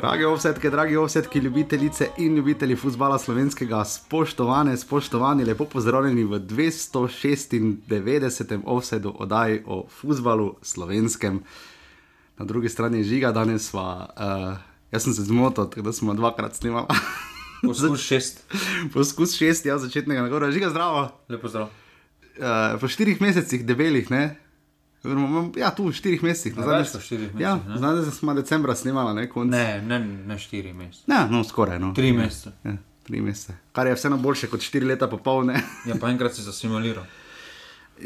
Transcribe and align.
Drage 0.00 0.24
ovsetke, 0.26 0.70
dragi 0.70 0.96
ovsetki, 0.96 1.38
ljubitelice 1.38 2.08
in 2.18 2.36
ljubitelji 2.36 2.76
futbola 2.76 3.18
slovenskega, 3.18 3.84
spoštovane, 3.84 4.76
spoštovani, 4.76 5.44
lepo 5.44 5.64
pozdravljeni 5.64 6.24
v 6.24 6.40
296. 6.40 8.60
ovsedu 8.64 9.14
oddaji 9.18 9.62
o 9.66 9.86
futbalu 10.00 10.54
slovenskem. 10.62 11.42
Na 12.38 12.44
drugi 12.44 12.68
strani 12.68 12.98
je 12.98 13.04
žiga, 13.04 13.32
danes 13.32 13.68
sva, 13.68 14.08
uh, 14.16 14.56
jaz 14.92 15.02
sem 15.04 15.12
se 15.12 15.22
zmotil, 15.22 15.68
tako 15.68 15.82
da 15.82 15.92
smo 15.92 16.14
dvakrat 16.14 16.56
snimali. 16.56 16.86
Poskus 17.66 18.00
šest. 18.00 18.44
Poskus 18.92 19.36
šest, 19.36 19.66
ja, 19.66 19.78
začetnega 19.78 20.22
nagora, 20.22 20.50
žiga 20.50 20.70
zdravo. 20.70 21.08
Lepo 21.28 21.48
zdrav. 21.48 21.68
Uh, 22.40 22.80
po 22.80 22.88
štirih 22.88 23.20
mesecih 23.20 23.66
debelih, 23.66 24.10
ne? 24.10 24.36
Ja, 25.56 25.70
tu 25.72 25.88
v 25.88 25.94
štirih 25.96 26.20
mesecih. 26.20 26.52
Ja, 26.58 26.66
več 26.68 26.92
kot 26.92 27.04
štirih 27.04 27.30
Ja, 27.40 27.54
mesecih, 27.56 27.70
ne? 27.72 27.78
zdaj 27.80 28.00
da 28.04 28.10
smo 28.12 28.34
decembra 28.36 28.74
snimali, 28.76 29.14
ne? 29.16 29.28
Konc. 29.32 29.48
Ne, 29.48 29.80
ne, 29.80 29.98
ne 30.28 30.36
štiri 30.38 30.74
mesece. 30.76 31.06
Ja, 31.08 31.24
no, 31.30 31.40
skoraj. 31.44 31.80
No. 31.80 31.94
Tri 31.96 32.12
mesece. 32.12 32.52
Ja, 32.68 32.76
tri 33.08 33.22
mesece. 33.24 33.56
Kar 33.72 33.88
je 33.88 33.96
vseeno 33.96 34.18
boljše 34.20 34.50
kot 34.52 34.60
štiri 34.60 34.90
leta 34.92 35.08
popolne. 35.08 35.56
Ja, 35.88 35.96
pa 36.00 36.12
enkrat 36.12 36.36
si 36.36 36.44
zasimuliral. 36.44 37.08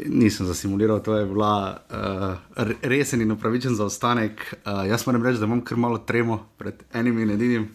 Nisem 0.07 0.47
zasimuliral, 0.47 0.99
to 1.03 1.15
je 1.15 1.27
bila 1.27 1.51
uh, 1.91 2.71
resen 2.83 3.21
in 3.23 3.31
upravičen 3.31 3.75
zaostanek. 3.75 4.41
Uh, 4.63 4.83
jaz 4.87 5.05
moram 5.07 5.23
reči, 5.23 5.39
da 5.39 5.47
imam 5.47 5.61
kar 5.67 5.79
malo 5.79 5.99
tremo 6.03 6.41
pred 6.59 6.83
enim 6.95 7.19
in 7.23 7.31
edinim, 7.35 7.69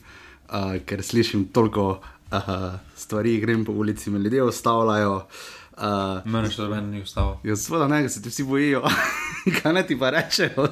uh, 0.49 0.75
ker 0.85 1.05
slišim 1.05 1.47
toliko 1.53 1.87
uh, 2.01 2.51
stvari, 2.97 3.39
grem 3.41 3.65
po 3.65 3.73
ulici, 3.73 4.13
me 4.13 4.19
ljudje 4.21 4.45
ustavljajo. 4.49 5.15
Uh, 5.17 5.49
Mene 5.81 6.51
še 6.53 6.61
doben 6.61 6.91
ni 6.93 7.01
ustavil. 7.01 7.39
Ja, 7.47 7.55
seveda 7.57 7.87
ne, 7.89 8.03
se 8.13 8.21
ti 8.21 8.29
vsi 8.29 8.45
bojijo. 8.45 8.83
Kaj 9.57 9.73
naj 9.73 9.87
ti 9.89 9.97
pa 9.99 10.11
rečejo? 10.13 10.67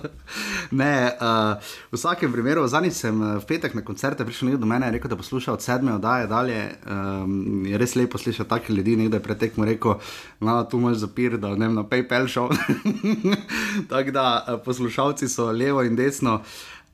ne, 0.76 0.92
uh, 1.16 1.72
v 1.88 1.96
vsakem 1.96 2.32
primeru, 2.32 2.66
zadnjič 2.68 2.98
sem 2.98 3.16
eh, 3.16 3.38
v 3.40 3.46
petek 3.48 3.72
na 3.72 3.84
koncerte 3.86 4.26
prišel 4.28 4.50
nekdo 4.50 4.66
do 4.66 4.68
mene 4.68 4.90
in 4.90 4.96
rekel, 4.98 5.08
da 5.08 5.16
posluša 5.16 5.54
od 5.56 5.64
sedme 5.64 5.94
oddaje 5.96 6.28
dalje. 6.28 6.60
Um, 6.84 7.64
je 7.64 7.80
res 7.80 7.96
lepo 7.96 8.20
slišati 8.20 8.50
take 8.50 8.76
ljudi, 8.76 8.98
nekdo 9.00 9.16
je 9.16 9.24
pretekmo 9.24 9.64
rekel, 9.64 9.96
no, 10.44 10.58
tu 10.68 10.76
imaš 10.76 11.00
zapir, 11.06 11.38
da 11.40 11.54
ne 11.56 11.70
vem, 11.70 11.78
na 11.80 11.86
PayPal 11.88 12.28
šel. 12.28 12.52
Tako 13.92 14.12
da 14.12 14.26
uh, 14.36 14.60
poslušalci 14.64 15.28
so 15.28 15.48
levo 15.52 15.82
in 15.88 15.96
desno. 15.96 16.42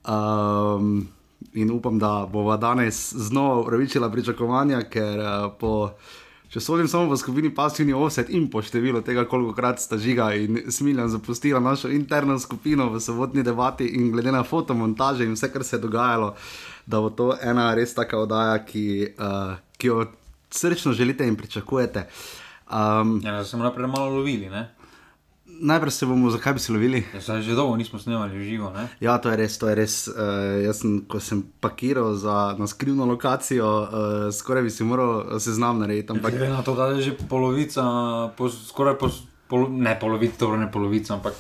Um, 0.07 1.09
in 1.55 1.71
upam, 1.71 1.99
da 1.99 2.29
bova 2.31 2.57
danes 2.57 3.11
znova 3.15 3.61
upravičila 3.65 4.11
pričakovanja, 4.11 4.85
ker 4.87 5.19
uh, 5.19 5.51
po. 5.59 5.75
Če 6.55 6.61
sodim 6.63 6.87
samo 6.87 7.09
v 7.11 7.17
skupini 7.19 7.49
pasivni 7.51 7.91
offset 7.99 8.29
in 8.31 8.45
po 8.47 8.61
številu 8.63 9.01
tega, 9.03 9.25
koliko 9.27 9.57
krat 9.57 9.81
sta 9.83 9.97
žiga 9.99 10.29
in 10.39 10.61
smiljan 10.71 11.09
zapustila 11.11 11.59
našo 11.59 11.91
interno 11.91 12.37
skupino 12.39 12.87
v 12.93 13.01
sobotni 13.03 13.43
debati 13.43 13.89
in 13.99 14.13
glede 14.13 14.31
na 14.31 14.45
fotomontaže 14.47 15.27
in 15.27 15.35
vse, 15.35 15.51
kar 15.51 15.65
se 15.67 15.75
je 15.75 15.83
dogajalo, 15.83 16.29
da 16.87 17.01
bo 17.03 17.11
to 17.11 17.33
ena 17.43 17.73
res 17.75 17.97
taka 17.99 18.21
oddaja, 18.23 18.61
ki, 18.69 18.87
uh, 19.19 19.57
ki 19.75 19.91
jo 19.91 20.07
srčno 20.55 20.95
želite 20.95 21.27
in 21.27 21.35
pričakujete. 21.35 22.07
Um, 22.71 23.19
Ja, 23.25 23.41
da 23.41 23.45
smo 23.45 23.67
naprej 23.67 23.91
malo 23.91 24.15
lovili, 24.15 24.47
ne? 24.47 24.69
Najprej 25.61 25.91
se 25.91 26.07
bomo, 26.07 26.31
zakaj 26.31 26.53
bi 26.53 26.61
se 26.61 26.73
lovili? 26.73 27.05
Ja, 27.15 27.41
že 27.41 27.55
dolgo 27.55 27.77
nismo 27.77 27.99
snemali 27.99 28.45
živo, 28.45 28.71
ne? 28.71 28.89
Ja, 29.01 29.19
to 29.19 29.31
je 29.31 29.37
res, 29.37 29.59
to 29.59 29.69
je 29.69 29.75
res. 29.75 30.09
Uh, 30.09 30.15
jaz 30.65 30.81
sem, 30.81 31.01
ko 31.09 31.21
sem 31.21 31.43
pakiral 31.61 32.15
za 32.15 32.57
na 32.59 32.67
skrivno 32.67 33.07
lokacijo, 33.07 33.67
uh, 33.83 33.89
skoraj 34.35 34.63
bi 34.63 34.71
si 34.71 34.85
moral 34.85 35.39
seznam 35.41 35.79
narediti. 35.79 36.13
Ampak 36.13 36.33
Glede 36.33 36.53
na 36.53 36.63
to, 36.63 36.75
da 36.75 36.87
je 36.87 37.03
že 37.03 37.13
polovica, 37.29 37.83
po, 38.37 38.49
skoraj 38.51 38.99
po, 38.99 39.11
polo, 39.49 39.69
ne 39.69 39.95
polovica, 40.01 40.37
dobro 40.41 40.57
ne 40.57 40.71
polovica, 40.73 41.15
ampak 41.15 41.35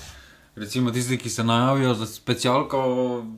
recimo 0.56 0.91
tisti, 0.91 1.19
ki 1.19 1.31
se 1.31 1.44
najavijo 1.44 1.94
za 1.94 2.06
specialko, 2.06 2.78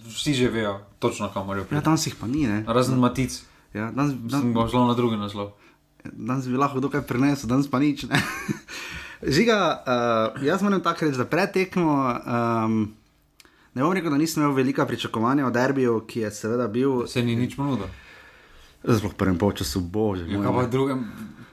vsi 0.06 0.34
že 0.34 0.48
vejo 0.48 0.80
točno, 0.98 1.30
kam 1.32 1.46
morajo 1.46 1.62
ja, 1.62 1.68
priti. 1.68 1.84
danes 1.84 2.06
jih 2.06 2.16
pa 2.20 2.26
ni. 2.26 2.46
Ne? 2.46 2.64
Razen 2.66 2.98
matic, 2.98 3.42
Ja, 3.74 3.90
danes, 3.92 4.12
danes, 4.14 4.40
sem 4.40 4.52
bo 4.54 4.68
šlo 4.68 4.86
na 4.86 4.94
drugi 4.94 5.16
naslov. 5.16 5.52
danes 6.04 6.46
bi 6.48 6.56
lahko 6.56 6.80
dokaj 6.80 7.02
prenesel, 7.04 7.48
danes 7.48 7.68
pa 7.70 7.78
nič. 7.78 8.06
Žiga, 9.22 9.82
uh, 10.36 10.42
jaz 10.42 10.62
moram 10.62 10.80
tako 10.80 11.04
reči, 11.04 11.18
da 11.18 11.24
pretekmo. 11.24 11.92
Um, 12.26 12.94
ne 13.74 13.82
bom 13.82 13.92
rekel, 13.92 14.10
da 14.10 14.16
nisem 14.16 14.42
imel 14.42 14.54
velika 14.54 14.86
pričakovanja 14.86 15.46
o 15.46 15.50
derbiju, 15.50 16.04
ki 16.06 16.20
je 16.20 16.30
seveda 16.32 16.68
bil, 16.68 17.06
Se 17.06 17.22
ni 17.22 17.36
nič 17.36 17.56
ponudil. 17.56 17.86
zelo 18.84 19.08
v 19.08 19.14
prvem 19.14 19.38
polčasu, 19.38 19.80
bože. 19.80 20.26
Ja, 20.26 20.42
pa 20.42 20.62
v 20.62 20.70
drugem, 20.70 21.00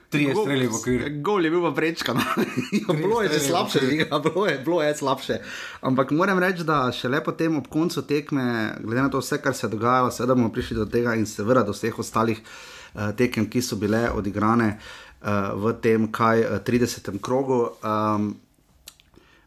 tri 0.10 0.28
Gol- 0.28 0.44
streli 0.44 0.68
v 0.68 0.76
okvir. 0.76 1.00
Gol 1.22 1.42
je 1.42 1.50
bil 1.50 1.62
pa 1.62 1.72
prečkan. 1.72 2.20
Ja, 2.78 2.94
bilo 2.94 3.22
je 3.22 3.30
že 3.30 3.40
slabše, 3.42 3.80
žiga, 3.82 4.20
bilo, 4.20 4.46
je, 4.46 4.60
bilo 4.60 4.80
je 4.80 4.94
slabše. 4.94 5.40
Ampak 5.82 6.12
moram 6.12 6.38
reči, 6.38 6.64
da 6.64 6.92
šele 6.92 7.24
potem 7.24 7.58
ob 7.58 7.68
koncu 7.68 8.04
tekme, 8.04 8.46
glede 8.80 9.02
na 9.02 9.10
to 9.10 9.18
vse, 9.18 9.40
kar 9.40 9.54
se 9.54 9.66
je 9.66 9.72
dogajalo, 9.72 10.12
seveda 10.12 10.36
bomo 10.36 10.52
prišli 10.52 10.76
do 10.76 10.86
tega 10.86 11.16
in 11.16 11.26
seveda 11.26 11.64
do 11.64 11.72
vseh 11.72 11.96
ostalih 11.98 12.38
uh, 12.38 13.10
tekem, 13.12 13.48
ki 13.48 13.62
so 13.62 13.76
bile 13.76 14.12
odigrane 14.12 14.78
uh, 15.24 15.54
v 15.56 15.74
tem, 15.82 16.08
kaj 16.12 16.46
uh, 16.46 16.60
30. 16.64 17.20
krogu. 17.24 17.70
Um, 17.84 18.36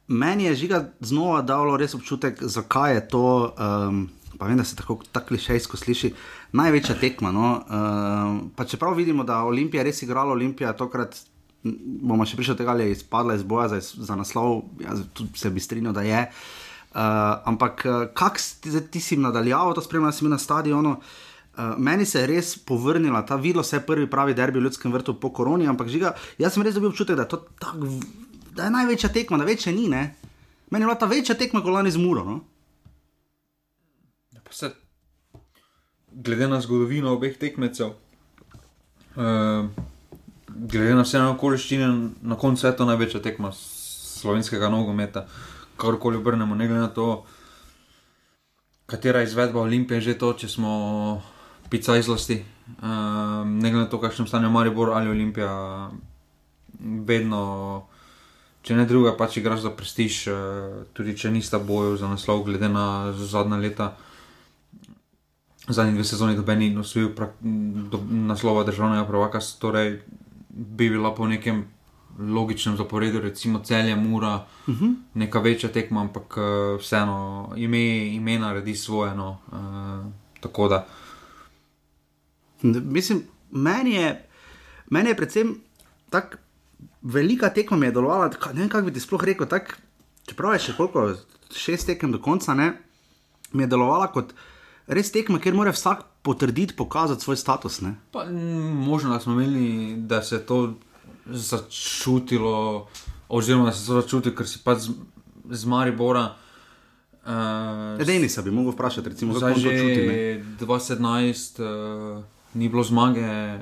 Meni 0.06 0.44
je 0.44 0.54
žiga 0.54 0.84
znova 1.00 1.40
dalo 1.42 1.76
res 1.76 1.94
občutek, 1.94 2.38
zakaj 2.42 2.94
je 2.94 3.08
to, 3.10 3.54
um, 3.58 4.04
pa 4.38 4.46
vem, 4.46 4.56
da 4.56 4.64
se 4.64 4.76
tako, 4.76 5.00
tako 5.12 5.34
klišejsko 5.34 5.76
sliši, 5.76 6.12
največja 6.54 6.94
tekma. 7.00 7.32
No? 7.34 7.48
Um, 7.58 8.36
pa 8.56 8.64
čeprav 8.64 8.94
vidimo, 8.94 9.24
da 9.26 9.42
Olimpija 9.42 9.82
res 9.82 10.02
igrala, 10.06 10.30
Olimpija 10.32 10.76
tokrat, 10.78 11.18
bomo 11.64 12.22
še 12.22 12.38
prišli 12.38 12.54
do 12.54 12.60
tega, 12.62 12.76
ali 12.76 12.86
je 12.86 13.00
izpadla 13.00 13.34
iz 13.34 13.42
boja 13.42 13.66
za, 13.74 13.80
za 13.82 14.14
naslov, 14.14 14.62
jaz 14.78 15.02
tudi 15.10 15.42
se 15.42 15.50
bi 15.50 15.60
strinjal, 15.60 15.96
da 15.96 16.06
je. 16.06 16.22
Uh, 16.96 17.02
ampak 17.50 17.82
uh, 17.84 18.06
kak 18.14 18.38
ti, 18.62 18.70
ti 18.86 19.02
si 19.02 19.18
nadaljeval, 19.18 19.74
to 19.74 19.82
spremljal 19.82 20.14
si 20.14 20.30
na 20.30 20.38
stadionu. 20.38 21.00
Uh, 21.00 21.25
meni 21.78 22.04
se 22.06 22.20
je 22.20 22.26
res 22.26 22.56
povrnila 22.58 23.22
ta 23.26 23.36
videlo, 23.36 23.64
se 23.64 23.76
je 23.76 23.86
prvi 23.86 24.06
pravi 24.10 24.34
derbi 24.34 24.58
v 24.58 24.62
ljudskem 24.62 24.92
vrtu 24.92 25.14
po 25.20 25.30
koroni, 25.32 25.66
ampak 25.66 25.88
žiga, 25.88 26.14
jaz 26.38 26.54
sem 26.54 26.62
res 26.62 26.74
dobil 26.74 26.90
občutek, 26.90 27.16
da 27.16 27.24
je 27.24 27.32
to 27.32 27.42
tak, 27.60 27.76
da 28.56 28.68
je 28.68 28.74
največja 28.74 29.08
tekma, 29.12 29.38
da 29.38 29.44
večje 29.44 29.72
ni. 29.72 29.88
Ne? 29.88 30.14
Meni 30.70 30.82
je 30.82 30.86
bila 30.86 30.98
ta 30.98 31.06
večja 31.06 31.34
tekma 31.34 31.62
kot 31.62 31.72
lani 31.72 31.90
z 31.90 31.96
Muro. 31.96 32.24
No? 32.24 32.40
Pa 34.44 34.52
se, 34.52 34.70
glede 36.12 36.48
na 36.48 36.60
zgodovino 36.60 37.12
obeh 37.16 37.38
tekmecev, 37.38 37.94
uh, 39.16 39.66
glede 40.48 40.94
na 40.94 41.02
vse 41.02 41.22
okoliščine, 41.32 41.88
na 42.22 42.36
koncu 42.36 42.66
je 42.66 42.76
to 42.76 42.84
največja 42.84 43.22
tekma 43.24 43.52
slovenskega 43.52 44.68
nogometa. 44.68 45.26
Karkoli 45.76 46.16
obrnemo, 46.16 46.54
ne 46.54 46.68
glede 46.68 46.80
na 46.80 46.92
to, 46.92 47.24
katera 48.86 49.22
izvedba 49.22 49.60
Olimpije 49.60 49.98
je 49.98 50.12
že 50.12 50.18
to, 50.18 50.32
če 50.32 50.48
smo 50.48 50.72
pica 51.70 51.96
izlasti. 51.96 52.44
Uh, 52.66 53.46
ne 53.46 53.70
glede 53.70 53.84
na 53.84 53.90
to, 53.90 54.00
kakšnem 54.00 54.26
stanju 54.26 54.50
Maribor 54.50 54.90
ali 54.90 55.10
Olimpija, 55.10 55.90
vedno. 56.80 57.86
Če 58.66 58.74
ne 58.74 58.84
druga, 58.86 59.12
pač 59.14 59.36
igraš 59.38 59.60
za 59.62 59.70
prestiž, 59.70 60.14
eh, 60.26 60.34
tudi 60.90 61.12
če 61.14 61.30
nista 61.30 61.60
boju 61.62 61.94
za 61.96 62.08
naslov, 62.10 62.42
glede 62.48 62.66
na 62.68 63.12
zadnja 63.14 63.60
leta 63.62 63.92
zadnji 65.68 65.94
dve 65.94 66.04
sezoni 66.04 66.34
doben 66.36 66.58
ni 66.58 66.76
osvojil 66.78 67.12
prak- 67.14 67.38
do, 67.90 68.00
naslova 68.10 68.64
državnega 68.64 69.06
prvaka, 69.06 69.38
torej 69.58 70.00
bi 70.50 70.90
bila 70.90 71.14
po 71.14 71.26
nekem 71.26 71.64
logičnem 72.18 72.76
zaporedju, 72.76 73.20
recimo 73.20 73.58
celje, 73.62 73.96
mura, 73.96 74.46
uh 74.66 74.74
-huh. 74.74 74.94
neka 75.14 75.38
večja 75.38 75.72
tekma, 75.72 76.00
ampak 76.00 76.36
uh, 76.36 76.80
vseeno 76.80 77.52
ime, 77.56 78.14
ime 78.14 78.38
naredi 78.38 78.74
svoje. 78.74 79.14
No, 79.14 79.38
uh, 79.52 80.12
tako 80.40 80.68
da 80.68 80.86
Ne, 80.86 81.05
Mislim, 82.62 83.22
meni 83.50 83.94
je, 83.94 84.28
meni 84.90 85.10
je 85.10 85.16
predvsem 85.16 85.54
tako 86.10 86.36
velika 87.02 87.48
tekma 87.50 87.76
mi 87.76 87.86
je 87.86 87.92
delovala, 87.92 88.30
ne 88.52 88.60
vem, 88.60 88.68
kako 88.68 88.86
bi 88.86 88.92
ti 88.92 89.00
sploh 89.00 89.24
rekel. 89.24 89.46
Tak, 89.46 89.76
čeprav 90.26 90.56
je 90.56 90.64
še 90.68 90.76
koliko, 90.76 91.06
šest 91.54 91.86
tekem 91.90 92.12
do 92.12 92.20
konca, 92.22 92.54
ne, 92.54 92.72
mi 93.52 93.64
je 93.64 93.70
delovala 93.70 94.10
kot 94.12 94.34
res 94.86 95.10
tekma, 95.14 95.40
kjer 95.42 95.54
mora 95.54 95.74
vsak 95.74 96.04
potrditi, 96.26 96.76
pokazati 96.76 97.22
svoj 97.22 97.38
status. 97.38 97.80
Ne. 97.86 97.96
pa, 98.12 98.26
m, 98.26 98.74
možno, 98.86 99.14
da 99.14 99.20
smo 99.20 99.36
imeli, 99.38 99.94
da 99.96 100.22
se 100.22 100.36
je 100.36 100.46
to 100.46 100.74
začutilo, 101.26 102.88
oziroma 103.28 103.70
da 103.70 103.72
se 103.72 103.84
je 103.84 103.86
to 103.86 104.00
začutilo, 104.00 104.34
ker 104.34 104.48
si 104.48 104.62
pač 104.64 104.88
z, 104.88 104.96
z 105.50 105.70
Maribora. 105.70 106.32
Uh, 107.26 107.98
Edini 107.98 108.28
se 108.30 108.42
bi 108.42 108.52
mogel 108.54 108.70
vprašati, 108.70 109.10
recimo, 109.10 109.34
Zdaj 109.34 109.52
on 109.52 109.56
to 109.56 109.60
že 109.60 109.78
čuti. 109.78 110.02
ne. 110.06 110.44
2017 110.60 111.62
uh, 111.62 112.22
ni 112.56 112.68
bilo 112.68 112.82
zmage 112.82 113.22
uh, 113.22 113.60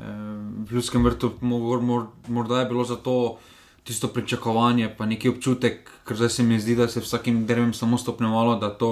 v 0.65 0.79
Ljudskem 0.79 1.05
vrtu, 1.05 1.33
mor, 1.41 1.83
mor, 1.83 2.07
morda 2.29 2.63
je 2.63 2.69
bilo 2.71 2.85
zato 2.85 3.39
tisto 3.85 4.09
pričakovanje, 4.09 4.95
pa 4.99 5.07
neki 5.07 5.29
občutek, 5.29 5.91
ker 6.09 6.17
zdaj 6.17 6.31
se 6.31 6.43
mi 6.43 6.61
zdi, 6.61 6.77
da 6.77 6.89
se 6.89 7.03
vsakim 7.05 7.45
derem 7.47 7.75
samo 7.75 7.99
stopnjevalo, 7.99 8.57
da 8.57 8.71
to 8.71 8.91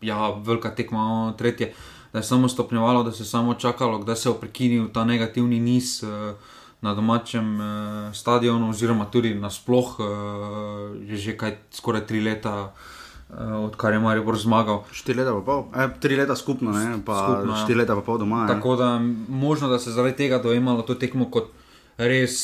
je 0.00 0.08
ja, 0.08 0.34
velika 0.44 0.74
tekma, 0.74 1.34
tretje, 1.38 1.72
da 2.12 2.18
je 2.18 2.28
samo 2.28 2.48
stopnjevalo, 2.48 3.02
da 3.02 3.12
se 3.12 3.22
je 3.22 3.26
samo 3.26 3.54
čakalo, 3.54 4.02
da 4.04 4.16
se 4.16 4.28
je 4.28 4.34
prekinil 4.40 4.88
ta 4.92 5.04
negativni 5.04 5.60
niz. 5.60 6.02
Uh, 6.02 6.36
Na 6.80 6.92
domačem 6.94 7.60
eh, 7.60 8.14
stadionu, 8.14 8.68
oziroma 8.70 9.06
tudi 9.10 9.34
nasplošno, 9.34 10.04
eh, 10.04 11.08
je 11.08 11.16
že 11.16 11.36
kaj 11.36 11.56
skoraj 11.72 12.04
tri 12.06 12.20
leta 12.20 12.52
uh, 12.64 12.95
odkar 13.34 13.92
je 13.92 13.98
Maribor 13.98 14.38
zmagal. 14.38 14.84
Štiri 14.92 15.18
leta, 15.18 15.32
pa 15.34 15.42
pol, 15.42 15.64
e, 15.74 15.88
tri 16.00 16.16
leta 16.16 16.36
skupno, 16.36 16.72
ne? 16.72 16.98
pa 17.04 17.16
Skupno, 17.26 17.52
ja. 17.52 17.62
štiri 17.64 17.78
leta, 17.78 17.94
pa 17.94 18.02
pol 18.02 18.18
doma. 18.18 18.44
ne. 18.46 18.54
Tako 18.54 18.76
da 18.76 18.98
možno, 19.28 19.68
da 19.68 19.78
se 19.78 19.90
zaradi 19.90 20.16
tega 20.16 20.38
dojemalo 20.38 20.82
to 20.82 20.94
tekmo 20.94 21.30
kot 21.30 21.50
res, 21.98 22.36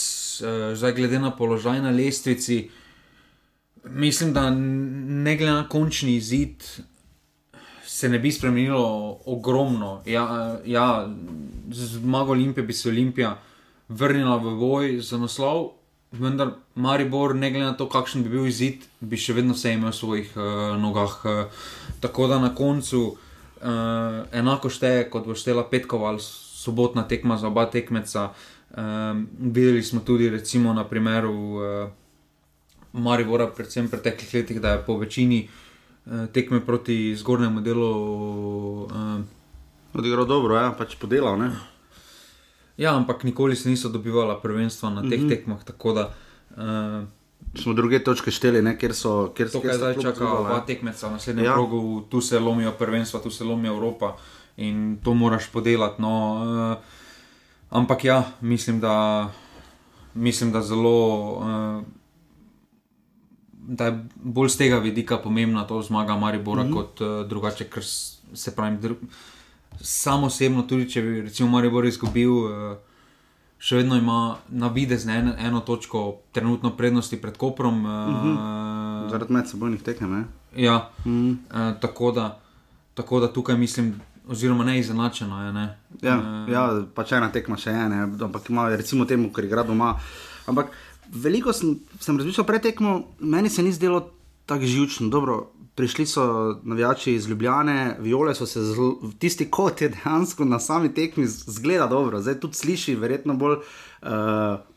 uh, 0.43 0.73
zdaj 0.75 0.93
glede 0.93 1.19
na 1.19 1.31
položaj 1.37 1.81
na 1.83 1.91
lestvici. 1.91 2.71
Mislim, 3.85 4.33
da 4.33 4.51
ne 4.51 5.37
glede 5.37 5.53
na 5.53 5.69
končni 5.69 6.17
izid, 6.17 6.63
se 7.87 8.09
ne 8.09 8.19
bi 8.19 8.33
spremenilo 8.33 9.19
ogromno. 9.27 10.03
Ja, 10.07 10.59
ja, 10.65 11.09
z 11.71 11.99
zmago 11.99 12.33
Olimpije 12.33 12.65
bi 12.65 12.73
se 12.73 12.89
Olimpija 12.89 13.39
vrnila 13.89 14.37
v 14.37 14.57
boj 14.57 15.01
za 15.01 15.19
naslov, 15.19 15.71
vendar 16.13 16.53
Maribor, 16.75 17.35
ne 17.35 17.51
glede 17.51 17.67
na 17.67 17.77
to, 17.77 17.89
kakšen 17.89 18.23
bi 18.25 18.33
bil 18.33 18.47
izid, 18.47 18.85
bi 19.01 19.17
še 19.17 19.37
vedno 19.37 19.57
vse 19.57 19.73
imel 19.77 19.93
v 19.93 19.97
svojih 19.97 20.35
uh, 20.37 20.45
nogah. 20.81 21.17
Uh, 21.25 21.65
tako 22.05 22.29
da 22.29 22.39
na 22.43 22.53
koncu 22.55 23.03
uh, 23.09 23.17
enako 24.33 24.71
šteje, 24.73 25.09
kot 25.13 25.27
bo 25.29 25.37
štela 25.39 25.65
petkova 25.71 26.13
ali 26.13 26.21
sobotna 26.23 27.07
tekma 27.09 27.39
za 27.41 27.49
oba 27.49 27.67
tekmeca. 27.71 28.31
Um, 28.73 29.27
videli 29.39 29.83
smo 29.83 30.01
tudi, 30.01 30.31
recimo, 30.33 30.73
na 30.73 30.85
primeru 30.85 31.33
uh, 31.33 31.91
Maribora, 32.93 33.49
predvsem 33.49 33.89
v 33.89 33.97
preteklih 33.97 34.35
letih, 34.35 34.61
da 34.61 34.77
je 34.77 34.85
po 34.87 34.97
večini 35.01 35.47
uh, 35.49 36.27
tekme 36.33 36.61
proti 36.61 37.17
zgornjemu 37.17 37.61
delu. 37.61 37.93
Uh, 38.85 39.21
Odigral 39.93 40.25
dobro, 40.25 40.57
ja, 40.57 40.73
pač 40.77 40.97
podelal. 40.97 41.37
Ne? 41.41 41.72
Ja, 42.83 42.97
ampak 42.97 43.25
nikoli 43.25 43.57
se 43.57 43.71
niso 43.71 43.89
dobivala 43.89 44.41
prvenstva 44.43 44.91
na 44.91 45.03
teh 45.03 45.21
mm 45.21 45.25
-hmm. 45.25 45.29
tekmah, 45.29 45.65
tako 45.65 45.93
da. 45.93 46.05
Uh, 46.57 47.09
Smo 47.63 47.75
druge 47.75 47.99
točke 48.05 48.31
šteli, 48.31 48.63
ne? 48.63 48.79
kjer 48.79 48.95
so. 48.95 49.33
Kjer, 49.37 49.51
To, 49.51 49.61
kjer 49.61 49.75
zdaj 49.75 49.95
čaka, 50.03 50.25
ja. 50.25 50.65
tekmeca 50.67 51.09
v 51.09 51.13
naslednjem 51.13 51.45
Ja. 51.45 51.55
krogu, 51.55 52.01
tu 52.11 52.21
se 52.21 52.39
lomijo 52.39 52.73
prvenstva, 52.73 53.21
tu 53.21 53.31
se 53.31 53.45
lomi 53.45 53.69
Evropa 53.69 54.17
in 54.57 54.99
to 55.05 55.15
moraš 55.15 55.49
podelati. 55.53 56.03
No, 56.03 56.13
uh, 56.73 56.77
ampak 57.71 58.05
ja, 58.05 58.25
mislim, 58.41 58.81
da, 58.81 59.29
mislim, 60.15 60.53
da 60.53 60.63
zelo. 60.63 61.33
Uh, 61.39 61.85
Da 63.63 63.85
je 63.85 64.05
bolj 64.15 64.49
z 64.49 64.57
tega 64.57 64.79
vidika 64.79 65.17
pomembna 65.19 65.67
to 65.67 65.83
zmaga 65.83 66.17
Maribora 66.17 66.65
mm 66.65 66.69
-hmm. 66.69 66.75
kot 66.75 67.01
uh, 67.01 67.29
drugače, 67.29 67.65
ker 67.65 67.83
se 68.35 68.57
pravi, 68.57 68.77
dru... 68.77 68.97
samo 69.81 70.27
osebno, 70.27 70.63
tudi 70.63 70.91
če 70.91 71.03
bi 71.03 71.21
recimo 71.21 71.49
Maribor 71.51 71.87
izgubil, 71.87 72.33
uh, 72.33 72.77
še 73.59 73.77
vedno 73.77 73.97
ima 73.97 74.37
na 74.49 74.69
videz 74.69 75.07
eno, 75.07 75.35
eno 75.39 75.61
točko 75.61 76.21
trenutno 76.33 76.77
prednosti 76.77 77.21
pred 77.21 77.37
Koprom. 77.37 77.85
Uh, 77.85 77.91
mm 77.91 78.17
-hmm. 78.23 79.11
Zaradi 79.11 79.33
medsebojnih 79.33 79.83
tekem. 79.83 80.25
Ja, 80.57 80.91
uh, 81.05 81.81
tako, 81.81 82.13
da, 82.13 82.41
tako 82.95 83.21
da 83.21 83.33
tukaj 83.33 83.57
mislim, 83.57 84.01
oziroma 84.29 84.65
ne 84.65 84.79
izenačeno 84.79 85.47
je. 85.47 85.53
Ne? 85.53 85.79
Ja, 86.03 86.17
Eh, 86.49 86.53
ja, 86.53 86.85
pač 86.95 87.13
ena 87.13 87.31
tekma 87.33 87.57
še 87.57 87.75
je, 87.75 87.89
ne, 87.89 88.03
ampak 88.27 88.51
ima 88.51 88.69
recimo 88.71 89.07
temu, 89.09 89.33
ker 89.33 89.47
igra 89.47 89.65
doma. 89.67 89.95
Ampak 90.47 90.73
veliko 91.13 91.53
sem, 91.53 91.77
sem 92.01 92.19
razmišljal 92.19 92.47
pred 92.47 92.63
tekmo, 92.63 93.03
meni 93.21 93.51
se 93.51 93.63
ni 93.63 93.73
zdelo 93.73 94.05
tako 94.47 94.67
živčno. 94.67 95.09
Dobro, 95.13 95.53
prišli 95.83 96.07
so 96.07 96.25
navijači 96.63 97.15
iz 97.15 97.27
Ljubljane, 97.29 97.97
viole 97.99 98.35
so 98.39 98.47
se, 98.47 98.61
zl, 98.63 98.93
tisti 99.19 99.49
kot 99.51 99.81
je 99.83 99.89
dejansko 99.89 100.45
na 100.45 100.61
sami 100.63 100.93
tekmi 100.95 101.27
zgleda 101.27 101.89
dobro, 101.91 102.21
zdaj 102.23 102.39
tudi 102.41 102.55
sliši, 102.55 102.95
verjetno 102.95 103.35
bolj. 103.35 103.57
Uh, 104.03 104.09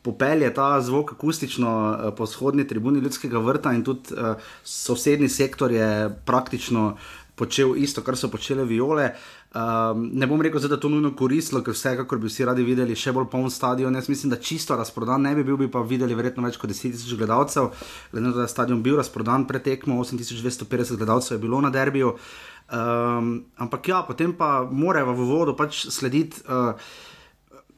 popelje 0.02 0.52
ta 0.54 0.80
zvok 0.80 1.12
akustično 1.12 1.70
uh, 1.90 2.14
po 2.14 2.24
vzhodni 2.24 2.66
tribuni 2.66 3.00
ljudskega 3.02 3.38
vrta, 3.38 3.72
in 3.74 3.84
tudi 3.84 4.14
uh, 4.14 4.34
sosednji 4.64 5.28
sektor 5.28 5.72
je 5.72 5.88
praktično 6.26 6.96
počel 7.34 7.76
isto, 7.76 8.02
kar 8.02 8.16
so 8.16 8.30
počele 8.30 8.64
viole. 8.64 9.12
Um, 9.54 10.10
ne 10.12 10.26
bom 10.26 10.42
rekel, 10.42 10.60
da 10.60 10.74
je 10.74 10.80
to 10.80 10.88
nujno 10.92 11.14
koristilo, 11.16 11.62
ker 11.64 11.72
vsekakor 11.72 12.18
bi 12.20 12.28
vsi 12.28 12.44
radi 12.44 12.64
videli 12.66 12.96
še 12.98 13.14
bolj 13.16 13.28
poln 13.32 13.48
stadion. 13.50 13.94
Jaz 13.94 14.10
mislim, 14.10 14.34
da 14.34 14.40
čisto 14.42 14.76
razprodan 14.76 15.22
ne 15.22 15.34
bi 15.38 15.44
bil, 15.46 15.56
bi 15.60 15.70
pa 15.72 15.80
videli 15.86 16.18
verjetno 16.18 16.44
več 16.44 16.58
kot 16.60 16.70
10 16.72 16.92
tisoč 16.96 17.14
gledalcev. 17.16 17.70
Glede 18.12 18.26
na 18.26 18.34
to, 18.34 18.42
da 18.42 18.48
je 18.48 18.52
stadion 18.52 18.82
bil 18.84 18.98
razprodan 19.00 19.46
pred 19.48 19.64
tekmo, 19.64 20.00
8250 20.02 21.00
gledalcev 21.00 21.38
je 21.38 21.42
bilo 21.46 21.62
na 21.64 21.70
derbiju. 21.72 22.16
Um, 22.66 23.32
ampak 23.62 23.88
ja, 23.88 24.02
potem 24.02 24.34
pa 24.36 24.66
morajo 24.66 25.14
v 25.14 25.28
vodu 25.30 25.56
pač 25.56 25.86
slediti. 25.94 26.42
Uh, 26.50 26.74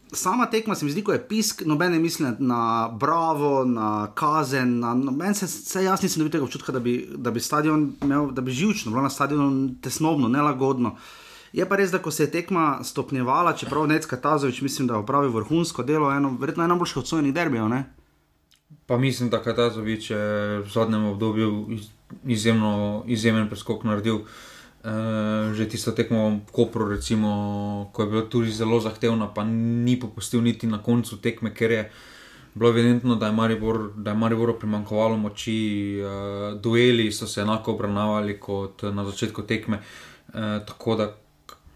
Sama 0.08 0.46
tekma 0.48 0.72
se 0.74 0.86
mi 0.86 0.90
zdi, 0.90 1.02
ko 1.04 1.12
je 1.12 1.20
pisk, 1.28 1.62
nobene 1.68 1.98
misli 2.00 2.30
na 2.38 2.88
bravo, 2.88 3.64
na 3.68 4.08
kazen. 4.16 4.78
Na, 4.80 4.94
no, 4.96 5.12
meni 5.12 5.36
se, 5.36 5.44
se 5.48 5.82
jaz 5.84 6.02
nisem 6.02 6.22
dobil 6.22 6.32
tega 6.32 6.46
občutka, 6.46 6.72
da 6.72 6.80
bi, 6.80 7.02
da 7.12 7.30
bi 7.30 7.40
stadion 7.44 7.90
imel, 8.02 8.30
da 8.32 8.40
bi 8.40 8.56
živčno, 8.56 8.92
bilo 8.92 9.04
na 9.04 9.10
stadionu 9.12 9.74
tesnobno, 9.84 10.28
nelagodno. 10.32 10.94
Je 11.52 11.68
pa 11.68 11.76
res, 11.76 11.90
da 11.90 11.98
ko 11.98 12.10
se 12.10 12.26
je 12.26 12.30
tekma 12.30 12.80
stopnjevala, 12.84 13.56
čeprav 13.56 13.86
Necka 13.86 14.16
Tazovič 14.16 14.60
mislim, 14.60 14.88
da 14.88 14.94
je 14.94 15.04
opravil 15.04 15.30
vrhunsko 15.30 15.82
delo, 15.82 16.10
eno, 16.12 16.36
verjetno 16.40 16.64
eno 16.64 16.74
najboljših 16.74 16.96
odsojenih 16.96 17.34
derbijev. 17.34 17.68
ne? 17.68 17.84
Pa 18.86 18.98
mislim, 18.98 19.30
da 19.30 19.42
Katazovič 19.42 20.10
je 20.10 20.58
v 20.58 20.68
zadnjem 20.68 21.04
obdobju 21.04 21.66
iz, 21.70 21.88
izjemno, 22.24 23.04
izjemen 23.06 23.48
preskok 23.48 23.84
naredil. 23.84 24.24
Uh, 24.78 25.52
že 25.52 25.66
tisto 25.68 25.92
tekmo 25.92 26.38
v 26.46 26.52
Kopru, 26.52 26.86
recimo, 26.88 27.90
ko 27.92 28.02
je 28.02 28.08
bila 28.08 28.22
tudi 28.30 28.52
zelo 28.54 28.78
zahtevna, 28.80 29.26
pa 29.34 29.44
ni 29.44 29.98
popustil 30.00 30.40
niti 30.40 30.70
na 30.70 30.78
koncu 30.78 31.18
tekme, 31.18 31.50
ker 31.50 31.70
je 31.70 31.82
bilo 32.54 32.70
evidentno, 32.70 33.16
da 33.18 33.26
je 33.26 33.32
Maribor, 33.32 33.90
da 33.96 34.14
je 34.14 34.16
Mariboru 34.16 34.54
primankovalo 34.58 35.16
moči, 35.16 35.98
uh, 36.00 36.54
dueli 36.60 37.12
so 37.12 37.26
se 37.26 37.40
enako 37.40 37.74
obravnavali 37.74 38.38
kot 38.40 38.82
na 38.82 39.04
začetku 39.04 39.42
tekme. 39.42 39.82
Uh, 40.28 40.64
tako 40.64 40.96
da 40.96 41.12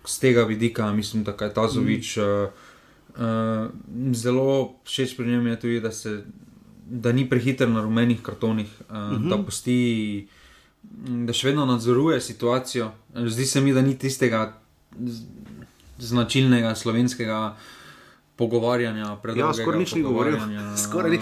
z 0.04 0.18
tega 0.18 0.44
vidika 0.44 0.92
mislim, 0.92 1.24
da 1.24 1.34
je 1.40 1.54
Tazovič. 1.54 2.16
Mm. 2.16 2.20
Uh, 2.20 2.48
Uh, 3.12 3.68
zelo 4.16 4.80
všeč 4.88 5.16
pri 5.16 5.26
njem 5.28 5.46
je 5.46 5.60
tudi, 5.60 5.80
da, 5.80 5.92
se, 5.92 6.24
da 6.88 7.12
ni 7.12 7.28
prehiter 7.28 7.68
na 7.68 7.82
rumenih 7.82 8.22
kartonih, 8.22 8.70
uh, 8.80 8.96
uh 8.96 8.96
-huh. 8.96 9.28
da 9.28 9.36
pusti, 9.44 10.28
m, 11.08 11.26
da 11.26 11.32
še 11.32 11.48
vedno 11.48 11.66
nadzoruje 11.66 12.20
situacijo. 12.20 12.90
Zdi 13.14 13.46
se 13.46 13.60
mi, 13.60 13.72
da 13.72 13.82
ni 13.82 13.98
tistega 13.98 14.56
značilnega 15.98 16.74
slovenskega 16.74 17.56
pogovarjanja. 18.36 19.04
Ja, 19.04 19.16
predolgega 19.22 19.62
skoraj 19.62 19.80
nič 19.80 19.94
ni 19.94 20.02
govoril. 20.02 20.38
Skoraj 20.84 21.10
ni. 21.10 21.18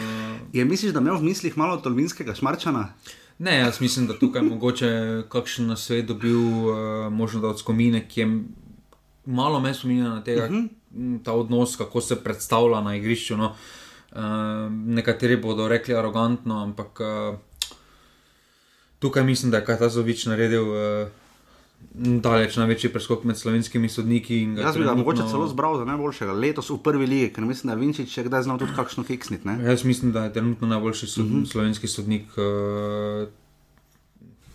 Je 0.52 0.64
misliš, 0.64 0.92
da 0.92 1.00
imel 1.00 1.18
v 1.18 1.22
mislih 1.22 1.58
malo 1.58 1.76
tolminskega 1.76 2.34
šmarčana? 2.34 2.92
Ne, 3.38 3.58
jaz 3.58 3.80
mislim, 3.80 4.06
da 4.06 4.18
tukaj 4.18 4.42
mogoče 4.42 5.22
kakšen 5.28 5.66
na 5.66 5.76
svet 5.76 6.06
dobil, 6.06 6.38
uh, 6.38 7.12
možno 7.12 7.40
da 7.40 7.48
od 7.48 7.58
skomine, 7.58 8.08
ki 8.08 8.20
je 8.20 8.26
malo 9.26 9.60
me 9.60 9.74
spominja 9.74 10.08
na 10.08 10.22
tega, 10.24 10.44
uh 10.44 10.50
-huh. 10.50 10.68
ta 11.24 11.32
odnos, 11.32 11.76
kako 11.76 12.00
se 12.00 12.16
predstavlja 12.24 12.80
na 12.80 12.96
igrišču. 12.96 13.36
No. 13.36 13.54
Uh, 14.12 14.18
nekateri 14.70 15.36
bodo 15.36 15.68
rekli 15.68 15.94
arogantno, 15.94 16.62
ampak 16.62 17.00
uh, 17.00 17.38
tukaj 18.98 19.24
mislim, 19.24 19.50
da 19.50 19.56
je 19.56 19.64
Katazovič 19.64 20.26
naredil 20.26 20.62
uh, 20.62 21.08
daleč 21.94 22.56
največji 22.56 22.92
preskok 22.92 23.24
med 23.24 23.38
slovenskimi 23.38 23.88
sodniki. 23.88 24.42
Jaz 24.42 24.54
bi 24.54 24.62
ga 24.62 24.72
trenutno- 24.72 24.96
mogoče 24.96 25.22
celo 25.30 25.48
zbral 25.48 25.78
za 25.78 25.84
najboljšega 25.84 26.32
letos 26.32 26.70
v 26.70 26.78
prvi 26.78 27.06
ligi, 27.06 27.32
ker 27.32 27.44
mislim, 27.44 27.68
da 27.68 27.72
je 27.72 27.80
Vinčič 27.80 28.18
kdaj 28.18 28.42
znal 28.42 28.58
tudi 28.58 28.72
kakšno 28.76 29.04
fiksniti. 29.04 29.48
ne? 29.48 29.58
Jaz 29.64 29.84
mislim, 29.84 30.12
da 30.12 30.24
je 30.24 30.32
trenutno 30.32 30.66
najboljši 30.66 31.06
sod, 31.06 31.26
uh 31.26 31.32
-huh. 31.32 31.46
slovenski 31.46 31.88
sodnik. 31.88 32.26
Uh, 32.36 33.28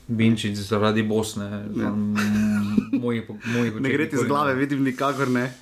Binčič 0.07 0.57
zaradi 0.57 1.03
Bosne, 1.03 1.65
ja. 1.75 1.89
Moji, 2.91 3.23
moji 3.45 3.71
Ne 3.79 3.89
gre 3.89 4.09
ti 4.09 4.17
z 4.17 4.27
glave, 4.27 4.55
vidim, 4.55 4.83
nikakor 4.83 5.29
ne. 5.29 5.53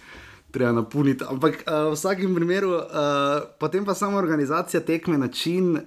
Treba 0.53 0.71
napolniti. 0.71 1.25
Ampak 1.25 1.63
uh, 1.65 1.89
v 1.89 1.95
vsakem 1.97 2.35
primeru, 2.35 2.75
uh, 2.77 3.41
potem 3.57 3.81
pa 3.85 3.95
samo 3.97 4.19
organizacija 4.21 4.83
tekme, 4.85 5.17
način 5.17 5.71
uh, 5.73 5.81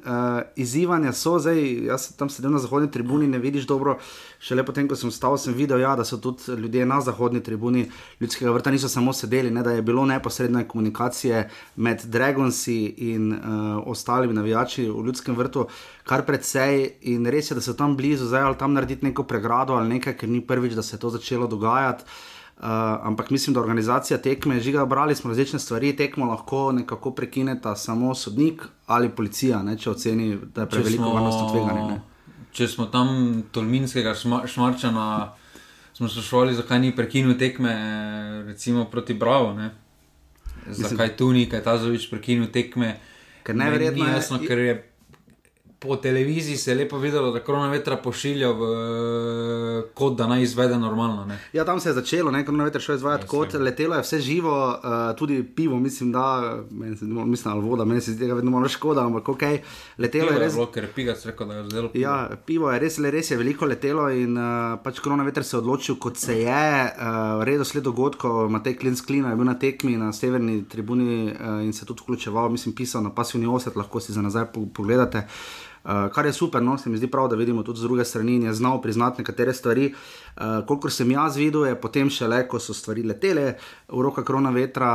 izzivanja 0.58 1.12
so 1.12 1.36
zdaj. 1.38 1.62
Jaz 1.86 2.08
tam 2.18 2.26
sedel 2.28 2.50
na 2.50 2.58
zahodni 2.58 2.90
tribuni, 2.90 3.28
ne 3.30 3.38
vidiš 3.38 3.68
dobro. 3.70 3.94
Šele 4.42 4.64
potem, 4.66 4.88
ko 4.90 4.98
sem 4.98 5.14
stal, 5.14 5.38
sem 5.38 5.54
videl, 5.54 5.86
ja, 5.86 5.94
da 5.94 6.02
so 6.04 6.18
tudi 6.18 6.58
ljudje 6.58 6.86
na 6.86 6.98
zahodni 7.00 7.44
tribuni 7.46 7.86
ljudskega 8.20 8.50
vrta 8.50 8.74
niso 8.74 8.90
samo 8.90 9.14
sedeli, 9.14 9.54
ne, 9.54 9.62
da 9.62 9.70
je 9.70 9.86
bilo 9.86 10.02
neposredne 10.06 10.66
komunikacije 10.68 11.48
med 11.76 12.02
Dragonsi 12.04 12.82
in 13.14 13.32
uh, 13.32 13.86
ostalimi 13.86 14.34
navijači 14.34 14.90
v 14.90 15.06
ljudskem 15.06 15.36
vrtu, 15.38 15.68
kar 16.04 16.26
precej. 16.26 16.88
In 17.14 17.30
res 17.30 17.52
je, 17.52 17.54
da 17.54 17.62
so 17.62 17.78
tam 17.78 17.94
blizu, 17.96 18.26
zdaj 18.26 18.50
ali 18.50 18.58
tam 18.58 18.74
narediti 18.74 19.06
neko 19.06 19.22
pregrado 19.22 19.78
ali 19.78 19.94
nekaj, 19.94 20.18
ker 20.18 20.28
ni 20.28 20.42
prvič, 20.42 20.74
da 20.74 20.82
se 20.82 20.96
je 20.96 21.06
to 21.06 21.14
začelo 21.14 21.46
dogajati. 21.46 22.34
Uh, 22.58 22.62
ampak 23.02 23.30
mislim, 23.30 23.54
da 23.54 23.60
organizacija 23.60 24.18
tekme, 24.18 24.60
žiga, 24.60 24.86
brali 24.86 25.14
smo 25.14 25.28
različne 25.28 25.58
stvari, 25.58 25.96
tekmo 25.96 26.24
lahko 26.24 26.72
nekako 26.72 27.10
prekineta 27.10 27.76
samo 27.76 28.14
sodnik 28.14 28.62
ali 28.86 29.08
policija, 29.10 29.62
ne, 29.62 29.78
če 29.78 29.90
oceni, 29.90 30.38
da 30.54 30.60
je 30.60 30.68
preveliko 30.68 31.10
varnostno 31.10 31.50
tveganje. 31.50 31.90
ne. 31.90 32.00
Če 32.52 32.68
smo 32.68 32.86
tam 32.86 33.08
Tolminskega 33.52 34.14
šma, 34.14 34.46
šmarčana, 34.46 35.32
smo 35.92 36.08
šoli, 36.08 36.54
zakaj 36.54 36.78
ni 36.80 36.96
prekinil 36.96 37.38
tekme, 37.38 37.74
recimo 38.46 38.84
proti 38.84 39.14
Bravo. 39.14 39.52
Ne? 39.52 39.70
Zakaj 40.66 41.16
tu 41.16 41.32
ni, 41.32 41.46
kaj 41.46 41.62
Tazovič 41.62 42.10
prekinil 42.10 42.46
tekme? 42.46 42.96
Ker 43.42 43.56
neverjetno 43.56 44.04
je- 44.04 44.12
jasno, 44.12 44.38
ker 44.38 44.58
je 44.58 44.90
po 45.78 45.96
televiziji 45.96 46.56
se 46.56 46.70
je 46.70 46.74
lepo 46.74 46.98
videlo, 46.98 47.30
da 47.30 47.40
korona 47.40 47.68
vetra 47.68 47.96
pošilja 47.96 48.50
v, 48.50 48.60
kot 49.94 50.16
da 50.16 50.26
naj 50.26 50.42
izvede 50.42 50.78
normalno. 50.78 51.24
Ne? 51.24 51.38
Ja, 51.52 51.64
tam 51.64 51.80
se 51.80 51.88
je 51.88 51.94
začelo, 51.94 52.30
ne, 52.30 52.44
korona 52.44 52.64
vetra 52.64 52.80
šel 52.80 52.96
izvajati 52.96 53.24
Ja, 53.24 53.28
kot 53.28 53.54
letelo, 53.54 53.94
je 53.94 54.02
vse 54.02 54.20
živo, 54.20 54.56
uh, 54.68 55.16
tudi 55.18 55.42
pivo, 55.56 55.78
mislim, 55.78 56.12
da, 56.12 56.56
meni 56.70 56.96
se, 56.96 57.04
mislim, 57.04 57.54
ali 57.54 57.68
voda, 57.68 57.84
meni 57.84 58.00
se 58.00 58.12
zdi 58.12 58.24
tega 58.24 58.34
vedno 58.34 58.50
malo 58.50 58.68
škoda, 58.68 59.04
ampak 59.06 59.28
ok, 59.28 59.42
letelo 59.98 60.32
je 60.32 60.38
res. 60.38 60.54
bilo, 60.54 60.66
ker 60.72 60.84
je 60.84 60.92
pigac 60.94 61.26
rekel, 61.26 61.48
da 61.48 61.54
je 61.54 61.64
zdelo. 61.64 61.90
Ja, 61.94 62.30
pivo 62.46 62.72
je 62.72 62.78
res, 62.80 62.98
le 62.98 63.10
res 63.10 63.30
je 63.30 63.36
veliko 63.36 63.68
letelo 63.68 64.08
in 64.10 64.38
uh, 64.38 64.78
pač 64.84 65.02
korona 65.04 65.28
veter 65.28 65.44
se 65.44 65.56
je 65.56 65.60
odločil, 65.60 66.00
kot 66.00 66.16
se 66.16 66.40
je. 66.40 66.64
Uh, 66.96 67.44
redosled 67.44 67.84
dogodkov, 67.84 68.48
Matej 68.50 68.78
Klins 68.80 69.04
Klina 69.04 69.30
je 69.30 69.36
bil 69.36 69.44
na 69.44 69.58
tekmi 69.60 69.96
na 70.00 70.12
severni 70.16 70.62
tribuni 70.64 71.28
uh, 71.28 71.60
in 71.64 71.72
se 71.76 71.84
tudi 71.84 72.00
vključeval, 72.02 72.48
mislim, 72.48 72.74
pisal 72.74 73.04
na 73.04 73.12
pasivni 73.14 73.46
osed, 73.46 73.76
lahko 73.76 74.00
si 74.00 74.16
za 74.16 74.24
nazaj 74.24 74.50
po, 74.54 74.64
pogledate. 74.74 75.26
Uh, 75.26 75.66
kar 75.86 76.26
je 76.26 76.32
super, 76.32 76.62
no, 76.62 76.78
se 76.78 76.90
mi 76.90 76.98
zdi 76.98 77.06
prav, 77.06 77.28
da 77.28 77.36
vidimo 77.36 77.62
tudi 77.62 77.78
z 77.78 77.82
druge 77.82 78.04
strani 78.04 78.34
in 78.36 78.42
je 78.42 78.52
znal 78.52 78.80
priznati 78.82 79.22
nekatere 79.22 79.54
stvari. 79.54 79.92
Uh, 80.36 80.42
kolikor 80.66 80.92
sem 80.92 81.10
jaz 81.10 81.36
videl, 81.36 81.66
je 81.66 81.76
potem 81.80 82.10
šele, 82.10 82.42
ko 82.48 82.58
so 82.58 82.74
stvari 82.74 83.02
letele 83.02 83.54
v 83.88 84.02
roka 84.02 84.24
korona 84.24 84.50
vetra, 84.50 84.90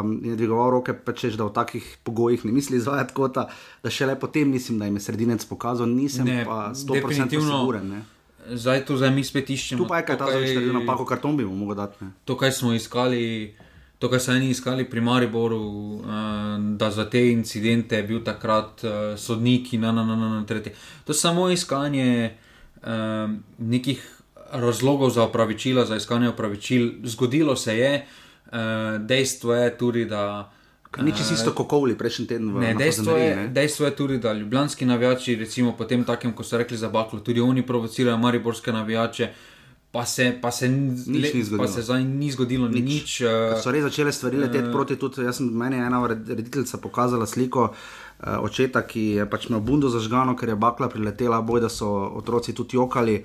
um, 0.00 0.16
je 0.24 0.36
dvigoval 0.36 0.70
roke, 0.70 0.94
pa 0.94 1.12
češ, 1.12 1.36
da 1.36 1.44
v 1.44 1.52
takih 1.52 1.98
pogojih 2.02 2.44
ne 2.44 2.52
misli 2.52 2.76
izvajati 2.76 3.14
kota, 3.14 3.48
da 3.82 3.90
šele 3.90 4.16
potem 4.20 4.50
mislim, 4.50 4.78
da 4.78 4.84
jim 4.84 4.96
je 4.96 5.00
sredinec 5.00 5.44
pokazal, 5.44 5.86
nisem 5.86 6.24
Ne, 6.26 6.44
pa 6.44 6.70
100% 6.74 6.92
definitivno. 6.92 7.58
siguren. 7.60 7.88
Ne. 7.90 8.02
Zdaj 8.56 8.84
to 8.84 8.96
zdaj 8.96 9.10
mi 9.14 9.24
spet 9.24 9.50
iščemo. 9.50 9.84
Tu 9.84 9.88
pa 9.88 10.00
je 10.00 10.06
kaj 10.06 10.18
ta 10.18 10.26
zdaj 10.26 10.54
naredil 10.54 10.72
napako, 10.80 11.04
karton 11.04 11.36
bi 11.36 11.44
mu 11.44 11.54
mogel 11.54 11.76
dati. 11.76 12.04
Ne. 12.04 12.10
To, 12.24 12.36
kaj 12.36 12.52
smo 12.52 12.72
iskali, 12.72 13.54
to, 14.02 14.08
kar 14.10 14.18
so 14.20 14.32
eni 14.34 14.48
iskali 14.50 14.82
pri 14.90 15.00
Mariboru, 15.00 15.58
uh, 15.62 16.06
da 16.76 16.90
za 16.90 17.04
te 17.10 17.20
incidente 17.30 17.96
je 17.96 18.02
bil 18.02 18.24
takrat 18.26 18.82
uh, 18.84 18.90
sodnik 19.16 19.72
in 19.72 19.80
na, 19.86 19.92
na, 19.92 20.02
na, 20.04 20.16
na, 20.16 20.28
na 20.28 20.46
tretje. 20.46 20.72
To 21.04 21.14
je 21.14 21.16
samo 21.16 21.46
iskanje 21.50 22.32
uh, 22.82 22.88
nekih 23.58 24.02
razlogov 24.52 25.10
za 25.10 25.22
opravičila, 25.22 25.84
za 25.86 25.96
iskanje 25.96 26.28
opravičil. 26.28 26.90
Zgodilo 27.04 27.56
se 27.56 27.78
je, 27.78 27.92
uh, 28.46 28.58
dejstvo 29.06 29.54
je 29.54 29.78
tudi, 29.78 30.04
da. 30.04 30.50
Ni 30.98 31.14
čisto 31.16 31.34
isto 31.34 31.54
kot 31.54 31.68
Kovli 31.68 31.94
prejšnji 31.98 32.26
teden 32.26 32.50
v 32.52 32.60
Ne, 32.60 32.74
dejstvo, 32.74 33.16
je, 33.16 33.36
ne. 33.36 33.48
dejstvo 33.48 33.86
je 33.86 33.96
tudi, 33.96 34.18
da 34.18 34.32
ljubljanski 34.32 34.84
navijači, 34.84 35.36
recimo 35.36 35.76
po 35.76 35.84
tem 35.84 36.04
takem, 36.04 36.34
ko 36.34 36.44
so 36.44 36.58
rekli 36.58 36.76
za 36.76 36.88
baklo, 36.88 37.20
tudi 37.20 37.40
oni 37.40 37.62
provocirajo 37.66 38.18
mariborske 38.18 38.72
navijače, 38.72 39.30
pa 39.92 40.06
se, 40.06 40.38
pa 40.42 40.50
se, 40.50 40.68
Nič 40.68 41.34
ni 41.34 41.58
pa 41.58 41.68
se 41.68 41.82
zdaj 41.82 42.04
ni 42.04 42.32
zgodilo 42.32 42.68
nič. 42.68 42.84
nič 42.84 43.10
uh, 43.20 43.60
so 43.60 43.68
res 43.70 43.84
začele 43.84 44.12
stvari 44.12 44.40
leteti 44.40 44.72
proti. 44.72 44.96
Tudi, 44.96 45.20
jaz 45.20 45.36
sem, 45.36 45.52
meni 45.52 45.76
ena 45.76 46.00
red- 46.08 46.28
rediteljica 46.28 46.80
pokazala 46.80 47.26
sliko 47.28 47.68
uh, 47.68 48.40
očeta, 48.40 48.82
ki 48.88 49.20
je 49.20 49.28
pač 49.28 49.50
imel 49.52 49.60
bundo 49.60 49.92
zažgano, 49.92 50.32
ker 50.32 50.48
je 50.48 50.56
bakla 50.56 50.88
priletela, 50.88 51.42
boj, 51.44 51.60
da 51.60 51.68
so 51.68 51.92
otroci 52.16 52.56
tudi 52.56 52.80
jokali. 52.80 53.20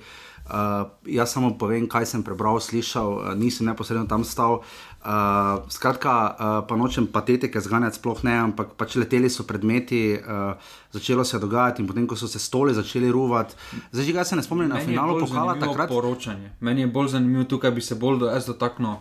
Uh, 0.48 0.88
jaz 1.04 1.32
samo 1.32 1.56
povem, 1.60 1.88
kaj 1.88 2.06
sem 2.08 2.22
prebral, 2.24 2.60
slišal, 2.60 3.08
uh, 3.16 3.32
nisem 3.32 3.64
neposredno 3.66 4.04
tam 4.04 4.24
stal. 4.24 4.60
Uh, 5.08 5.64
skratka, 5.72 6.12
uh, 6.12 6.68
pa 6.68 6.76
nočem 6.76 7.06
patetike 7.08 7.60
zganjati, 7.60 7.96
sploh 7.96 8.18
ne, 8.28 8.34
ampak 8.44 8.74
pač 8.76 8.98
leteli 9.00 9.30
so 9.32 9.46
predmeti, 9.48 10.18
uh, 10.20 10.52
začelo 10.92 11.24
se 11.24 11.36
je 11.36 11.40
dogajati, 11.40 11.80
in 11.80 11.88
potem, 11.88 12.04
ko 12.04 12.12
so 12.12 12.28
se 12.28 12.36
stoli 12.38 12.74
začeli 12.76 13.08
ruvati, 13.08 13.56
zdaj 13.88 14.04
že 14.04 14.12
ga 14.12 14.24
se 14.24 14.36
ne 14.36 14.44
spomnim 14.44 14.68
na 14.68 14.74
Meni 14.74 14.84
je 14.84 14.92
finalu 14.92 15.20
pokala 15.20 15.54
takrat. 15.56 15.88
Poročanje. 15.88 16.52
Meni 16.60 16.84
je 16.84 16.86
bolj 16.92 17.08
zanimivo 17.08 17.44
tukaj, 17.44 17.70
bi 17.70 17.80
se 17.80 17.94
bolj 17.94 18.18
do, 18.18 18.28
dotaknil 18.46 19.00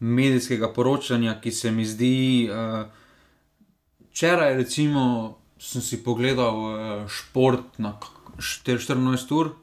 medijskega 0.00 0.68
poročanja, 0.68 1.40
ki 1.40 1.50
se 1.50 1.70
mi 1.70 1.86
zdi. 1.86 2.50
Uh, 2.52 2.84
včeraj, 4.12 4.52
recimo, 4.56 5.38
sem 5.58 5.80
si 5.80 6.04
pogledal 6.04 6.56
uh, 6.58 7.08
šport 7.08 7.78
na 7.78 7.96
k- 7.96 8.36
štir- 8.36 8.84
14 8.84 9.32
ur, 9.32 9.54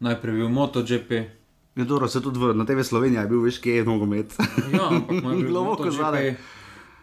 najprej 0.00 0.34
bil 0.34 0.48
MotoGP. 0.48 1.35
Je 1.76 1.84
dobro, 1.84 2.08
se 2.08 2.20
tudi 2.20 2.38
v, 2.38 2.54
na 2.54 2.64
TV 2.64 2.80
Slovenija 2.80 3.20
je 3.20 3.28
bil 3.28 3.40
veš, 3.40 3.58
kje 3.58 3.74
je 3.74 3.84
nogomet. 3.84 4.32
Ja, 4.72 4.88
Globoko 5.48 5.90
zadaj. 5.90 6.36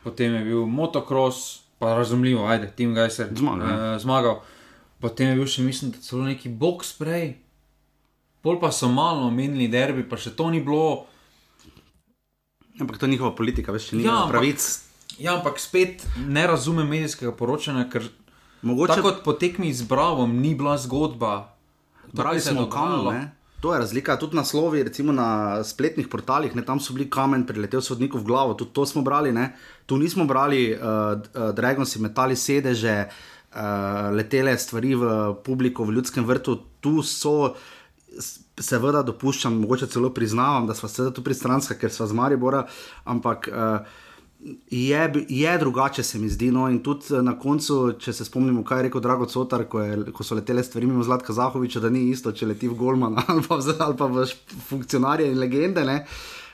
potem 0.03 0.33
je 0.33 0.43
bil 0.43 0.65
motocross, 0.65 1.43
pa 1.77 1.93
razumljivo, 1.93 2.47
ajde, 2.47 2.71
Tim 2.71 2.93
Geiser 2.93 3.29
Zmagal, 3.31 3.57
ne? 3.59 3.73
uh, 3.93 4.01
zmagal. 4.01 4.41
Potem 4.99 5.29
je 5.29 5.35
bil 5.35 5.45
še, 5.45 5.61
mislim, 5.61 5.91
da 5.91 5.97
celo 5.99 6.23
neki 6.23 6.49
box 6.49 6.89
spray. 6.91 7.33
Pol 8.41 8.57
pa 8.57 8.71
so 8.71 8.89
malo 8.89 9.27
omenili 9.27 9.67
derbi, 9.67 10.03
pa 10.03 10.17
še 10.17 10.31
to 10.31 10.49
ni 10.49 10.59
bilo. 10.59 11.05
Ampak 12.75 12.97
to 12.97 13.05
je 13.05 13.11
njihova 13.11 13.31
politika, 13.31 13.71
veš, 13.71 13.91
ni 13.91 14.01
Ja, 14.01 14.09
ja, 14.09 14.17
ampak- 14.17 14.31
pravic. 14.31 14.61
Ja, 15.19 15.37
ampak 15.37 15.59
spet 15.59 16.01
ne 16.17 16.47
razumem 16.47 16.87
medijskega 16.87 17.31
poročanja, 17.31 17.85
ker 17.85 18.09
Mogoče 18.63 18.95
tako 18.95 19.05
kot 19.05 19.23
po 19.23 19.33
tekmi 19.33 19.69
z 19.69 19.83
Bravom 19.83 20.33
ni 20.35 20.55
bila 20.55 20.73
zgodba. 20.75 21.53
je 22.09 22.39
smo 22.41 22.61
dogajalo. 22.61 23.11
ne. 23.11 23.42
To 23.63 23.73
je 23.73 23.79
razlika, 23.79 24.17
tudi 24.19 24.35
naslovi, 24.35 24.83
recimo 24.83 25.13
na 25.15 25.63
spletnih 25.63 26.07
portalih, 26.11 26.55
ne, 26.55 26.65
tam 26.67 26.81
so 26.83 26.91
bili 26.93 27.05
kamen, 27.09 27.45
priletel 27.47 27.79
sodniku 27.81 28.19
v 28.19 28.27
glavo, 28.27 28.57
tudi 28.59 28.75
to 28.75 28.83
smo 28.85 29.01
brali. 29.01 29.31
Ne. 29.31 29.53
Tu 29.85 29.95
nismo 29.97 30.25
brali, 30.27 30.73
uh, 30.75 30.81
uh, 31.15 31.53
Dragon 31.55 31.87
si 31.87 32.01
metali 32.03 32.35
sedeže, 32.35 33.07
uh, 33.07 34.11
letele 34.11 34.57
stvari 34.59 34.91
v 34.99 35.13
publiko, 35.45 35.87
v 35.87 35.95
ljudskem 35.95 36.27
vrtu, 36.27 36.59
tu 36.83 36.99
so. 37.07 37.55
Seveda 38.59 38.99
dopuščam, 39.01 39.55
mogoče 39.63 39.87
celo 39.89 40.11
priznavam, 40.13 40.67
da 40.67 40.75
smo 40.77 40.89
seveda 40.91 41.15
tu 41.15 41.23
pristranska, 41.25 41.73
ker 41.79 41.89
smo 41.89 42.05
z 42.05 42.13
Maribora, 42.13 42.67
ampak 43.09 43.47
uh, 43.49 44.02
je, 44.71 45.25
je 45.29 45.57
drugače, 45.57 46.03
se 46.03 46.19
mi 46.19 46.29
zdi. 46.29 46.51
No, 46.51 46.69
in 46.69 46.79
tudi 46.83 47.15
eh, 47.15 47.21
na 47.21 47.37
koncu, 47.39 47.93
če 47.99 48.13
se 48.13 48.25
spomnimo, 48.25 48.63
kaj 48.63 48.79
je 48.79 48.83
rekel 48.89 49.01
Drago 49.01 49.25
Cotar, 49.25 49.65
ko, 49.69 49.81
je, 49.81 50.11
ko 50.11 50.23
so 50.23 50.35
letele 50.35 50.63
stvari 50.63 50.87
mimo 50.87 51.03
Zlatka 51.03 51.33
Zahoviča, 51.33 51.79
da 51.79 51.89
ni 51.89 52.09
isto, 52.09 52.31
če 52.31 52.49
leti 52.51 52.67
v 52.67 52.75
Golmana 52.79 53.23
ali 53.31 53.43
pa 53.47 53.55
v, 53.57 53.75
ali 53.79 53.97
pa 53.97 54.07
v 54.11 54.25
funkcionarje 54.69 55.31
in 55.31 55.39
legende. 55.39 55.85
Ne. 55.85 56.03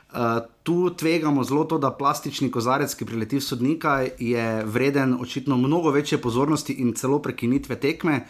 Uh, 0.09 0.39
tu 0.65 0.89
tvegamo 0.97 1.43
zelo 1.45 1.63
to, 1.69 1.77
da 1.77 1.91
plastični 1.93 2.49
kozarec, 2.51 2.93
ki 2.97 3.05
prileti 3.05 3.37
v 3.37 3.45
sodnika, 3.45 3.99
je 4.17 4.63
vreden 4.65 5.13
očitno 5.21 5.57
mnogo 5.57 5.91
večje 5.93 6.17
pozornosti 6.17 6.73
in 6.81 6.95
celo 6.97 7.19
prekinitve 7.21 7.77
tekme. 7.77 8.23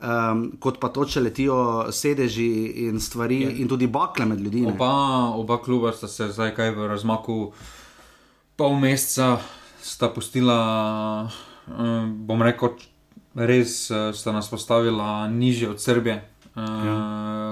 Um, 0.00 0.46
kot 0.58 0.78
pa 0.80 0.88
to, 0.88 1.04
če 1.04 1.20
letijo 1.20 1.58
sedeži 1.92 2.48
in 2.88 2.96
stvari, 3.00 3.42
Ja. 3.42 3.50
in 3.50 3.68
tudi 3.68 3.86
bakle 3.86 4.24
med 4.26 4.40
ljudmi. 4.40 4.66
Oba, 4.72 4.88
oba 5.36 5.58
kluba 5.62 5.92
sta 5.92 6.08
se 6.08 6.30
zdaj 6.32 6.54
kaj 6.56 6.70
v 6.74 6.88
razmaku 6.88 7.52
pol 8.60 8.76
meseca 8.76 9.40
sta 9.80 10.12
postila, 10.12 10.60
eh, 11.64 12.04
bom 12.12 12.44
rekel, 12.44 12.76
res 13.32 13.88
eh, 13.88 14.12
sta 14.12 14.36
nas 14.36 14.52
postavila 14.52 15.24
niže 15.32 15.72
od 15.72 15.80
Srbije, 15.80 16.20
eh, 16.20 16.60
ja. 16.60 16.96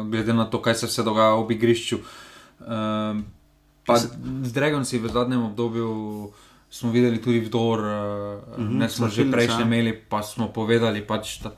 glede 0.05 0.37
na 0.37 0.45
to, 0.45 0.61
kaj 0.61 0.85
se 0.85 0.87
vse 0.93 1.01
dogaja 1.03 1.41
ob 1.41 1.49
igrišču. 1.49 2.05
Pa 3.89 3.97
z 3.97 4.53
Dragonci 4.53 5.01
v 5.01 5.09
zadnjem 5.09 5.49
obdobju 5.49 5.89
smo 6.69 6.93
videli 6.93 7.17
tudi 7.17 7.41
vdor, 7.41 7.81
uh, 7.81 8.61
ne 8.61 8.85
smo 8.93 9.09
že 9.09 9.25
prejšnji 9.25 9.65
imeli, 9.65 9.97
pa 9.97 10.21
smo 10.21 10.53
povedali 10.53 11.01
pač, 11.01 11.41
da 11.41 11.57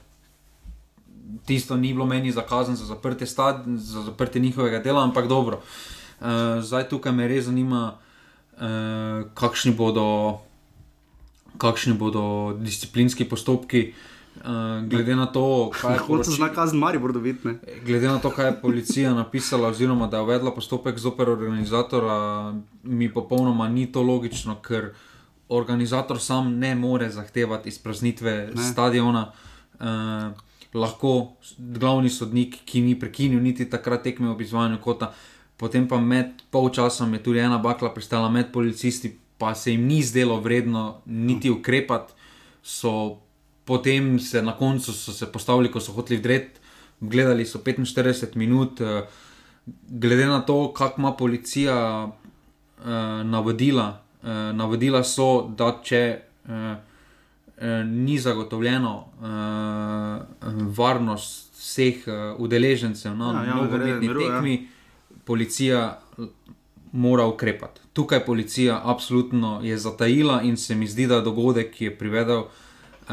tisto 1.43 1.75
ni 1.75 1.91
bilo 1.91 2.07
meni 2.07 2.31
zakazano 2.31 2.79
za 2.79 2.87
zaprtje, 2.87 3.27
stad, 3.27 3.67
za 3.67 4.07
zaprtje 4.07 4.39
njihovega 4.39 4.79
dela, 4.79 5.03
ampak 5.03 5.27
dobro. 5.27 5.59
Uh, 6.21 6.63
zdaj 6.63 6.87
tukaj 6.87 7.11
me 7.11 7.27
res 7.27 7.51
zanima, 7.51 7.99
uh, 7.99 8.10
kakšni, 9.35 9.73
bodo, 9.73 10.41
kakšni 11.59 11.95
bodo 11.95 12.57
disciplinski 12.61 13.25
postopki, 13.25 13.93
uh, 14.45 14.89
glede 14.89 15.17
na 15.17 15.27
to, 15.27 15.71
kaj 15.81 15.95
je 15.95 16.01
dobiti. 17.13 17.49
ne. 17.49 17.55
Glede 17.87 18.09
na 18.09 18.19
to, 18.19 18.31
kaj 18.31 18.47
je 18.47 18.59
policija 18.63 19.15
napisala, 19.15 19.69
oziroma 19.69 20.07
da 20.07 20.21
je 20.21 20.23
uvedla 20.23 20.55
postopek 20.55 20.99
zoper 20.99 21.31
organizatora, 21.31 22.55
mi 22.83 23.13
popolnoma 23.13 23.69
ni 23.69 23.93
to 23.93 24.03
logično, 24.03 24.61
ker 24.63 24.93
organizator 25.49 26.21
sam 26.21 26.59
ne 26.59 26.75
more 26.75 27.11
zahtevati 27.11 27.69
izpraznitve 27.69 28.51
ne. 28.55 28.63
stadiona. 28.63 29.33
Uh, 29.81 30.33
lahko 30.75 31.33
glavni 31.59 32.11
sodnik, 32.11 32.61
ki 32.65 32.81
ni 32.81 32.95
prekinil 32.99 33.43
niti 33.43 33.67
takrat 33.71 34.03
tekme 34.03 34.31
ob 34.31 34.41
izvajanju 34.41 34.79
kota, 34.83 35.13
potem 35.61 35.85
pa 35.89 36.01
med 36.01 36.41
polčasom 36.51 37.13
je 37.15 37.23
tudi 37.23 37.43
ena 37.45 37.59
bakla 37.61 37.93
pristala 37.93 38.31
med 38.33 38.49
policisti, 38.53 39.13
pa 39.39 39.55
se 39.55 39.75
jim 39.75 39.85
ni 39.87 40.01
zdelo 40.03 40.41
vredno 40.41 41.03
niti 41.05 41.51
ukrepati. 41.51 42.13
So 42.63 43.21
potem 43.65 44.19
se 44.19 44.43
na 44.43 44.57
koncu 44.57 44.93
so 44.93 45.13
se 45.13 45.29
postavili, 45.33 45.71
ko 45.73 45.81
so 45.81 45.93
hoteli 45.93 46.19
vdret, 46.21 46.61
gledali 47.01 47.45
so 47.47 47.61
45 47.65 48.37
minut, 48.37 48.81
eh, 48.81 49.05
glede 49.89 50.27
na 50.27 50.41
to, 50.41 50.73
kako 50.73 51.01
ima 51.01 51.13
policija 51.13 52.09
eh, 52.09 53.25
navodila. 53.25 54.01
Eh, 54.23 54.53
navodila 54.53 55.05
so, 55.05 55.49
da 55.57 55.75
če 55.85 56.03
eh, 56.49 56.75
eh, 57.61 57.85
ni 57.85 58.19
zagotovljeno 58.19 58.97
eh, 59.23 60.49
varnost 60.77 61.53
vseh 61.61 62.09
eh, 62.09 62.35
udeležencev 62.39 63.17
na 63.17 63.33
Ja, 63.33 63.45
ja, 63.45 63.55
nogometni 63.55 64.09
miru, 64.09 64.21
ja. 64.21 64.41
Policija 65.31 66.01
mora 66.93 67.27
ukrepati. 67.27 67.81
Tukaj 67.93 68.25
policija 68.27 68.81
absolutno 68.85 69.61
je 69.63 69.79
zatajila 69.79 70.43
in 70.43 70.57
se 70.57 70.75
mi 70.75 70.89
zdi, 70.89 71.07
da 71.07 71.21
dogodek, 71.21 71.71
ki 71.75 71.85
je 71.85 71.99
privedel 71.99 72.41
eh, 72.41 73.13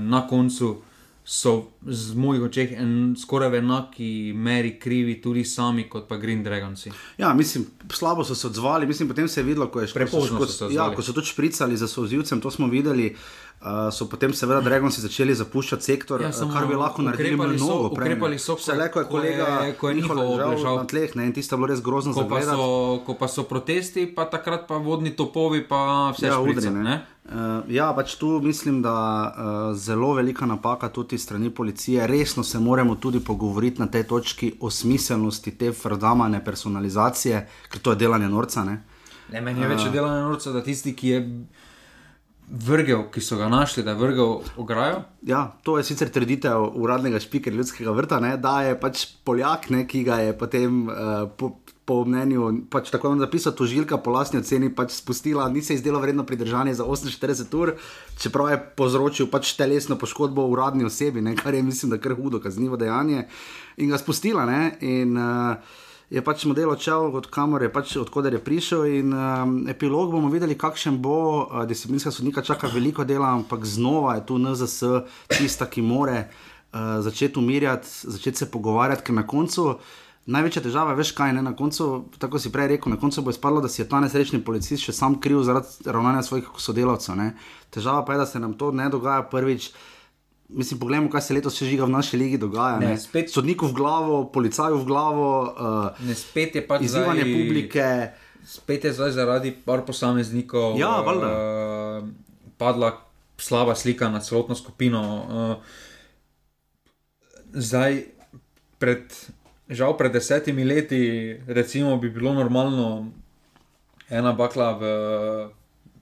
na 0.00 0.26
koncu 0.30 0.78
so 1.24 1.52
z 1.86 2.16
mojih 2.16 2.42
očeh 2.42 2.72
en 2.80 3.14
skoraj 3.20 3.52
v 3.52 3.58
enaki 3.60 4.08
meri 4.34 4.72
krivi 4.80 5.18
tudi 5.20 5.44
sami 5.44 5.84
kot 5.88 6.08
pa 6.08 6.16
Green 6.16 6.40
Dragonsi. 6.42 6.90
Ja, 7.18 7.34
mislim, 7.34 7.66
slabo 7.92 8.24
so 8.24 8.34
se 8.34 8.46
odzvali, 8.46 8.86
mislim, 8.86 9.08
potem 9.08 9.28
se 9.28 9.40
je 9.40 9.44
videlo, 9.44 9.68
ko, 9.68 9.80
je, 9.80 9.92
Prepozno 9.94 10.38
ko, 10.38 10.46
so, 10.46 10.70
ja, 10.72 10.88
ko 10.94 11.02
so 11.02 11.12
tudi 11.12 11.26
špricali 11.26 11.76
za 11.76 11.88
sozivcem, 11.88 12.40
to 12.40 12.50
smo 12.50 12.72
videli. 12.72 13.12
Uh, 13.12 13.20
so 13.90 14.06
potem, 14.06 14.32
seveda, 14.32 14.60
Dragonci 14.62 15.00
začeli 15.00 15.34
zapuščati 15.34 15.82
sektor, 15.84 16.20
Ja, 16.20 16.32
samo 16.32 16.52
kar 16.52 16.64
bi 16.64 16.74
lahko 16.74 17.02
naredili 17.02 17.36
mnogo 17.36 17.90
prej. 17.90 18.08
ukrepali 18.08 18.38
so, 18.38 18.54
Vse 18.54 18.72
le, 18.72 18.86
ko 18.86 19.00
je 19.00 19.04
ko 19.04 19.18
je- 19.18 19.36
kolega 19.36 19.46
ko 19.74 19.88
je 19.88 19.94
njihov 19.94 20.16
ležal 20.16 20.50
ležal. 20.50 20.76
na 20.76 20.84
tleh, 20.86 21.14
ne, 21.14 21.26
in 21.26 21.32
tisto 21.32 21.54
je 21.54 21.58
bilo 21.58 21.66
res 21.66 21.80
grozno 21.80 22.12
Ko 22.12 22.20
pa, 22.20 22.40
zagledati. 22.40 22.56
so, 22.56 22.68
ko 23.04 23.14
pa 23.14 23.28
so 23.28 23.42
protesti, 23.44 24.06
pa 24.08 24.24
takrat 24.26 24.66
pa 24.66 24.76
vodni 24.78 25.10
topovi, 25.12 25.60
pa 25.62 25.80
vse 26.10 26.26
Ja, 26.26 26.32
šprica, 26.34 26.58
udri, 26.58 26.70
ne. 26.72 26.82
ne? 26.82 26.96
Uh, 27.26 27.36
ja, 27.68 27.92
pač 27.92 28.16
tu 28.16 28.40
mislim, 28.40 28.80
da 28.80 28.90
uh, 28.90 29.34
zelo 29.76 30.14
velika 30.14 30.46
napaka 30.46 30.88
tudi 30.88 31.14
strani 31.16 31.50
policije. 31.50 32.06
Resno 32.06 32.42
se 32.42 32.58
moramo 32.58 32.94
tudi 32.96 33.20
pogovoriti 33.20 33.78
na 33.78 33.86
tej 33.86 34.02
točki 34.04 34.54
o 34.58 34.70
smiselnosti 34.70 35.50
te 35.52 35.70
frdamane 35.72 36.40
personalizacije, 36.42 37.36
ker 37.68 37.80
to 37.80 37.90
je 37.90 37.96
delanje 37.98 38.28
norca. 38.28 38.64
Ne? 38.64 38.82
Ne, 39.28 39.40
meni 39.40 39.60
je 39.60 39.68
več 39.68 39.84
delano 39.86 40.20
norca, 40.22 40.50
da 40.50 40.58
tisti, 40.60 40.90
ki 40.92 41.08
je 41.08 41.20
vrgel, 42.50 43.04
ki 43.14 43.22
so 43.22 43.38
ga 43.38 43.48
našli, 43.48 43.82
da 43.86 43.94
je 43.94 44.00
vrgel 44.00 44.40
ograjo. 44.58 45.02
Ja, 45.22 45.44
to 45.62 45.78
je 45.78 45.84
sicer 45.86 46.10
trditev 46.10 46.74
uradnega 46.74 47.20
špikera 47.22 47.56
ljudskega 47.56 47.94
vrta, 47.94 48.18
ne, 48.20 48.34
da 48.36 48.62
je 48.66 48.78
pač 48.80 49.06
Poljak, 49.24 49.68
ne, 49.70 49.84
ki 49.86 50.02
ga 50.04 50.18
je 50.24 50.32
potem 50.38 50.80
uh, 50.88 51.28
po, 51.38 51.52
po 51.86 52.00
mnenju, 52.04 52.48
pač 52.70 52.90
tako 52.90 53.12
je 53.14 53.22
zapisal, 53.22 53.54
tožilka 53.54 54.00
po 54.02 54.14
lastni 54.14 54.40
oceni 54.42 54.72
pač 54.74 54.96
spustila, 54.98 55.46
ni 55.48 55.62
se 55.62 55.76
izdelo 55.78 56.00
vredno 56.02 56.26
pridržanje 56.26 56.74
za 56.74 56.86
48 56.86 57.54
ur, 57.60 57.76
čeprav 58.18 58.50
je 58.50 58.58
povzročil 58.76 59.30
pač 59.30 59.54
telesno 59.58 59.98
poškodbo 60.00 60.48
uradni 60.50 60.88
osebi, 60.88 61.22
ne, 61.22 61.36
kar 61.38 61.54
je 61.54 61.62
mislim, 61.62 61.94
da 61.94 62.00
kar 62.02 62.16
hudo 62.18 62.42
kaznivo 62.42 62.76
dejanje 62.80 63.28
in 63.78 63.94
ga 63.94 63.98
spustila. 63.98 64.48
In, 64.80 65.14
uh, 65.14 65.86
Je 66.10 66.18
pač 66.26 66.42
model 66.50 66.72
odšel, 66.72 67.14
od 67.14 67.26
kamor 67.30 67.62
je 67.62 67.70
pač 67.70 67.92
odkuder 68.00 68.34
je 68.34 68.42
prišel, 68.42 68.82
in 68.98 69.12
um, 69.14 69.52
epilog 69.70 70.10
bomo 70.10 70.26
videli, 70.26 70.58
kakšen 70.58 70.98
bo. 70.98 71.46
Uh, 71.46 71.62
disciplinska 71.70 72.10
sodnika 72.10 72.42
čaka 72.42 72.66
veliko 72.66 73.06
dela, 73.06 73.30
ampak 73.30 73.62
znova 73.62 74.16
je 74.18 74.26
tu 74.26 74.38
NZS 74.42 75.06
tista, 75.30 75.70
ki 75.70 75.86
more 75.86 76.24
uh, 76.26 76.98
začeti 76.98 77.38
umirjati, 77.38 77.86
začeti 78.10 78.42
se 78.42 78.50
pogovarjati, 78.50 79.06
ker 79.06 79.14
na 79.14 79.26
koncu. 79.26 79.76
Največja 80.26 80.64
težava 80.66 80.92
je, 80.92 80.98
veš 80.98 81.14
kaj, 81.14 81.30
ne? 81.38 81.46
na 81.46 81.54
koncu, 81.56 81.86
tako 82.18 82.42
si 82.42 82.50
prej 82.50 82.74
rekel, 82.74 82.90
na 82.90 82.98
koncu 82.98 83.22
bo 83.22 83.30
izpadlo, 83.30 83.62
da 83.62 83.70
si 83.70 83.80
je 83.80 83.88
ta 83.88 84.02
nesrečni 84.02 84.42
policist 84.42 84.82
še 84.82 84.92
sam 84.92 85.14
kriv 85.22 85.44
zaradi 85.46 85.86
ravnanja 85.86 86.26
svojih 86.26 86.50
sodelavcev. 86.58 87.16
Ne? 87.22 87.30
Težava 87.70 88.02
pa 88.02 88.18
je, 88.18 88.24
da 88.24 88.26
se 88.26 88.42
nam 88.42 88.58
to 88.58 88.74
ne 88.74 88.90
dogaja 88.90 89.22
prvič. 89.30 89.70
Mislim, 90.52 90.78
poglejmo, 90.78 91.08
kaj 91.08 91.22
se 91.22 91.32
letos 91.32 91.54
še 91.54 91.66
žiga 91.66 91.84
v 91.84 91.90
naši 91.90 92.16
ligi 92.16 92.36
dogaja. 92.36 92.78
Ne, 92.78 92.86
Ne, 92.86 92.96
spet- 92.98 93.30
Sodniku 93.30 93.66
v 93.66 93.72
glavo, 93.72 94.24
policaju 94.26 94.76
v 94.76 94.84
glavo, 94.84 95.26
uh, 95.44 96.00
Ne, 96.00 96.14
spet 96.14 96.54
je 96.54 96.62
pač 96.62 96.82
izzivanje 96.82 97.22
zdaj, 97.22 97.34
publike. 97.34 97.86
Spet 98.44 98.84
je 98.84 98.92
zdaj 98.92 99.10
zaradi 99.12 99.52
par 99.54 99.82
posameznikov 99.82 100.74
Ja, 100.74 101.00
valjda. 101.00 101.28
uh, 101.28 102.08
padla 102.56 102.90
slaba 103.36 103.74
slika 103.74 104.08
na 104.08 104.18
celotno 104.20 104.54
skupino. 104.54 105.00
Uh, 105.00 105.54
zdaj, 107.52 108.04
pred, 108.76 109.06
žal 109.68 109.94
pred 109.94 110.10
desetimi 110.10 110.64
leti, 110.64 111.00
recimo, 111.46 111.96
bi 111.96 112.10
bilo 112.10 112.32
normalno 112.32 113.10
ena 114.08 114.32
bakla, 114.32 114.72
v, 114.72 114.82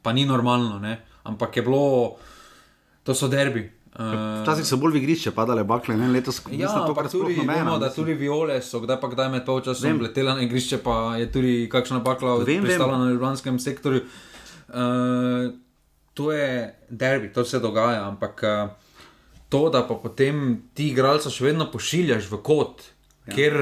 pa 0.00 0.12
ni 0.12 0.24
normalno, 0.24 0.78
ne? 0.78 0.96
ampak 1.22 1.52
je 1.52 1.62
bilo, 1.62 2.16
to 3.02 3.12
so 3.12 3.28
derbi. 3.28 3.68
Uh, 3.98 4.42
Včasih 4.44 4.62
so 4.62 4.76
bolj 4.78 4.92
v 4.94 5.00
igrišče 5.02 5.32
padale 5.34 5.64
bakle, 5.66 5.96
ne 5.98 6.06
letos, 6.08 6.38
ko 6.38 6.52
Ja, 6.52 6.68
mislim, 6.68 6.82
ampak 6.84 6.88
tokrat 6.94 7.10
sploh 7.10 7.24
tudi, 7.26 7.36
nobena, 7.40 7.54
vemo, 7.58 7.78
da 7.82 7.86
mislim. 7.88 8.04
tudi 8.04 8.14
viole 8.14 8.62
so 8.62 8.78
kdaj 8.80 9.00
pa 9.00 9.08
kdaj 9.10 9.28
med 9.32 9.44
polčasom 9.44 9.88
Vem. 9.88 10.02
letela 10.06 10.34
na 10.38 10.42
igrišče, 10.46 10.78
pa 10.84 11.16
je 11.18 11.26
tudi 11.32 11.54
kakšna 11.72 11.98
bakla 12.06 12.36
Vem, 12.46 12.62
pristala 12.62 12.92
vem. 12.94 13.00
na 13.00 13.10
ljubljanskem 13.10 13.58
sektorju. 13.58 14.04
Uh, 14.68 15.50
to 16.14 16.32
je 16.32 16.78
derbi, 16.90 17.32
to 17.32 17.44
se 17.44 17.58
dogaja, 17.58 18.04
ampak 18.08 18.42
uh, 18.46 18.70
to, 19.48 19.68
da 19.70 19.82
pa 19.82 19.94
potem 19.94 20.62
ti 20.74 20.92
igralca 20.92 21.30
še 21.30 21.48
vedno 21.48 21.66
pošiljaš 21.72 22.28
v 22.30 22.38
kot, 22.44 22.84
ja. 23.26 23.34
ker 23.34 23.56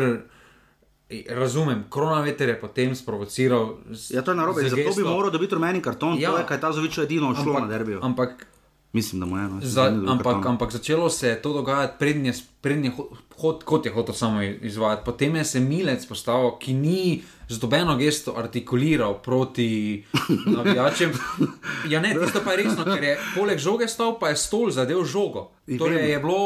eh, 1.08 1.22
razumem, 1.32 1.86
koronaveter 1.88 2.48
je 2.52 2.58
potem 2.60 2.92
sprovociral. 2.92 3.78
Ja, 4.10 4.20
to 4.20 4.34
je 4.34 4.36
narobe, 4.36 4.68
zato 4.68 4.92
bi 4.96 5.06
moral 5.06 5.30
dobiti 5.30 5.54
rumeni 5.54 5.80
karton, 5.80 6.18
ja. 6.20 6.34
To 6.34 6.42
je 6.42 6.46
kaj 6.48 6.60
ta 6.60 6.72
zovič 6.76 6.98
edino 7.06 7.32
šlo 7.32 7.54
na 7.54 7.64
ampak, 7.64 7.70
derbiju. 7.70 8.00
ampak 8.02 8.46
Mislim, 8.96 9.20
da 9.20 9.26
mu 9.26 9.36
je 9.36 9.44
eno. 9.44 9.60
Za, 9.62 9.84
ampak, 10.08 10.46
ampak 10.46 10.72
začelo 10.72 11.10
se 11.10 11.28
je 11.28 11.42
to 11.42 11.52
dogajati, 11.52 11.94
prednje, 11.98 12.32
prednje 12.60 12.92
hod, 13.36 13.64
kot 13.64 13.86
je 13.86 13.92
hotel 13.92 14.14
samo 14.14 14.42
izvajati. 14.42 15.02
Potem 15.04 15.36
je 15.36 15.44
se 15.44 15.60
Milec 15.60 16.06
postavil, 16.06 16.54
ki 16.58 16.74
ni 16.74 17.22
z 17.48 17.58
dobeno 17.58 17.96
gesto 17.96 18.34
artikuliral 18.36 19.14
proti 19.16 20.04
navijačem. 20.46 21.12
Ja, 21.88 22.00
ne, 22.00 22.14
tisto 22.16 22.40
pa 22.44 22.52
je 22.52 22.56
resno, 22.58 22.84
ker 22.84 23.04
je 23.04 23.12
poleg 23.34 23.58
žoge 23.58 23.86
stal, 23.86 24.18
pa 24.18 24.28
je 24.28 24.36
stol 24.36 24.70
zadev 24.70 25.04
žogo. 25.04 25.44
Torej 25.68 26.10
je 26.10 26.18
bilo 26.18 26.38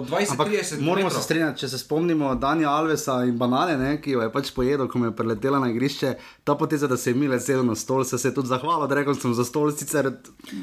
20-30 0.00 0.30
Ampak 0.30 0.48
moramo 0.80 1.00
se 1.02 1.14
metrov. 1.14 1.22
strinjati, 1.22 1.58
če 1.58 1.68
se 1.68 1.78
spomnimo 1.78 2.34
Danja 2.34 2.70
Alvesa 2.70 3.18
in 3.22 3.36
banane, 3.36 3.76
ne, 3.78 4.00
ki 4.00 4.10
jo 4.10 4.20
je 4.20 4.30
pač 4.30 4.50
pojedel, 4.50 4.88
ko 4.88 4.98
je 5.00 5.12
preletela 5.12 5.58
na 5.58 5.68
igrišče. 5.68 6.14
Ta 6.44 6.54
poteza, 6.54 6.86
da 6.86 6.96
se 6.96 7.10
je 7.10 7.14
Milec 7.14 7.42
sedel 7.42 7.64
na 7.64 7.74
stol, 7.74 8.04
se, 8.04 8.18
se 8.18 8.28
je 8.28 8.34
tudi 8.34 8.48
zahvalil, 8.48 8.86
da 8.86 8.94
rekel 8.94 9.14
sem 9.14 9.34
za 9.34 9.44
stol. 9.44 9.72
Sicer, 9.72 10.12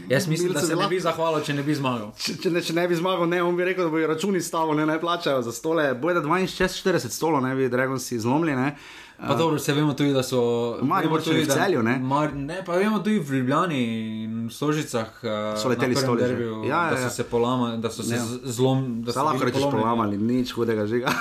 Jaz 0.08 0.28
mislim, 0.28 0.54
da 0.54 0.62
se 0.62 0.67
ne 0.67 0.75
lahko- 0.75 0.89
bi 0.89 0.99
zahvalil, 0.99 1.41
če 1.41 1.54
ne 1.54 1.63
bi 1.63 1.75
zmagal. 1.75 2.12
Če, 2.15 2.38
če, 2.38 2.49
ne, 2.49 2.62
če 2.62 2.73
ne 2.73 2.88
bi 2.88 2.95
zmagal, 2.95 3.28
ne, 3.28 3.43
on 3.43 3.56
bi 3.56 3.63
rekel, 3.63 3.84
da 3.84 3.91
bojo 3.91 4.08
računi 4.08 4.41
stavo, 4.41 4.73
ne, 4.73 4.86
ne 4.86 4.99
plačajo 4.99 5.41
za 5.41 5.52
stole. 5.52 5.93
Boje, 5.95 6.15
da 6.15 6.21
42 6.21 7.10
stolov 7.10 7.41
ne 7.41 7.56
bi 7.56 7.69
Dragonci 7.69 8.19
zlomili. 8.19 8.71
Pa 9.19 9.36
dobro, 9.36 9.60
se 9.60 9.73
vemo 9.73 9.93
tudi, 9.93 10.13
da 10.13 10.23
so. 10.23 10.39
Maribor 10.82 11.21
tudi 11.21 11.39
v 11.39 11.45
da- 11.45 11.53
Celju, 11.55 11.84
ne? 11.84 11.99
Mar, 11.99 12.32
ne, 12.34 12.63
pa 12.63 12.73
vemo 12.73 12.99
tudi 12.99 13.19
v 13.19 13.34
Ljubljani 13.34 13.79
in 14.23 14.47
v 14.47 14.49
Stožicah. 14.49 15.10
eh, 15.19 15.58
So 15.58 15.67
leteli 15.67 15.95
derbiju, 15.95 16.63
Ja, 16.63 16.84
ja, 16.84 16.89
da 16.89 16.95
ja. 16.95 17.03
so 17.03 17.10
se 17.12 17.23
polamali, 17.25 17.77
da 17.77 17.89
so 17.89 17.99
se 18.01 18.15
Ja. 18.15 18.23
zlom. 18.45 19.03
Da 19.03 19.12
so 19.12 19.19
lahko 19.21 19.43
rečeš 19.43 19.62
polamali, 19.63 20.17
nič 20.17 20.51
hudega 20.51 20.86
žiga. 20.86 21.12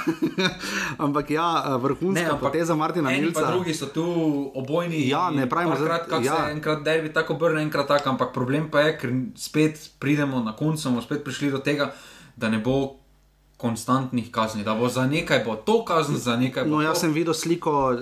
ampak 0.98 1.30
ja, 1.30 1.46
vrhunska 1.76 2.22
Ne, 2.24 2.40
poteza 2.40 2.74
Martina 2.74 3.10
Milca. 3.10 3.46
drugi 3.46 3.74
so 3.74 3.86
tu 3.86 4.04
obojni. 4.54 5.08
Ja, 5.08 5.30
ne 5.30 5.46
pravimo, 5.46 5.74
kak 6.08 6.24
ja. 6.24 6.36
se 6.36 6.52
enkrat 6.52 6.82
derbi 6.82 7.10
tako 7.10 7.34
obrne, 7.34 7.62
enkrat 7.62 7.88
tako, 7.88 8.10
ampak 8.10 8.32
problem 8.32 8.70
pa 8.70 8.80
je, 8.80 8.98
ker 8.98 9.10
spet 9.34 9.74
pridemo 9.98 10.40
na 10.40 10.52
koncu, 10.52 10.88
bomo 10.88 11.02
spet 11.02 11.24
prišli 11.24 11.50
do 11.50 11.58
tega, 11.58 11.92
da 12.36 12.48
ne 12.48 12.58
bo 12.58 12.94
konstantnih 13.58 14.30
kazni, 14.30 14.62
da 14.64 14.74
bo 14.74 14.88
za 14.88 15.06
nekaj 15.06 15.42
bo 15.44 15.56
to 15.56 15.84
kazen, 15.84 16.16
za 16.16 16.36
nekaj 16.36 16.64
bo 16.64 16.70
No, 16.70 16.76
to. 16.76 16.82
jaz 16.82 17.00
sem 17.00 17.12
videl 17.12 17.34
sliko 17.34 17.72
uh, 17.90 17.98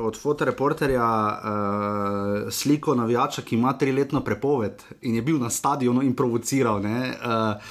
od 0.00 0.16
fotoreporterja, 0.16 1.04
uh, 1.06 2.50
sliko 2.50 2.94
navijača, 2.94 3.42
ki 3.42 3.54
ima 3.54 3.72
triletno 3.72 4.20
prepoved 4.20 4.72
in 5.02 5.14
je 5.14 5.22
bil 5.22 5.38
na 5.38 5.50
stadionu 5.50 6.02
in 6.02 6.14
provociral. 6.14 6.80
Ne, 6.80 7.14
uh, 7.18 7.62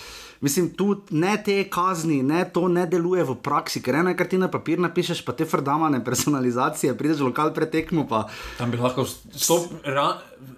Mislim, 0.42 0.72
tu 0.74 0.88
ne 1.12 1.44
te 1.46 1.70
kazni, 1.70 2.24
ne 2.24 2.50
to 2.50 2.68
ne 2.68 2.88
deluje 2.88 3.24
v 3.24 3.36
praksi, 3.36 3.78
ker 3.80 3.96
ena 3.96 4.10
je, 4.10 4.18
kar 4.18 4.28
ti 4.28 4.38
na 4.38 4.48
papir 4.48 4.80
napišeš, 4.80 5.22
pa 5.22 5.36
te 5.38 5.46
frdamane 5.46 6.00
personalizacije, 6.06 6.96
prideš 6.98 7.20
v 7.20 7.28
lokal 7.28 7.54
pretekmo. 7.54 8.08
Pa, 8.10 8.24
Tam 8.58 8.72
bi 8.72 8.78
lahko 8.78 9.06
stop. 9.06 9.70
Ra, 9.86 10.08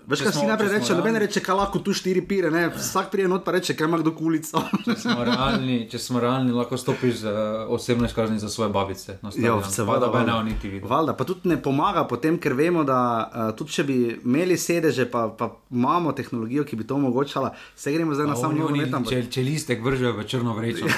veš, 0.06 0.22
kaj 0.22 0.32
si 0.34 0.46
najprej 0.46 0.70
reče, 0.72 0.96
noben 0.96 1.16
reče, 1.18 1.40
kaj 1.40 1.56
lahko 1.56 1.80
tu 1.80 1.94
štiri 1.94 2.22
pire, 2.24 2.50
ne, 2.50 2.70
vsak 2.70 3.10
prije 3.10 3.28
not 3.28 3.44
pa 3.44 3.52
reče, 3.52 3.74
kaj 3.74 3.86
ima 3.86 3.98
kdo 3.98 4.12
kulico. 4.14 4.62
Če 4.84 4.96
smo 4.98 5.24
realni, 5.24 5.78
če 5.88 6.00
smo 6.00 6.20
realni, 6.20 6.52
lahko 6.52 6.76
stopiš 6.76 7.16
z 7.18 7.26
uh, 7.26 7.38
osebno 7.70 8.06
izkaznico 8.06 8.42
za 8.42 8.50
svoje 8.50 8.70
babice. 8.72 9.18
Ja, 9.36 9.56
seveda, 9.64 10.08
Pa 10.08 10.20
ne 10.20 10.26
valjda. 10.26 10.44
niti 10.44 10.70
videl. 10.70 10.90
Valjda, 10.90 11.14
pa 11.14 11.24
tudi 11.24 11.46
ne 11.46 11.58
pomaga 11.60 12.04
potem, 12.06 12.38
ker 12.38 12.54
vemo, 12.54 12.84
da 12.84 13.00
uh, 13.24 13.52
tudi 13.54 13.72
če 13.72 13.84
bi 13.84 13.96
imeli 14.18 14.58
sedeže, 14.58 15.06
pa, 15.08 15.30
pa 15.30 15.50
imamo 15.70 16.12
tehnologijo, 16.14 16.64
ki 16.64 16.76
bi 16.76 16.84
to 16.84 16.96
omogočala, 16.96 17.50
se 17.76 17.92
gremo 17.92 18.14
zdaj 18.14 18.28
na 18.28 18.36
samo 18.36 18.50
oni- 18.50 18.62
oni, 18.62 18.80
nogomet. 18.82 18.94
ampak- 18.94 19.10
Če, 19.12 19.30
če 19.30 19.42
listek 19.44 19.82
vržejo 19.82 20.14
v 20.14 20.26
črno 20.26 20.54
vrečo. 20.54 20.86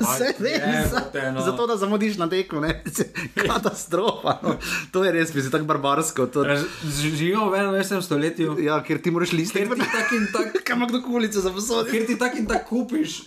pa- 0.00 0.18
Ja, 0.40 0.56
jebote, 0.72 1.20
za, 1.20 1.30
no. 1.30 1.40
zato 1.42 1.66
da 1.66 1.76
zamudiš 1.76 2.16
na 2.16 2.28
tekmo, 2.28 2.60
ne? 2.60 2.82
katastrofa. 3.46 4.38
No. 4.42 4.54
To 4.90 5.04
je 5.04 5.12
res, 5.12 5.30
mislim, 5.30 5.50
tako 5.50 5.64
barbarsko. 5.66 6.26
To, 6.28 6.44
Živimo 6.84 7.46
v 7.46 7.54
21. 7.70 8.09
stoletju, 8.10 8.58
ja, 8.60 8.82
ker 8.82 8.98
ti 8.98 9.10
moraš 9.10 9.32
liste, 9.32 9.62
ker 9.62 9.76
ti 9.76 9.86
tak 9.88 10.10
in 10.12 10.26
tak, 10.28 10.58
kaj 10.66 10.74
ima 10.74 10.86
kdo 10.86 11.00
kulico 11.00 11.38
za 11.40 11.50
posoditi. 11.50 11.92
ker 11.92 12.06
ti 12.06 12.18
tak 12.18 12.34
in 12.34 12.46
tak 12.46 12.66
kupiš 12.66 13.20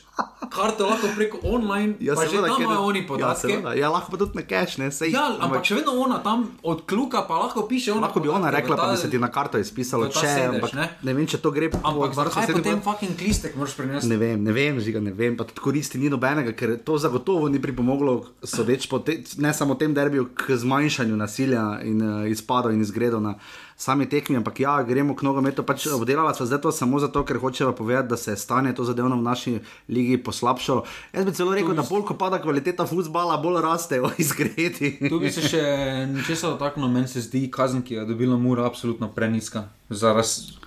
karto 0.46 0.86
lahko 0.86 1.08
preko 1.10 1.40
online, 1.44 1.96
ja, 2.00 2.14
pa 2.14 2.22
že 2.24 2.38
tam 2.38 2.62
imajo 2.62 2.84
oni 2.84 3.00
Ja, 3.00 3.08
podatke. 3.08 3.42
seveda. 3.44 3.74
ja, 3.74 3.90
lahko 3.90 4.12
pa 4.12 4.18
tudi 4.20 4.36
na 4.36 4.44
cache, 4.44 4.78
ne? 4.78 4.92
Sej, 4.92 5.10
Ja, 5.10 5.24
ampak 5.40 5.64
še 5.64 5.76
vedno 5.76 5.96
ona 5.96 6.20
tam 6.20 6.44
od 6.64 6.84
kluka 6.84 7.24
pa 7.24 7.40
lahko 7.40 7.64
piše 7.64 7.90
ona. 7.92 8.04
Lahko 8.04 8.20
bi 8.20 8.30
ona 8.30 8.38
podatke 8.44 8.54
v 8.54 8.58
rekla, 8.60 8.76
pa 8.78 8.88
bi 8.88 8.98
se 8.98 9.10
ti 9.10 9.18
na 9.18 9.30
karto 9.30 9.58
izpisalo, 9.58 10.06
v 10.06 10.12
ta 10.12 10.22
če, 10.22 10.34
ampak 10.52 10.74
ne? 10.74 10.86
ne 11.02 11.14
vem, 11.14 11.26
če 11.26 11.38
to 11.40 11.50
gre 11.50 11.72
Ampak 11.74 12.14
zakaj 12.14 12.30
sosednjem 12.36 12.58
potem 12.60 12.78
pod- 12.78 12.86
fucking 12.92 13.18
listek 13.20 13.56
moraš 13.56 13.74
prinesti? 13.74 14.06
Ne 14.08 14.18
vem, 14.18 14.38
ne 14.40 14.54
vem, 14.54 14.78
žiga, 14.80 15.02
ne 15.02 15.14
vem, 15.14 15.34
pa 15.34 15.44
tudi 15.44 15.62
koristi 15.62 15.98
ni 15.98 16.08
nobenega, 16.08 16.54
ker 16.54 16.78
to 16.80 16.94
zagotovo 17.00 17.50
ni 17.50 17.58
pripomoglo, 17.58 18.14
sodeč 18.46 18.86
po 18.86 19.02
te, 19.02 19.18
ne 19.40 19.50
samo 19.52 19.74
tem 19.74 19.90
derbiju, 19.92 20.30
k 20.36 20.54
zmanjšanju 20.56 21.18
nasilja 21.18 21.82
in 21.82 21.98
uh, 22.00 22.30
izpadov 22.30 22.70
in 22.70 22.82
izgredov 22.82 23.18
na, 23.20 23.34
sami 23.78 24.10
tekmi, 24.10 24.38
ampak 24.38 24.60
ja, 24.60 24.84
gremo 24.84 25.16
k 25.16 25.26
nogometu. 25.26 25.64
Pač 25.64 25.88
obdelala 25.92 26.34
sva 26.34 26.46
zdaj 26.46 26.62
to 26.62 26.72
samo 26.72 27.00
zato, 27.00 27.24
ker 27.26 27.40
hočeva 27.42 27.74
povedati, 27.76 28.10
da 28.10 28.18
se 28.18 28.32
je 28.32 28.38
stanje 28.38 28.74
to 28.76 28.84
zadevno 28.84 29.18
v 29.18 29.26
naši 29.26 29.54
ligi 29.90 30.18
poslabšalo. 30.24 30.86
Jaz 31.14 31.26
bi 31.26 31.34
celo 31.34 31.54
rekel, 31.54 31.76
da 31.76 31.86
bolj 31.90 32.06
ko 32.10 32.18
pada 32.18 32.42
kvaliteta 32.42 32.86
futbola, 32.86 33.38
bolj 33.38 33.62
rastejo 33.62 34.12
izgredi. 34.24 34.98
Tu 35.10 35.20
bi 35.20 35.32
se 35.32 35.46
še 35.46 35.64
nečesa 36.12 36.54
dotaknil, 36.54 36.90
meni 36.92 37.08
se 37.08 37.24
zdi 37.26 37.48
kazen, 37.52 37.84
ki 37.84 37.98
jo 37.98 38.04
je 38.04 38.12
dobila 38.14 38.38
Mura, 38.38 38.68
absolutno 38.68 39.12
preniska. 39.12 39.68
Za 39.90 40.14
ras... 40.14 40.60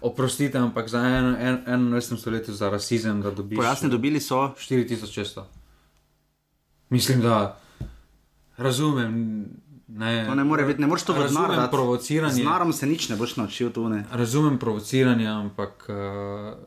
Oprostite, 0.00 0.56
ampak 0.56 0.88
za 0.88 1.00
en, 1.04 1.26
en, 1.68 1.82
21. 1.92 2.16
stoletje 2.16 2.54
za 2.56 2.70
rasizem, 2.72 3.20
da 3.20 3.28
dobiš 3.30 3.58
Pojasni, 3.60 3.90
dobili 3.92 4.20
so. 4.20 4.54
4600. 4.56 5.44
Mislim, 6.88 7.20
da 7.20 7.58
razumem. 8.56 9.44
Ne, 9.86 10.24
To 10.26 10.34
ne 10.34 10.44
more 10.44 10.64
biti, 10.64 10.80
ne 10.80 10.86
moreš 10.86 11.02
to 11.02 11.12
v 11.12 11.16
denar 11.18 11.26
razumem 11.44 11.50
dati. 11.50 11.66
Z 11.66 11.70
provociranje. 11.70 12.44
narom 12.44 12.72
se 12.72 12.86
nič 12.86 13.08
ne 13.08 13.16
boš 13.16 13.36
naučil 13.36 13.70
tu. 13.70 13.88
Ne. 13.88 14.04
Razumem 14.10 14.58
provociranje, 14.58 15.26
ampak 15.26 15.86
uh, 15.86 15.96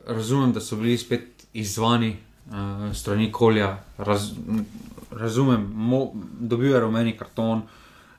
razumem, 0.06 0.52
da 0.52 0.60
so 0.60 0.76
bili 0.76 0.98
spet 0.98 1.22
izzvani 1.52 2.16
uh, 2.46 2.54
strani 2.94 3.32
kolja. 3.32 3.72
Raz, 3.98 4.30
razumem, 5.10 5.66
mo, 5.68 6.10
dobil 6.40 6.70
je 6.70 6.80
rumeni 6.80 7.16
karton, 7.16 7.62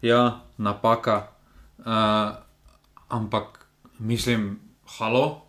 ja, 0.01 0.23
napaka, 0.57 1.27
uh, 1.79 2.35
ampak 3.09 3.65
mislim, 3.99 4.59
halo. 4.89 5.41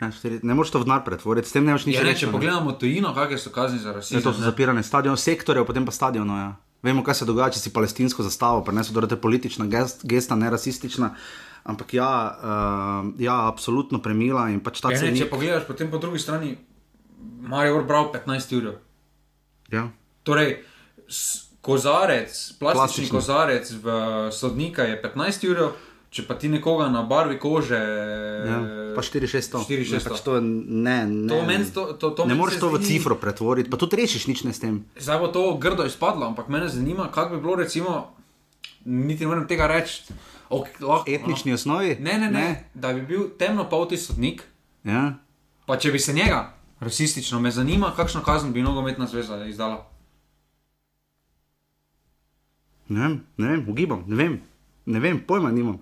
Ja, 0.00 0.10
ne 0.42 0.54
moreš 0.54 0.70
to 0.70 0.78
v 0.78 0.84
denar 0.84 1.04
pretvoriti, 1.04 1.48
s 1.48 1.52
tem 1.52 1.64
ne 1.64 1.72
boš 1.72 1.86
nič 1.86 1.96
Ja, 1.96 2.02
reči. 2.02 2.20
če 2.20 2.32
pogledamo 2.32 2.72
tujino, 2.72 3.12
kakšne 3.12 3.38
so 3.38 3.50
kazni 3.50 3.78
za 3.78 3.92
rasizem. 3.92 4.22
to 4.22 4.32
so 4.32 4.38
ne. 4.38 4.44
zapirane 4.44 4.82
stadione, 4.82 5.16
sektorjev, 5.16 5.66
potem 5.66 5.84
pa 5.84 5.90
stadionov. 5.90 6.38
Ja. 6.38 6.50
Vemo, 6.82 7.02
kaj 7.02 7.20
se 7.20 7.26
dogaja, 7.26 7.56
če 7.56 7.64
si 7.64 7.72
palestinsko 7.74 8.22
zastavo, 8.22 8.62
pa 8.64 8.72
ne 8.72 8.84
so 8.86 8.94
torej 8.94 9.18
politična 9.18 9.66
gest, 9.66 10.04
gesta, 10.06 10.38
ne 10.38 10.50
rasistična. 10.50 11.10
Ampak 11.68 11.94
ja, 11.94 12.10
uh, 12.38 13.08
ja, 13.20 13.34
absolutno 13.48 13.98
premila 14.00 14.46
in 14.52 14.62
pač 14.64 14.80
ta 14.80 14.92
Ja, 14.94 15.00
ne, 15.02 15.12
če 15.18 15.26
pogledaš, 15.28 15.66
potem 15.68 15.90
po 15.90 15.98
drugi 16.00 16.22
strani, 16.22 16.54
Marijo 17.48 17.82
bral 17.84 18.12
15 18.14 18.54
ur. 18.60 18.70
Ja. 19.74 19.88
Torej, 20.24 20.60
kozarec, 21.60 22.30
Plastični. 22.30 22.60
plastični 22.62 23.10
kozarec 23.10 23.70
v 23.82 23.98
sodnika 24.32 24.86
je 24.88 25.00
15 25.02 25.48
ur, 25.50 25.62
če 26.10 26.24
pa 26.24 26.34
ti 26.40 26.48
nekoga 26.48 26.88
na 26.88 27.02
barvi 27.04 27.36
kože. 27.38 27.78
Ja, 28.48 28.58
pa 28.96 29.02
4-600. 29.04 29.60
4-600. 29.68 30.08
Pač 30.08 30.22
to, 30.24 30.40
ne, 30.40 31.04
ne, 31.06 31.28
To 31.28 31.42
meni 31.44 31.68
to, 31.68 31.92
to, 32.00 32.10
to 32.16 32.26
ne 32.26 32.36
moreš 32.38 32.60
to 32.62 32.70
v 32.72 32.80
cifro 32.80 33.18
pretvoriti, 33.20 33.68
pa 33.70 33.76
tudi 33.76 34.00
rešiš 34.00 34.26
nič 34.26 34.44
ne 34.48 34.52
s 34.56 34.62
tem. 34.62 34.80
Zdaj 34.96 35.18
bo 35.20 35.28
to 35.28 35.42
grdo 35.60 35.84
izpadlo, 35.84 36.26
ampak 36.26 36.48
mene 36.48 36.68
zanima, 36.72 37.10
kako 37.12 37.36
bi 37.36 37.42
bilo, 37.44 37.60
recimo, 37.60 38.14
niti 38.84 39.24
ne 39.24 39.34
morem 39.34 39.46
tega 39.46 39.68
reči. 39.68 40.08
Okay, 40.48 40.80
lahko, 40.80 41.04
Etnični 41.12 41.52
osnovi? 41.52 41.98
Ne, 42.00 42.16
ne, 42.16 42.30
ne, 42.32 42.40
ne, 42.40 42.52
da 42.72 42.94
bi 42.96 43.02
bil 43.04 43.28
temnopolti 43.36 44.00
sodnik, 44.00 44.46
Ja. 44.84 45.18
pa 45.68 45.76
če 45.76 45.92
bi 45.92 46.00
se 46.00 46.14
njega 46.16 46.54
rasistično, 46.80 47.36
me 47.40 47.50
zanima, 47.52 47.92
kakšno 47.92 48.22
kazen 48.24 48.52
bi 48.56 48.62
nogometna 48.64 49.04
zveza 49.06 49.44
izdala. 49.44 49.84
Ne 52.88 53.00
vem, 53.00 53.20
ne 53.36 53.48
vem, 53.48 53.64
ugibam, 53.68 54.04
ne 54.08 54.16
vem, 54.16 54.38
ne 54.88 55.00
vem, 55.00 55.20
pojma 55.20 55.50
nimam. 55.52 55.78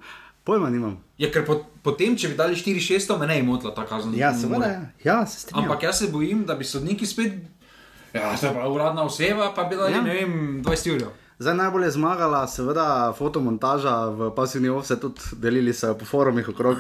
Pojma 0.47 0.69
nimam. 0.71 0.97
Ja, 1.19 1.31
ker 1.33 1.43
po, 1.47 1.57
potem, 1.83 2.15
če 2.15 2.29
bi 2.31 2.37
dali 2.39 2.55
4-600, 2.55 3.17
me 3.19 3.27
ne 3.27 3.41
bi 3.41 3.47
motila 3.49 3.73
ta 3.75 3.83
kazen. 3.89 4.13
Ja, 4.15 4.31
seveda, 4.37 4.67
ja, 4.69 4.83
ja 5.05 5.17
se 5.27 5.41
strinjam. 5.41 5.65
Ampak 5.65 5.87
jaz 5.89 5.99
se 5.99 6.11
bojim, 6.13 6.45
da 6.47 6.55
bi 6.55 6.65
sodniki 6.65 7.07
spet, 7.07 7.39
ja, 8.15 8.31
je 8.35 8.53
pa 8.55 8.69
uradna 8.71 9.03
oseba, 9.09 9.51
pa 9.57 9.65
bi 9.65 9.77
dali, 9.77 9.97
Ja. 9.97 10.03
ne 10.03 10.15
vem, 10.15 10.37
20 10.67 10.93
ur. 10.95 11.07
Zdaj 11.39 11.55
najbolj 11.55 11.85
je 11.85 11.91
zmagala, 11.99 12.47
seveda, 12.49 12.87
fotomontaža 13.19 13.97
v 14.09 14.31
pasivni 14.37 14.71
offset, 14.73 15.01
tudi 15.03 15.37
delili 15.37 15.75
so 15.77 15.91
jo 15.91 15.99
po 15.99 16.05
forumih 16.09 16.49
okrog. 16.49 16.79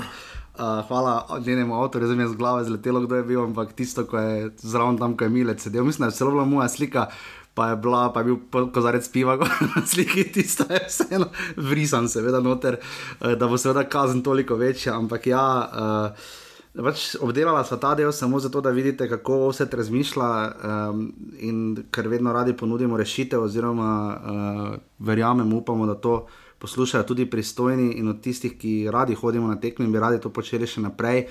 Uh, 0.56 0.80
hvala 0.88 1.16
njenemu 1.44 1.74
avtorju, 1.76 2.06
zdaj 2.08 2.16
mi 2.16 2.22
je 2.24 2.28
z 2.28 2.36
glave 2.40 2.62
zletelo, 2.64 3.00
kdo 3.04 3.18
je 3.18 3.24
bil, 3.28 3.42
ampak 3.44 3.74
tisto, 3.76 4.06
ko 4.08 4.16
je 4.18 4.50
zraven 4.56 4.96
tam, 4.96 5.12
ko 5.16 5.26
je 5.26 5.30
Milec 5.30 5.60
sedel, 5.60 5.84
mislim, 5.84 6.06
da 6.06 6.12
je 6.14 6.16
celo 6.16 6.30
bila 6.30 6.44
moja 6.48 6.68
slika, 6.68 7.10
pa 7.57 7.71
je, 7.73 7.77
bila, 7.81 8.07
pa 8.12 8.21
je 8.21 8.33
bil 8.33 8.69
kozarec 8.73 9.09
piva 9.09 9.38
sliki, 9.90 10.27
tisto 10.33 10.69
je 10.69 10.83
vseeno 10.88 11.31
vrisan, 11.57 12.09
seveda, 12.12 12.42
noter, 12.45 12.77
uh, 12.77 13.33
da 13.40 13.49
bo 13.49 13.57
seveda 13.59 13.87
kazen 13.88 14.21
toliko 14.23 14.61
večja, 14.61 14.99
ampak 14.99 15.31
ja. 15.33 15.47
Uh, 15.73 16.35
Pač 16.77 17.14
obdelala 17.25 17.62
sva 17.64 17.79
ta 17.81 17.95
del 17.97 18.11
samo 18.12 18.37
zato, 18.37 18.61
da 18.61 18.69
vidite, 18.69 19.07
kako 19.09 19.47
vse 19.49 19.64
razmišlja, 19.73 20.27
um, 20.29 21.07
in 21.40 21.61
ker 21.88 22.09
vedno 22.12 22.35
radi 22.37 22.53
ponudimo 22.53 22.99
rešitev, 23.01 23.47
oziroma 23.47 23.92
uh, 24.12 24.75
verjamemo, 24.99 25.57
upamo, 25.57 25.87
da 25.88 25.95
to 25.95 26.27
poslušajo 26.61 27.09
tudi 27.09 27.25
pristojni 27.31 27.95
in 27.97 28.09
od 28.12 28.21
tistih, 28.21 28.59
ki 28.61 28.90
radi 28.92 29.16
hodimo 29.16 29.49
na 29.49 29.57
tekme 29.61 29.87
in 29.88 29.92
bi 29.92 30.03
radi 30.05 30.21
to 30.21 30.29
počeli 30.29 30.69
še 30.69 30.85
naprej. 30.85 31.31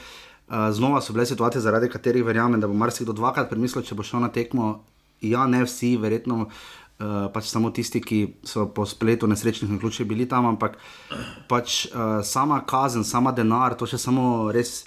Uh, 0.49 0.73
znova 0.73 1.01
so 1.01 1.13
bile 1.13 1.25
situacije, 1.29 1.61
zaradi 1.61 1.93
katerih 1.93 2.25
verjamem, 2.25 2.61
da 2.61 2.67
bo 2.67 2.73
marsikdo 2.73 3.13
dvakrat 3.13 3.49
premislil, 3.49 3.85
če 3.85 3.95
bo 3.95 4.01
šel 4.01 4.25
na 4.25 4.33
tekmo. 4.33 4.79
Ja, 5.29 5.47
ne 5.47 5.63
vsi, 5.65 5.95
verjetno. 5.97 6.47
Uh, 6.95 7.27
pač 7.27 7.49
samo 7.51 7.73
tisti, 7.75 7.99
ki 7.99 8.19
so 8.47 8.69
po 8.71 8.85
spletu 8.87 9.27
nesrečnih 9.27 9.67
naključij 9.67 10.05
bili 10.07 10.29
tam, 10.31 10.45
ampak 10.47 10.77
pač 11.51 11.89
uh, 11.91 12.21
sama 12.23 12.61
kazen, 12.63 13.03
sama 13.03 13.33
denar, 13.35 13.75
to 13.75 13.83
še 13.83 13.99
samo 13.99 14.47
res 14.55 14.85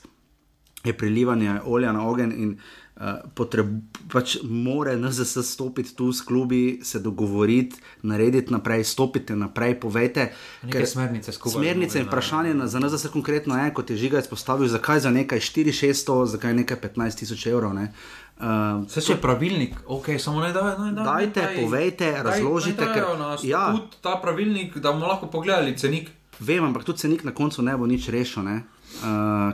je 0.84 0.96
prelivanje 0.96 1.60
olja 1.64 1.92
na 1.92 2.06
ogenj 2.08 2.32
in 2.32 2.54
uh, 2.54 3.18
potreb, 3.34 3.66
pač 4.08 4.38
mora 4.42 4.96
NZS 4.96 5.44
stopiti 5.44 5.92
tu 5.96 6.12
s 6.12 6.22
klubi, 6.24 6.80
se 6.82 6.98
dogovoriti, 6.98 7.76
narediti 8.02 8.52
naprej, 8.52 8.84
stopite 8.84 9.36
naprej, 9.36 9.76
povejte. 9.80 10.30
Neke 10.62 10.86
smernice 10.86 11.32
skupaj. 11.32 11.60
Smernice 11.60 12.00
in 12.00 12.06
vprašanje 12.06 12.54
na- 12.54 12.66
za 12.66 12.80
NZS 12.80 13.12
konkretno 13.12 13.58
je, 13.58 13.74
kot 13.74 13.90
je 13.90 13.96
Žiga 13.96 14.18
izpostavil, 14.18 14.68
zakaj 14.68 15.00
za 15.00 15.10
nekaj 15.10 15.38
4-600, 15.40 16.26
zakaj 16.26 16.54
nekaj 16.54 16.76
15 16.76 17.18
tisoč 17.18 17.46
evrov. 17.46 17.74
Ne? 17.74 17.82
Uh, 17.82 18.27
Vse 18.40 19.00
če 19.00 19.12
je 19.12 19.18
pravilnik, 19.18 19.74
ok, 19.86 20.14
samo 20.16 20.40
ne 20.40 20.52
da. 20.52 20.78
Ne, 20.78 20.92
da 20.92 21.02
Dajte, 21.04 21.40
daj, 21.42 21.56
povejte, 21.58 22.22
razložite, 22.22 22.84
Ker, 22.84 22.94
ker- 23.04 23.18
na 23.18 23.30
ja. 23.42 23.64
statut, 23.68 23.96
ta 24.00 24.16
pravilnik, 24.16 24.76
da 24.76 24.92
bomo 24.92 25.06
lahko 25.06 25.26
pogledali 25.28 25.74
cenik. 25.74 26.10
Vem, 26.40 26.62
ampak 26.62 26.84
tudi 26.84 26.98
cenik 27.00 27.24
na 27.24 27.32
koncu 27.32 27.62
ne 27.62 27.74
bo 27.74 27.84
nič 27.84 28.08
rešil. 28.08 28.42
Ne? 28.44 28.62
Uh, 28.96 29.04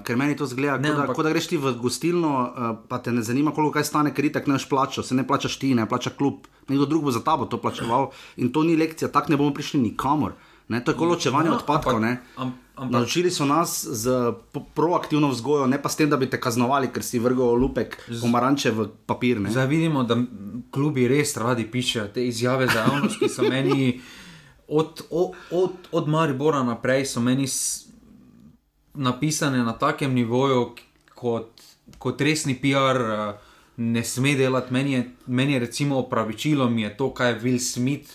ker 0.01 0.15
meni 0.15 0.37
to 0.37 0.45
zgleda, 0.45 0.77
Ne, 0.77 0.89
kot 0.89 0.97
da, 0.97 1.03
ampak- 1.03 1.17
ko 1.17 1.23
da 1.23 1.31
greš 1.31 1.47
ti 1.47 1.57
v 1.57 1.73
gostilno, 1.75 2.31
uh, 2.45 2.49
pa 2.85 2.99
te 2.99 3.11
ne 3.11 3.21
zanima, 3.21 3.51
koliko 3.51 3.73
kaj 3.73 3.85
stane, 3.85 4.13
ker 4.13 4.25
itak 4.25 4.47
ne 4.47 4.55
boš 4.55 4.69
plačal, 4.69 5.03
se 5.03 5.13
ne 5.13 5.25
plačaš 5.25 5.57
ti, 5.57 5.73
ne 5.73 5.85
plača 5.85 6.11
klub, 6.11 6.35
nekdo 6.67 6.85
drug 6.85 7.03
bo 7.03 7.11
za 7.11 7.21
tabo 7.21 7.45
to 7.45 7.57
plačeval 7.57 8.13
in 8.37 8.49
to 8.49 8.63
ni 8.63 8.77
lekcija, 8.77 9.09
tako 9.09 9.31
ne 9.31 9.37
bomo 9.37 9.51
prišli 9.51 9.81
nikamor. 9.83 10.37
Ne? 10.69 10.79
To 10.79 10.91
je 10.91 10.97
kot 10.97 11.09
ločevanje 11.09 11.51
No, 11.51 11.57
odpadkov. 11.57 11.97
ampak- 11.97 12.53
ampak- 12.75 12.91
Naučili 12.93 13.31
so 13.31 13.45
nas 13.45 13.85
z 13.85 14.33
proaktivno 14.75 15.29
vzgojo, 15.29 15.67
ne 15.67 15.79
pa 15.79 15.89
s 15.89 15.97
tem, 15.97 16.11
da 16.11 16.17
bi 16.17 16.27
te 16.27 16.37
kaznovali, 16.37 16.89
ker 16.89 17.03
si 17.03 17.19
vrgel 17.19 17.45
olupek 17.51 17.95
pomaranče 18.21 18.71
v 18.71 18.79
papir. 19.07 19.41
Ne? 19.41 19.51
Zdaj 19.51 19.67
vidimo, 19.67 20.03
da 20.03 20.17
klubi 20.71 21.07
res 21.07 21.37
radi 21.37 21.65
pišejo 21.65 22.09
te 22.09 22.27
izjave 22.27 22.67
za 22.67 22.81
javnost, 22.81 23.19
ki 23.19 23.29
so 23.29 23.43
meni 23.45 24.01
od, 24.69 25.03
od, 25.11 25.31
od, 25.53 25.73
od 25.93 26.09
Maribora 26.09 26.63
naprej 26.63 27.07
so 27.07 27.21
meni 27.21 27.47
napisane 28.95 29.59
na 29.61 29.73
takem 29.75 30.13
nivoju, 30.13 30.75
kot, 31.11 31.51
kot 31.99 32.21
resni 32.21 32.55
PR. 32.55 33.01
eh, 33.03 33.35
Ne 33.77 34.05
sme 34.05 34.35
delati, 34.35 34.71
meni 34.71 34.93
je, 34.93 35.01
meni 35.27 35.53
je 35.53 35.59
recimo 35.61 35.99
opravičilo, 35.99 36.71
mi 36.71 36.83
je 36.83 36.97
to, 36.97 37.11
kaj 37.11 37.29
je 37.29 37.41
Will 37.41 37.59
Smith 37.61 38.07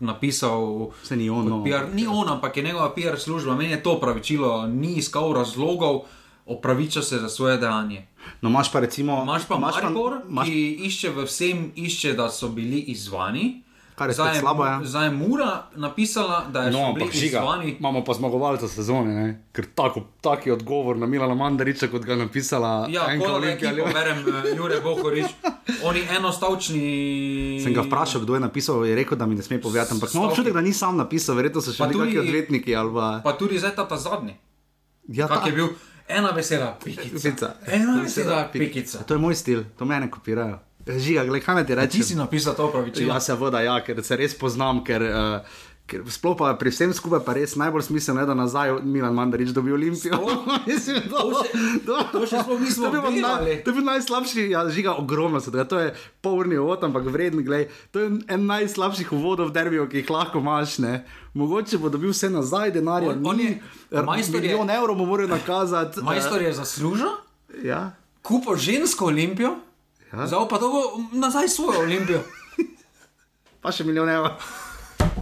napisal. 0.00 0.90
Saj 1.02 1.16
ni 1.16 1.30
on, 1.30 1.48
no. 1.48 1.64
PR, 1.64 1.88
ni 1.94 2.06
on, 2.06 2.28
ampak 2.28 2.56
je 2.56 2.62
njegova 2.62 2.94
PR 2.94 3.18
služba, 3.18 3.56
meni 3.56 3.70
je 3.70 3.82
to 3.82 3.92
opravičilo, 3.92 4.66
ni 4.66 4.94
iskal 4.96 5.32
razlogov, 5.32 6.00
opravičil 6.46 7.02
se 7.02 7.18
za 7.18 7.28
svoje 7.28 7.56
dejanje. 7.58 8.06
No, 8.40 8.50
imaš 8.50 8.72
pa 8.72 8.80
recimo. 8.80 9.22
Imaš 9.22 9.48
pa 9.48 9.56
imaš 9.56 9.74
Maribor, 9.82 10.20
imaš, 10.28 10.46
ki 10.46 10.78
išče 10.90 11.10
v 11.10 11.24
vsem, 11.24 11.72
išče, 11.76 12.12
da 12.12 12.30
so 12.30 12.48
bili 12.48 12.80
izvani. 12.80 13.62
Kar 14.00 14.08
je 14.08 14.14
Zdaj 14.14 14.34
slabo, 14.36 14.64
ja. 14.64 14.80
Zdaj 14.82 15.06
je 15.06 15.12
Mura 15.12 15.50
napisala, 15.76 16.46
da 16.46 16.62
je 16.62 16.70
No, 16.70 16.78
no, 16.80 16.92
bili 16.94 17.10
izvani. 17.12 17.76
imamo 17.76 18.00
pa 18.00 18.14
zmagovalca 18.14 18.64
sezone, 18.66 19.12
ne? 19.14 19.26
ker 19.52 19.66
tako, 19.70 20.00
taki 20.20 20.50
odgovor 20.50 20.96
na 20.96 21.06
Milana 21.06 21.34
Mandariča, 21.34 21.84
kot 21.86 22.00
ga 22.02 22.12
je 22.12 22.18
napisala 22.18 22.86
Ja, 22.88 23.04
kot 23.20 23.42
da 23.42 23.48
ekipo 23.50 23.84
berem, 23.92 24.18
eh, 24.18 24.56
Jure 24.56 24.80
Bohorič, 24.80 25.26
oni 25.82 26.00
enostavčni. 26.10 27.60
Sem 27.60 27.74
ga 27.74 27.82
vprašal, 27.82 28.20
kdo 28.20 28.34
je 28.34 28.40
napisal, 28.40 28.80
je 28.82 28.94
rekel, 28.94 29.14
da 29.14 29.26
mi 29.26 29.34
ne 29.34 29.42
sme 29.42 29.60
povedati, 29.60 29.92
ampak 29.92 30.08
imam 30.08 30.22
Stavki. 30.22 30.32
občutek, 30.32 30.52
da 30.52 30.60
ni 30.60 30.72
sam 30.72 30.96
napisal, 30.96 31.34
verjetno 31.34 31.60
so 31.60 31.68
še 31.68 31.78
Pa 31.78 31.86
neki 31.86 31.98
tudi- 32.00 32.18
odvetniki. 32.20 32.72
Ali 32.74 32.90
pa... 32.90 33.20
Pa 33.22 33.32
tudi 33.34 33.58
zdaj 33.58 33.74
ta, 33.74 33.84
ta 33.84 33.96
zadnji. 33.98 34.32
ja, 35.10 35.28
Kak 35.28 35.40
ta- 35.40 35.46
je 35.46 35.52
bil 35.52 35.68
ena 36.08 36.32
beseda, 36.32 36.72
pikica. 36.78 37.12
Pikica. 37.12 37.48
Ena 37.66 38.00
beseda, 38.00 38.48
pikica. 38.48 38.98
To 39.00 39.12
je 39.12 39.18
moj 39.18 39.34
stil, 39.34 39.64
to 39.76 39.84
mene 39.84 40.08
kopirajo. 40.08 40.58
Žiga, 40.82 41.24
gledaj, 41.24 41.40
kaj 41.40 41.54
naj 41.54 41.64
ti 41.64 41.68
Ti 41.68 41.74
rečem. 41.76 42.02
si 42.02 42.14
napisal 42.14 42.54
to 42.54 42.68
pravičilo. 42.68 43.08
Ja, 43.08 43.20
seveda, 43.20 43.60
ja, 43.60 43.80
ker 43.80 44.00
se 44.00 44.16
res 44.16 44.34
poznam, 44.34 44.80
ker, 44.82 45.02
uh, 45.02 45.40
Ker 45.82 46.06
sploh 46.06 46.38
pa 46.38 46.54
pri 46.54 46.70
vsem 46.70 46.94
skupaj 46.94 47.18
pa 47.20 47.34
res 47.34 47.56
najbolj 47.56 47.82
smiselno 47.82 48.20
je, 48.20 48.26
da 48.28 48.34
nazaj 48.36 48.78
Milan 48.80 49.10
Mandarič 49.10 49.50
dobi 49.50 49.72
Olimpijo. 49.72 50.14
Mislim, 50.68 51.02
to, 51.02 51.18
To 51.18 51.42
še- 51.42 52.04
to 52.12 52.20
še 52.24 52.38
sploh 52.38 52.60
nismo 52.60 52.86
naj- 52.86 53.64
To 53.64 53.70
je 53.70 53.74
bil 53.74 53.82
najslabši, 53.84 54.44
ja, 54.48 54.62
žiga 54.68 54.94
ogromno 54.94 55.40
se 55.40 55.50
dogaja. 55.50 55.66
To 55.66 55.80
je 55.80 55.88
polurni 56.20 56.54
uvod, 56.56 56.78
ampak 56.80 57.02
vreden, 57.04 57.42
glej. 57.42 57.66
To 57.90 57.98
je 57.98 58.22
en 58.28 58.46
najslabših 58.46 59.10
uvodov 59.10 59.50
v 59.50 59.52
derbijo, 59.52 59.88
ki 59.88 59.98
jih 59.98 60.10
lahko 60.10 60.38
imaš, 60.38 60.78
ne. 60.78 61.02
Mogoče 61.34 61.74
bo 61.76 61.88
dobil 61.88 62.10
vse 62.10 62.30
nazaj, 62.30 62.70
denarja. 62.70 63.10
On- 63.10 63.26
on 63.26 63.40
je- 63.40 63.58
majstor 63.92 64.38
je- 64.38 64.46
Milijon 64.46 64.70
evrov 64.70 64.94
mu 64.94 65.06
morajo 65.06 65.26
nakazati. 65.28 65.98
Majstor 66.00 66.38
je 66.40 66.52
zaslužil, 66.54 67.10
eh, 67.50 67.66
Ja. 67.66 67.90
kupo 68.22 68.54
žensko 68.54 69.06
olimpijo, 69.06 69.56
Ja. 70.12 70.26
zdaj 70.26 70.48
pa 70.48 70.58
to 70.58 70.68
bo 70.68 70.80
nazaj 71.12 71.48
svojo 71.48 71.80
olimpijo. 71.80 72.20
pa 73.62 73.70
še 73.70 73.84
milijon 73.84 74.08
evrov. 74.08 74.32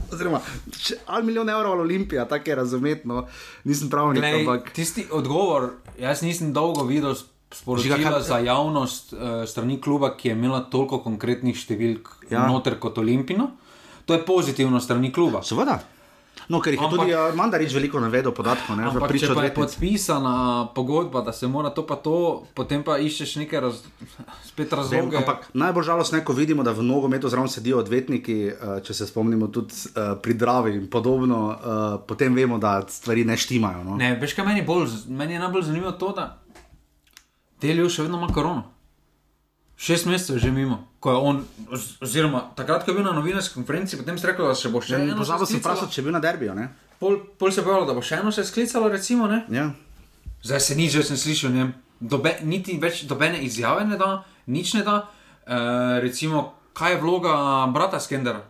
Oziroma, 0.09 0.40
če, 0.72 0.96
ali 1.07 1.27
milijon 1.27 1.48
evrov 1.48 1.72
ali 1.72 1.81
Olimpija, 1.83 2.24
tako 2.24 2.51
je 2.51 2.55
razumetno, 2.57 3.27
nisem 3.64 3.90
pravnik, 3.90 4.18
Glej, 4.18 4.40
ampak 4.40 4.72
tisti 4.72 5.05
odgovor, 5.11 5.68
jaz 5.98 6.22
nisem 6.22 6.53
dolgo 6.53 6.85
videl 6.85 7.12
s- 7.12 7.27
Žiga, 7.48 7.57
sporočila 7.57 7.96
kaj- 7.98 8.22
za 8.22 8.38
javnost 8.38 9.12
uh, 9.12 9.20
strani 9.46 9.81
kluba, 9.81 10.16
ki 10.16 10.29
je 10.29 10.35
imela 10.35 10.61
toliko 10.62 10.98
konkretnih 10.98 11.57
številk 11.57 12.09
ja. 12.31 12.42
noter 12.46 12.79
kot 12.79 12.98
Olimpino. 12.98 13.51
To 14.05 14.12
je 14.12 14.20
pozitivno 14.20 14.81
strani 14.81 15.12
kluba. 15.12 15.40
seveda. 15.42 15.79
No, 16.49 16.61
ker 16.65 16.73
jih 16.73 16.81
je 16.81 16.87
Ampak- 16.87 16.99
tudi 16.99 17.13
uh, 17.13 17.35
Mandarič 17.37 17.75
veliko 17.77 18.01
navedel 18.01 18.33
podatkov, 18.33 18.73
ne, 18.77 18.89
Ampak 18.89 19.13
če 19.13 19.35
pa 19.35 19.45
je 19.45 19.53
podpisana 19.53 20.69
pogodba, 20.73 21.21
da 21.21 21.33
se 21.33 21.45
mora 21.47 21.69
to 21.69 21.85
pa 21.85 22.01
to, 22.01 22.45
potem 22.55 22.81
pa 22.83 22.97
iščeš 22.97 23.37
neke 23.37 23.61
raz, 23.61 23.85
spet 24.43 24.73
Vem, 24.73 24.79
razloge. 24.81 25.17
ampak 25.17 25.53
najbolj 25.53 25.85
žalostno 25.85 26.19
je, 26.19 26.25
ko 26.25 26.33
vidimo, 26.33 26.65
da 26.65 26.73
v 26.73 26.81
nogometu 26.83 27.29
zraven 27.29 27.53
sedijo 27.53 27.79
odvetniki, 27.79 28.49
uh, 28.49 28.81
če 28.81 28.95
se 28.95 29.07
spomnimo 29.07 29.49
tudi 29.49 29.77
uh, 29.93 30.17
pri 30.17 30.35
Dravi 30.35 30.75
in 30.75 30.89
podobno, 30.89 31.53
potem 32.09 32.33
vemo, 32.35 32.57
da 32.59 32.81
stvari 32.89 33.25
ne 33.25 33.37
štimajo. 33.37 33.85
No? 33.85 33.97
Ne, 33.97 34.17
veš 34.17 34.33
kaj 34.33 34.47
meni, 34.47 34.65
bolj, 34.65 34.89
meni 35.07 35.37
je 35.37 35.39
najbolj 35.39 35.63
zanimivo 35.63 35.93
to, 35.93 36.13
da 36.13 36.41
Teljo 37.59 37.89
še 37.91 38.03
vedno 38.03 38.19
ima 38.19 38.33
korono. 38.33 38.65
Šest 39.77 40.07
mesecev 40.07 40.37
je 40.37 40.41
že 40.41 40.51
mimo. 40.51 40.88
Ko 40.99 41.11
je 41.11 41.17
on, 41.17 41.45
oz- 41.71 41.97
oziroma 42.03 42.41
takrat, 42.55 42.85
ko 42.85 42.91
je 42.91 42.97
bil 42.97 43.05
na 43.05 43.13
novinarski 43.13 43.55
konferenci, 43.55 43.97
potem 43.97 44.19
si 44.19 44.27
rekel, 44.27 44.47
da 44.47 44.55
se 44.55 44.69
bo 44.69 44.81
še 44.81 44.97
eno. 44.97 45.17
Pozabil 45.17 45.47
se 45.47 45.53
sem 45.53 45.61
vprašati, 45.61 45.93
če 45.93 46.01
je 46.01 46.05
bil 46.05 46.13
na 46.13 46.21
derbiju. 46.21 46.55
ne? 46.55 46.69
Pol, 46.99 47.21
pol 47.39 47.53
se 47.53 47.61
je 47.61 47.65
bojalo, 47.65 47.87
da 47.87 47.95
bo 47.95 48.03
še 48.03 48.19
eno 48.19 48.33
se 48.33 48.45
sklicalo, 48.45 48.89
recimo. 48.89 49.27
Ne? 49.27 49.45
Ja. 49.49 49.71
Zdaj 50.43 50.61
se 50.61 50.75
nič 50.75 50.95
več 50.95 51.11
ne 51.11 51.17
sliši 51.17 51.47
o 51.47 51.51
njem. 51.51 51.75
Dobe, 52.01 52.37
niti 52.43 52.79
več 52.79 53.05
dobene 53.05 53.39
izjave 53.43 53.87
ne 53.87 53.97
da, 53.97 54.25
nič 54.47 54.75
ne 54.75 54.83
da. 54.83 55.09
E, 55.47 55.59
recimo, 56.01 56.43
kaj 56.73 56.93
je 56.93 57.01
vloga 57.01 57.35
brata 57.71 58.01
Skendera? 58.01 58.43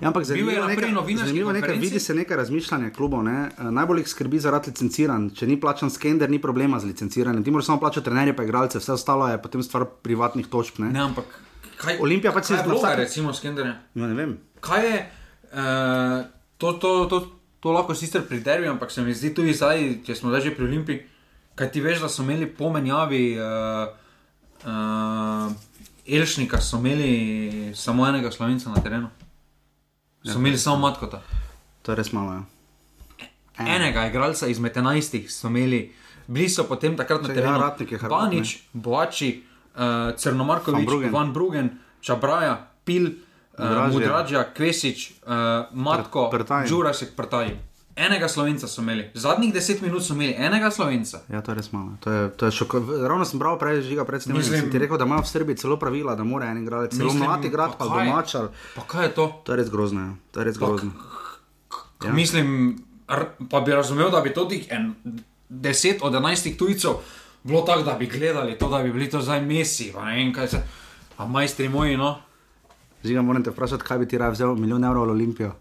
Ja, 0.00 0.08
ampak 0.08 0.22
je 0.22 0.24
zanimivo 0.24 0.50
je 0.50 1.16
zanimivo 1.16 1.52
nekaj, 1.52 1.76
vidi 1.76 2.00
se 2.00 2.14
nekaj 2.14 2.36
razmišljanja 2.36 2.90
klubov. 2.90 3.24
Ne? 3.24 3.50
Eh, 3.58 3.70
Najbolj 3.70 3.98
jih 3.98 4.08
skrbi 4.08 4.38
zaradi 4.38 4.70
licenciranj. 4.70 5.30
Če 5.30 5.46
ni 5.46 5.56
plačan 5.60 5.90
skender, 5.90 6.30
ni 6.30 6.38
problema 6.38 6.78
z 6.78 6.84
licenciranjem. 6.84 7.44
Ti 7.44 7.50
moraš 7.50 7.66
samo 7.66 7.80
plačati 7.80 8.04
trenerje, 8.04 8.36
pa 8.36 8.44
igralce, 8.44 8.78
vse 8.78 8.92
ostalo 8.92 9.28
je 9.28 9.42
potem 9.42 9.62
stvar 9.62 9.84
privatnih 10.02 10.46
točk. 10.46 10.78
Ne? 10.78 10.92
Ne, 10.92 11.00
ampak 11.00 11.24
kaj, 11.78 11.98
Olimpija 12.00 12.32
pač 12.32 12.44
se 12.44 12.54
je 12.54 12.62
vsak- 12.62 12.96
recimo, 12.96 13.32
Skenderja? 13.32 13.76
No, 13.94 14.06
ne 14.06 14.14
vem. 14.14 14.36
Kaj 14.60 14.84
je, 14.84 14.96
uh, 15.52 16.24
to, 16.56 16.72
to, 16.74 17.06
to, 17.06 17.20
to 17.60 17.70
lahko 17.70 17.94
sicer 17.94 18.22
pri 18.22 18.40
derbi, 18.40 18.66
ampak 18.66 18.90
se 18.90 19.02
mi 19.02 19.14
zdi 19.14 19.30
tudi 19.32 19.54
zdaj, 19.54 20.02
če 20.02 20.14
smo 20.14 20.34
že 20.34 20.50
pri 20.50 20.64
Olimpiji, 20.64 20.98
kaj 21.54 21.70
ti 21.70 21.80
veš, 21.80 22.00
da 22.00 22.08
so 22.08 22.22
imeli 22.22 22.46
po 22.48 22.70
menjavi 22.70 23.22
uh, 23.34 23.88
uh, 24.64 25.52
Elšnika, 26.08 26.60
so 26.60 26.76
imeli 26.76 27.12
samo 27.74 28.06
enega 28.06 28.30
slovenca 28.30 28.70
na 28.70 28.82
terenu. 28.82 29.08
So 30.24 30.38
imeli 30.38 30.58
samo 30.58 30.76
matkota. 30.78 31.22
To 31.82 31.92
je 31.92 31.96
res 31.96 32.12
malo. 32.12 32.32
Ja. 32.32 32.44
Enega 33.58 34.06
igralca 34.06 34.46
izmed 34.46 34.76
enajstih 34.76 35.26
so 35.26 35.48
imeli, 35.48 35.92
bili 36.26 36.48
so 36.48 36.64
potem 36.64 36.96
takrat 36.96 37.22
na 37.22 37.28
Če, 37.28 37.34
terenu. 37.34 37.52
ja, 37.52 37.60
Ratnik 37.60 37.92
je 37.92 37.98
Hrvat, 37.98 38.10
Banič, 38.12 38.52
Boači, 38.72 39.30
uh, 39.78 40.12
Crnomarkovič, 40.16 40.74
Van 40.76 40.86
Bruggen. 40.86 41.12
Van 41.12 41.32
Brugen, 41.32 41.70
Čabraja, 42.00 42.56
Pil, 42.84 43.06
uh, 43.06 43.12
Mudražja. 43.58 43.88
Mudrađa, 43.88 44.44
Kvesič, 44.54 45.10
uh, 45.22 45.32
Matko, 45.72 46.28
Pr- 46.28 46.38
Prtaj. 46.38 46.68
Đurasek, 46.68 47.14
Prtaj. 47.16 47.56
Enega 47.98 48.28
slovenca 48.28 48.68
so 48.70 48.78
imeli, 48.80 49.10
zadnjih 49.14 49.50
deset 49.54 49.80
minut 49.82 50.02
so 50.02 50.14
imeli 50.14 50.34
enega 50.38 50.70
slovenca. 50.70 51.18
Ja, 51.28 51.40
to 51.42 51.50
je 51.50 51.56
res 51.56 51.72
malo. 51.72 51.96
To 52.00 52.10
je, 52.10 52.28
to 52.30 52.46
je 52.46 52.52
šoko... 52.52 52.78
Ravno 53.08 53.24
sem 53.24 53.38
bral 53.38 53.58
prej, 53.58 53.82
žiga 53.82 54.04
pred 54.04 54.22
tem, 54.22 54.36
Mislim- 54.36 54.52
Mislim... 54.54 54.70
ti 54.70 54.78
rekel, 54.78 54.98
da 54.98 55.04
imajo 55.04 55.22
v 55.22 55.26
Srbiji 55.26 55.56
celo 55.56 55.76
pravila, 55.76 56.14
da 56.14 56.22
mora 56.24 56.46
en 56.46 56.62
igralec 56.62 56.94
celo 56.94 57.10
mlad 57.12 57.44
igrati, 57.44 57.74
pa 57.78 57.84
pa 57.84 58.04
domačar. 58.04 58.48
Pa 58.76 58.82
kaj 58.86 59.04
je 59.04 59.14
to? 59.14 59.26
To 59.44 59.52
je 59.52 59.56
res 59.56 59.70
grozno. 59.70 60.00
Ja. 60.00 60.14
To 60.30 60.40
je 60.40 60.44
res 60.44 60.58
grozno. 60.58 60.90
Ja. 62.04 62.12
Mislim, 62.12 62.78
pa 63.50 63.60
bi 63.60 63.72
razumel, 63.74 64.10
da 64.10 64.20
bi 64.20 64.30
tudi 64.34 64.62
en, 64.70 64.94
deset 65.48 65.98
od 66.02 66.14
enajstih 66.14 66.54
tujcev 66.58 67.02
bilo 67.48 67.62
tako, 67.62 67.82
da 67.82 67.92
bi 67.94 68.06
gledali 68.08 68.54
to, 68.54 68.68
da 68.68 68.78
bi 68.78 68.92
bili 68.92 69.08
to 69.08 69.20
zdaj 69.20 69.40
mesi. 69.42 69.92
pa 69.92 70.04
se- 70.46 70.62
A 71.16 71.26
majstri 71.26 71.68
moji, 71.68 71.96
no. 71.96 72.18
Žiga, 73.04 73.22
moram 73.22 73.42
te 73.42 73.50
vprašati, 73.50 73.82
kaj 73.82 73.98
bi 73.98 74.08
ti 74.08 74.18
raje 74.18 74.32
vzel, 74.32 74.54
milijon 74.54 74.84
evrov 74.84 75.02
ali 75.02 75.10
Olimpijo? 75.12 75.52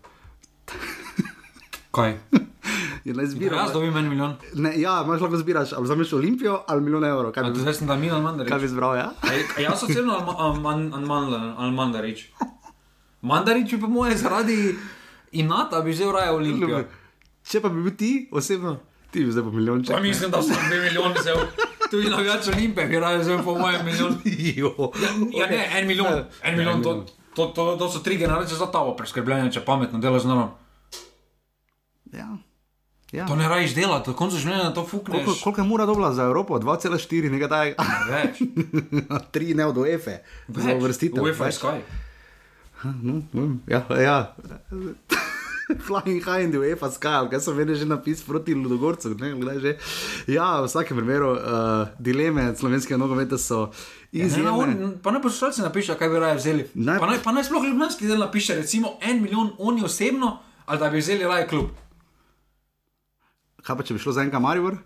Kaj? 1.91 2.17
Ja, 3.05 3.13
zbiraš. 3.25 3.57
jaz 3.57 3.71
dobim 3.71 3.97
en 3.97 4.09
milijon. 4.09 4.33
Ne, 4.53 4.73
ja, 4.77 5.01
imaš 5.05 5.21
lahko 5.21 5.37
zbiraš, 5.37 5.73
ali 5.73 5.83
vzameš 5.83 6.13
Olimpijo 6.13 6.63
ali 6.67 6.81
milijon 6.81 7.05
evrov. 7.05 7.31
Kaj 7.31 7.43
A 7.43 7.47
bi, 7.47 7.53
to 7.53 7.59
zdaj 7.59 7.73
sem 7.73 7.87
da 7.87 7.95
Milan 7.95 8.21
Mandarič. 8.21 8.49
kaj 8.49 8.59
bi 8.59 8.67
zbral, 8.67 8.95
ja? 8.95 9.11
Ej, 9.25 9.63
Jaz 9.63 9.83
ali, 10.37 10.59
man, 10.59 10.91
ali 11.57 11.71
Mandarič. 11.71 12.25
Mandarič 13.21 13.71
bi 13.71 13.81
pa 13.81 13.87
moje 13.87 14.17
zaradi 14.17 14.75
inata 15.33 15.81
bi 15.81 15.91
vzel 15.91 16.11
raje 16.11 16.31
Olimpijo. 16.31 16.83
Če 17.43 17.61
pa 17.61 17.69
bi 17.69 17.81
bil 17.81 17.95
ti 17.95 18.11
osebno, 18.31 18.75
ti 19.11 19.23
bi 19.23 19.31
zdaj 19.31 19.43
pa 19.43 19.51
milijon 19.51 19.79
Pa 19.79 19.87
čakal. 19.87 20.03
mislim, 20.03 20.31
da 20.31 20.41
sem 20.41 20.55
dve 20.67 20.79
milijoni 20.81 21.15
vzel. 21.15 21.37
Tudi 21.91 22.09
na 22.09 22.17
več 22.21 22.47
Olimpije 22.51 22.87
bi 22.87 22.99
raje 22.99 23.21
vzel 23.21 23.43
po 23.43 23.55
mojem 23.59 23.85
milijon. 23.85 24.17
Ja, 25.37 25.47
ne, 25.49 25.61
en 25.79 25.87
milijon, 25.87 26.25
en 26.43 26.57
milijon, 26.57 26.83
to, 26.83 26.95
to, 27.35 27.47
to, 27.55 27.75
to 27.79 27.89
so 27.89 28.01
tri 28.03 28.17
generacije 28.17 28.57
za 28.57 28.67
tavo 28.71 28.95
preskrbljene, 28.95 29.51
če 29.51 29.63
pametno 29.65 29.99
delaš 30.03 30.25
z 30.25 30.31
narom. 30.31 30.51
Ja. 32.13 32.27
Ja. 33.11 33.25
To 33.25 33.35
ne 33.39 33.47
rajiš 33.47 33.71
delati, 33.75 34.09
do 34.09 34.15
konca 34.19 34.35
življenja 34.35 34.73
to 34.75 34.83
fukneš. 34.83 35.23
Koliko, 35.23 35.35
koliko 35.43 35.61
je 35.61 35.67
mura 35.67 35.85
dobila 35.87 36.09
za 36.13 36.25
Evropo? 36.27 36.57
2,4, 36.59 37.31
nekaj 37.31 37.49
taj. 37.49 37.71
Več, 38.09 38.41
3 39.37 39.55
ne 39.55 39.69
od 39.69 39.79
UEFA. 39.83 40.17
Za 40.47 40.75
uvrstitev. 40.75 41.23
UEFA 41.23 41.47
je 41.47 41.55
skaj. 41.55 41.79
No, 42.83 43.21
no, 43.33 43.47
ja, 43.71 43.85
ja. 44.01 44.17
Flying 45.87 46.21
high 46.21 46.41
in 46.41 46.51
the 46.51 46.57
UEFA 46.57 46.87
sky, 46.89 47.27
kaj 47.27 47.39
so 47.39 47.53
meni 47.53 47.75
že 47.75 47.83
napis 47.83 48.21
proti 48.21 48.53
Ludogorcu, 48.53 49.11
ne 49.11 49.59
že. 49.59 49.75
Ja, 50.27 50.61
v 50.61 50.65
vsakem 50.65 50.95
primeru 50.95 51.31
uh, 51.31 51.39
dileme 51.97 52.53
slovenskega 52.53 52.95
nogometa 52.95 53.37
so 53.37 53.71
Ja, 54.07 54.23
Ne, 54.23 54.27
izjemne. 54.27 54.43
na 54.45 54.55
on, 54.55 54.69
pa 54.97 55.11
naj 55.11 55.21
poslušalci 55.21 55.61
napiše, 55.61 55.93
kaj 55.93 56.09
bi 56.09 56.15
raje 56.17 56.35
vzeli. 56.35 56.63
Naj- 56.73 56.99
Pa 56.99 57.05
naj, 57.05 57.19
pa 57.19 57.31
naj 57.31 57.43
sploh 57.43 57.63
ljubljanski 57.63 58.07
del 58.07 58.19
napiše, 58.19 58.55
recimo 58.55 58.95
en 59.01 59.21
milijon 59.21 59.51
oni 59.59 59.83
osebno, 59.83 60.37
ali 60.65 60.79
da 60.79 60.89
bi 60.89 60.97
vzeli 60.97 61.23
raje 61.25 61.47
klub. 61.47 61.67
Kaj 63.59 63.75
pa 63.75 63.83
če 63.83 63.93
bi 63.93 63.99
šlo 63.99 64.13
za 64.13 64.21
enega 64.21 64.39
Maribor? 64.39 64.77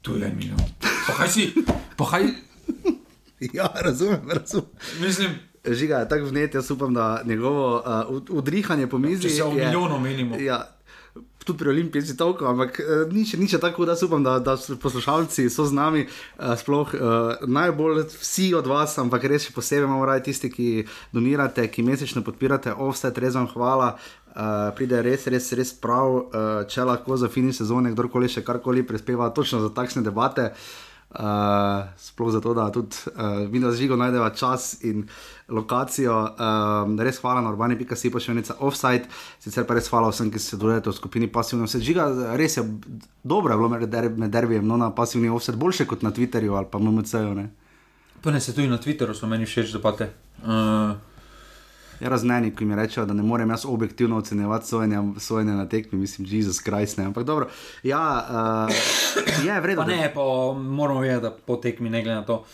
Tu 0.00 0.14
je 0.14 0.24
en 0.24 0.36
milijon. 0.36 0.62
Pa 1.06 1.12
kaj 1.14 1.28
si, 1.28 1.50
pa 1.96 2.06
kaj, 2.06 2.30
Ja, 3.52 3.66
razumem, 3.76 4.22
razumem. 4.28 4.70
mislim, 5.00 5.34
Žiga 5.64 5.98
je 5.98 6.08
tako 6.08 6.24
vnet, 6.24 6.54
jaz 6.54 6.70
upam, 6.70 6.94
da 6.94 7.22
njegovo 7.24 7.82
uh, 8.10 8.22
udrihanje 8.28 8.86
po 8.86 8.98
mizi. 8.98 9.22
če 9.22 9.30
se 9.30 9.44
o 9.44 9.50
milijonu 9.52 9.98
menimo. 10.00 10.36
Ja, 10.40 10.62
tudi 11.44 11.58
pri 11.58 11.68
Olimpiji 11.68 12.02
si 12.02 12.16
toliko, 12.16 12.46
ampak 12.46 12.80
uh, 12.80 13.12
nič, 13.12 13.34
nič 13.36 13.56
tako, 13.60 13.84
da 13.84 13.96
upam, 14.04 14.24
da, 14.24 14.38
da 14.38 14.56
poslušalci 14.82 15.50
so 15.50 15.66
z 15.66 15.72
nami, 15.72 16.06
uh, 16.06 16.56
sploh 16.56 16.94
uh, 16.94 17.00
najbolj 17.46 18.04
vsi 18.08 18.54
od 18.54 18.66
vas, 18.66 18.98
ampak 18.98 19.24
res 19.24 19.48
še 19.48 19.52
posebej 19.56 19.84
imamo 19.84 20.06
raje 20.08 20.28
tisti, 20.30 20.50
ki 20.50 20.68
donirate, 21.12 21.68
ki 21.68 21.84
mesečno 21.84 22.24
podpirate, 22.24 22.72
offset, 22.72 23.18
res 23.18 23.36
vam 23.36 23.48
hvala. 23.52 23.96
Uh, 24.30 24.70
pride 24.78 25.02
res, 25.02 25.26
res, 25.26 25.48
res 25.58 25.72
prav, 25.74 26.14
uh, 26.14 26.62
če 26.70 26.86
lahko 26.86 27.16
za 27.18 27.28
finiš 27.28 27.64
sezone 27.64 27.90
kdorkoli 27.90 28.30
še 28.30 28.46
karkoli 28.46 28.86
prispeva, 28.86 29.32
točno 29.34 29.58
za 29.60 29.74
takšne 29.74 30.06
debate. 30.06 30.52
Uh, 31.10 31.90
sploh 31.98 32.30
zato, 32.30 32.54
da 32.54 32.68
tudi 32.70 32.94
uh, 33.10 33.50
mi 33.50 33.58
na 33.58 33.72
žigo 33.74 33.96
najdemo 33.98 34.30
čas 34.30 34.76
in 34.86 35.08
lokacijo. 35.50 36.14
Um, 36.38 36.96
res 37.00 37.18
hvala 37.20 37.42
na 37.44 37.50
urbani.si 37.50 38.10
pa 38.10 38.22
še 38.22 38.32
enica 38.32 38.56
offside, 38.64 39.10
sicer 39.42 39.66
pa 39.66 39.74
res 39.74 39.90
hvala 39.90 40.10
vsem, 40.12 40.30
ki 40.30 40.38
se 40.38 40.54
sodelujete 40.54 40.90
v 40.90 40.96
skupini 40.96 41.28
pasivno. 41.32 41.66
Vse 41.68 41.82
žiga, 41.84 42.08
res 42.38 42.56
je 42.56 42.64
dobro, 43.22 43.52
je 43.52 43.58
bilo 43.58 43.68
med, 43.68 43.86
der, 43.90 44.10
med 44.10 44.30
derbijem, 44.30 44.66
no 44.66 44.78
na 44.80 44.90
pasivni 44.94 45.28
offset, 45.28 45.58
boljše 45.60 45.86
kot 45.90 46.02
na 46.06 46.14
Twitterju 46.14 46.56
ali 46.56 46.70
pa 46.70 46.78
MMC-ju. 46.78 47.34
ne. 47.34 47.50
Pa 48.22 48.30
ne 48.30 48.40
se 48.40 48.54
tudi 48.54 48.68
na 48.68 48.78
Twitteru 48.78 49.14
so 49.14 49.26
meni 49.26 49.46
všeč 49.48 49.72
debate. 49.72 50.10
Uh, 50.44 50.96
Je 52.00 52.08
razneni, 52.08 52.48
ki 52.56 52.64
mi 52.64 52.76
rečejo, 52.76 53.04
da 53.06 53.12
ne 53.12 53.22
morem 53.22 53.50
jaz 53.50 53.66
objektivno 53.68 54.16
ocenjevati 54.16 54.66
sojenja, 54.66 55.02
sojenja 55.20 55.52
na 55.52 55.68
tekmi, 55.68 55.98
mislim, 55.98 56.26
Jezus 56.30 56.60
Krist. 56.60 56.98
Ne. 56.98 57.04
Ampak 57.04 57.24
dobro, 57.24 57.48
ja, 57.82 58.26
uh, 58.68 59.44
je 59.46 59.60
vredno. 59.60 59.84
ne, 59.84 60.12
pa 60.14 60.20
moramo 60.56 61.00
vedeti, 61.00 61.22
da 61.22 61.30
po 61.46 61.56
tekmi 61.56 61.90
ne 61.90 62.02
glede 62.02 62.14
na 62.14 62.24
to. 62.24 62.44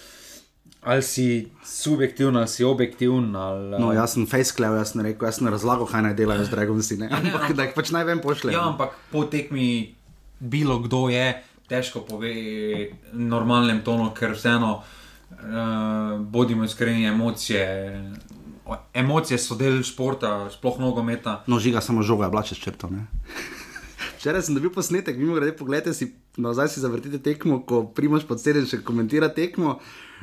Ali 0.86 1.02
si 1.02 1.50
subjektiven, 1.66 2.36
ali 2.36 2.48
si 2.48 2.64
objektiven. 2.64 3.36
Ali, 3.36 3.80
No, 3.82 3.90
jaz 3.92 4.14
sem 4.14 4.26
faceklev, 4.26 4.76
jaz 4.78 4.92
sem 4.94 5.02
rekel, 5.02 5.26
jaz 5.26 5.40
sem 5.40 5.48
razlagal, 5.50 5.86
kaj 5.90 6.02
naj 6.02 6.14
delajo 6.14 6.44
z 6.46 6.52
Dragonsi, 6.54 6.96
ne? 7.02 7.08
ampak 7.10 7.34
ampak- 7.34 7.56
da 7.58 7.66
jih 7.66 7.74
pač 7.74 7.90
naj 7.90 8.04
vem 8.06 8.20
pošlje. 8.22 8.54
Ja, 8.54 8.68
ampak 8.70 8.94
po 9.10 9.24
tekmi 9.26 9.94
bilo 10.38 10.78
kdo 10.78 11.08
je, 11.10 11.42
težko 11.66 12.06
pove 12.06 12.30
v 12.30 12.94
normalnem 13.12 13.82
tonu, 13.82 14.14
ker 14.14 14.38
vseeno, 14.38 14.82
uh, 15.34 16.20
bodimo 16.22 16.64
iskreni, 16.64 17.06
emocije. 17.10 17.66
Emocije 18.94 19.38
so 19.38 19.58
del 19.58 19.82
športa, 19.82 20.50
sploh 20.50 20.78
nogometa. 20.78 21.42
No, 21.46 21.58
žiga 21.58 21.80
samo 21.82 22.02
žoga, 22.02 22.30
čez 22.42 22.58
črto. 22.58 22.90
Ne? 22.90 23.06
Včeraj 24.18 24.42
sem 24.42 24.54
dobil 24.54 24.70
posnetek, 24.70 25.18
mimo 25.18 25.34
grede, 25.34 25.52
pogledajte 25.54 25.94
si, 25.94 26.14
nazaj 26.36 26.68
si 26.68 26.80
zavrtite 26.80 27.18
tekmo, 27.18 27.62
ko 27.62 27.84
primaš 27.86 28.26
pod 28.28 28.40
sedem 28.40 28.66
še 28.66 28.82
komentira 28.84 29.28
tekmo. 29.28 29.78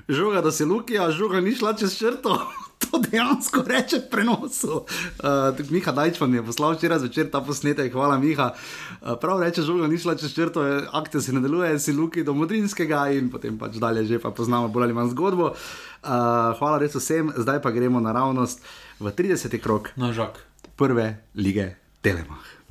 Žoga, 0.10 0.42
da 0.42 0.52
se 0.52 0.66
lukija, 0.66 1.12
žoga 1.12 1.40
ni 1.42 1.56
šla 1.56 1.74
čez 1.74 1.98
črto. 1.98 2.38
To 2.84 3.00
dejansko 3.00 3.62
reče 3.64 3.96
v 3.96 4.10
prenosu. 4.12 4.82
Uh, 5.24 5.56
Miha 5.72 5.92
Dajčman 5.96 6.34
je 6.36 6.42
poslal 6.44 6.76
včeraj 6.76 7.00
zvečer 7.00 7.30
ta 7.32 7.40
posnetek, 7.40 7.88
hvala 7.96 8.18
Miha. 8.20 8.50
Uh, 8.52 9.16
prav 9.16 9.40
reče, 9.40 9.64
žoga 9.64 9.88
ni 9.88 9.96
šla 9.96 10.18
čez 10.20 10.34
črto, 10.36 10.60
eh, 10.68 10.84
akte 10.92 11.22
se 11.24 11.32
ne 11.32 11.40
deluje, 11.40 11.80
si 11.80 11.96
luki 11.96 12.26
do 12.28 12.36
Modrinskega 12.36 13.08
in 13.16 13.32
potem 13.32 13.56
pač 13.56 13.80
dalje 13.80 14.04
že 14.12 14.20
pa 14.20 14.36
poznamo 14.36 14.68
bolj 14.68 14.90
ali 14.90 14.98
manj 15.00 15.16
zgodbo. 15.16 15.54
Uh, 15.56 16.52
hvala 16.60 16.84
res 16.84 16.92
vsem, 17.00 17.32
zdaj 17.40 17.64
pa 17.64 17.72
gremo 17.72 18.04
naravnost 18.04 18.60
v 19.00 19.16
30. 19.16 19.56
krok 19.64 19.96
No, 19.96 20.12
žak. 20.12 20.44
prve 20.76 21.24
lige 21.40 21.80
Telemach. 22.04 22.63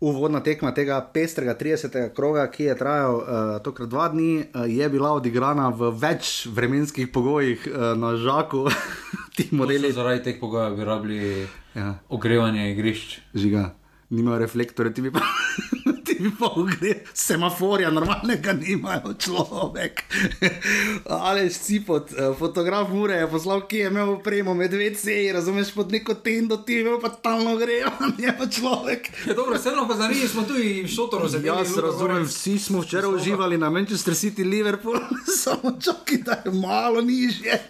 Uvodna 0.00 0.40
tekma 0.40 0.72
tega 0.72 0.96
pestrega 1.12 1.52
30. 1.54 2.14
kroga, 2.16 2.46
ki 2.48 2.70
je 2.70 2.76
trajal 2.76 3.16
uh, 3.16 3.24
tokrat 3.60 3.88
dva 3.92 4.08
dni, 4.08 4.38
uh, 4.40 4.64
je 4.64 4.88
bila 4.88 5.10
odigrana 5.12 5.68
v 5.76 5.90
več 5.92 6.46
vremenskih 6.48 7.10
pogojih 7.12 7.66
uh, 7.68 7.92
na 8.00 8.14
žaku. 8.16 8.64
Ti 9.36 9.50
modeli. 9.52 9.92
Zaradi 9.92 10.22
teh 10.24 10.38
pogojev 10.40 10.78
bi 10.78 10.88
rabili 10.88 11.20
ja, 11.76 11.98
ogrevanje 12.08 12.70
igrišč. 12.72 13.18
žiga, 13.34 13.74
nimajo 14.10 14.38
reflektorje, 14.38 14.94
ti 14.94 15.02
bi 15.02 15.12
pa. 15.12 15.20
ti 16.04 16.16
bi 16.20 16.30
pa 16.38 16.46
ogre, 16.56 16.94
semaforja, 17.14 17.90
normalnega 17.90 18.52
nimajo 18.52 19.14
človek. 19.18 20.02
Ali 21.26 21.50
šcipot, 21.50 22.12
eh, 22.12 22.32
fotograf 22.38 22.88
Mure 22.88 23.14
je 23.14 23.30
poslal, 23.30 23.66
ki 23.68 23.76
je 23.76 23.86
imel 23.86 24.10
opremo 24.10 24.54
med 24.54 24.74
VC, 24.74 25.32
razumeš, 25.32 25.74
pod 25.74 25.92
neko 25.92 26.14
tendo, 26.14 26.56
ti 26.56 26.72
je 26.72 26.80
imel 26.80 27.00
pa 27.00 27.08
talno 27.08 27.56
grevanje, 27.56 28.34
pa 28.38 28.46
človek. 28.46 29.10
Ja, 29.30 29.34
dobro, 29.34 29.58
vseeno 29.58 29.88
pa 29.88 29.94
zanimivo 29.94 30.28
smo 30.28 30.42
tu 30.42 30.54
v 30.54 30.88
šotoru 30.88 31.28
zadeli. 31.28 31.48
Jaz 31.48 31.76
razumem, 31.78 32.24
vsi 32.24 32.58
smo 32.58 32.80
včeraj 32.80 33.14
uživali 33.14 33.58
na 33.58 33.70
Manchester 33.70 34.14
City, 34.14 34.44
Liverpool, 34.44 34.98
samo 35.36 35.76
čakaj, 35.80 36.18
da 36.24 36.42
je 36.44 36.52
malo 36.52 37.00
nižje. 37.00 37.60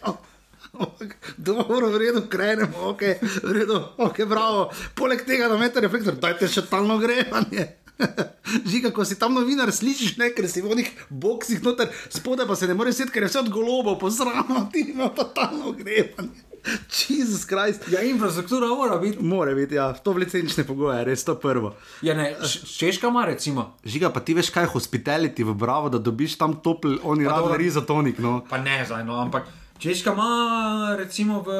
Dobro, 1.36 1.90
v 1.90 2.00
redu, 2.04 2.24
krenemo, 2.28 2.90
ok, 2.94 3.02
v 3.44 3.52
redu, 3.52 3.80
ok, 3.96 4.24
bravo. 4.28 4.70
Poleg 4.94 5.24
tega, 5.26 5.48
da 5.48 5.58
imate 5.58 5.84
reflektor, 5.84 6.16
dajte 6.20 6.48
še 6.50 6.66
talno 6.70 6.98
grevanje. 7.02 7.68
Žiga, 8.70 8.90
ko 8.96 9.04
si 9.04 9.18
tam 9.20 9.34
novinar, 9.36 9.72
slišiš 9.72 10.16
ne, 10.20 10.30
ker 10.36 10.48
si 10.48 10.64
v 10.64 10.72
onih 10.72 10.92
boksih 11.10 11.60
noter, 11.64 11.90
spodaj 12.12 12.48
pa 12.48 12.56
se 12.56 12.68
ne 12.70 12.76
more 12.76 12.92
sedeti, 12.92 13.14
ker 13.16 13.26
je 13.26 13.32
vse 13.32 13.42
od 13.44 13.50
golobov 13.52 13.98
posramo, 14.00 14.66
ti 14.72 14.90
ima 14.94 15.10
pa 15.14 15.28
talno 15.36 15.74
grevanje. 15.76 16.48
Jezus 17.08 17.44
Krist. 17.48 17.88
Ja, 17.88 18.02
infrastruktura 18.04 18.68
mora 18.68 18.98
biti. 18.98 19.24
More 19.24 19.54
biti, 19.54 19.74
ja, 19.74 19.92
to 19.92 20.12
v 20.12 20.24
licenčne 20.24 20.64
pogoje, 20.68 21.04
res 21.08 21.24
to 21.24 21.34
prvo. 21.40 21.72
Ja, 22.04 22.14
ne, 22.14 22.34
češka 22.76 23.08
ima 23.08 23.24
recimo. 23.24 23.76
Žiga, 23.84 24.10
pa 24.12 24.20
ti 24.20 24.36
veš, 24.36 24.52
kaj 24.52 24.68
je 24.68 24.72
hospitality 24.74 25.44
v 25.44 25.54
Bravo, 25.56 25.88
da 25.88 25.98
dobiš 25.98 26.36
tam 26.38 26.58
topel, 26.60 26.98
oni 27.02 27.24
radi 27.24 27.56
rizotonik. 27.64 28.20
No. 28.20 28.42
Pa 28.50 28.60
ne, 28.60 28.82
zdaj, 28.86 29.04
no, 29.08 29.16
ampak 29.20 29.48
češka 29.80 30.12
ima 30.12 30.96
recimo, 30.98 31.40
v, 31.42 31.50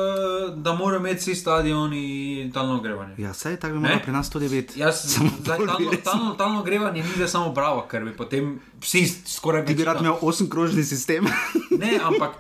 da 0.57 0.73
mora 0.75 0.97
imeti 0.97 1.21
vsi 1.21 1.35
stadioni 1.35 2.51
talno 2.55 2.77
ogrevanje. 2.77 3.15
Ja, 3.19 3.35
sej 3.35 3.57
tako 3.57 3.75
bi 3.75 3.81
moralo 3.81 4.01
pri 4.03 4.13
nas 4.13 4.31
tudi 4.31 4.49
biti. 4.49 4.81
Jaz, 4.81 5.19
bolj 5.47 5.59
bi 5.59 5.67
talno, 5.67 5.91
talno, 6.05 6.35
talno 6.35 6.61
ogrevanje 6.61 7.03
ni 7.03 7.09
zdaj 7.17 7.29
samo 7.29 7.53
bravo, 7.53 7.87
ker 7.91 8.05
bi 8.05 8.17
potem 8.17 8.61
vsi 8.81 9.07
skoraj 9.27 9.67
Ti 9.67 9.75
bi 9.75 9.85
rad 9.85 10.01
imel 10.01 10.19
osem-krožni 10.21 10.85
sistem. 10.85 11.27
Ne, 11.81 11.97
ampak 12.09 12.37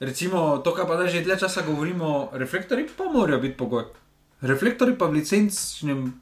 recimo 0.00 0.58
to, 0.58 0.74
kar 0.74 0.86
pa 0.86 0.96
da 0.96 1.06
že 1.06 1.22
dlje 1.22 1.38
časa 1.38 1.62
govorimo, 1.62 2.30
reflektori 2.32 2.88
pa 2.96 3.04
morajo 3.04 3.40
biti 3.40 3.56
pogoj. 3.56 3.84
Reflektori 4.40 4.98
pa 4.98 5.06
v 5.06 5.22
licenčnem, 5.22 6.12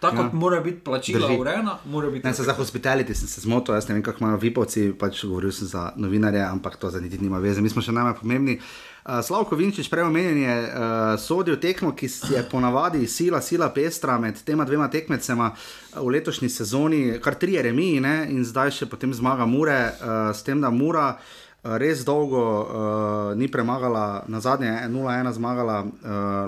tako 0.00 0.16
Ja. 0.16 0.30
mora 0.32 0.60
biti 0.60 0.80
plačila 0.80 1.26
Drži. 1.28 1.40
urejena, 1.40 1.78
mora 1.86 2.10
biti. 2.10 2.26
Ne, 2.26 2.34
se 2.34 2.42
za 2.42 2.54
hospitality 2.54 3.14
sem 3.14 3.28
se 3.28 3.40
zmotil, 3.40 3.74
jaz 3.74 3.88
ne 3.88 3.94
vem, 3.94 4.02
kako 4.02 4.18
imajo 4.20 4.36
vipovci, 4.36 4.92
pač 4.92 5.24
govoril 5.24 5.52
sem 5.52 5.66
za 5.66 5.92
novinarje, 5.96 6.40
ampak 6.42 6.76
to 6.76 6.90
za 6.90 7.00
niti 7.00 7.18
nima 7.18 7.38
veze. 7.38 7.60
Mi 7.60 7.68
smo 7.68 7.82
še 7.82 7.92
najmanj 7.92 8.14
pomembni. 8.14 8.58
Uh, 9.04 9.24
Slavko 9.24 9.56
Vinčič, 9.56 9.88
prej 9.88 10.04
omenjen 10.04 10.38
je 10.38 10.54
uh, 10.62 10.70
sodil 11.18 11.56
tekmo, 11.56 11.92
ki 11.92 12.06
je 12.30 12.42
ponavadi 12.50 13.06
sila, 13.06 13.40
sila 13.40 13.70
pestra 13.70 14.18
med 14.18 14.36
tema 14.44 14.64
dvema 14.64 14.88
tekmecema 14.88 15.50
uh, 15.50 16.02
v 16.02 16.08
letošnji 16.08 16.48
sezoni, 16.48 17.00
kar 17.20 17.34
tri 17.34 17.56
remiji 17.62 18.00
ne, 18.00 18.26
in 18.30 18.44
zdaj 18.44 18.70
še 18.70 18.86
potem 18.86 19.14
zmaga 19.14 19.46
Mure, 19.46 19.78
uh, 19.96 20.30
s 20.30 20.44
tem, 20.44 20.60
da 20.60 20.70
Mura 20.70 21.16
uh, 21.16 21.76
res 21.80 22.04
dolgo 22.04 22.44
uh, 22.44 23.34
ni 23.34 23.48
premagala, 23.48 24.24
na 24.28 24.40
zadnje 24.40 24.76
0-1 24.88 25.32
zmagala 25.32 25.82
uh, 25.82 25.90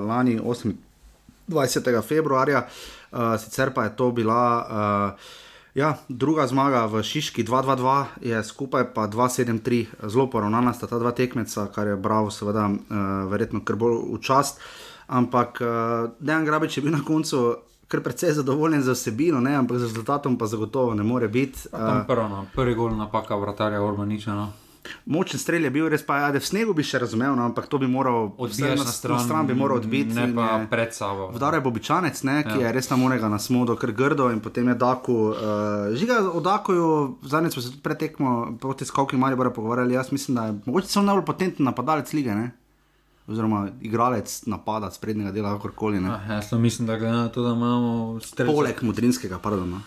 lani 0.07 0.39
8. 0.39 0.77
20. 1.49 2.03
februarja, 2.07 2.59
uh, 2.63 3.00
sicer 3.39 3.75
pa 3.75 3.85
je 3.85 3.97
to 3.97 4.11
bila 4.15 4.43
uh, 4.63 5.31
ja, 5.75 5.97
druga 6.09 6.47
zmaga 6.47 6.87
v 6.87 7.03
Šiški 7.03 7.45
2-2-2, 7.45 8.05
je 8.21 8.45
skupaj 8.45 8.91
pa 8.95 9.07
2-7-3, 9.09 9.87
zelo 10.09 10.27
poravnana 10.31 10.73
sta 10.75 10.87
ta 10.87 10.99
dva 10.99 11.13
tekmeca, 11.13 11.69
kar 11.75 11.87
je 11.87 11.97
bravo, 11.97 12.31
seveda, 12.31 12.67
uh, 12.71 13.31
verjetno 13.31 13.65
kar 13.65 13.77
bolj 13.77 14.03
v 14.11 14.21
čast. 14.23 14.61
Ampak 15.07 15.63
uh, 15.63 16.11
Dejan 16.21 16.45
Grabič 16.45 16.79
je 16.79 16.83
bil 16.87 16.95
na 16.95 17.05
koncu 17.07 17.57
kar 17.91 18.03
precej 18.07 18.33
zadovoljen 18.39 18.83
z 18.83 18.95
vsebino, 18.95 19.41
ne, 19.43 19.57
ampak 19.59 19.79
z 19.79 19.91
rezultatom 19.91 20.39
pa 20.39 20.47
zagotovo 20.47 20.95
ne 20.95 21.03
more 21.03 21.29
biti. 21.29 21.67
Uh, 21.73 22.07
prvo, 22.07 22.29
no, 22.29 22.47
prvi 22.55 22.75
gol 22.75 22.95
napaka 22.95 23.35
vratarja 23.35 23.83
Orbaniča. 23.83 24.35
No. 24.35 24.53
Močen 25.07 25.41
strelj 25.41 25.65
je 25.65 25.71
bil, 25.71 25.89
res 25.89 26.03
pa 26.07 26.17
je, 26.17 26.33
da 26.33 26.39
v 26.39 26.47
snegu 26.47 26.75
bi 26.75 26.83
še 26.83 26.99
razumel, 26.99 27.35
no, 27.37 27.45
ampak 27.45 27.67
to 27.67 27.79
bi 27.79 27.87
moral 27.87 28.31
vsaj 28.39 28.77
na 28.77 28.85
stran, 28.85 29.17
na 29.17 29.25
stran 29.25 29.47
bi 29.47 29.55
moral 29.55 29.79
odbiti. 29.79 30.15
Ne 30.15 30.29
pa 30.35 30.61
je- 30.61 30.67
pred 30.71 30.95
sabo. 30.95 31.31
Vdar 31.35 31.55
je 31.55 31.61
Bobičanec, 31.61 32.23
ne, 32.23 32.43
ki 32.43 32.61
ja. 32.61 32.67
je 32.67 32.73
res 32.73 32.87
tam 32.87 33.03
onega 33.03 33.29
na 33.29 33.39
smodo, 33.39 33.77
ker 33.77 33.93
grdo 33.93 34.31
in 34.31 34.41
potem 34.41 34.69
je 34.69 34.75
Daku. 34.75 35.13
Uh, 35.13 35.37
žiga 35.95 36.21
o 36.31 36.41
Dakuju, 36.41 37.19
zadnjič 37.23 37.53
smo 37.53 37.63
se 37.63 37.71
tudi 37.71 37.83
pretekmo 37.83 38.57
proti 38.61 38.85
skoki 38.85 39.17
Maribora 39.17 39.51
pogovarjali. 39.51 39.95
Jaz 39.95 40.13
mislim, 40.13 40.35
da 40.35 40.47
je 40.47 40.59
mogoče 40.67 40.87
celo 40.87 41.05
najbolj 41.05 41.25
potenten 41.25 41.65
napadalec 41.65 42.13
lige, 42.13 42.35
ne? 42.35 42.51
oziroma 43.31 43.69
igralec 43.81 44.43
napada 44.47 44.91
sprednjega 44.91 45.31
dela, 45.31 45.53
kakorkoli. 45.55 46.01
Ah, 46.03 46.33
jaz 46.33 46.53
mislim, 46.53 46.87
da 46.87 46.97
glede 46.97 47.13
na 47.13 47.29
to, 47.29 47.43
da 47.43 47.53
imamo 47.55 48.19
strelce. 48.21 48.55
Poleg 48.55 48.83
Mudrinskega, 48.83 49.39
pardon. 49.39 49.79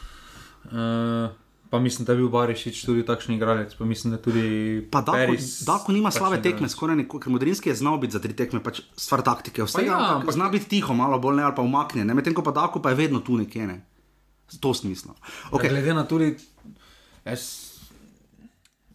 Uh, 0.64 1.30
pa 1.74 1.80
mislim, 1.80 2.06
da 2.06 2.14
je 2.14 2.18
bil 2.22 2.28
Barišič 2.30 2.84
tudi 2.86 3.02
takšen 3.02 3.34
igralec. 3.34 3.72
Pa 3.74 3.86
mislim, 3.86 4.14
da 4.14 4.22
tudi 4.22 4.44
Pa 4.92 5.02
Daku, 5.02 5.18
Peris 5.18 5.66
Daku 5.66 5.90
nima 5.92 6.12
igralec. 6.14 6.44
tekme, 6.44 6.70
skoraj 6.70 6.96
nikoli, 6.96 7.24
ker 7.24 7.34
Mudrinski 7.34 7.70
je 7.70 7.76
znal 7.76 7.98
biti 7.98 8.14
za 8.14 8.20
tri 8.22 8.36
tekme, 8.38 8.62
pač 8.62 8.84
stvar 8.94 9.24
taktike. 9.26 9.66
Vse 9.66 9.82
ja, 9.82 9.88
ja, 9.90 9.98
ampak 9.98 10.30
ampak- 10.30 10.38
zna 10.38 10.50
biti 10.54 10.70
tiho, 10.70 10.94
malo 10.94 11.18
bolj 11.18 11.42
ne 11.42 11.44
ali 11.44 11.56
pa 11.56 11.66
umaknjen, 11.66 12.14
medtem 12.14 12.34
ko 12.38 12.46
pa 12.46 12.54
Daku 12.54 12.78
pa 12.78 12.94
je 12.94 12.96
vedno 13.02 13.26
tu 13.26 13.38
nekje. 13.42 13.66
Ne? 13.68 13.82
To 14.62 14.74
smislo. 14.74 15.18
Okay. 15.50 15.66
Okay. 15.66 15.70
Glede 15.70 15.94
na 15.98 16.06
tudi, 16.06 16.38
jaz, 17.26 17.63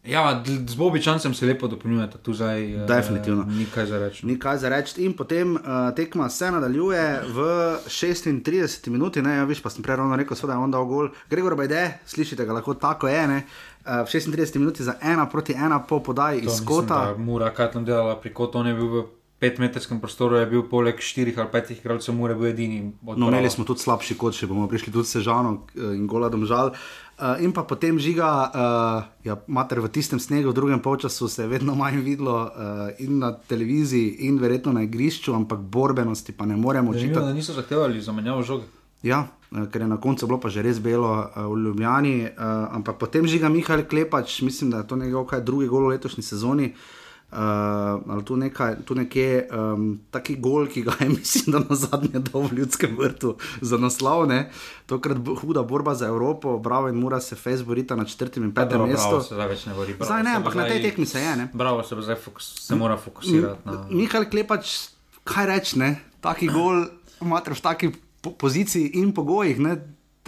ja, 0.08 0.42
z 0.66 0.74
Bobičancem 0.74 1.34
se 1.34 1.46
lepo 1.46 1.68
dopolnjujete, 1.68 2.18
tu 2.18 2.34
zdaj 2.34 2.64
eh, 2.74 2.86
Definitivno. 2.86 3.44
ni 3.44 3.66
kaj 3.74 3.86
za 3.86 3.98
reči. 3.98 4.26
Ni 4.26 4.38
kaj 4.38 4.58
za 4.58 4.68
reči. 4.68 5.04
In 5.04 5.12
potem 5.16 5.54
uh, 5.54 5.60
tekma 5.96 6.28
se 6.28 6.50
nadaljuje 6.50 7.20
v 7.34 7.48
36 7.86 8.88
minuti, 8.88 9.22
ne, 9.22 9.36
ja, 9.36 9.44
viš, 9.44 9.62
pa 9.62 9.70
sem 9.70 9.82
prej 9.82 9.96
ravno 9.96 10.16
rekel, 10.16 10.36
da 10.46 10.52
je 10.52 10.58
on 10.58 10.70
dal 10.70 10.84
gol. 10.84 11.08
Gregor 11.30 11.56
Bajde, 11.56 11.98
slišite 12.06 12.44
ga 12.44 12.52
lahko 12.52 12.74
tako 12.74 13.08
je, 13.08 13.26
ne. 13.28 13.42
Uh, 13.84 14.02
v 14.02 14.08
36 14.08 14.58
minuti 14.58 14.84
za 14.84 14.96
ena 15.02 15.28
proti 15.28 15.52
ena 15.52 15.82
po 15.82 16.00
podaji 16.02 16.40
iz 16.40 16.64
kota. 16.64 17.14
Mura, 17.18 17.50
kaj 17.54 17.72
tam 17.72 17.84
delala 17.84 18.16
pri 18.20 18.34
kotu, 18.34 18.58
on 18.58 18.66
je 18.66 18.74
bil 18.74 18.88
v 18.88 19.06
petmetrskem 19.38 20.00
prostoru, 20.02 20.36
je 20.36 20.46
bil 20.50 20.64
poleg 20.66 20.98
štirih 21.00 21.38
ali 21.38 21.50
petih 21.52 21.78
igralcev, 21.78 22.14
Mura 22.14 22.34
je 22.34 22.38
bil 22.38 22.50
edini. 22.50 22.80
No, 23.02 23.28
imeli 23.28 23.50
smo 23.50 23.64
tudi 23.64 23.84
slabši 23.86 24.16
kot 24.18 24.34
še 24.34 24.48
bomo 24.50 24.66
prišli 24.70 24.92
tudi 24.92 25.06
sežano 25.10 25.60
eh, 25.74 25.94
in 25.94 26.08
goladom 26.10 26.46
žal. 26.48 26.74
Uh, 27.18 27.34
in 27.42 27.50
pa 27.50 27.66
potem 27.66 27.98
žiga, 27.98 28.30
uh, 28.30 29.02
ja, 29.26 29.34
mater 29.50 29.82
v 29.82 29.90
tistem 29.90 30.22
snegu, 30.22 30.50
v 30.50 30.54
drugem 30.54 30.78
polčasu 30.78 31.26
se 31.26 31.42
je 31.42 31.50
vedno 31.50 31.74
manj 31.74 31.98
videlo 31.98 32.46
uh, 32.46 32.94
in 33.02 33.18
na 33.18 33.32
televiziji, 33.34 34.22
in 34.30 34.38
verjetno 34.38 34.70
na 34.72 34.86
igrišču, 34.86 35.34
ampak 35.34 35.58
borbenosti 35.58 36.30
pa 36.30 36.46
ne 36.46 36.54
moremo 36.54 36.92
Zanimivo, 36.92 37.10
očitati. 37.10 37.26
da 37.26 37.34
niso 37.34 37.52
zahtevali 37.58 37.98
zamenjavo 38.00 38.42
žoge. 38.42 38.70
Ja, 39.02 39.26
eh, 39.50 39.66
ker 39.66 39.82
je 39.82 39.88
na 39.90 39.98
koncu 39.98 40.26
bilo 40.26 40.38
pa 40.38 40.48
že 40.48 40.62
res 40.62 40.78
belo 40.78 41.10
uh, 41.10 41.42
v 41.50 41.58
Ljubljani, 41.58 42.22
uh, 42.22 42.30
ampak 42.78 43.02
potem 43.02 43.26
žiga 43.26 43.50
Mihajl 43.50 43.82
Klepač, 43.90 44.42
mislim, 44.42 44.70
da 44.70 44.78
je 44.78 44.86
to 44.86 44.96
njegov 44.96 45.26
kaj 45.26 45.42
drugi 45.42 45.66
gol 45.66 45.90
v 45.90 45.98
letošnji 45.98 46.22
sezoni. 46.22 46.70
Uh, 46.70 47.07
ali 47.30 48.24
tu, 48.24 48.36
nekaj, 48.36 48.76
tu 48.84 48.94
nekje 48.94 49.48
um, 49.52 50.00
taki 50.10 50.36
gol, 50.40 50.66
ki 50.66 50.82
ga 50.82 50.94
je, 51.00 51.08
mislim, 51.08 51.52
da 51.52 51.60
na 51.60 51.76
zadnje 51.76 52.22
dol 52.30 52.48
v 52.48 52.60
ljudskem 52.62 52.96
vrtu 52.96 53.36
za 53.60 53.76
naslov, 53.76 54.26
ne? 54.28 54.48
tokrat 54.88 55.18
huda 55.40 55.62
borba 55.62 55.94
za 55.94 56.08
Evropo, 56.08 56.58
bravo 56.58 56.88
in 56.88 56.96
mora 56.96 57.20
se 57.20 57.36
Face 57.36 57.64
borita 57.64 57.96
na 57.96 58.04
četrtem 58.04 58.44
in 58.44 58.54
petem 58.54 58.80
mestu. 58.88 59.20
Zdaj 59.20 59.48
več 59.48 59.66
ne 59.68 59.74
bori. 59.74 59.92
Bravo, 59.92 60.08
Zdaj 60.08 60.22
ne, 60.24 60.36
ampak 60.40 60.54
na 60.54 60.64
tej 60.64 60.82
tekmi 60.82 61.06
se 61.06 61.20
je. 61.20 61.36
Ne? 61.36 61.48
Bravo, 61.52 61.82
se, 61.82 61.96
zdaj 62.00 62.16
fokus, 62.16 62.48
se 62.64 62.76
mora 62.76 62.96
fokusirati 62.96 63.68
na. 63.68 63.84
Mihajl 63.90 64.24
Klepač, 64.30 64.88
kaj 65.28 65.46
reči, 65.52 65.78
ne? 65.78 65.98
taki 66.24 66.48
gol, 66.48 66.88
imate 67.20 67.52
v 67.52 67.60
taki 67.60 67.92
po 68.24 68.32
poziciji 68.32 68.96
in 68.98 69.12
pogojih, 69.12 69.60
ne? 69.60 69.76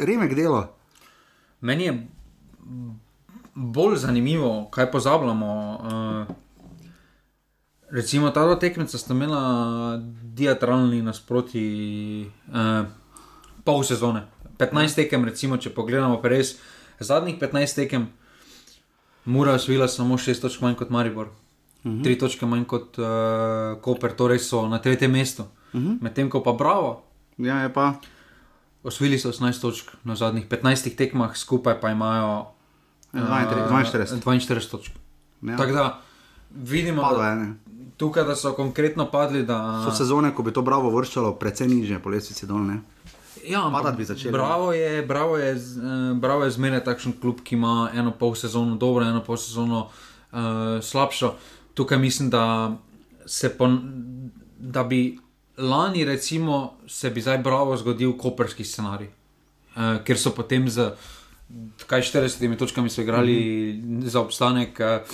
remek 0.01 0.37
delo. 0.37 0.69
Meni 1.61 1.85
je 1.85 1.97
bolj 3.55 3.97
zanimivo, 4.05 4.69
kaj 4.73 4.91
pozabljamo. 4.93 5.51
Uh, 5.81 6.37
recimo, 7.91 8.31
ta 8.31 8.45
dva 8.45 8.57
tekmeca 8.57 8.99
sta 8.99 9.15
imela 9.15 10.01
diatralni 10.23 11.03
nasproti 11.03 12.31
uh, 12.49 12.87
pol 13.65 13.85
sezone. 13.85 14.25
15 14.59 14.95
tekem, 14.95 15.25
recimo, 15.25 15.57
če 15.57 15.73
pogledamo, 15.75 16.21
res 16.23 16.57
zadnjih 17.01 17.39
15 17.41 17.85
tekem, 17.85 18.09
Mura 19.25 19.53
je 19.53 19.61
osvojila 19.61 19.89
samo 19.89 20.17
6 20.17 20.41
točk 20.41 20.63
manj 20.65 20.75
kot 20.81 20.91
Maribor. 20.91 21.29
Uh 21.85 21.93
-huh. 21.93 22.05
3 22.05 22.19
točke 22.19 22.47
manj 22.47 22.65
kot 22.65 22.99
uh, 22.99 23.07
Koper, 23.81 24.13
torej 24.17 24.39
so 24.39 24.69
na 24.69 24.79
tretjem 24.79 25.13
mestu. 25.13 25.43
Uh 25.73 25.81
-huh. 25.81 25.99
Medtem 26.03 26.31
ko 26.31 26.43
pa 26.43 26.53
Bravo, 26.53 27.11
Ja, 27.41 27.63
je 27.65 27.73
pa. 27.73 27.95
Osvojili 28.83 29.19
so 29.19 29.33
18 29.33 29.61
točk 29.61 29.91
na 30.05 30.17
zadnjih 30.17 30.49
15 30.49 30.97
tekmah, 30.97 31.37
skupaj 31.37 31.81
pa 31.81 31.91
imajo 31.91 32.47
eh, 33.15 33.21
42. 33.21 34.21
42 34.23 34.71
točk. 34.71 34.93
Ja. 35.43 35.57
Tako 35.57 35.73
da 35.73 36.01
vidimo, 36.51 37.03
Padlo 37.03 37.23
da. 37.23 37.47
Tukaj, 38.01 38.25
da 38.25 38.35
so 38.37 38.55
konkretno 38.57 39.11
padli. 39.13 39.45
Da, 39.45 39.61
So 39.85 39.93
sezone, 39.93 40.33
ko 40.35 40.43
bi 40.43 40.55
to 40.57 40.65
bravo 40.65 40.89
vrščalo, 40.95 41.35
precej 41.37 41.69
niže 41.69 42.01
po 42.01 42.09
lestvici 42.09 42.49
dol. 42.49 42.65
Ne? 42.65 42.81
ja, 43.45 43.67
ampak 43.67 43.97
bi 43.97 44.05
začeli. 44.05 44.33
Bravo 44.33 44.73
je, 44.73 45.03
bravo 45.07 45.37
je, 45.39 45.51
eh, 45.57 46.15
bravo 46.15 46.45
je 46.45 46.51
zmeraj 46.51 46.85
takšen 46.85 47.17
klub, 47.21 47.41
ki 47.45 47.55
ima 47.55 47.91
eno 47.95 48.13
pol 48.13 48.35
sezono 48.35 48.77
dobro, 48.77 49.05
eno 49.05 49.23
pol 49.25 49.37
sezono 49.37 49.89
uh, 49.89 50.39
slabšo. 50.83 51.35
Tukaj 51.75 51.99
mislim, 51.99 52.31
da 52.31 52.77
se 53.27 53.49
po, 53.57 53.69
da 54.59 54.85
bi 54.85 55.19
lani, 55.59 56.05
recimo, 56.05 56.75
se 56.89 57.11
bi 57.11 57.21
zdaj 57.21 57.39
bravo 57.39 57.77
zgodil 57.77 58.17
koperski 58.19 58.65
scenarij, 58.65 59.09
uh, 59.77 60.01
ker 60.05 60.19
so 60.19 60.35
potem 60.37 60.69
z 60.69 60.93
kaj 61.87 62.03
40 62.03 62.59
točkami 62.59 62.91
so 62.91 63.03
igrali 63.03 63.37
mm 63.75 64.01
-hmm. 64.01 64.07
za 64.07 64.21
obstanek. 64.21 64.81
Uh, 64.81 65.07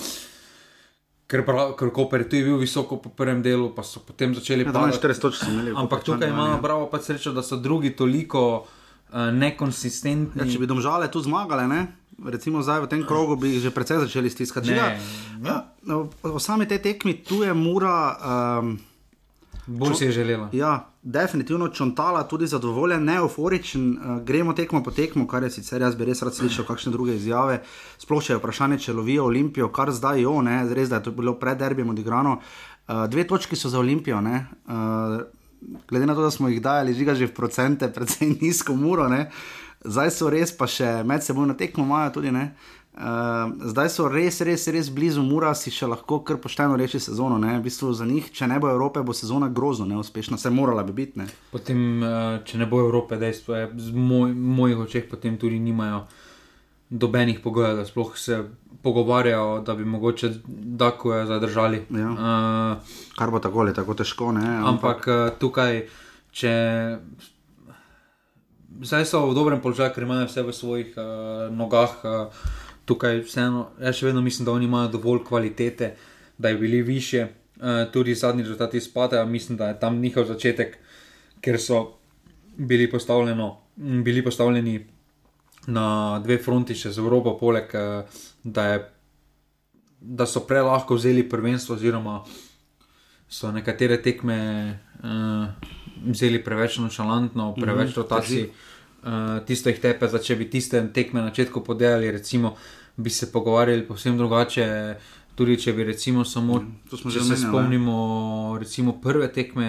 Ker, 1.26 1.42
prav, 1.42 1.74
ker 1.74 1.90
Koper 1.90 2.22
je 2.22 2.28
tudi 2.30 2.46
bil 2.46 2.60
visoko 2.60 3.00
po 3.02 3.10
prvem 3.10 3.42
delu, 3.42 3.72
pa 3.74 3.82
so 3.82 3.98
potem 4.06 4.34
začeli 4.34 4.62
Ja, 4.62 4.70
padati. 4.70 4.98
42 5.02 5.20
točk 5.20 5.42
so 5.42 5.50
imeli. 5.50 5.74
Ampak 5.74 6.06
tukaj 6.06 6.30
ima 6.30 6.54
bravo 6.62 6.86
pač 6.86 7.10
srečo, 7.10 7.34
da 7.34 7.42
so 7.42 7.58
drugi 7.58 7.96
toliko 7.98 8.62
uh, 8.62 9.30
nekonsistentni. 9.34 10.38
Ja, 10.38 10.46
če 10.46 10.62
bi 10.62 10.70
domžale 10.70 11.10
tu 11.10 11.22
zmagale, 11.22 11.66
ne? 11.66 11.86
recimo 12.24 12.62
zdaj 12.64 12.86
v 12.86 12.88
tem 12.88 13.02
krogu, 13.04 13.36
bi 13.36 13.56
jih 13.56 13.68
že 13.68 13.70
precej 13.74 14.08
začeli 14.08 14.30
stiskati. 14.32 14.72
Ne, 14.72 14.96
ja, 15.44 15.68
o 16.24 16.40
sami 16.40 16.64
tej 16.64 16.80
tekmi 16.80 17.20
tu 17.20 17.44
je 17.44 17.52
mura. 17.52 18.16
Um, 18.16 18.80
Bolj 19.66 19.94
si 19.94 20.04
je 20.04 20.12
želela. 20.12 20.48
Ja, 20.52 20.88
definitivno 21.02 21.68
čontala, 21.68 22.22
tudi 22.28 22.46
zadovoljen, 22.46 23.04
ne 23.04 23.16
euforičen, 23.16 23.90
uh, 23.92 24.22
gremo 24.22 24.52
tekmo 24.52 24.82
po 24.82 24.90
tekmo, 24.90 25.26
kar 25.26 25.42
je 25.42 25.50
sicer 25.50 25.82
jaz 25.82 25.96
bi 25.96 26.06
res 26.06 26.22
rad 26.22 26.34
slišal, 26.34 26.64
kakšne 26.68 26.92
druge 26.94 27.16
izjave. 27.16 27.62
Sploh 27.98 28.22
če 28.22 28.32
je 28.32 28.38
vprašanje, 28.38 28.78
če 28.86 28.94
lovijo 28.94 29.26
Olimpijo, 29.26 29.68
kar 29.74 29.90
zdaj 29.90 30.22
jo, 30.22 30.38
ne, 30.42 30.60
res 30.74 30.88
da 30.88 31.00
je 31.00 31.08
to 31.08 31.14
bilo 31.16 31.34
pred 31.40 31.58
derbijem 31.58 31.90
odigrano. 31.90 32.38
Uh, 32.86 33.06
dve 33.10 33.26
točki 33.26 33.58
so 33.58 33.68
za 33.68 33.82
Olimpijo, 33.82 34.20
ne. 34.20 34.46
Uh, 34.66 35.20
glede 35.88 36.06
na 36.06 36.14
to, 36.14 36.22
da 36.22 36.30
smo 36.30 36.48
jih 36.48 36.62
dajali 36.62 36.94
žiga 36.94 37.14
že 37.14 37.26
v 37.26 37.34
procente, 37.34 37.90
predvsem 37.94 38.38
nizko 38.40 38.74
muro, 38.74 39.08
ne. 39.08 39.30
zdaj 39.84 40.10
so 40.10 40.30
res 40.30 40.54
pa 40.56 40.66
še 40.66 41.02
med 41.06 41.22
seboj 41.22 41.46
na 41.46 41.54
tekmo 41.54 41.84
imajo 41.84 42.18
tudi. 42.18 42.30
Ne. 42.30 42.52
Uh, 42.96 43.52
zdaj 43.60 43.90
so 43.92 44.06
res, 44.08 44.38
res, 44.40 44.62
res 44.72 44.88
blizu, 44.88 45.20
mora 45.20 45.50
si 45.52 45.68
še 45.68 45.84
lahko 45.84 46.22
kar 46.24 46.38
pošteno 46.40 46.78
reči 46.80 46.96
sezono. 46.96 47.36
Ne? 47.36 47.58
V 47.58 47.66
bistvu 47.68 47.90
za 47.92 48.06
njih, 48.08 48.30
če 48.32 48.48
ne 48.48 48.56
bo 48.56 48.70
Evrope, 48.72 49.02
bo 49.04 49.12
sezona 49.12 49.50
grozno 49.52 49.84
neuspešna, 49.90 50.38
se 50.40 50.48
morala 50.48 50.80
bi 50.86 50.94
biti. 50.96 51.20
Ne? 51.20 51.26
Potem, 51.52 51.82
eh, 52.00 52.38
če 52.48 52.62
ne 52.62 52.70
bo 52.70 52.80
Evrope, 52.80 53.20
dejstvo 53.20 53.58
je, 53.58 53.68
z 53.76 53.92
moj, 53.92 54.32
mojih 54.32 54.80
očeh 54.88 55.04
potem 55.12 55.36
tudi 55.36 55.60
nimajo 55.60 56.06
dobenih 56.88 57.44
pogojev, 57.44 57.76
da 57.76 57.84
sploh 57.84 58.16
se 58.16 58.40
pogovarjajo, 58.80 59.60
da 59.60 59.74
bi 59.76 59.84
mogoče 59.84 60.32
Dakoja 60.80 61.26
zadržali. 61.26 61.84
Ja. 61.90 62.10
Uh, 62.16 62.96
Kar 63.18 63.30
bo 63.30 63.44
tako 63.44 63.60
ali 63.60 63.74
tako 63.76 63.94
težko. 63.94 64.32
Ne? 64.32 64.56
ampak 64.72 65.08
eh, 65.08 65.30
tukaj, 65.36 65.82
če. 66.32 66.52
Zdaj 68.80 69.04
so 69.04 69.26
v 69.28 69.34
dobrem 69.36 69.60
položaju, 69.60 69.92
ker 69.92 70.04
imajo 70.04 70.30
vse 70.32 70.42
v 70.48 70.52
svojih 70.52 70.96
uh, 70.96 71.52
nogah. 71.52 72.00
Uh, 72.00 72.64
tukaj 72.86 73.20
vseeno, 73.26 73.66
jaz 73.82 73.98
še 73.98 74.10
vedno 74.10 74.22
mislim, 74.22 74.46
da 74.46 74.54
oni 74.54 74.68
imajo 74.68 74.92
dovolj 74.94 75.24
kvalitete, 75.26 75.94
da 76.38 76.52
bi 76.54 76.66
bili 76.66 76.82
više. 76.82 77.26
Uh, 77.56 77.86
tudi 77.92 78.14
zadnji 78.14 78.42
rezultati 78.42 78.76
izpadajo, 78.76 79.26
mislim, 79.26 79.56
da 79.56 79.68
je 79.68 79.78
tam 79.80 80.00
njihov 80.00 80.26
začetek, 80.28 80.74
ker 81.40 81.56
so 81.60 81.78
bili, 82.56 82.90
bili 83.76 84.24
postavljeni 84.24 84.86
na 85.66 86.18
dve 86.24 86.36
fronti, 86.38 86.74
še 86.74 86.92
z 86.92 87.00
Evropo, 87.00 87.32
poleg 87.40 87.72
uh, 87.72 88.20
da, 88.44 88.66
je, 88.66 88.82
da 90.00 90.26
so 90.28 90.44
pre 90.44 90.60
lahko 90.60 91.00
vzeli 91.00 91.24
prvenstvo, 91.28 91.78
oziroma 91.80 92.20
so 93.28 93.50
nekatere 93.52 93.96
tekme 94.02 94.38
uh, 95.00 95.72
vzeli 96.12 96.44
preveč 96.44 96.78
nošalantno, 96.78 97.54
preveč 97.56 97.88
Mhm, 97.88 97.96
rotacij. 97.96 98.50
Uh, 99.02 99.44
tisto 99.46 99.70
jih 99.70 99.78
tepe, 99.78 100.08
da 100.10 100.18
če 100.18 100.34
bi 100.34 100.48
tiste 100.50 100.80
tekme 100.94 101.20
na 101.20 101.28
začetku 101.28 101.60
podelili, 101.62 102.10
recimo, 102.10 102.56
bi 102.96 103.10
se 103.10 103.30
pogovarjali 103.32 103.86
povsem 103.86 104.16
drugače. 104.18 104.66
Tudi 105.36 105.58
če 105.60 105.74
bi 105.76 105.84
recimo 105.84 106.24
samo, 106.24 106.62
smo 106.88 107.10
če 107.12 107.20
se 107.20 107.36
spomnimo, 107.36 108.56
recimo 108.58 108.94
prve 109.04 109.28
tekme, 109.28 109.68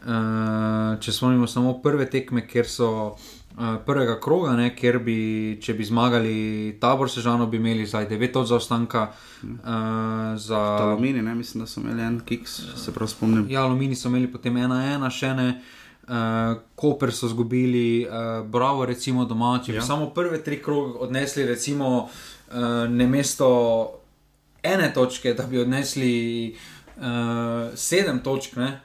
uh, 0.00 0.96
če 0.98 1.12
spomnimo 1.12 1.46
samo 1.46 1.76
prve 1.84 2.06
tekme, 2.10 2.46
kjer 2.48 2.66
so 2.66 2.88
uh, 3.12 3.76
prvega 3.86 4.16
kroga, 4.24 4.54
ne, 4.56 4.70
kjer 4.74 4.98
bi, 5.04 5.18
če 5.60 5.76
bi 5.76 5.84
zmagali 5.84 6.38
tabor 6.80 7.12
Sežano, 7.12 7.44
bi 7.46 7.60
imeli 7.60 7.84
zdaj 7.86 8.08
9 8.08 8.40
od 8.40 8.48
zaostanka. 8.48 9.10
Uh, 9.44 10.32
za 10.40 10.62
Alumini, 10.80 11.22
ne? 11.22 11.34
mislim, 11.34 11.60
da 11.60 11.68
so 11.68 11.84
imeli 11.84 12.02
en 12.02 12.16
kiks, 12.24 12.56
se 12.80 12.96
prav 12.96 13.12
spomnim. 13.12 13.44
Ja, 13.52 13.66
Alumini 13.68 13.94
so 13.94 14.08
imeli 14.08 14.32
potem 14.32 14.56
ena, 14.64 14.80
ena, 14.94 15.12
še 15.12 15.34
ne. 15.36 15.48
Uh, 15.52 15.76
Koper 16.74 17.12
so 17.12 17.26
izgubili, 17.26 18.06
uh, 18.08 18.46
Bravo, 18.46 18.84
recimo 18.84 19.24
doma. 19.24 19.60
Če 19.64 19.72
bi 19.72 19.78
Ja. 19.78 19.82
ja. 19.82 19.86
samo 19.86 20.10
prve 20.10 20.42
tri 20.44 20.62
kroge 20.62 20.98
odnesli, 20.98 21.44
recimo 21.46 22.08
uh, 22.50 22.88
ne 22.88 23.06
mesto 23.06 24.00
ene 24.62 24.92
točke, 24.94 25.34
da 25.34 25.42
bi 25.46 25.58
odnesli 25.58 26.56
uh, 26.96 27.02
sedem 27.74 28.18
točk, 28.22 28.56
ne, 28.56 28.80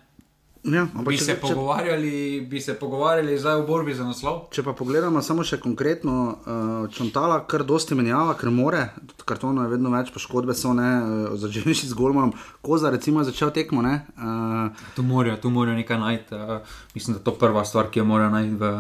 Ja, 0.66 0.88
bi 0.98 1.14
če- 1.14 1.24
se, 1.24 1.34
če- 1.34 1.40
pogovarjali, 1.44 2.12
bi 2.44 2.60
se 2.60 2.74
pogovarjali 2.74 3.38
zdaj 3.38 3.56
v 3.56 3.66
borbi 3.66 3.94
za 3.94 4.04
naslov. 4.04 4.48
Če 4.50 4.64
pa 4.64 4.74
pogledamo 4.74 5.22
samo 5.22 5.44
še 5.44 5.58
konkretno, 5.58 6.14
uh, 6.36 6.58
Čontala 6.90 7.44
kar 7.44 7.64
dosti 7.64 7.94
menjava, 7.94 8.34
ker 8.34 8.50
more, 8.52 8.90
kartonov 9.24 9.64
je 9.64 9.72
vedno 9.72 9.92
več, 9.92 10.10
poškodbe 10.10 10.56
so 10.56 10.74
ne, 10.74 10.90
uh, 11.28 11.36
začeli 11.36 11.72
si 11.72 11.86
z 11.86 11.94
Golmanom, 11.94 12.34
Koza 12.60 12.90
recimo 12.90 13.20
je 13.20 13.30
začel 13.30 13.52
tekmo, 13.52 13.82
ne, 13.82 14.06
uh, 14.16 14.70
Tu 14.96 15.04
morajo, 15.04 15.38
tu 15.38 15.50
morajo 15.52 15.76
nekaj 15.76 16.00
najti. 16.00 16.34
Uh, 16.34 16.62
mislim, 16.94 17.14
da 17.14 17.20
je 17.20 17.26
to 17.26 17.36
prva 17.36 17.62
stvar, 17.64 17.88
ki 17.88 18.00
jo 18.00 18.06
morajo 18.06 18.30
najti 18.32 18.56
v 18.56 18.72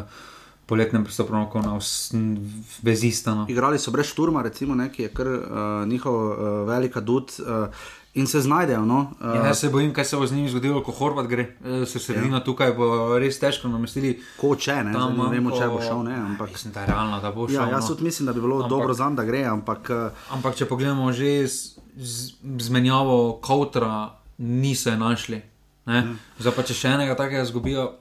poletnem 0.65 1.03
pristopnem 1.03 1.43
roku 1.43 1.59
na 1.59 1.75
vs- 1.75 2.17
vezista. 2.81 3.35
No. 3.35 3.45
igrali 3.47 3.77
so 3.77 3.91
brez 3.91 4.07
šturma, 4.07 4.41
recimo, 4.41 4.73
ne, 4.73 4.89
ki 4.89 5.03
je 5.03 5.09
kar 5.11 5.27
uh, 5.27 5.43
njihov 5.85 6.15
uh, 6.15 6.33
velika 6.65 6.97
dud 6.99 7.29
uh, 7.39 7.69
in 8.15 8.27
se 8.27 8.41
znajdejo. 8.41 8.81
No, 8.81 9.11
uh, 9.13 9.35
Ja, 9.35 9.45
jaz 9.45 9.59
se 9.59 9.69
bojim, 9.69 9.93
kaj 9.93 10.05
se 10.05 10.17
bo 10.17 10.25
z 10.25 10.33
njimi 10.33 10.49
zgodilo, 10.49 10.83
ko 10.83 10.91
Horvat 10.91 11.27
gre. 11.27 11.55
Eh, 11.61 11.85
Se 11.85 11.99
sredina 11.99 12.37
ja. 12.37 12.43
tukaj 12.43 12.71
bo 12.71 12.87
res 13.19 13.39
težko 13.39 13.67
namestili. 13.67 14.15
Ko 14.37 14.55
če, 14.55 14.83
ne, 14.83 14.93
Tam 14.93 15.17
ne 15.17 15.29
vemo, 15.29 15.51
če 15.51 15.67
bo 15.67 15.81
šel, 15.81 16.03
ne, 16.03 16.15
ampak. 16.15 16.51
Mislim, 16.51 16.73
da 16.73 16.81
je 16.81 16.87
realno, 16.87 17.19
da 17.19 17.31
bo 17.31 17.47
šel. 17.47 17.55
Ja, 17.55 17.69
jaz 17.69 17.83
no. 17.83 17.87
tudi 17.87 18.03
mislim, 18.03 18.25
da 18.25 18.33
bi 18.33 18.41
bilo 18.41 18.55
Ampak- 18.55 18.69
dobro 18.69 18.93
za 18.93 19.09
njega, 19.09 19.15
da 19.15 19.23
gre, 19.23 19.43
ampak 19.45 19.89
uh, 19.89 20.11
Ampak 20.31 20.55
če 20.55 20.65
pogledamo 20.65 21.11
že 21.11 21.47
z, 21.47 21.55
z, 21.95 22.15
z 22.41 22.69
menjavo 22.69 23.39
Kautra, 23.39 24.15
niso 24.37 24.89
je 24.89 24.97
našli. 24.97 25.41
Ne? 25.85 26.15
Zdaj 26.39 26.53
pa 26.55 26.63
če 26.63 26.73
še 26.73 26.87
enega 26.89 27.15
takega 27.15 27.45
zgubijo, 27.45 27.91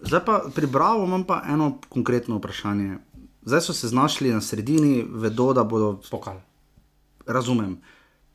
zdaj 0.00 0.24
pa 0.24 0.40
pri 0.48 0.66
Bravo 0.66 1.04
imam 1.04 1.24
pa 1.24 1.42
eno 1.44 1.78
konkretno 1.88 2.38
vprašanje. 2.38 2.98
Zdaj 3.44 3.60
so 3.60 3.72
se 3.72 3.88
znašli 3.88 4.32
na 4.32 4.40
sredini, 4.40 5.04
vedo, 5.04 5.52
da 5.52 5.64
bodo 5.64 6.00
pokal. 6.10 6.40
razumem. 7.26 7.76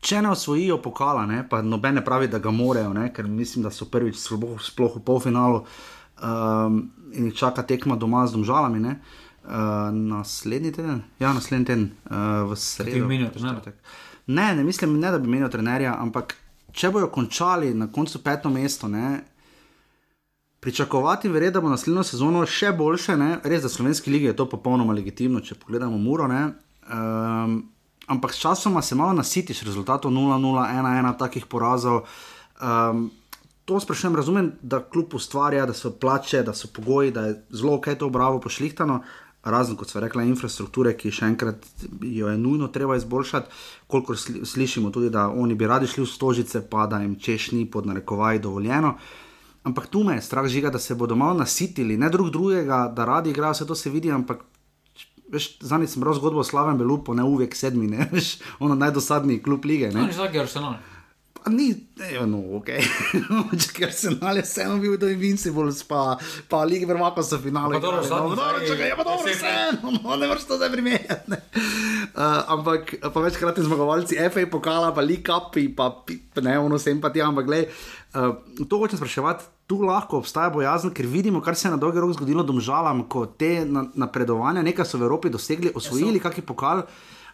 Če 0.01 0.21
ne 0.25 0.31
osvojijo 0.33 0.79
pokala, 0.81 1.27
ne, 1.29 1.43
pa 1.49 1.61
noben 1.61 1.99
ne 1.99 2.05
pravi, 2.05 2.27
da 2.27 2.39
ga 2.41 2.51
morajo, 2.51 2.93
ne, 2.97 3.11
ker 3.13 3.27
mislim, 3.29 3.63
da 3.63 3.71
so 3.73 3.85
prvič 3.85 4.17
sploh, 4.17 4.95
v 4.95 5.01
polfinalu 5.05 5.61
um, 5.61 6.79
in 7.13 7.27
jih 7.29 7.35
čaka 7.37 7.61
tekma 7.69 7.95
doma 8.01 8.23
z 8.25 8.33
domžalami. 8.33 8.81
Ne, 8.81 8.95
uh, 9.45 9.91
naslednji 9.93 10.71
teden, 10.73 11.03
ja, 11.21 11.33
naslednji 11.37 11.69
teden, 11.69 11.89
uh, 12.09 12.49
v 12.49 12.57
sredo. 12.57 13.05
Ne, 14.27 14.55
ne 14.55 14.63
mislim, 14.65 14.97
ne, 14.99 15.11
da 15.13 15.19
bi 15.21 15.29
menil 15.29 15.51
trenerja, 15.53 15.93
ampak 16.01 16.33
če 16.73 16.89
bojo 16.89 17.11
končali 17.13 17.73
na 17.77 17.91
koncu 17.91 18.23
peto 18.25 18.49
mesto, 18.49 18.89
ne, 18.89 19.19
pričakovati 20.61 21.29
verjetno, 21.29 21.59
da 21.59 21.61
bo 21.61 21.69
naslednjo 21.73 22.03
sezono 22.05 22.41
še 22.45 22.71
boljše. 22.77 23.17
Ne? 23.17 23.29
Res, 23.43 23.63
da 23.65 23.69
slovenski 23.69 24.11
ligi 24.13 24.29
je 24.29 24.35
to 24.37 24.45
popolnoma 24.49 24.93
legitimno, 24.93 25.41
če 25.41 25.57
pogledamo 25.61 25.97
Muro. 25.97 26.27
Um, 26.29 27.55
ampak 28.07 28.33
sčasoma 28.33 28.81
se 28.81 28.95
malo 28.95 29.13
nasitiš 29.13 29.63
rezultatov 29.63 30.11
0-0, 30.11 30.67
1-1 30.75 31.17
takih 31.17 31.45
porazov. 31.45 32.03
Um, 32.61 33.11
to 33.65 33.79
sprašujem, 33.79 34.15
razumem, 34.15 34.51
da 34.61 34.83
kljub 34.83 35.13
ustvarja, 35.13 35.65
da 35.65 35.73
so 35.73 35.91
plače, 35.91 36.43
da 36.43 36.53
so 36.53 36.67
pogoji, 36.73 37.11
da 37.11 37.21
je 37.21 37.43
zelo 37.49 37.75
ok 37.75 37.87
to 37.99 38.09
bravo 38.09 38.39
pošlihtano. 38.39 39.01
Razen, 39.43 39.75
kot 39.75 39.89
so 39.89 39.99
rekla, 39.99 40.21
infrastrukture, 40.29 40.91
ki 40.93 41.09
še 41.11 41.25
enkrat 41.31 41.63
jo 42.05 42.27
je 42.29 42.37
nujno 42.37 42.67
treba 42.69 42.95
izboljšati, 42.95 43.49
kolikor 43.89 44.17
slišimo 44.45 44.91
tudi, 44.93 45.09
da 45.09 45.29
oni 45.29 45.55
bi 45.57 45.67
radi 45.67 45.87
šli 45.89 46.03
v 46.03 46.09
stožice, 46.09 46.61
pa 46.69 46.85
da 46.85 46.99
jim 47.01 47.15
češ 47.17 47.51
ni 47.57 47.65
pod 47.65 47.89
narekovaj 47.89 48.39
dovoljeno. 48.39 48.93
Ampak 49.63 49.87
tu 49.87 50.03
me 50.03 50.15
je 50.15 50.21
strah 50.21 50.45
žiga, 50.45 50.69
da 50.69 50.79
se 50.79 50.95
bodo 50.95 51.15
malo 51.15 51.33
nasitili, 51.39 51.97
ne 51.97 52.09
drug 52.09 52.29
drugega, 52.29 52.85
da 52.95 53.05
radi 53.05 53.33
igrajo, 53.33 53.57
vse 53.57 53.67
to 53.67 53.75
se 53.75 53.89
vidi, 53.89 54.11
ampak 54.11 54.45
Zdaj 55.31 55.87
sem 55.87 56.03
bral 56.03 56.15
zgodbo 56.17 56.41
o 56.41 56.47
slavnem 56.47 56.77
Belupu, 56.77 57.15
ne 57.15 57.23
uvek 57.23 57.55
sedmi, 57.55 57.87
ne 57.87 58.07
veš, 58.13 58.37
ono 58.59 58.75
najdosadnejši 58.75 59.43
klub 59.43 59.65
lige. 59.65 59.91
Ne, 59.91 60.07
ne, 60.07 60.13
že 60.13 60.39
Arsenal. 60.39 60.79
Pa 61.41 61.49
ni, 61.49 61.73
ne, 61.97 62.09
no, 62.29 62.37
ok. 62.59 62.69
Ker 63.75 63.89
se 63.93 64.11
nale 64.13 64.43
vseeno 64.45 64.77
bil 64.77 64.93
do 65.01 65.09
Invincibles, 65.09 65.81
pa, 65.89 66.19
pa 66.45 66.61
Lige 66.69 66.85
Vrmako 66.85 67.23
so 67.25 67.39
finale. 67.41 67.79
Pa 67.79 67.81
dobro, 67.81 68.03
no, 68.05 68.35
no, 68.35 68.59
čakaj, 68.67 68.89
ja, 68.91 68.97
pa 68.99 69.05
dobro, 69.07 69.25
vseeno, 69.25 69.95
no, 70.03 70.15
ne 70.21 70.29
moreš 70.29 70.45
to 70.45 70.59
zdaj 70.59 70.69
primerjati. 70.69 71.39
Uh, 72.11 72.43
ampak 72.51 72.93
pa 73.01 73.19
večkrat 73.25 73.57
je 73.57 73.65
zmagovalci 73.65 74.19
FA 74.29 74.45
pokala, 74.51 74.93
pa 74.93 75.01
League 75.01 75.25
Cup, 75.25 75.57
pa 75.73 76.41
ne, 76.45 76.59
ono 76.59 76.77
sem 76.77 77.01
pa 77.01 77.09
ti, 77.09 77.23
ampak 77.25 77.49
gledaj, 77.49 77.71
uh, 78.13 78.67
to 78.69 78.77
hočem 78.77 79.01
spraševati 79.01 79.49
tu 79.71 79.79
lahko 79.87 80.19
obstaja 80.19 80.51
bojazen, 80.51 80.91
ker 80.91 81.07
vidimo, 81.07 81.39
kar 81.39 81.55
se 81.55 81.69
je 81.69 81.71
na 81.71 81.79
dolgi 81.79 82.01
rok 82.03 82.11
zgodilo 82.17 82.43
domžalam, 82.43 83.05
ko 83.07 83.23
te 83.25 83.63
napredovanja 83.95 84.65
nekaj 84.67 84.83
so 84.85 84.99
v 84.99 85.07
Evropi 85.07 85.31
dosegli, 85.31 85.71
osvojili 85.71 86.19
ja, 86.19 86.25
kakšen 86.27 86.43
pokal. 86.43 86.83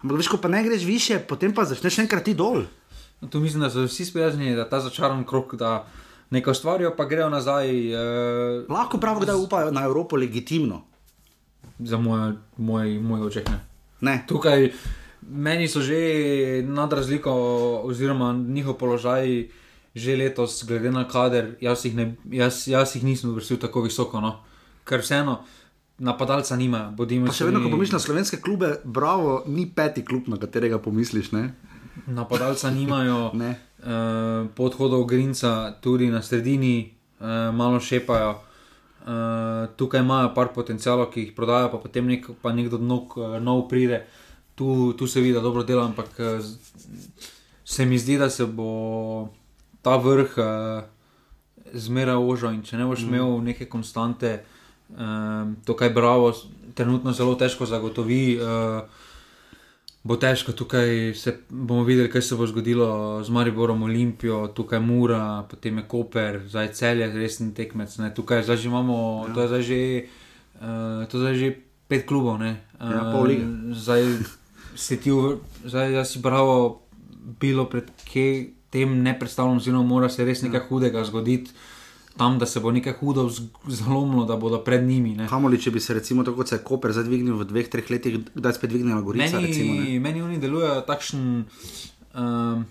Ampak, 0.04 0.20
veš, 0.20 0.30
ko 0.30 0.38
pa 0.38 0.52
ne 0.54 0.62
greš 0.62 0.86
više, 0.86 1.18
potem 1.18 1.56
pa 1.58 1.66
začneš 1.66 1.98
enkrat 2.06 2.28
ti 2.30 2.36
dol. 2.38 2.68
No, 3.22 3.30
tu 3.34 3.42
mislim, 3.42 3.66
da 3.66 3.72
so 3.74 3.88
vsi 3.88 4.06
sprijaznjeni, 4.06 4.54
da 4.54 4.68
ta 4.70 4.78
začaran 4.86 5.26
krok, 5.26 5.58
da 5.58 5.88
nekaj 6.30 6.60
stvarijo, 6.62 6.94
pa 6.94 7.10
grejo 7.10 7.32
nazaj. 7.34 7.74
Eh... 7.74 8.70
Lahko 8.70 9.02
pravijo, 9.02 9.26
da 9.26 9.38
upajo 9.42 9.74
na 9.74 9.88
Evropo 9.90 10.16
legitimno. 10.16 10.84
Za 11.80 11.98
moj, 11.98 12.38
moj, 12.58 13.00
moj 13.02 13.26
oček 13.32 13.50
ne. 13.50 13.60
ne. 14.02 14.20
Tukaj 14.30 14.70
meni 15.26 15.66
so 15.66 15.82
že 15.82 16.62
nadrazliko, 16.70 17.34
oziroma 17.90 18.34
njihov 18.34 18.78
položaj 18.78 19.48
že 19.98 20.18
letos, 20.18 20.64
glede 20.68 20.92
na 20.94 21.08
kader, 21.10 21.56
jaz 21.62 21.86
jih, 21.86 21.96
ne, 21.98 22.16
jaz, 22.32 22.68
jaz 22.70 22.96
jih 22.96 23.04
nisem 23.04 23.34
vrstil 23.36 23.60
tako 23.62 23.86
visoko, 23.86 24.22
no? 24.22 24.38
ker 24.88 25.04
vseeno 25.04 25.42
napadalca 26.00 26.56
nima. 26.58 26.92
Še 27.34 27.48
vedno, 27.50 27.64
ko 27.64 27.72
pomisliš 27.74 27.96
na 27.96 28.02
slovenske 28.02 28.40
klube, 28.44 28.78
bravo, 28.86 29.42
ni 29.50 29.66
peti 29.70 30.06
klub, 30.06 30.30
na 30.32 30.40
katerega 30.42 30.80
pomisliš. 30.84 31.32
Ne? 31.34 31.50
Napadalca 32.06 32.70
nimajo, 32.74 33.32
uh, 33.34 34.46
po 34.56 34.70
odhodu 34.70 35.02
Grinca, 35.10 35.74
tudi 35.82 36.12
na 36.14 36.22
sredini, 36.22 36.94
uh, 37.20 37.50
malo 37.56 37.82
šepajo. 37.82 38.36
Uh, 39.08 39.72
tukaj 39.80 40.04
imajo 40.04 40.34
par 40.36 40.52
potencialov, 40.54 41.10
ki 41.14 41.28
jih 41.28 41.36
prodajo, 41.36 41.72
pa 41.72 41.82
potem 41.82 42.08
nek, 42.12 42.28
pa 42.44 42.52
nekdo 42.54 42.78
nov, 42.78 43.16
nov 43.40 43.66
pride, 43.72 44.04
tu, 44.60 44.92
tu 45.00 45.08
se 45.08 45.24
vidi, 45.24 45.38
da 45.38 45.42
dobro 45.42 45.64
dela, 45.64 45.88
ampak 45.88 46.20
uh, 46.20 46.44
se 47.64 47.86
mi 47.88 47.98
zdi, 48.00 48.18
da 48.20 48.30
se 48.30 48.46
bo 48.46 49.30
ta 49.88 49.96
vrh 49.96 50.36
uh, 50.36 50.84
zmeraj 51.72 52.20
ožil. 52.20 52.60
In 52.60 52.64
če 52.68 52.80
ne 52.80 52.88
boš 52.90 53.06
mm. 53.06 53.12
imel 53.14 53.42
neke 53.48 53.70
konstante, 53.72 54.42
um, 54.92 55.56
to, 55.64 55.78
kaj 55.80 55.94
bravo, 55.96 56.34
trenutno 56.76 57.16
zelo 57.16 57.40
težko 57.40 57.70
zagotovi. 57.70 58.24
Uh, 58.40 59.06
Bo 60.08 60.16
težko, 60.16 60.54
tukaj 60.56 61.12
se 61.20 61.34
bomo 61.50 61.82
videli, 61.84 62.08
kaj 62.08 62.22
se 62.24 62.36
bo 62.40 62.46
zgodilo 62.48 62.86
z 63.28 63.34
Mariborom, 63.34 63.82
Olimpijo, 63.84 64.38
tukaj 64.56 64.80
Mura, 64.80 65.44
potem 65.50 65.82
je 65.82 65.84
Koper, 65.84 66.38
zdaj 66.48 66.70
cel 66.78 67.02
je 67.02 67.10
resen 67.12 67.50
tekmec. 67.52 67.92
Ne. 68.00 68.14
Tukaj 68.16 68.46
zdaj 68.48 68.70
imamo, 68.70 68.96
ja. 69.28 69.34
to 69.36 69.42
je 69.42 69.48
zdaj 69.48 69.66
že, 69.68 69.80
uh, 70.62 71.04
to 71.12 71.26
je 71.28 71.34
že 71.36 71.50
pet 71.92 72.08
klubov. 72.08 72.40
Uh, 72.40 72.56
ja, 72.80 73.04
zdaj 73.76 74.08
si 74.80 74.96
ti, 74.96 75.12
zdaj 75.66 76.00
si 76.08 76.24
bravo, 76.24 76.88
bilo 77.42 77.68
pred 77.68 77.92
kje 78.08 78.57
tem 78.70 79.02
ne 79.04 79.14
predstavljam, 79.20 79.58
oziroma 79.58 79.88
mora 79.88 80.10
se 80.10 80.26
res 80.26 80.42
nekaj 80.46 80.68
hudega 80.70 81.04
zgoditi. 81.08 81.52
Tam, 82.18 82.40
da 82.42 82.48
se 82.50 82.60
bo 82.60 82.72
nekaj 82.74 82.96
hudo 82.98 83.28
zlomilo, 83.70 84.24
da 84.26 84.36
bodo 84.42 84.58
pred 84.66 84.82
njimi. 84.82 85.14
Kamoli, 85.30 85.60
če 85.62 85.72
bi 85.72 85.80
se, 85.80 85.94
recimo, 85.94 86.24
tako 86.26 86.42
kot 86.42 86.50
se 86.50 86.58
je 86.58 86.64
Koper 86.66 86.92
zdaj 86.96 87.06
dvignil 87.06 87.38
v 87.38 87.46
dveh, 87.46 87.70
treh 87.70 87.92
letih, 87.94 88.18
da 88.34 88.50
je 88.50 88.58
spet 88.58 88.72
dvignil 88.74 88.96
na 88.96 89.04
Gorico. 89.06 89.38
Meni, 89.38 89.48
recimo, 89.48 89.76
meni 90.02 90.24
oni 90.26 90.40
delujejo 90.42 90.82
takšen. 90.88 91.28
Um, 92.18 92.66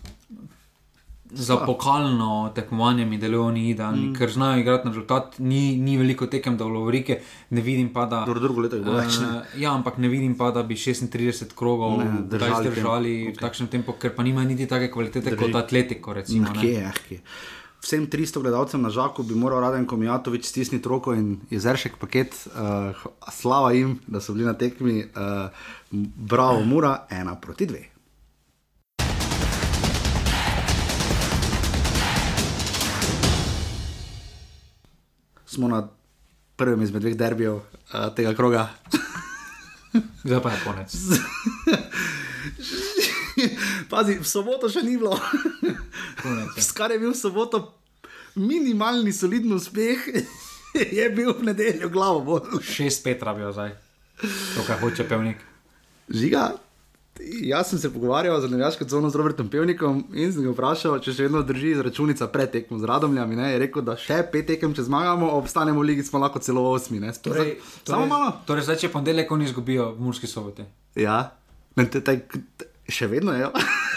za 1.30 1.56
pokalno 1.56 2.52
tekmovanje 2.54 3.04
mi 3.04 3.18
delujejo 3.18 3.50
ni 3.50 3.70
idealni, 3.70 4.06
mm. 4.06 4.14
ker 4.14 4.30
znajo 4.30 4.60
igrati 4.60 4.86
na 4.86 4.92
rezultat. 4.92 5.38
Ni, 5.38 5.76
ni 5.76 5.96
veliko 5.98 6.26
tekem, 6.26 6.56
v 6.58 6.68
Lovrike 6.68 7.20
ne 7.50 7.60
vidim 7.60 7.92
pa, 7.92 8.06
da. 8.06 8.24
Dobro, 8.26 8.40
drugo 8.40 8.60
leto 8.60 8.76
je 8.76 8.82
bilo 8.82 8.96
več. 8.96 9.18
Uh, 9.18 9.60
ja, 9.60 9.74
ampak 9.74 9.98
ne 9.98 10.08
vidim 10.08 10.36
pa, 10.38 10.50
da 10.50 10.62
bi 10.62 10.74
36 10.74 11.54
krogov 11.56 11.98
ne, 11.98 12.10
držali, 12.30 12.70
držali 12.70 13.14
okay. 13.26 13.36
v 13.36 13.44
takšnem 13.44 13.68
tempu, 13.68 13.96
ker 14.00 14.14
pa 14.16 14.22
nima 14.22 14.44
niti 14.44 14.66
take 14.66 14.90
kvalitete 14.92 15.30
Drži. 15.30 15.42
kot 15.42 15.62
atletiko. 15.62 16.16
Recimo, 16.16 16.52
kje, 16.60 16.92
kje. 17.08 17.20
Vsem 17.86 18.06
300 18.10 18.42
gledalcem 18.42 18.82
na 18.82 18.90
žaku 18.90 19.22
bi 19.22 19.34
moral 19.38 19.60
Raden 19.60 19.86
Komijatovič 19.86 20.46
stisniti 20.48 20.88
roko 20.88 21.14
in 21.14 21.36
jezeršek 21.50 22.00
paket. 22.00 22.34
Uh, 22.54 23.04
slava 23.32 23.72
jim, 23.72 23.98
da 24.06 24.20
so 24.20 24.34
bili 24.34 24.46
na 24.46 24.56
tekmi. 24.58 25.04
Uh, 25.04 25.50
bravo, 26.16 26.64
Mura, 26.64 27.06
ena 27.10 27.36
proti 27.40 27.66
dve. 27.66 27.95
Smo 35.56 35.68
na 35.72 35.88
prvem 36.56 36.82
izmed 36.82 37.02
dveh 37.02 37.16
derbijev 37.16 37.54
uh, 37.54 37.62
tega 38.16 38.34
kroga. 38.36 38.68
Zdaj 40.24 40.42
pa 40.42 40.50
je 40.52 40.60
konec. 40.64 40.96
Pazi, 43.90 44.18
v 44.20 44.28
soboto 44.28 44.68
še 44.72 44.82
ni 44.84 44.96
bilo. 45.00 45.16
Skar 46.60 46.92
je 46.92 47.00
bil 47.00 47.12
v 47.12 47.18
soboto 47.18 47.62
minimalni, 48.36 49.12
solidni 49.16 49.56
uspeh, 49.56 49.98
je 51.00 51.08
bil 51.16 51.32
v 51.32 51.48
nedeljo 51.48 51.88
glavo. 51.92 52.40
Šest 52.60 53.04
Petra 53.04 53.34
bil 53.36 53.52
zdaj, 53.52 53.72
to 54.20 54.64
kar 54.68 54.80
hoče 54.80 55.08
pevnik. 55.08 55.40
Žiga, 56.12 56.52
Jaz 57.20 57.70
sem 57.70 57.78
se 57.78 57.92
pogovarjal 57.92 58.40
z 58.40 58.50
Nevaško 58.50 58.84
zono 58.88 59.10
z 59.10 59.16
Robertom 59.16 59.48
Pevnikom 59.48 60.04
in 60.14 60.32
sem 60.32 60.44
ga 60.44 60.52
vprašal, 60.52 60.98
če 61.00 61.14
še 61.16 61.26
vedno 61.26 61.40
drži 61.46 61.72
računica 61.80 62.28
pred 62.28 62.52
tekmo 62.52 62.78
z 62.78 62.88
Radomljami. 62.88 63.38
Ne? 63.38 63.48
Je 63.54 63.60
rekel, 63.64 63.84
da 63.86 63.96
še 64.00 64.20
pet 64.32 64.46
tekem, 64.50 64.74
če 64.76 64.84
zmagamo, 64.86 65.30
obstanemo 65.38 65.80
v 65.80 65.92
ligi, 65.92 66.04
smo 66.06 66.20
lahko 66.20 66.42
celo 66.44 66.66
osmi. 66.70 67.00
Torej, 67.00 67.16
torej, 67.24 67.52
Samo 67.88 68.06
malo. 68.10 68.34
Torej, 68.48 68.68
zdaj 68.68 68.80
če 68.84 68.92
ponedeljek 68.92 69.32
oni 69.32 69.48
izgubijo 69.48 69.90
v 69.96 70.06
Murski 70.06 70.28
sobote. 70.28 70.68
Ja, 70.98 71.32
ne, 71.76 71.88
te, 71.88 72.04
te, 72.04 72.18
te, 72.28 72.68
še 72.88 73.08
vedno 73.10 73.34
je. 73.38 73.48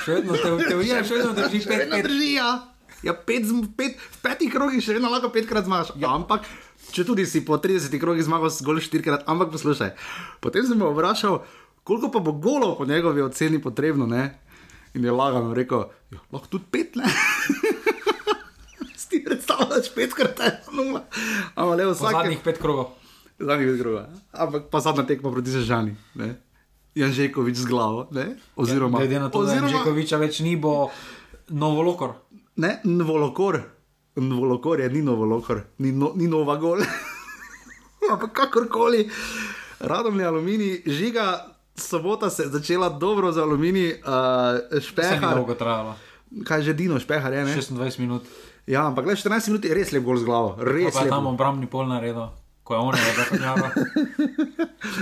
še 0.06 0.20
vedno 0.20 0.40
te, 0.40 0.56
te, 0.64 0.80
te, 0.80 1.04
še 1.04 1.20
vedno 1.20 1.36
drži 1.36 1.60
pet. 1.60 1.68
Še 1.68 1.84
vedno 1.84 2.02
drži, 2.08 2.34
ja. 2.38 2.50
ja 3.04 3.14
pet, 3.14 3.52
pet, 3.78 4.00
v 4.00 4.24
petih 4.24 4.54
krogih 4.54 4.84
še 4.84 4.96
vedno 4.98 5.12
lahko 5.12 5.34
petkrat 5.36 5.68
zmagaš. 5.68 5.94
Ja. 6.00 6.16
Ampak, 6.16 6.48
če 6.96 7.06
tudi 7.06 7.28
si 7.30 7.44
po 7.46 7.60
30 7.60 8.00
krogih 8.02 8.26
zmagal 8.26 8.54
zgolj 8.54 8.86
štirikrat, 8.88 9.28
ampak 9.30 9.52
poslušaj. 9.54 9.94
Potem 10.40 10.66
sem 10.66 10.80
me 10.80 10.88
vprašal 10.88 11.44
koliko 11.90 12.12
pa 12.14 12.20
bo 12.20 12.32
golo 12.32 12.76
po 12.78 12.86
njegovi 12.86 13.22
oceni 13.22 13.62
potrebno. 13.62 14.06
Ne? 14.06 14.40
In 14.94 15.06
je 15.06 15.12
lagano 15.12 15.54
rekel, 15.54 15.90
ja, 16.12 16.20
lahko 16.32 16.48
tudi 16.48 16.66
pet, 16.72 16.96
ne. 16.96 17.10
Ti 19.10 19.24
predstavljaš 19.26 19.88
petkrat, 19.96 20.38
nula. 20.70 21.02
Ampak 21.56 21.78
le 21.78 21.86
vsak. 21.90 22.12
Zadnjih 22.14 22.44
pet 22.46 22.60
krogov. 22.62 22.92
Zadnjih 23.40 23.72
pet 23.72 23.82
krogov. 23.82 24.04
Ampak 24.32 24.68
pa 24.70 24.82
zadnja 24.86 25.08
tekma 25.10 25.32
proti 25.34 25.50
Sežani. 25.50 25.96
Janžekovič 26.94 27.58
z 27.58 27.66
glavo. 27.66 28.06
Ne? 28.14 28.38
Oziroma, 28.54 29.02
ja, 29.02 29.08
glede 29.08 29.24
na 29.24 29.32
to, 29.34 29.42
oziroma, 29.42 29.66
da 29.66 29.74
Janžekoviča 29.74 30.22
več 30.22 30.44
ni, 30.46 30.54
bo 30.62 30.92
novolokor. 31.50 32.14
Ne, 32.62 32.76
novolokor. 32.86 33.64
Novolokor 34.22 34.86
je, 34.86 34.94
ni 34.94 35.02
novolokor, 35.02 35.64
ni, 35.82 35.90
no, 35.90 36.14
ni 36.14 36.30
nova 36.30 36.60
gol. 36.62 36.86
Ampak 38.14 38.30
kakorkoli, 38.36 39.08
radom 39.90 40.22
je 40.22 40.30
aluminij, 40.30 40.82
žiga 40.86 41.26
sobota 41.80 42.30
se 42.30 42.44
je 42.44 42.50
začela 42.50 42.90
dobro 42.90 43.32
za 43.32 43.42
aluminij, 43.42 44.02
uh, 44.02 44.80
špehar. 44.82 45.36
Dolgo 45.36 45.54
trajalo. 45.54 45.96
Kaj 46.46 46.62
že 46.62 46.74
Dino, 46.74 47.00
špehar 47.00 47.34
je? 47.34 47.46
26 47.46 48.00
minut. 48.00 48.22
Ja, 48.68 48.86
ampak 48.86 49.06
le 49.06 49.16
14 49.16 49.48
minut 49.48 49.66
je 49.66 49.74
res 49.74 49.90
lep 49.92 50.04
gol 50.04 50.18
z 50.18 50.26
glavo. 50.26 50.54
Res 50.62 50.94
je. 50.94 51.10
Tam 51.10 51.26
obrambni 51.26 51.66
pol 51.66 51.90
naredil, 51.90 52.30
ko 52.62 52.74
je 52.74 52.80
on 52.80 52.94
je 52.94 53.02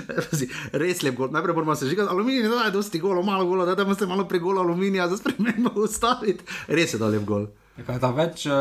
Pazi, 0.07 0.47
Res 0.71 1.03
lep 1.03 1.15
gol. 1.15 1.30
Najprej 1.32 1.53
moramo 1.53 1.75
se 1.75 1.88
žigati, 1.88 2.09
aluminij 2.09 2.43
ne 2.43 2.49
da 2.49 2.69
dosti 2.71 2.99
golo, 2.99 3.23
malo 3.23 3.45
golo, 3.45 3.65
da 3.65 3.75
da 3.75 3.95
se 3.95 4.05
malo 4.05 4.23
pregolo 4.28 4.61
aluminija 4.61 5.07
za 5.07 5.17
spremembo 5.17 5.69
ustaviti. 5.75 6.43
Res 6.67 6.93
je 6.93 6.99
da 6.99 7.07
lep 7.07 7.25
gol. 7.25 7.47
Kaj, 7.78 7.99
da 7.99 8.09
več, 8.09 8.45
uh, 8.49 8.55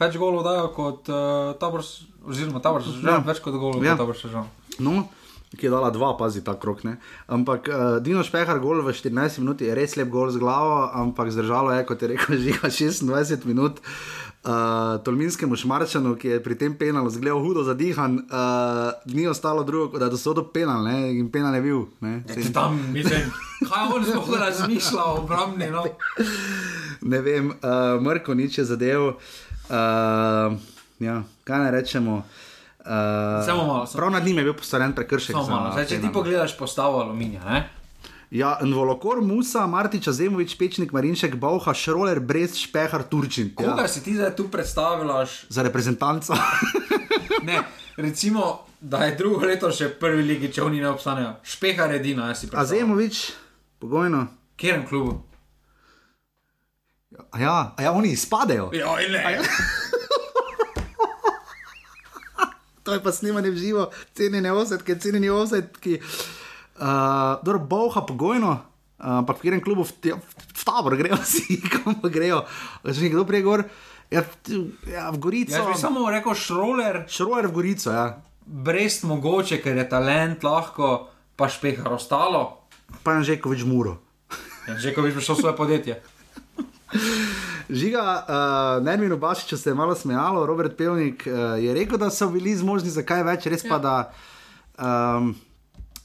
več 0.00 0.16
golov 0.18 0.42
dajo 0.42 0.72
kot 0.74 1.06
uh, 1.08 1.52
tabor, 1.60 1.84
oziroma 2.26 2.58
tabor, 2.60 2.82
že 2.82 2.96
Ja. 3.04 3.10
ja. 3.10 3.22
več 3.26 3.38
kot 3.44 3.54
golov, 3.54 3.84
Ja. 3.84 3.92
ja. 3.92 3.96
kot 3.96 4.02
tabor, 4.02 4.16
že. 4.16 4.42
No, 4.82 5.04
ki 5.50 5.66
je 5.66 5.70
dala 5.70 5.90
dva, 5.90 6.14
pazi 6.14 6.44
ta 6.46 6.54
krok. 6.54 6.84
Ne? 6.86 6.96
Ampak 7.26 7.68
uh, 7.68 7.98
Dino 7.98 8.22
Špehar 8.22 8.60
gol 8.62 8.82
v 8.86 8.94
14 8.94 9.42
minut 9.42 9.58
je 9.60 9.74
res 9.74 9.96
lep 9.98 10.06
gol 10.06 10.30
z 10.30 10.38
glavo, 10.38 10.86
ampak 10.94 11.32
zdržalo 11.34 11.74
je, 11.74 11.82
kot 11.88 12.02
je 12.02 12.08
rekel, 12.14 12.38
žiga 12.38 12.70
26 12.78 13.46
minut. 13.50 13.82
Uh, 14.40 14.96
Tolminskemu 15.04 15.52
šmarčanu, 15.52 16.14
ki 16.16 16.28
je 16.28 16.36
pri 16.40 16.54
tem 16.56 16.72
penalu 16.72 17.10
zgledal 17.12 17.42
hudo 17.44 17.60
zadihan, 17.60 18.24
uh, 18.24 18.94
ni 19.12 19.26
ostalo 19.28 19.66
drugo, 19.68 19.98
da 19.98 20.08
je 20.08 20.16
dosodil 20.16 20.46
penal 20.48 20.80
ne? 20.86 21.12
in 21.18 21.28
penal 21.28 21.52
je 21.58 21.60
bil. 21.60 21.82
Ne, 22.00 22.22
Ti 22.24 22.48
tam, 22.48 22.78
mislim, 22.94 23.28
kaj 23.68 23.92
on 23.92 24.06
sploh 24.06 24.40
razmišlja 24.40 25.02
o 25.04 25.18
obrambni, 25.20 25.68
no? 25.68 25.84
ne 27.02 27.20
vem, 27.20 27.52
uh, 27.52 28.00
Mrko 28.00 28.32
nič 28.34 28.62
je 28.62 28.64
zadev. 28.64 29.18
Uh, 29.68 30.56
ja, 31.04 31.20
kaj 31.44 31.58
naj 31.58 31.70
rečemo? 31.76 32.22
Uh, 32.90 32.96
Samo 33.40 33.62
malo, 33.64 33.86
samo- 33.86 33.96
prav 33.96 34.10
nad 34.10 34.24
njim 34.24 34.38
je 34.38 34.44
bil 34.44 34.54
postorjen 34.54 34.92
prekršek. 34.92 35.32
Samo 35.32 35.44
za. 35.44 35.70
Zdaj, 35.72 35.84
če 35.84 35.88
ti 35.90 36.00
penal. 36.00 36.12
pogledaš 36.12 36.58
postavo 36.58 36.98
aluminija, 36.98 37.44
ne? 37.44 37.68
Ja, 38.32 38.58
Nvolokor, 38.62 39.20
Musa, 39.20 39.66
Martiča, 39.66 40.12
Zemovič, 40.12 40.54
Pečnik, 40.54 40.92
Marinšek, 40.92 41.34
Bauha, 41.36 41.74
Šroler, 41.74 42.20
Brez, 42.20 42.54
Špehar, 42.56 43.02
Turčin. 43.04 43.54
Koga 43.54 43.80
Ja. 43.80 43.88
si 43.88 44.02
ti 44.02 44.14
zdaj 44.14 44.30
tu 44.32 44.48
predstavljaš? 44.48 45.46
Za 45.48 45.62
reprezentanca. 45.62 46.34
Ne, 47.42 47.62
recimo, 47.96 48.42
da 48.80 48.98
je 49.00 49.14
drugo 49.14 49.46
leto 49.46 49.70
še 49.70 49.88
prvi 49.90 50.22
ligi, 50.24 50.50
če 50.50 50.62
oni 50.62 50.80
ne 50.80 50.88
obstanejo. 50.88 51.30
Špehar 51.42 51.88
edina, 51.90 52.26
jaz 52.26 52.38
si 52.38 52.46
A 52.46 52.50
predstavljam. 52.50 52.68
Zemovič, 52.86 53.32
pogojno. 53.78 54.20
V 54.20 54.56
katerem 54.58 54.84
klubu? 54.84 55.14
A 57.30 57.38
ja, 57.38 57.54
a 57.72 57.82
ja, 57.82 57.92
oni 57.92 58.08
izpadejo. 58.10 58.68
Ja, 58.74 58.92
ne. 59.08 59.40
To 62.90 62.96
je 62.96 63.00
pa 63.00 63.12
snemanje 63.12 63.46
v 63.46 63.58
živo, 63.60 63.82
cenjene 64.10 64.50
osetke, 64.50 64.96
cenjeni 64.96 65.30
osetki. 65.30 66.02
Uh, 66.74 66.86
dobro, 67.40 67.60
Bauha, 67.60 68.02
pogojno. 68.02 68.66
Uh, 68.98 69.22
ampak 69.22 69.36
v 69.36 69.40
katerem 69.40 69.62
klubu, 69.62 69.82
v, 69.82 69.92
te- 69.94 70.18
v 70.18 70.60
tabor 70.60 70.92
grejo 70.92 71.14
vsi, 71.22 71.62
kam 71.62 71.94
pa 71.94 72.08
grejo. 72.08 72.42
Že 72.82 73.08
kdo 73.08 73.22
prej 73.22 73.42
gor? 73.42 73.60
Ja, 74.10 74.20
v- 74.20 74.74
ja, 74.84 75.06
v 75.08 75.16
Gorico. 75.18 75.54
Bi 75.62 75.78
samo 75.78 76.02
rekel 76.04 76.34
šroler, 76.34 77.06
Šroler 77.06 77.46
v 77.46 77.54
Gorico, 77.54 77.88
ja. 77.88 78.18
brez 78.42 79.00
mogoče, 79.02 79.56
ker 79.56 79.76
je 79.76 79.86
talent 79.86 80.42
lahko, 80.42 81.06
pa 81.32 81.46
špehar 81.46 81.86
ostalo. 81.88 82.66
Pa 83.00 83.14
je 83.14 83.30
Žekovič 83.30 83.62
muro. 83.62 84.02
Ja, 84.66 84.74
že 84.74 84.90
ko 84.90 85.00
bi 85.00 85.14
prišel 85.14 85.38
svoje 85.38 85.54
podjetje. 85.54 85.94
Žiga, 87.70 88.02
uh, 88.02 88.84
Nermin 88.84 89.12
Obašič 89.12 89.54
se 89.54 89.70
je 89.70 89.74
malo 89.74 89.94
smejalo, 89.94 90.46
Robert 90.46 90.76
Pevnik 90.76 91.26
uh, 91.26 91.62
je 91.62 91.74
rekel, 91.74 91.98
da 91.98 92.10
so 92.10 92.28
bili 92.28 92.56
zmožni 92.56 92.90
za 92.90 93.04
kaj 93.06 93.22
več, 93.24 93.46
res 93.46 93.66
pa 93.68 93.78
da. 93.78 93.94
Um, 94.78 95.34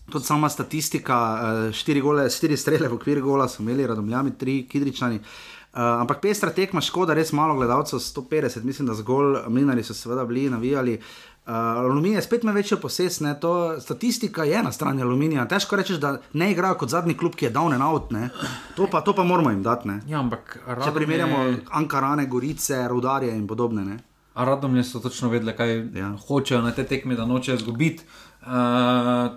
Tudi 0.06 0.26
sama 0.26 0.52
statistika, 0.54 1.16
uh, 1.18 1.72
štiri, 1.74 2.02
gole, 2.02 2.28
štiri 2.30 2.54
strele 2.58 2.86
v 2.86 2.94
okviru 2.94 3.24
gola 3.26 3.48
so 3.50 3.64
imeli, 3.64 3.88
radomljami, 3.90 4.36
tri 4.38 4.60
kidričani. 4.70 5.18
Uh, 5.18 5.82
ampak 6.04 6.22
pestra 6.22 6.54
tekma, 6.54 6.84
škoda, 6.86 7.16
res 7.18 7.34
malo 7.34 7.56
gledalcev, 7.58 7.98
150, 8.00 8.62
mislim, 8.64 8.86
da 8.86 8.94
zgolj 8.94 9.48
mlinari 9.50 9.84
so 9.84 9.98
seveda 9.98 10.28
bili 10.30 10.46
navijali. 10.54 11.00
Uh, 11.00 11.35
aluminij 11.46 12.16
je 12.18 12.22
spet 12.22 12.44
ima 12.44 12.52
večjo 12.52 12.78
poses, 12.78 13.20
ne, 13.20 13.40
to 13.40 13.80
statistika 13.82 14.44
je 14.44 14.64
na 14.64 14.72
strani 14.72 15.02
aluminija. 15.02 15.48
Težko 15.48 15.76
rečeš, 15.76 15.98
da 15.98 16.18
ne 16.34 16.52
igrajo 16.52 16.76
kot 16.76 16.90
zadnji 16.90 17.18
klub, 17.18 17.36
ki 17.36 17.46
je 17.46 17.52
down 17.52 17.74
and 17.74 17.84
out, 17.84 18.12
ne. 18.12 18.30
To 18.76 18.88
pa, 18.92 19.02
to 19.02 19.14
pa 19.16 19.24
moramo 19.24 19.50
jim 19.50 19.64
dati, 19.64 19.88
ne. 19.88 20.00
Ja, 20.08 20.20
ampak 20.20 20.60
Če 20.86 20.92
primerjamo 20.94 21.54
Ankarane, 21.72 22.26
Gorice, 22.26 22.88
Rudarje 22.88 23.36
in 23.38 23.48
podobne. 23.48 23.86
Ne? 23.86 23.98
Radomlje 24.36 24.84
so 24.84 25.00
točno 25.00 25.30
vedeli, 25.30 25.54
kaj 25.56 25.76
Ja. 25.94 26.16
hočejo 26.28 26.62
na 26.62 26.72
te 26.72 26.84
tekme, 26.84 27.16
da 27.16 27.26
nočejo 27.26 27.56
izgubiti. 27.56 28.04
Uh, 28.46 28.52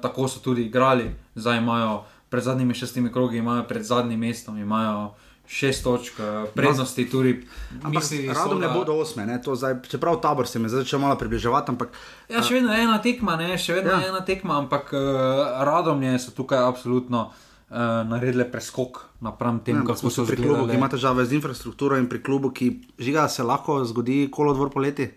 tako 0.03 0.29
so 0.29 0.41
tudi 0.41 0.63
igrali, 0.63 1.15
zdaj 1.35 1.59
imajo 1.59 2.05
pred 2.29 2.45
zadnjimi 2.45 2.75
šestimi 2.75 3.13
krogi, 3.13 3.39
imajo 3.39 3.63
pred 3.65 3.83
zadnjim 3.83 4.21
mestom, 4.21 4.59
imajo 4.59 5.15
šest 5.49 5.85
točk 5.85 6.21
eh, 6.21 6.47
prednosti. 6.55 7.09
Tudi, 7.11 7.47
Ampak 7.83 8.03
misli 8.03 8.27
so, 8.27 8.37
radom 8.37 8.61
ne 8.61 8.69
bodo 8.69 8.95
osme, 9.01 9.27
ne? 9.27 9.41
to 9.43 9.57
zdaj, 9.57 9.81
čeprav 9.89 10.21
tabor 10.21 10.47
se 10.47 10.59
mi 10.59 10.69
začel 10.69 11.01
malo 11.01 11.17
približevati, 11.17 11.73
ampak 11.73 11.97
Ja, 12.29 12.43
še 12.45 12.61
vedno 12.61 12.77
je 12.77 12.85
ena 12.85 13.01
tekma, 13.03 13.37
ne? 13.41 13.57
še 13.59 13.81
vedno 13.81 13.97
Ja. 13.97 13.99
ja. 13.99 14.05
je 14.05 14.13
ena 14.13 14.21
tekma, 14.21 14.59
ampak 14.61 14.93
uh, 14.93 15.01
Radomlje 15.65 16.19
so 16.21 16.37
tukaj 16.37 16.61
absolutno 16.61 17.31
uh, 17.33 17.77
naredile 18.05 18.45
preskok 18.45 19.09
napram 19.25 19.63
tem, 19.65 19.81
ne, 19.81 19.87
kako 19.89 20.13
so 20.13 20.27
pri 20.29 20.37
klubu, 20.37 20.69
ki 20.69 20.77
ima 20.77 20.89
težave 20.93 21.25
z 21.25 21.41
infrastrukturo 21.41 21.97
in 21.97 22.07
pri 22.13 22.21
klubu, 22.23 22.53
ki 22.53 22.71
žiga 23.01 23.25
se 23.29 23.43
lahko 23.43 23.81
zgodi 23.89 24.29
kolodvor 24.31 24.71
poleti. 24.71 25.09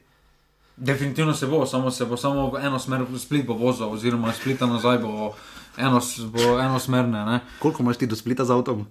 Definitivno 0.78 1.36
se 1.36 1.46
bo, 1.46 1.66
samo 1.66 1.92
se 1.92 2.08
bo 2.08 2.18
samo 2.18 2.48
v 2.56 2.64
eno 2.66 2.80
smer 2.80 3.04
Split 3.20 3.46
bo 3.46 3.54
vozil, 3.54 3.92
oziroma 3.92 4.34
Splita 4.34 4.66
nazaj 4.66 4.98
bo, 5.04 5.36
enos, 5.78 6.16
bo 6.32 6.58
enosmerne. 6.58 7.26
Ne? 7.28 7.40
Koliko 7.60 7.84
imaš 7.84 8.00
ti 8.02 8.08
do 8.08 8.16
splita 8.16 8.48
z 8.48 8.56
avtom? 8.56 8.88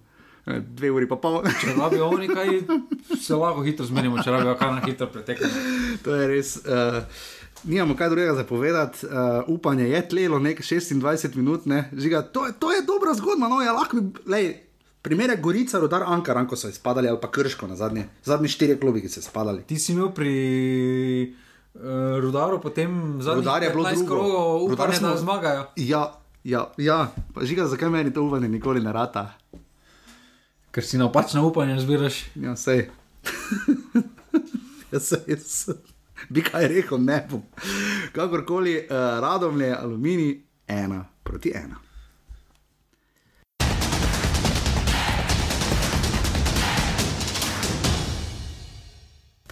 Eh, 0.51 0.61
Dve 0.61 0.91
uri 0.91 1.07
pa 1.07 1.17
pol. 1.17 1.41
Če 1.55 1.75
rabijo 1.75 2.09
oni 2.09 2.29
kaj, 2.29 2.49
se 3.17 3.35
lahko 3.35 3.63
hitro 3.63 3.87
zmenimo, 3.87 4.19
če 4.19 4.31
rabijo 4.31 4.55
kar 4.55 4.73
na 4.73 4.81
hitro 4.81 5.07
pretekamo. 5.07 5.53
to 6.03 6.15
je 6.15 6.29
res. 6.29 6.57
Uh, 6.59 7.03
Nimamo 7.63 7.93
kaj 7.93 8.09
drugega 8.09 8.35
za 8.35 8.45
povedati, 8.45 9.05
uh, 9.05 9.13
upanje 9.47 9.85
je 9.85 10.09
tlelo 10.09 10.39
nekaj 10.39 10.65
26 10.65 11.37
minut, 11.37 11.67
ne? 11.67 11.91
Žiga, 11.93 12.23
to, 12.25 12.47
je, 12.47 12.53
to 12.55 12.73
je 12.73 12.83
dobra 12.83 13.13
zgodba, 13.13 13.49
no, 13.49 13.61
ja, 13.61 13.73
lahko 13.73 13.97
bi, 13.99 14.23
lej, 14.27 14.47
primer 15.03 15.31
je 15.31 15.37
Gorica, 15.37 15.77
Rudar, 15.77 16.03
Ankaran, 16.03 16.47
ko 16.47 16.57
so 16.57 16.69
izpadali, 16.69 17.09
ali 17.09 17.21
pa 17.21 17.29
Krško 17.29 17.67
na 17.67 17.77
zadnje, 17.77 18.07
zadnji 18.25 18.49
štiri 18.49 18.79
klubi, 18.79 19.01
ki 19.01 19.09
so 19.09 19.21
izpadali. 19.21 19.61
Ti 19.63 19.77
si 19.77 19.93
imel 19.93 20.09
pri 20.09 20.33
uh, 21.75 21.81
Rudaru 22.19 22.61
potem 22.61 23.21
zadnjih 23.21 23.45
Rudar 23.45 23.63
je 23.63 23.71
bilo 23.71 23.85
15 23.85 24.07
drugo. 24.07 24.41
upanje, 24.65 24.95
smo- 24.95 25.09
da 25.09 25.17
zmagajo. 25.19 25.67
Ja, 25.77 26.03
ja, 26.45 26.65
ja. 26.79 27.01
Pa 27.35 27.45
žiga, 27.45 27.67
zakaj 27.67 27.91
meni 27.91 28.09
to 28.09 28.23
uvanje 28.23 28.49
nikoli 28.49 28.81
ne 28.81 28.93
rata? 28.93 29.35
Ker 30.71 30.85
si 30.85 30.99
napačno 30.99 31.47
upanje 31.47 31.81
zbiraš. 31.81 32.25
Ja, 32.35 32.57
sej. 32.57 32.89
ja, 34.93 34.99
jaz 35.27 35.69
bi 36.29 36.43
kaj 36.43 36.69
rekel, 36.69 36.99
ne 37.03 37.27
bom. 37.31 37.43
Kakorkoli, 38.13 38.77
uh, 38.77 38.97
radomlje, 39.21 39.75
aluminij, 39.77 40.41
ena 40.67 41.05
proti 41.23 41.53
ena. 41.55 41.90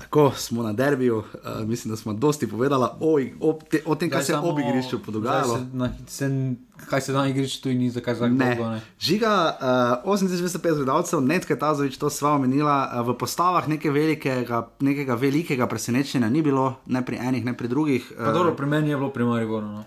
Tako 0.09 0.33
smo 0.37 0.63
na 0.63 0.73
derbiju, 0.73 1.17
uh, 1.19 1.69
mislim, 1.69 1.91
da 1.91 1.97
smo 1.97 2.13
dosti 2.13 2.51
povedali 2.51 2.87
o, 3.01 3.19
o, 3.41 3.59
te, 3.71 3.83
o 3.87 3.95
tem, 3.95 4.11
kaj 4.11 4.23
se 4.23 4.33
je 4.33 4.39
ob 4.39 4.59
igrišču 4.59 4.99
podogajalo. 4.99 5.59
zdaj 5.59 5.61
Se, 5.61 5.77
na, 5.77 5.93
se, 6.07 6.55
kaj 6.91 7.01
se 7.01 7.13
na 7.13 7.29
igrišču, 7.29 7.63
tu 7.63 7.69
ni 7.69 7.91
zakaj 7.91 8.15
za 8.15 8.29
Ne. 8.29 8.55
dolgo. 8.55 8.71
Ne. 8.71 8.81
Žiga, 9.01 9.59
uh, 10.05 10.13
8250 10.13 10.75
gledalcev, 10.75 11.21
Netka 11.21 11.57
Tazovič, 11.57 11.99
to 11.99 12.11
sva 12.11 12.31
omenila, 12.31 12.91
uh, 12.95 13.09
v 13.09 13.19
postavah 13.19 13.69
neke 13.69 13.91
velikega, 13.91 14.69
nekega 14.81 15.15
velikega 15.15 15.67
presenečenja 15.67 16.31
ni 16.31 16.43
bilo, 16.43 16.75
ne 16.87 17.05
pri 17.05 17.21
enih, 17.21 17.45
ne 17.45 17.57
pri 17.57 17.69
drugih. 17.69 18.13
Pa 18.17 18.33
dobro, 18.33 18.57
pri 18.57 18.67
meni 18.67 18.91
je 18.91 18.97
bilo 18.97 19.11
pri 19.11 19.25
Mariboru. 19.25 19.67
No. 19.67 19.85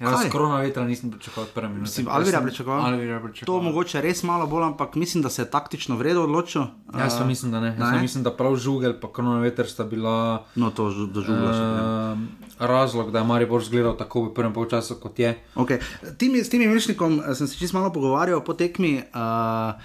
Jaz 0.00 0.14
Kaj? 0.14 0.30
korona 0.30 0.56
vetra 0.58 0.84
nisem 0.84 1.10
pričakoval 1.10 1.44
od 1.44 1.52
prve 1.52 1.68
minute. 1.68 1.82
Mislim, 1.82 2.06
Jaz 2.06 2.16
Alvira 2.16 2.40
pričakoval? 2.40 2.80
Alvira 2.82 3.18
To 3.18 3.24
pričakoval. 3.24 3.62
mogoče 3.62 4.00
res 4.00 4.22
malo 4.22 4.46
bolj, 4.46 4.64
ampak 4.64 4.94
mislim, 4.94 5.22
da 5.22 5.28
se 5.28 5.42
je 5.42 5.50
taktično 5.50 5.96
vredno 5.96 6.22
odločil. 6.22 6.62
Jaz 6.94 7.14
pa 7.14 7.20
Uh, 7.20 7.26
mislim, 7.26 7.52
da 7.52 7.60
ne. 7.60 7.76
Jaz 7.78 7.92
ne? 7.92 8.00
mislim, 8.00 8.24
da 8.24 8.32
prav 8.32 8.56
žugel 8.56 8.94
pa 8.96 9.08
korona 9.08 9.40
veter 9.40 9.68
sta 9.68 9.84
bila 9.84 10.44
No, 10.54 10.70
to 10.70 10.88
žu- 10.88 11.06
dožuglaš. 11.06 11.56
Uh, 11.56 12.18
uh, 12.18 12.18
razlog, 12.60 13.10
da 13.10 13.18
je 13.18 13.24
Maribor 13.24 13.60
zgledal 13.62 13.96
tako 13.96 14.22
v 14.22 14.34
prvem 14.34 14.52
polčasu, 14.52 14.94
kot 14.94 15.18
je. 15.18 15.36
okay. 15.54 15.78
Timi, 16.16 16.38
s 16.38 16.48
tem 16.48 16.60
Milšnikom 16.62 17.20
eh, 17.20 17.34
sem 17.34 17.46
se 17.46 17.56
čisto 17.56 17.76
malo 17.76 17.92
pogovarjal 17.92 18.40
po 18.40 18.54
tekmi. 18.54 19.02
Uh, 19.06 19.76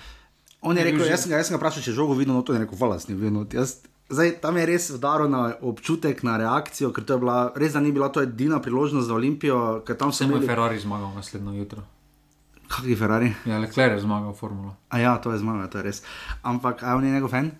on 0.61 0.77
je 0.77 0.83
rekel, 0.83 1.05
jaz 1.05 1.21
sem 1.21 1.29
ga, 1.29 1.37
jaz 1.37 1.47
sem 1.47 1.53
ga 1.53 1.59
vprašal, 1.59 1.83
če 1.83 1.91
žogo 1.91 2.13
videl, 2.13 2.33
no 2.33 2.41
to 2.41 2.53
je 2.53 2.59
rekel, 2.59 2.77
hvala, 2.77 2.99
sem 2.99 3.15
videl. 3.15 3.43
Jaz, 3.53 3.83
zdaj, 4.09 4.31
tam 4.41 4.57
je 4.57 4.65
res 4.65 4.89
udaril 4.93 5.29
na 5.29 5.55
občutek, 5.61 6.23
na 6.23 6.37
reakcijo, 6.37 6.91
ker 6.93 7.03
to 7.03 7.17
je 7.17 7.19
bila, 7.19 7.37
res 7.55 7.73
da 7.73 7.81
ni 7.81 7.91
bila 7.91 8.09
to 8.09 8.21
edina 8.21 8.61
priložnost 8.61 9.07
za 9.07 9.13
Olimpijo, 9.13 9.81
ker 9.87 9.97
tam 9.97 10.13
so 10.13 10.23
Samo 10.23 10.35
je 10.35 10.43
imeli. 10.43 10.47
Ferrari 10.47 10.79
zmagal 10.79 11.13
naslednjo 11.15 11.53
jutro. 11.53 11.83
Kakšni 12.67 12.95
Ferrari? 12.95 13.33
Ja, 13.45 13.59
Leclerc 13.61 13.99
je 13.99 14.01
zmagal 14.01 14.33
formulo. 14.33 14.75
A 14.89 14.99
ja, 14.99 15.17
to 15.21 15.31
je 15.31 15.37
zmaga, 15.37 15.67
to 15.69 15.77
je 15.77 15.83
res. 15.83 16.01
Ampak, 16.41 16.83
a 16.83 16.95
on 16.95 17.05
je 17.05 17.11
njegov 17.13 17.29
fan? 17.29 17.51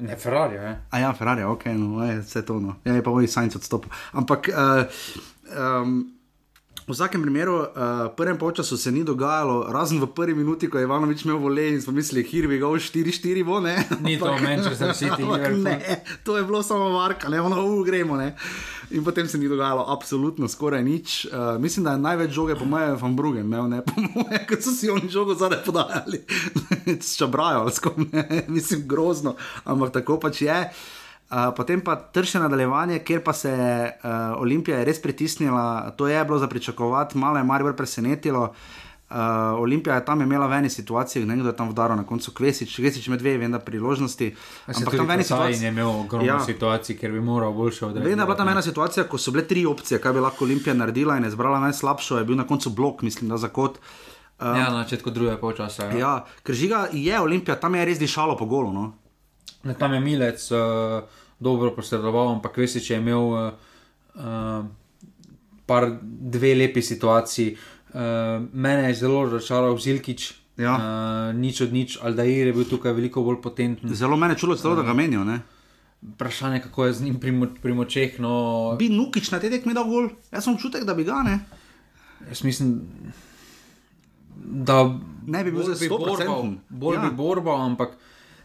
Ne, 0.00 0.16
Ferrari, 0.16 0.54
je. 0.54 0.80
A 0.90 0.98
ja, 0.98 1.12
Ferrari, 1.12 1.44
ok, 1.44 1.64
no, 1.76 2.04
je, 2.04 2.20
vse 2.20 2.42
to. 2.46 2.60
No. 2.60 2.76
Ja, 2.84 2.94
je 2.94 3.04
pa 3.04 3.10
moj 3.10 3.28
sajnc 3.28 3.56
odstopil. 3.56 3.92
Ampak, 4.12 4.48
uh, 4.52 4.84
um, 5.56 6.12
V 6.90 6.92
vsakem 6.92 7.22
primeru, 7.22 7.54
uh, 7.54 7.66
prvem 8.16 8.38
polčasu 8.38 8.76
se 8.76 8.90
ni 8.92 9.04
dogajalo, 9.04 9.70
razen 9.70 10.00
v 10.02 10.06
prvi 10.10 10.34
minuti, 10.34 10.66
ko 10.66 10.74
je 10.78 10.90
Ivanovič 10.90 11.22
imel 11.22 11.38
volej 11.38 11.78
in 11.78 11.82
smo 11.82 11.92
mislili, 11.94 12.26
here 12.26 12.50
we 12.50 12.58
go, 12.58 12.74
4-4 12.74 13.44
bo, 13.46 13.60
ne. 13.62 13.78
Ni 14.02 14.18
to 14.18 14.26
Manchester 14.42 14.90
City, 14.94 15.22
Liverpool. 15.32 15.62
Ne, 15.62 16.02
to 16.26 16.34
je 16.36 16.42
bilo 16.42 16.62
samo 16.66 16.90
varka, 16.98 17.28
ne, 17.30 17.40
ono, 17.40 17.62
uh, 17.62 17.86
gremo, 17.86 18.16
ne. 18.16 18.34
In 18.90 19.04
potem 19.06 19.28
se 19.28 19.38
ni 19.38 19.46
dogajalo 19.46 19.86
absolutno 19.86 20.48
skoraj 20.48 20.82
nič. 20.82 21.30
Uh, 21.30 21.62
mislim, 21.62 21.86
da 21.86 21.94
je 21.94 22.02
največ 22.02 22.30
žoge, 22.30 22.58
po 22.58 22.66
mojem, 22.66 22.98
Van 22.98 23.14
Bruggen, 23.16 23.46
imel, 23.46 23.70
ne, 23.70 23.84
po 23.86 23.94
mojem, 24.00 24.42
ker 24.50 24.58
so 24.58 24.74
si 24.74 24.90
oni 24.90 25.06
žogo 25.06 25.38
zadaj 25.38 25.62
podajali. 25.62 26.26
Čabrajo, 26.98 27.70
ne, 28.10 28.44
mislim, 28.48 28.82
grozno, 28.90 29.38
ampak 29.62 29.94
tako 29.94 30.18
pač 30.18 30.42
je. 30.42 30.58
Uh, 30.58 30.99
potem 31.56 31.80
pa 31.80 31.96
trše 31.96 32.40
nadaljevanje, 32.42 32.98
kjer 32.98 33.22
pa 33.24 33.32
se 33.32 33.52
uh, 33.52 34.10
Olimpija 34.42 34.84
res 34.84 35.02
pritisnila, 35.02 35.90
to 35.96 36.08
je 36.08 36.24
bilo 36.24 36.38
za 36.38 36.48
pričakovati, 36.48 37.18
malo 37.18 37.38
je 37.38 37.44
Marijo 37.44 37.72
presenetilo. 37.76 38.52
Uh, 39.10 39.16
Olimpija 39.58 39.94
je 39.94 40.04
tam 40.04 40.22
imela 40.22 40.46
v 40.46 40.52
eni 40.52 40.70
situaciji, 40.70 41.24
nekdo 41.26 41.48
je 41.48 41.56
tam 41.56 41.68
vdaril 41.68 41.96
na 41.96 42.04
koncu 42.06 42.30
Kvesič, 42.30 42.76
Kvesič 42.76 43.08
med 43.08 43.18
dve, 43.18 43.36
vem, 43.38 43.50
da 43.50 43.58
priložnosti. 43.58 44.28
Ampak 44.66 44.96
tam 44.96 45.06
v 45.06 45.14
eni 45.16 45.24
situaciji 45.24 45.64
je 45.64 45.72
imel 45.74 45.90
ogromno 45.90 46.26
ja. 46.26 46.38
situacij, 46.46 46.94
ker 46.98 47.10
bi 47.12 47.20
moral 47.20 47.52
boljše 47.52 47.86
odreagirati. 47.86 48.10
Vem, 48.10 48.18
da 48.18 48.22
je 48.22 48.26
bila 48.26 48.36
tam 48.38 48.48
ena 48.48 48.62
situacija, 48.62 49.06
ko 49.10 49.18
so 49.18 49.34
bile 49.34 49.46
tri 49.50 49.66
opcije, 49.66 49.98
kaj 49.98 50.14
bi 50.14 50.22
lahko 50.22 50.46
Olimpija 50.46 50.74
naredila 50.74 51.18
in 51.18 51.26
je 51.26 51.34
zbrala 51.34 51.58
najslabšo, 51.66 52.18
je 52.18 52.24
bil 52.24 52.38
na 52.38 52.46
koncu 52.46 52.70
blok, 52.70 53.02
mislim, 53.02 53.30
da 53.30 53.36
za 53.36 53.50
kot. 53.50 53.82
Um, 54.38 54.46
ja, 54.46 54.70
na 54.70 54.84
začetku 54.84 55.10
druge 55.10 55.34
počasa. 55.42 55.90
Ja. 55.90 55.98
ja, 55.98 56.14
ker 56.46 56.54
žiga 56.54 56.86
je 56.92 57.20
Olimpija, 57.20 57.58
tam 57.58 57.74
je 57.74 57.84
res 57.84 57.98
dišalo 57.98 58.38
po 58.38 58.46
golu. 58.46 58.70
No? 58.72 58.92
Ne, 59.64 59.74
tam 59.74 59.92
je 59.92 60.00
Milec 60.00 60.50
uh, 60.52 61.02
dobro 61.40 61.74
posredoval, 61.76 62.34
ampak 62.36 62.56
veš, 62.56 62.78
če 62.80 62.94
je 62.94 63.00
imel 63.00 63.26
uh, 63.28 63.52
uh, 64.16 64.64
par 65.68 65.88
dve 66.00 66.54
lepi 66.56 66.82
situaciji. 66.82 67.56
Uh, 67.90 68.40
mene 68.52 68.88
je 68.88 69.00
zelo 69.02 69.24
razočaral 69.26 69.78
Zilkič. 69.78 70.32
Ja. 70.60 70.76
Uh, 70.76 71.36
nič 71.36 71.60
od 71.64 71.72
nič, 71.72 71.96
Aldair 72.04 72.50
je 72.50 72.56
bil 72.56 72.68
tukaj 72.68 72.92
veliko 72.96 73.24
bolj 73.24 73.40
potenten. 73.44 73.94
Zelo 73.96 74.16
me 74.16 74.28
je 74.32 74.40
čulo, 74.44 74.56
celo, 74.56 74.76
da 74.76 74.84
ga 74.84 74.96
menijo. 74.96 75.24
Ne? 75.24 75.40
Vprašanje, 76.00 76.60
kako 76.64 76.86
je 76.86 76.92
z 76.92 77.08
njim 77.08 77.20
pri, 77.20 77.32
pri 77.62 77.72
močeh. 77.76 78.20
No... 78.20 78.76
Bi 78.80 78.88
nukič 78.92 79.30
na 79.32 79.40
te 79.40 79.50
tekme 79.52 79.76
dal 79.76 79.88
gol, 79.88 80.10
jaz 80.32 80.44
sem 80.44 80.56
čutek, 80.60 80.84
da 80.88 80.96
bi 80.96 81.04
ga 81.08 81.20
ne. 81.24 81.40
Jaz 82.28 82.44
mislim, 82.44 82.80
da 84.36 84.84
ne 85.26 85.44
bi 85.44 85.52
bil 85.52 85.74
zelo 85.74 85.98
borbal. 85.98 86.54
Bolj 86.68 86.96
ja. 86.96 87.04
bi 87.04 87.16
borbal, 87.16 87.60
ampak 87.64 87.96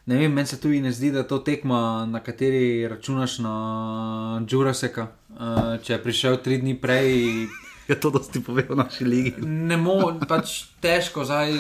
ne 0.06 0.18
vem, 0.18 0.34
meni 0.34 0.48
se 0.48 0.60
tudi 0.62 0.82
ne 0.82 0.92
zdi, 0.92 1.12
da 1.12 1.24
je 1.24 1.28
to 1.28 1.40
tekma, 1.40 2.06
na 2.06 2.20
kateri 2.24 2.88
računaš 2.88 3.40
na 3.40 4.42
Juraseka. 4.50 5.08
Uh, 5.36 5.76
če 5.84 5.94
je 5.94 6.02
prišel 6.04 6.38
tri 6.44 6.60
dni 6.62 6.76
prej. 6.82 7.14
Je 7.86 7.94
to, 8.02 8.10
da 8.10 8.18
ti 8.18 8.40
povedal 8.42 8.74
v 8.74 8.82
naši 8.82 9.06
ligi? 9.06 9.32
Ne 9.46 9.76
morem, 9.78 10.18
pač 10.26 10.72
težko 10.82 11.22
zdaj, 11.22 11.52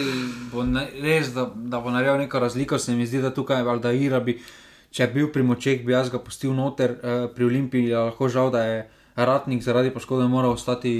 ne, 0.65 0.85
res, 0.97 1.29
da, 1.35 1.43
da 1.53 1.77
bo 1.77 1.93
naredil 1.93 2.17
neko 2.23 2.41
razliko. 2.41 2.79
Se 2.81 2.95
mi 2.97 3.05
zdi, 3.05 3.21
da 3.21 3.29
tukaj 3.29 3.61
Valdaira, 3.61 4.17
bi, 4.25 4.33
če 4.89 5.05
bi 5.11 5.19
bil 5.19 5.29
pri 5.29 5.45
močeh, 5.45 5.83
bi 5.85 5.93
jaz 5.93 6.09
ga 6.09 6.17
pustil 6.17 6.55
noter. 6.57 6.95
Uh, 6.97 7.27
pri 7.29 7.45
Olimpiji 7.45 7.91
je 7.91 7.99
lahko 8.07 8.31
žal, 8.33 8.49
da 8.49 8.63
je 8.65 8.79
ratnik 9.21 9.61
zaradi 9.61 9.93
poškodbe 9.93 10.25
moral 10.27 10.57
ostati 10.57 10.95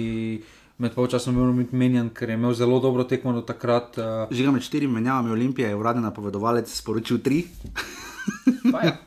med 0.77 0.93
polčasom 0.93 1.35
bil 1.35 1.53
biti 1.55 1.75
menjan, 1.75 2.09
ker 2.11 2.29
je 2.29 2.35
imel 2.39 2.53
zelo 2.53 2.79
dobro 2.83 3.03
tekmo 3.07 3.33
do 3.33 3.41
takrat. 3.41 3.97
Uh... 3.97 4.31
Žiga 4.31 4.51
med 4.51 4.63
štirimi 4.65 4.99
menjavami 4.99 5.31
Olimpije 5.31 5.71
je 5.71 5.75
uradni 5.75 6.03
napovedovalec 6.03 6.71
sporočil 6.71 7.23
tri. 7.23 7.45
Ja. 8.73 8.97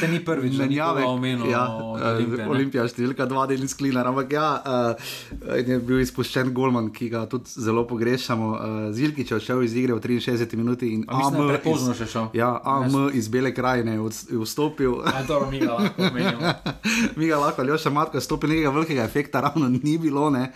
Se 0.00 0.08
ni 0.08 0.24
prvič, 0.24 0.54
da 0.54 0.62
je 0.62 0.68
bilo 0.68 1.12
omenjeno. 1.12 1.46
Ja, 1.50 1.64
Olimpija, 1.72 2.48
Olimpija 2.50 2.82
številka 2.90 3.24
dva, 3.24 3.46
del 3.48 3.62
iz 3.64 3.72
Klina. 3.76 4.02
Ampak 4.04 4.34
ja, 4.36 4.48
uh, 4.60 5.14
je 5.56 5.78
bil 5.80 6.02
izpuščen 6.02 6.50
Golman, 6.56 6.90
ki 6.92 7.08
ga 7.14 7.22
tudi 7.30 7.48
zelo 7.64 7.86
pogrešamo. 7.88 8.50
Uh, 8.52 8.74
Zilkič 8.96 9.32
je 9.32 9.38
odšel 9.38 9.64
iz 9.64 9.76
igre 9.80 9.96
v 9.96 10.02
63 10.04 10.60
minuti 10.60 10.90
in 10.92 11.06
AM, 11.08 11.38
iz, 11.56 11.86
še 11.96 12.08
šel. 12.12 12.28
Ja, 12.36 12.52
AM 12.60 13.08
iz 13.16 13.30
Bele 13.32 13.54
krajine 13.56 13.96
je 13.96 14.42
vstopil. 14.44 14.98
Dobro, 15.24 15.48
mi 15.48 15.62
ga 15.64 15.78
lahko 15.78 16.04
omenjamo. 16.10 16.52
mi 17.18 17.32
ga 17.32 17.40
lahko, 17.40 17.64
ali 17.64 17.80
še 17.80 17.94
matka, 17.96 18.20
stopil 18.20 18.52
nekega 18.52 18.74
velikega 18.76 19.08
efekta, 19.08 19.40
ravno 19.48 19.72
ni 19.72 19.96
bilo. 19.96 20.28
Ne. 20.36 20.50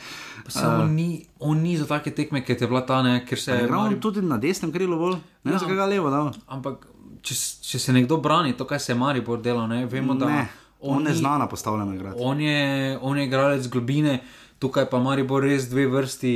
Samo 0.48 0.84
uh, 0.84 0.90
ni, 0.90 1.26
on 1.38 1.58
ni 1.58 1.76
za 1.76 1.86
take 1.86 2.10
tekme, 2.14 2.44
ker 2.44 2.56
je 2.60 2.68
bila 2.68 2.80
ta 2.86 3.02
ne, 3.02 3.24
ker 3.26 3.40
se 3.40 3.52
je. 3.52 3.66
Ravno 3.66 3.90
Mari... 3.90 4.00
tudi 4.00 4.22
na 4.22 4.38
desnem 4.38 4.72
krilu, 4.72 4.98
bolj, 4.98 5.18
ne 5.44 5.52
ja, 5.52 5.58
za 5.58 5.66
kaj 5.66 5.86
levo. 5.90 6.10
Da. 6.10 6.22
Ampak 6.46 6.86
če, 7.22 7.36
če 7.70 7.78
se 7.78 7.92
nekdo 7.92 8.20
brani, 8.22 8.56
to, 8.56 8.66
kaj 8.68 8.80
se 8.80 8.92
je 8.92 8.98
Maribor 8.98 9.40
delal, 9.42 9.68
ne, 9.70 9.84
vemo, 9.86 10.16
da 10.18 10.28
ne, 10.30 10.46
on, 10.80 10.96
on 10.96 11.08
ne 11.08 11.14
zna 11.14 11.36
na 11.38 11.48
postavljeno 11.48 11.94
igrati. 11.94 12.20
On 12.24 12.40
je, 12.40 12.98
on 13.02 13.18
je 13.18 13.26
igralec 13.26 13.68
globine, 13.68 14.20
tukaj 14.58 14.88
pa 14.90 15.00
Maribor 15.02 15.44
res 15.44 15.68
dve 15.70 15.86
vrsti. 15.90 16.34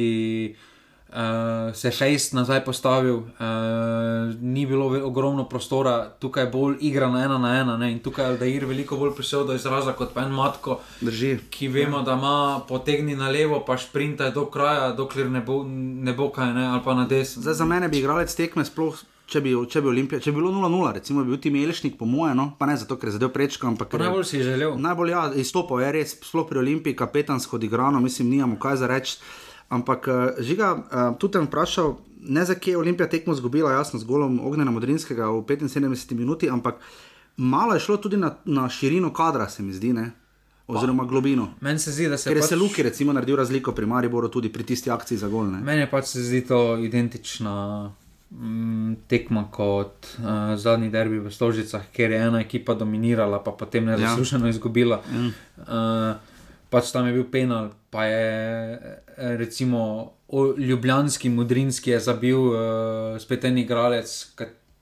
Uh, 1.15 1.75
se 1.75 1.91
šest 1.91 2.33
nazaj 2.33 2.65
postavil, 2.65 3.17
uh, 3.17 3.25
ni 4.41 4.67
bilo 4.67 4.87
ogromno 5.07 5.45
prostora, 5.49 6.09
tukaj 6.19 6.43
je 6.43 6.51
bolj 6.51 6.77
igra 6.81 7.09
na 7.09 7.25
ena 7.25 7.39
na 7.39 7.53
ena. 7.61 7.77
Ne? 7.77 7.93
In 7.93 7.99
tukaj 8.03 8.25
je 8.25 8.31
Aldair 8.31 8.67
veliko 8.67 8.97
bolj 8.97 9.15
prišel 9.15 9.47
do 9.47 9.55
izraza 9.55 9.93
kot 9.93 10.11
pa 10.15 10.25
en 10.27 10.35
matko, 10.35 10.81
Drži. 11.01 11.39
ki 11.51 11.69
vemo, 11.69 12.03
da 12.03 12.19
ima 12.19 12.61
potegni 12.69 13.15
na 13.17 13.31
levo, 13.31 13.63
pa 13.67 13.77
šprinta 13.79 14.31
do 14.31 14.47
kraja, 14.51 14.91
dokler 14.93 15.31
ne 15.31 15.41
bo, 15.41 15.63
ne 15.69 16.13
bo 16.13 16.33
kaj, 16.35 16.53
ne? 16.55 16.67
ali 16.67 16.83
pa 16.85 16.95
na 16.95 17.07
desno. 17.07 17.43
Za 17.43 17.65
mene 17.65 17.89
bi 17.89 18.03
igralec 18.03 18.35
tekme 18.35 18.65
sploh 18.65 18.99
če 19.31 19.41
bi, 19.41 19.55
če 19.71 19.83
bi 19.83 19.91
Olimpija, 19.91 20.21
če 20.23 20.33
bi 20.33 20.41
bilo 20.41 20.53
0-0, 20.53 20.93
recimo, 20.99 21.25
bi 21.25 21.33
bil 21.33 21.41
ti 21.41 21.53
Melešnik, 21.55 21.97
po 21.99 22.09
mojem, 22.09 22.37
no? 22.39 22.51
pa 22.59 22.69
ne 22.69 22.77
zato, 22.81 22.99
ker 23.01 23.09
je 23.11 23.17
zadev 23.17 23.33
prečko. 23.35 23.73
Najbolj 23.73 24.27
si 24.29 24.43
želel. 24.45 24.77
Najbolj 24.81 25.15
ja, 25.15 25.25
izstopil 25.41 25.81
je 25.85 25.91
res, 25.97 26.15
sploh 26.21 26.47
pri 26.49 26.61
Olimpiji, 26.61 26.97
kapetansko 26.99 27.57
odigrano, 27.57 28.03
mislim, 28.05 28.31
nimamo 28.35 28.61
kaj 28.61 28.83
za 28.83 28.91
reči. 28.91 29.19
Ampak 29.69 30.09
uh, 30.09 30.15
žiga, 30.45 30.75
uh, 30.75 31.07
tudi 31.19 31.39
sem 31.39 31.47
vprašal, 31.47 31.97
ne 32.25 32.45
za 32.45 32.55
kje 32.55 32.75
je 32.75 32.79
Olimpija 32.79 33.09
tekmo 33.09 33.35
zgubila, 33.35 33.73
jasno, 33.73 33.99
z 33.99 34.05
golom 34.05 34.41
Ognjena 34.47 34.71
Modrinskega 34.71 35.31
v 35.31 35.43
75 35.43 36.15
minuti, 36.15 36.51
ampak 36.51 36.81
malo 37.37 37.75
je 37.75 37.81
šlo 37.81 37.97
tudi 37.97 38.17
na, 38.17 38.37
na 38.45 38.69
širino 38.69 39.13
kadra, 39.13 39.49
se 39.49 39.63
mi 39.63 39.73
zdi. 39.73 39.93
Ne? 39.93 40.11
Oziroma, 40.67 41.05
globino. 41.05 41.49
Meni 41.61 41.79
se 41.79 41.93
zdi, 41.93 42.09
da 42.09 42.17
se 42.17 42.31
je. 42.31 42.35
Ker 42.35 42.41
pač... 42.41 42.49
se 42.49 42.57
Luki, 42.57 42.83
recimo, 42.83 43.13
naredil 43.13 43.37
razliko 43.37 43.73
pri 43.73 43.87
Mariboru, 43.87 44.29
tudi 44.29 44.49
pri 44.53 44.65
tisti 44.65 44.91
akciji 44.91 45.19
za 45.19 45.29
gol. 45.29 45.51
Meni 45.61 45.85
pač 45.91 46.15
se 46.15 46.23
zdi 46.25 46.41
to 46.49 46.79
identično 46.81 47.93
mm, 48.31 48.95
tekma 49.09 49.45
kot 49.53 50.09
uh, 50.19 50.55
zadnji 50.57 50.89
derbi 50.91 51.21
v 51.21 51.33
Stožicah, 51.33 51.85
ker 51.93 52.17
je 52.17 52.23
ena 52.29 52.41
ekipa 52.41 52.75
dominirala, 52.75 53.43
pa 53.45 53.53
potem 53.53 53.89
je 53.93 53.99
zasluženo 54.07 54.49
ja. 54.49 54.55
izgubila. 54.57 55.03
Ja. 55.13 55.27
Uh, 55.61 56.34
pač 56.71 56.93
tam 56.93 57.07
je 57.07 57.13
bil 57.13 57.27
penal, 57.31 57.71
pa 57.91 58.05
je 58.05 58.27
eh, 59.17 59.37
recimo 59.37 60.13
Ljubljanski, 60.59 61.29
Mudrinski 61.31 61.91
je 61.91 62.01
zabil 62.01 62.39
uh, 62.39 62.57
spet 63.19 63.45
en 63.45 63.59
igralec. 63.59 64.11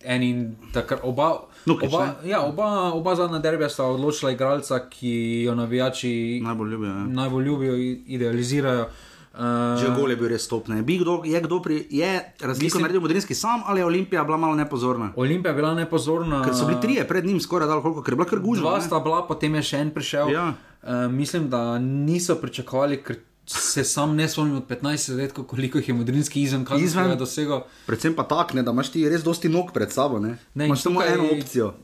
En 0.03 0.23
in 0.23 0.39
takrat 0.75 1.05
oba, 1.07 1.45
Lukič, 1.67 1.87
oba, 1.87 2.17
ja, 2.27 2.41
oba, 2.43 2.91
oba 2.91 3.13
zadnja 3.15 3.39
derbija 3.39 3.69
sta 3.71 3.85
odločila 3.87 4.33
igralca, 4.33 4.81
ki 4.91 5.43
jo 5.47 5.55
navijači 5.55 6.41
najbolj 6.43 6.71
ljubijo, 6.71 6.91
ja. 6.91 7.05
najbolj 7.07 7.45
ljubijo 7.45 7.77
idealizirajo. 8.07 8.89
Uh, 9.33 9.79
Že 9.81 9.95
gol 9.97 10.11
je 10.11 10.17
bil 10.17 10.29
res 10.29 10.43
stopne. 10.45 10.83
Kdo, 10.83 11.23
je 11.25 11.41
kdo 11.41 11.61
pri, 11.63 11.87
je 11.91 12.11
razliko 12.41 12.83
naredil 12.83 13.01
Modrinski 13.01 13.35
sam 13.35 13.63
ali 13.67 13.81
je 13.81 13.87
Olimpija 13.87 14.25
bila 14.25 14.37
malo 14.37 14.55
nepozorna? 14.55 15.13
Olimpija 15.17 15.55
je 15.55 15.57
bila 15.57 15.75
nepozorna. 15.75 16.43
Ker 16.45 16.55
so 16.55 16.67
bili 16.67 16.81
trije 16.81 17.07
pred 17.09 17.25
njim 17.25 17.41
skoraj 17.41 17.69
dal, 17.69 17.81
koliko 17.83 18.11
je 18.11 18.17
bila 18.17 18.29
kar 18.29 18.39
gužva. 18.39 18.71
Dva 18.71 18.81
sta 18.81 19.01
bila, 19.01 19.23
potem 19.27 19.55
je 19.55 19.63
še 19.63 19.81
en 19.87 19.95
prišel. 19.95 20.35
Ja. 20.35 20.49
Uh, 20.49 20.72
mislim, 21.11 21.51
da 21.51 21.79
niso 21.79 22.37
pričakovali, 22.37 23.03
ker 23.03 23.17
se 23.47 23.85
sam 23.85 24.17
ne 24.17 24.29
spomnim 24.29 24.57
od 24.57 24.67
15 24.69 25.17
let, 25.17 25.33
koliko 25.47 25.79
jih 25.79 25.89
je 25.89 25.95
Modrinski 25.95 26.43
izven 26.43 26.65
kazni 26.65 27.17
dosegel. 27.19 27.61
Predvsem 27.87 28.15
pa 28.15 28.23
tak, 28.23 28.55
ne, 28.55 28.63
da 28.63 28.71
imaš 28.71 28.93
ti 28.93 29.09
res 29.09 29.23
dosti 29.23 29.49
nog 29.49 29.73
pred 29.73 29.93
sabo. 29.93 30.19
Ne? 30.19 30.37
Ne, 30.55 30.67
imaš 30.67 30.83
samo 30.83 31.03
eno 31.03 31.29
opcijo. 31.39 31.75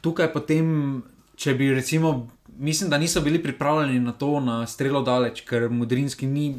Tukaj 0.00 0.32
potem, 0.32 1.02
če 1.36 1.54
bi 1.54 1.74
recimo 1.74 2.28
mislim, 2.58 2.90
da 2.90 2.98
niso 2.98 3.20
bili 3.20 3.42
pripravljeni 3.42 4.00
na 4.00 4.12
to, 4.12 4.40
na 4.40 4.66
strelo 4.66 5.02
daleč, 5.02 5.40
ker 5.40 5.68
Mudrinski 5.70 6.26
ni, 6.26 6.54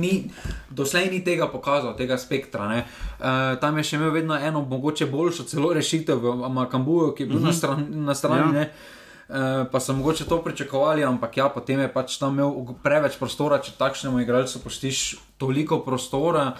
ni 0.00 0.30
doslej 0.70 1.10
ni 1.10 1.24
tega 1.24 1.48
pokazal, 1.48 1.96
tega 1.96 2.18
spektra. 2.18 2.66
Uh, 2.72 3.60
tam 3.60 3.78
je 3.78 3.84
še 3.84 3.96
imel 3.96 4.10
vedno 4.10 4.38
eno, 4.38 4.64
mogoče 4.64 5.06
boljšo 5.06 5.46
celo 5.50 5.72
rešitev 5.72 6.18
v 6.18 6.50
Makambuju, 6.50 7.12
ki 7.14 7.22
je 7.22 7.26
bil 7.26 7.36
uh 7.36 7.42
-huh. 7.42 7.44
na, 7.44 7.50
mhm. 7.50 7.58
stran, 7.58 7.86
na 7.90 8.14
strani. 8.14 8.56
Ja. 8.56 8.62
Uh, 8.62 9.01
pa 9.72 9.80
so 9.80 9.92
mogoče 9.92 10.24
to 10.24 10.42
pričakovali, 10.42 11.04
ampak 11.04 11.36
ja, 11.36 11.48
potem 11.48 11.80
je 11.80 11.92
pač 11.92 12.18
tam 12.18 12.34
imel 12.34 12.74
preveč 12.82 13.16
prostora, 13.18 13.60
če 13.62 13.76
takšnemu 13.78 14.20
igralcu 14.20 14.60
poštiš 14.64 15.16
toliko 15.38 15.80
prostora. 15.84 16.52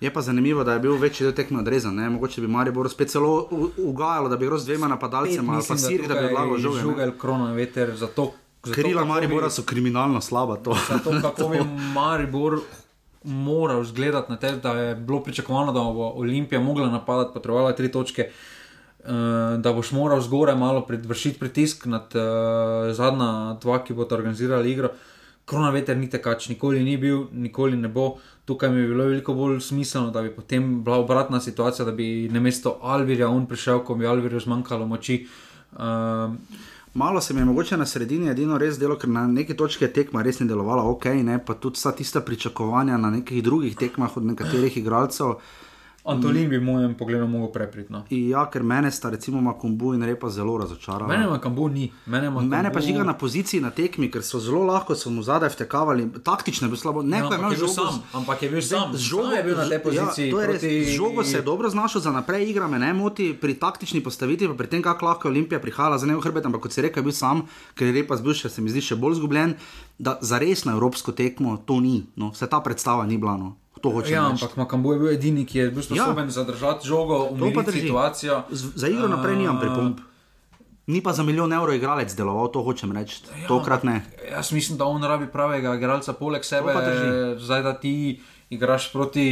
Je 0.00 0.12
pa 0.12 0.20
zanimivo, 0.20 0.64
da 0.64 0.76
je 0.76 0.80
bil 0.84 0.96
večji 1.00 1.24
del 1.24 1.32
tekme 1.32 1.60
odrezan. 1.60 1.94
Ne? 1.96 2.10
Mogoče 2.10 2.40
bi 2.40 2.48
Marijo 2.48 2.88
spet 2.88 3.10
celo 3.10 3.48
ugajalo, 3.76 4.28
da 4.28 4.36
bi 4.36 4.44
igral 4.44 4.58
z 4.58 4.66
dvema 4.66 4.88
napadalcema 4.88 5.54
ali 5.56 5.64
pa 5.68 5.76
Sirih, 5.76 6.08
da 6.08 6.14
bi 6.14 6.34
lahko 6.34 6.58
žugal. 6.58 6.80
Žugal, 6.80 7.12
krona, 7.18 7.52
veter, 7.52 7.94
zato. 7.96 8.32
Krila 8.66 9.04
Maribora 9.04 9.50
so 9.50 9.62
kriminalno 9.62 10.20
slaba. 10.20 10.56
To. 10.56 10.76
Zato, 10.88 11.14
kako 11.26 11.48
bi 11.48 11.60
Maribor 11.94 12.60
moral 13.24 13.84
zgledati 13.84 14.32
na 14.32 14.36
te, 14.38 14.52
da 14.52 14.72
je 14.72 14.94
bilo 14.94 15.22
pričakovano, 15.22 15.72
da 15.72 15.80
bo 15.80 16.12
Olimpija 16.16 16.60
mogla 16.60 16.88
napadati, 16.90 17.34
potrebovala 17.34 17.72
tri 17.72 17.92
točke, 17.92 18.28
uh, 18.28 18.55
da 19.62 19.72
boš 19.72 19.92
moral 19.92 20.20
zgoraj 20.20 20.56
malo 20.56 20.86
vršiti 20.88 21.38
pritisk 21.38 21.86
nad 21.86 22.14
uh, 22.14 22.92
zadnja 22.94 23.58
dva, 23.62 23.84
ki 23.84 23.94
bodo 23.94 24.16
organizirali 24.16 24.72
igro. 24.72 24.90
Krona 25.46 25.70
veter 25.70 25.96
ni 25.96 26.10
tekač, 26.10 26.48
nikoli 26.48 26.82
ni 26.82 26.96
bil, 26.96 27.26
nikoli 27.32 27.76
ne 27.76 27.88
bo. 27.88 28.16
Tukaj 28.44 28.70
mi 28.70 28.80
je 28.80 28.88
bilo 28.88 29.04
veliko 29.04 29.34
bolj 29.34 29.60
smiselno, 29.60 30.10
da 30.10 30.22
bi 30.22 30.30
potem 30.34 30.82
bila 30.84 30.96
obratna 30.98 31.40
situacija, 31.40 31.84
da 31.86 31.92
bi 31.92 32.28
na 32.32 32.40
mesto 32.40 32.78
Alvirja 32.82 33.28
on 33.28 33.46
prišel, 33.46 33.84
ko 33.84 33.94
bi 33.94 34.06
Alvirju 34.06 34.40
zmanjkalo 34.40 34.86
moči. 34.86 35.26
Um, 35.78 36.38
Malo 36.96 37.20
se 37.20 37.34
mi 37.34 37.40
je 37.40 37.44
mogoče 37.44 37.76
na 37.76 37.86
sredini 37.86 38.30
edino 38.30 38.58
res 38.58 38.78
delo, 38.78 38.94
ker 38.96 39.10
na 39.12 39.26
neki 39.28 39.54
točki 39.56 39.84
je 39.84 39.90
tekma 39.92 40.22
res 40.24 40.38
ni 40.40 40.46
delovala 40.48 40.86
ok, 40.88 41.04
ne? 41.28 41.34
pa 41.44 41.54
tudi 41.54 41.76
vsa 41.76 41.92
tista 41.92 42.22
pričakovanja 42.24 42.96
na 42.96 43.10
nekih 43.10 43.42
drugih 43.44 43.76
tekmah 43.76 44.16
od 44.16 44.24
nekaterih 44.24 44.78
igralcev. 44.80 45.34
Antolin 46.06 46.48
bi 46.48 46.60
mojem 46.60 46.94
pogledu 46.94 47.26
mogel 47.26 47.48
prepriti. 47.50 47.90
No. 47.90 48.04
Ja, 48.08 48.46
ker 48.46 48.62
mene 48.62 48.90
sta 48.90 49.10
recimo 49.10 49.40
Makumbu 49.40 49.92
in 49.92 50.02
Repa 50.02 50.28
zelo 50.28 50.56
razočarala. 50.56 51.06
Mene 51.06 51.26
Makumbu 51.26 51.68
ni. 51.68 51.92
Mene, 52.06 52.30
Makambu... 52.30 52.48
mene 52.48 52.70
pa 52.70 52.80
žiga 52.80 53.02
na 53.02 53.14
poziciji 53.14 53.60
na 53.60 53.70
tekmi, 53.70 54.08
ker 54.08 54.22
so 54.22 54.38
zelo 54.38 54.62
lahko 54.62 54.94
so 54.94 55.10
mu 55.10 55.22
zadaj 55.22 55.48
vtekavali, 55.50 56.06
taktično 56.22 56.66
je 56.66 56.70
bil 56.70 56.78
slabo. 56.78 57.02
Ne, 57.04 57.18
Ja, 57.18 57.24
je 57.24 57.34
imel 57.34 57.50
je 57.50 57.56
bil 57.56 57.66
žogo. 57.66 57.72
sam, 57.74 58.02
ampak 58.14 58.42
je 58.42 58.48
bil 58.48 58.62
sam. 58.62 58.92
Z 58.92 58.98
žogo 59.00 59.24
Sam 59.24 59.32
je 59.32 59.42
bil 59.42 59.56
na 59.56 59.66
tej 59.66 59.78
poziciji 59.80 60.24
Ja, 60.24 60.30
to 60.30 60.40
je 60.40 60.46
res. 60.46 60.60
proti- 60.60 60.84
žogo 60.92 61.24
se 61.24 61.36
je 61.36 61.42
dobro 61.42 61.68
znašel 61.68 62.00
za 62.00 62.12
naprej, 62.12 62.46
igra 62.46 62.68
me 62.68 62.78
ne 62.78 62.92
moti 62.94 63.34
pri 63.34 63.54
taktični 63.56 64.00
postavitvi, 64.00 64.46
pa 64.46 64.54
pri 64.54 64.66
tem, 64.68 64.82
kako 64.82 65.04
lahko 65.04 65.22
je 65.22 65.32
Olimpija 65.32 65.58
prihajala 65.58 65.98
za 65.98 66.06
njegov 66.06 66.22
hrbet, 66.22 66.46
ampak 66.46 66.60
kot 66.60 66.72
si 66.72 66.82
rekel, 66.82 67.00
je 67.00 67.04
bil 67.04 67.12
sam, 67.14 67.42
ker 67.74 67.86
je 67.86 67.92
Repa 67.94 68.16
bil 68.16 68.32
še, 68.32 68.48
se 68.48 68.60
mi 68.60 68.68
zdi, 68.68 68.80
še 68.80 68.96
bolj 68.96 69.14
zgubljen, 69.16 69.56
da 69.98 70.18
za 70.20 70.38
res 70.38 70.64
na 70.64 70.72
evropsko 70.72 71.12
tekmo 71.12 71.56
to 71.58 71.80
ni. 71.80 72.06
No, 72.14 72.32
se 72.32 72.46
ta 72.46 72.60
predstava 72.60 73.02
ni 73.02 73.16
bila. 73.16 73.36
No. 73.36 73.56
To 73.78 73.90
hočem 73.90 74.12
Ja, 74.12 74.24
reči. 74.24 74.40
ampak 74.40 74.56
Makambu 74.56 74.92
je 74.92 74.98
bil 74.98 75.08
edini, 75.10 75.44
ki 75.44 75.58
je 75.58 75.70
bil 75.70 75.82
sposoben 75.82 76.24
ja. 76.24 76.30
zadržati 76.32 76.82
žogo, 76.82 77.28
umiriti 77.28 77.62
drži. 77.66 77.80
situacijo. 77.82 78.42
Z- 78.50 78.72
Za 78.74 78.88
igro 78.88 79.06
naprej 79.06 79.36
nimam 79.36 79.56
A, 79.56 79.60
pripomb. 79.60 79.98
Ni 80.86 81.00
pa 81.00 81.10
za 81.10 81.22
milijon 81.22 81.50
evrov 81.50 81.74
igralec 81.74 82.08
deloval, 82.10 82.48
to 82.48 82.62
hočem 82.62 82.90
reči. 82.90 83.20
Ja, 83.32 83.46
Tokrat 83.46 83.82
ne. 83.82 84.00
Jaz 84.24 84.50
mislim, 84.50 84.78
da 84.78 84.84
on 84.86 85.02
rabi 85.02 85.26
pravega 85.26 85.74
igralca 85.74 86.12
poleg 86.12 86.42
sebe. 86.42 86.72
Zdaj, 87.36 87.62
da 87.62 87.72
ti 87.74 88.20
igraš 88.48 88.92
proti 88.92 89.26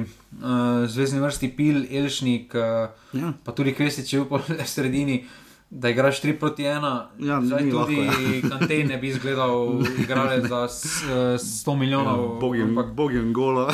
uh, 0.00 0.48
zvezdni 0.86 1.20
vrsti 1.20 1.48
Pil, 1.50 1.84
Elšnik, 1.86 2.54
uh, 2.54 2.88
Ja. 3.12 3.32
pa 3.38 3.52
tudi 3.52 3.72
Kvestič 3.72 4.08
je 4.08 4.18
bil 4.18 4.26
po 4.26 4.40
sredini. 4.66 5.24
Da 5.70 5.88
igraš 5.88 6.20
3 6.20 6.32
proti 6.34 6.62
1, 6.64 7.02
Ja, 7.18 7.40
zdaj 7.40 7.58
tudi 7.60 7.72
lahko, 7.72 7.92
ja. 7.92 8.12
Kantej 8.50 8.84
ne 8.84 8.96
bi 8.96 9.08
izgledal, 9.08 9.68
igralec 9.98 10.46
za 10.46 10.64
s- 10.64 11.02
eh, 11.04 11.34
100 11.36 11.74
milijonov. 11.74 12.38
ampak 12.62 12.86
Bog 12.88 13.12
in 13.12 13.32
golo. 13.32 13.70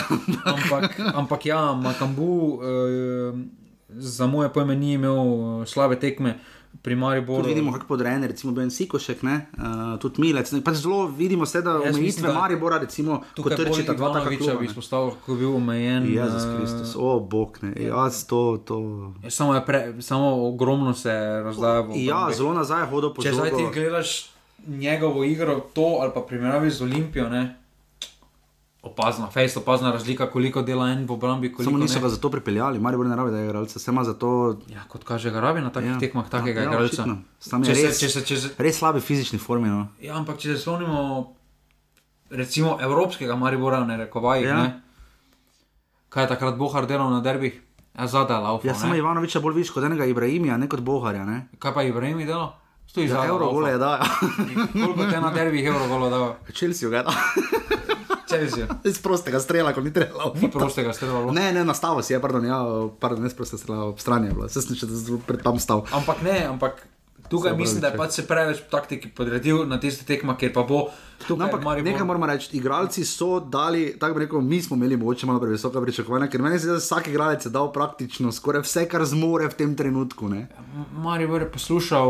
ampak, 0.47 0.84
ampak 1.14 1.47
ja, 1.47 1.74
Makambu 1.74 2.24
uh, 2.24 3.38
za 3.91 4.26
moje 4.26 4.49
pojme 4.49 4.76
ni 4.76 4.93
imel 4.93 5.12
eh, 5.12 5.66
slabe 5.66 5.97
tekme 5.97 6.38
pri 6.82 6.96
Mariboru. 6.96 7.42
Tudi 7.42 7.54
vidimo, 7.54 7.72
kako 7.72 7.86
podrejen, 7.86 8.24
recimo 8.24 8.52
Ben 8.52 8.70
Sikošek, 8.70 9.22
ne? 9.22 9.46
uh, 9.58 9.98
tudi 10.00 10.20
Milec. 10.20 10.52
Ne? 10.52 10.62
Pač 10.64 10.80
zelo 10.80 11.06
vidimo, 11.06 11.46
se, 11.46 11.62
da 11.62 11.76
omejitve 11.76 12.00
mislim, 12.00 12.26
da 12.26 12.32
Maribora, 12.32 12.78
recimo, 12.78 13.20
kot 13.36 13.56
trči 13.56 13.84
ta 13.86 13.94
dva 13.94 14.12
taka 14.12 14.36
kluba. 14.36 14.54
bi 14.54 14.66
izpostavil, 14.66 15.10
kako 15.10 15.32
je 15.32 15.38
bil 15.38 15.56
omejen. 15.56 16.08
Jezus 16.14 16.42
eh, 16.42 16.56
Kristus, 16.56 16.96
o 16.96 17.20
bog, 17.20 17.58
ne. 17.62 17.74
Jaz 17.76 18.24
to, 18.26 18.62
to. 18.64 18.80
Ja, 19.22 19.30
samo, 19.30 19.54
je 19.54 19.64
pre, 19.66 19.94
samo 20.00 20.48
ogromno 20.48 20.94
se 20.94 21.12
razdaja. 21.44 21.86
Ja, 21.94 22.28
zelo 22.32 22.54
nazaj 22.54 22.82
je 22.82 22.90
hodil 22.90 23.14
po 23.14 23.22
Če 23.22 23.32
zdaj 23.32 23.50
ti 23.50 23.66
gledaš 23.74 24.30
njegovo 24.66 25.24
igro, 25.24 25.60
to 25.74 25.98
ali 26.00 26.10
pa 26.14 26.20
primerjavi 26.20 26.70
z 26.70 26.82
Olimpijo, 26.82 27.28
ne, 27.28 27.56
opazna, 28.82 29.26
fejst 29.28 29.56
opazna 29.56 29.92
razlika, 29.92 30.26
koliko 30.26 30.62
dela 30.62 30.88
en 30.88 31.06
v 31.06 31.12
obrambi. 31.12 31.54
Samo 31.58 31.78
niso 31.78 31.94
ne. 31.94 32.00
ga 32.00 32.08
zato 32.08 32.30
pripeljali, 32.30 32.78
Maribor 32.78 33.06
ne 33.06 33.16
rabi, 33.16 33.30
da 33.30 33.38
je 33.38 33.44
igralca, 33.44 33.78
se 33.78 33.90
ima 33.90 34.04
zato. 34.04 34.30
Ja, 34.68 34.82
kot 34.88 35.04
kaže, 35.04 35.30
ga 35.30 35.40
rabi 35.40 35.60
na 35.60 35.70
takih 35.70 35.88
Ja, 35.88 35.94
ja, 35.94 36.00
tekmah, 36.00 36.28
takega 36.28 36.60
ja, 36.60 36.64
ja, 36.64 36.70
ja, 36.70 36.70
igralca. 36.70 37.04
Sam 37.40 37.62
je 37.62 37.66
Če 37.66 37.74
se, 37.74 37.86
res- 37.86 38.00
če 38.00 38.08
se, 38.08 38.22
če 38.22 38.36
se, 38.36 38.48
Res 38.58 38.78
slabi 38.78 39.00
fizični 39.00 39.38
formi. 39.38 39.68
No. 39.68 39.86
ja, 40.00 40.16
ampak 40.16 40.38
če 40.38 40.54
se 40.54 40.58
spomnimo, 40.58 41.34
recimo, 42.30 42.78
evropskega 42.80 43.36
Maribora, 43.36 43.84
ne 43.84 43.96
rekovaj, 43.98 44.42
Ja. 44.42 44.48
ja. 44.48 44.56
ne, 44.56 44.80
kaj 46.08 46.24
je 46.24 46.28
takrat 46.28 46.56
Bohar 46.56 46.86
delal 46.86 47.10
na 47.10 47.20
derbih, 47.20 47.60
ja, 47.92 48.06
zadaj 48.06 48.40
laufa. 48.40 48.66
Ja, 48.66 48.74
samo 48.74 48.94
Ivanoviča 48.94 49.40
bolj 49.40 49.54
viš 49.56 49.70
kot 49.70 49.84
enega 49.84 50.04
Ibrahimija, 50.06 50.56
ne 50.56 50.68
kot 50.68 50.80
Boharja. 50.80 51.24
Ne. 51.24 51.48
Kaj 51.58 51.74
pa 51.74 51.82
Ibrahim 51.82 52.18
delal? 52.18 52.52
Stoji 52.86 53.08
Ja. 53.08 53.26
Euro 53.26 53.44
laufa. 53.44 53.54
gole 53.54 53.70
je 53.70 53.78
da. 53.78 53.92
Koliko 54.72 55.04
te 55.06 55.20
na 55.20 55.30
derbih 55.30 55.66
evrov 55.66 55.88
golo 55.88 56.08
dava? 56.10 56.32
Chelsea 56.50 56.88
ga 56.88 57.02
da. 57.02 57.10
Chelsea. 57.12 57.89
Iz 58.90 58.98
prostega 59.02 59.40
strela, 59.40 59.72
ko 59.72 59.80
ni 59.80 59.92
trebalo. 59.92 60.34
Ni 60.40 60.50
prostega 60.50 60.92
strela. 60.92 61.32
Ne, 61.32 61.52
ne, 61.52 61.64
nastavo 61.64 62.02
si 62.02 62.12
je, 62.12 62.20
pardon, 62.20 62.44
ja, 62.46 62.60
pardon, 63.00 63.22
ne 63.24 63.30
sprosta 63.30 63.58
strela, 63.58 63.90
ob 63.90 63.98
strani 64.00 64.30
je 64.30 64.38
bila, 64.38 64.48
se 64.48 64.62
sem 64.62 64.76
še 64.76 64.86
pred 65.26 65.42
tam 65.42 65.58
stal. 65.58 65.84
Ampak 65.92 66.22
ne, 66.22 66.38
ampak 66.46 66.82
tukaj 67.30 67.54
mislim, 67.56 67.80
da 67.80 67.92
je 67.92 67.96
pač 67.96 68.18
se 68.18 68.26
preveč 68.26 68.62
taktiki 68.70 69.08
podredil 69.14 69.62
na 69.66 69.78
tiste 69.80 70.04
tekma, 70.04 70.34
ker 70.36 70.52
pa 70.52 70.62
bo 70.62 70.88
No, 71.28 71.36
ampak 71.36 71.60
Maribor- 71.60 71.84
nekaj 71.84 72.06
moramo 72.06 72.26
reči, 72.26 72.48
igralci 72.56 73.04
so 73.04 73.40
dali, 73.40 73.98
tako 73.98 74.14
bi 74.14 74.24
rekel, 74.24 74.40
mi 74.40 74.62
smo 74.62 74.76
imeli 74.76 74.96
mogoče 74.96 75.26
malo 75.26 75.40
previsoka 75.40 75.80
pričakovanja, 75.80 76.30
ker 76.32 76.42
meni 76.42 76.58
se 76.58 76.64
zdi, 76.64 76.72
da 76.72 76.80
vsak 76.80 77.08
igralec 77.08 77.44
je 77.44 77.50
dal 77.52 77.68
praktično 77.72 78.32
skoraj 78.32 78.64
vse, 78.64 78.86
kar 78.88 79.04
zmore 79.04 79.46
v 79.48 79.54
tem 79.54 79.76
trenutku. 79.76 80.28
Ne? 80.28 80.48
Maribor 80.96 81.44
je 81.44 81.50
poslušal, 81.52 82.08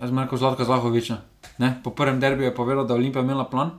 jaz 0.00 0.08
sem 0.08 0.18
rekel 0.18 0.38
Zlatka 0.38 0.64
Zahoviča. 0.64 1.20
Ne? 1.58 1.80
Po 1.84 1.92
prvem 1.92 2.20
derbiju 2.20 2.48
je 2.48 2.54
povedal, 2.54 2.86
da 2.88 2.94
Olimpija 2.94 3.22
imela 3.22 3.44
plan, 3.44 3.76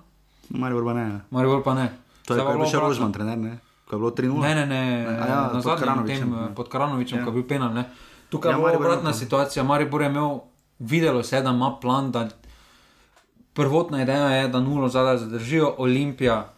Maribor 0.49 0.83
pa 0.83 0.93
ne. 0.93 1.21
Maribor 1.29 1.63
pa 1.63 1.73
ne. 1.73 1.87
To 2.25 2.35
je 2.35 2.39
kot 2.39 2.53
bilo 2.53 2.65
še. 2.65 2.77
Rožman, 2.77 3.11
trener, 3.11 3.37
ne? 3.37 3.53
Ko 3.85 3.95
je 3.95 3.99
bilo 3.99 4.11
3-0. 4.11 4.41
Ne, 4.41 4.55
ne, 4.55 4.65
ne, 4.65 4.81
A 5.05 5.25
ja, 5.25 5.35
na 5.37 5.49
pod 5.49 5.61
zadnjem 5.61 5.79
Karanovićem, 5.79 6.19
tem, 6.21 6.41
ne. 6.41 6.55
pod 6.55 6.69
Karanovičem, 6.69 7.19
Ja. 7.19 7.23
ko 7.23 7.29
je 7.29 7.33
bil 7.33 7.47
penal. 7.47 7.73
Ne? 7.73 7.83
Tukaj 8.29 8.51
Ja, 8.51 8.55
je 8.55 8.59
bila 8.59 8.71
obratna 8.73 9.01
plan. 9.03 9.13
situacija. 9.15 9.63
Maribor 9.63 10.01
je 10.01 10.09
imel, 10.09 10.39
videlo 10.79 11.23
se 11.23 11.35
je, 11.35 11.41
da 11.41 11.49
ima 11.51 11.77
plan, 11.77 12.11
da 12.11 12.29
prvotna 13.53 14.01
ideja 14.01 14.29
je, 14.29 14.47
da 14.47 14.59
nulo 14.59 14.89
zadaj 14.89 15.17
zadržijo, 15.19 15.75
Olimpija. 15.77 16.49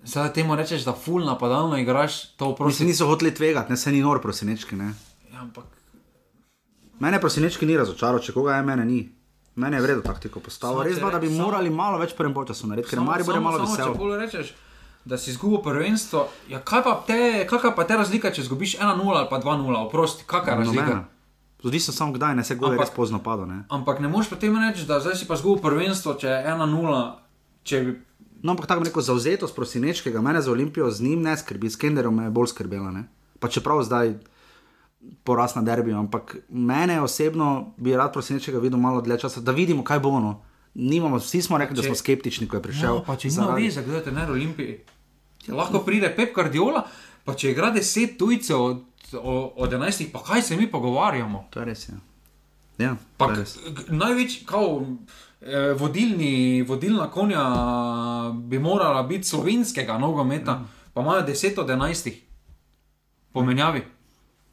Zdaj 0.00 0.32
temu 0.32 0.56
rečeš, 0.56 0.82
da 0.82 0.92
full 0.94 1.24
napadalno 1.24 1.76
igraš, 1.76 2.26
to 2.30 2.44
Mislim, 2.46 2.56
prosim. 2.56 2.86
niso 2.86 3.06
hoteli 3.06 3.34
tvegati, 3.34 3.70
ne 3.70 3.76
se 3.76 3.92
ni 3.92 4.00
nor 4.00 4.22
prosinečki. 4.22 4.76
Ne? 4.76 4.92
Ja, 5.32 5.40
ampak 5.40 5.64
Mene 6.98 7.20
prosinečki 7.20 7.66
ni 7.66 7.76
razočaral, 7.76 8.18
če 8.18 8.32
koga 8.32 8.54
je 8.54 8.62
mene 8.62 8.84
ni. 8.84 9.12
Mene 9.58 9.76
je 9.76 9.82
vredno 9.82 10.02
taktiko 10.06 10.40
postavil. 10.40 10.78
Samo 10.78 10.86
Res 10.86 11.00
pa, 11.02 11.10
da 11.10 11.18
bi 11.18 11.30
morali 11.34 11.70
malo 11.70 11.98
več 11.98 12.14
prvem 12.14 12.34
počasu 12.34 12.70
narediti, 12.70 12.92
ker 12.94 13.02
Maribor 13.02 13.34
je 13.34 13.42
malo 13.42 13.64
vesel. 13.64 14.54
Da 15.08 15.18
si 15.18 15.30
izgubil 15.32 15.62
prvenstvo, 15.64 16.26
ja, 16.50 16.60
kaj 16.60 16.82
pa 16.84 16.92
te, 17.06 17.46
kakšna 17.48 17.72
pa 17.74 17.86
te 17.88 17.96
razlika, 17.96 18.30
če 18.34 18.42
izgubiš 18.44 18.76
1-0 18.76 19.14
ali 19.16 19.28
pa 19.30 19.38
2-0, 19.40 19.78
oprosti, 19.88 20.26
kakšna 20.28 20.52
je 20.52 20.58
razlika? 20.62 20.84
Nobena. 20.84 21.04
Zdi 21.64 21.80
se 21.80 21.92
samo 21.92 22.14
kdaj, 22.14 22.36
ne 22.38 22.44
se 22.44 22.54
gole 22.54 22.76
res 22.78 22.92
pozno 22.94 23.18
pada. 23.22 23.46
Ne? 23.48 23.62
Ampak 23.74 24.02
ne 24.04 24.10
moreš 24.10 24.28
potem 24.30 24.54
reči, 24.62 24.84
da 24.86 25.00
zdaj 25.02 25.16
si 25.18 25.26
pa 25.26 25.38
izgubil 25.38 25.62
prvenstvo, 25.64 26.14
če 26.20 26.28
je 26.28 26.42
1-0, 26.54 27.00
če 27.66 27.80
bi 27.86 27.96
No, 28.38 28.52
ampak 28.54 28.68
tako 28.70 28.84
neko 28.86 29.02
zauzetost 29.02 29.54
prosinečkega, 29.56 30.20
mene 30.22 30.38
za 30.42 30.52
Olimpijo 30.52 30.90
z 30.90 31.02
njim 31.02 31.22
ne 31.26 31.34
skrbi, 31.36 31.70
s 31.70 31.76
Kenderom 31.76 32.14
me 32.14 32.28
je 32.28 32.30
bolj 32.30 32.52
skrbela. 32.52 32.92
Ne? 32.94 33.08
Pa 33.42 33.50
čeprav 33.50 33.82
zdaj 33.82 34.14
poraz 35.24 35.54
na 35.54 35.62
derbiju, 35.62 35.96
ampak 35.96 36.36
mene 36.48 37.00
osebno 37.00 37.48
bi 37.76 37.92
rad 37.92 38.12
prosinečkega 38.12 38.58
videl 38.58 38.78
malo 38.78 39.00
dlje 39.00 39.18
časa, 39.18 39.40
da 39.40 39.52
vidimo, 39.52 39.84
kaj 39.84 39.98
bo 40.00 40.08
ono. 40.10 40.42
Nimamo, 40.74 41.16
vsi 41.16 41.42
smo 41.42 41.58
rekli, 41.58 41.76
da 41.76 41.82
Če- 41.82 41.86
smo 41.86 41.94
skeptični, 41.96 42.48
ko 42.48 42.56
je 42.56 42.62
prišel. 42.62 42.94
No, 42.94 43.02
pa 43.02 43.16
če 43.16 43.28
nima 43.28 43.42
zaradi- 43.42 43.62
veze, 43.64 43.82
kdo 43.82 43.94
je 43.94 44.04
trener 44.04 44.30
Olimpiji. 44.30 44.78
Lahko 45.48 45.78
pride 45.80 46.10
Pep 46.10 46.34
Guardiola, 46.34 46.82
pa 47.24 47.34
če 47.34 47.50
igra 47.50 47.70
10 47.70 48.16
tujcev 48.16 48.58
od, 48.58 48.82
od 49.56 49.72
11, 49.72 50.12
pa 50.12 50.18
kaj 50.20 50.42
se 50.42 50.56
mi 50.56 50.66
pogovarjamo? 50.68 51.46
To 51.50 51.60
je 51.60 51.64
res. 51.64 51.88
Ja. 51.88 51.94
Ja, 52.78 52.96
Pa, 53.16 53.26
to 53.26 53.32
je 53.32 53.38
res. 53.38 53.56
največ, 53.88 54.42
kao, 54.46 54.86
eh, 55.42 55.72
vodilni, 55.72 56.32
vodilna 56.62 57.08
konja 57.08 57.42
bi 58.34 58.58
morala 58.60 59.02
biti 59.04 59.24
slovenskega 59.24 59.98
nogometa, 59.98 60.50
Ja. 60.52 60.64
pa 60.92 61.00
imajo 61.00 61.22
10 61.22 61.58
od 61.58 61.68
11 61.68 62.12
pomenjavi. 63.32 63.82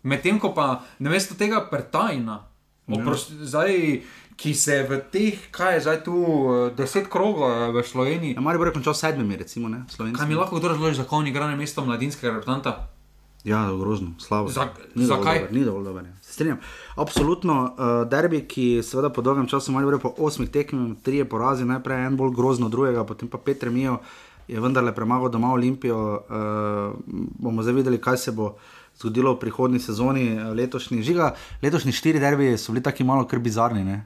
Medtem 0.06 0.38
ko 0.38 0.52
pa 0.52 0.68
namesto 1.00 1.34
tega 1.34 1.62
pretajna, 1.64 2.46
Ja. 2.86 2.96
oprost, 2.96 3.32
zdaj, 3.34 4.02
ki 4.36 4.54
se 4.54 4.84
v 4.84 5.02
teh, 5.08 5.50
kaj 5.50 5.74
je 5.74 5.82
zdaj 5.82 6.04
tu, 6.04 6.14
eh, 6.14 6.76
10 6.76 7.08
krogov 7.08 7.50
je 7.68 7.74
v 7.74 7.84
Sloveniji. 7.84 8.34
Ja, 8.34 8.42
Mari 8.42 8.58
bo 8.58 8.70
končal 8.70 8.94
sedmimi, 8.94 9.34
recimo, 9.36 9.66
ne, 9.68 9.82
slovenski. 9.88 10.16
Kaj 10.16 10.28
mi 10.28 10.36
lahko 10.36 10.56
kdo 10.56 10.70
razloži, 10.70 10.96
zakaj 10.96 11.16
on 11.16 11.28
igra 11.28 11.48
na 11.48 11.56
mesto 11.56 11.82
mladinskega 11.82 12.30
reprezentanta? 12.32 12.94
Ja, 13.44 13.66
grozno, 13.72 14.14
slabo. 14.18 14.50
Za- 14.50 14.70
Ni 14.94 15.06
zakaj? 15.06 15.40
dober, 15.40 15.52
Ni 15.52 15.62
dovolj 15.62 15.84
dober. 15.84 16.04
ja. 16.04 16.14
Se 16.20 16.34
strinjam. 16.34 16.58
Absolutno, 16.96 17.56
uh, 17.68 17.78
derbi, 18.04 18.42
ki 18.44 18.82
seveda 18.82 19.10
po 19.10 19.22
dolgem 19.22 19.46
času, 19.46 19.72
malo 19.72 19.86
bolj 19.88 20.00
po 20.00 20.14
osmih 20.20 20.50
tekmah, 20.50 20.98
tri 21.00 21.18
je 21.18 21.26
porazi, 21.26 21.64
najprej 21.64 22.06
en 22.06 22.16
bolj 22.16 22.34
grozno, 22.34 22.68
drugega, 22.68 23.04
potem 23.04 23.28
pa 23.28 23.38
pet 23.40 23.62
remijo, 23.62 24.00
je 24.48 24.60
vendarle 24.60 24.92
premagal 24.92 25.30
doma 25.30 25.50
Olimpijo. 25.50 25.98
Uh, 26.20 26.94
bomo 27.36 27.62
zdaj 27.62 27.74
videli, 27.76 27.98
kaj 27.98 28.18
se 28.20 28.32
bo 28.32 28.56
zgodilo 28.96 29.34
v 29.34 29.40
prihodnji 29.40 29.80
sezoni, 29.80 30.28
eh, 30.30 30.44
letošnji. 30.46 31.04
Žiga, 31.04 31.32
letošnji 31.62 31.92
štiri 31.92 32.20
derbi 32.20 32.58
so 32.58 32.72
bili 32.72 32.84
taki 32.84 33.04
malo 33.04 33.26
kar 33.26 33.40
bizarni. 33.40 33.84
Ne? 33.84 34.06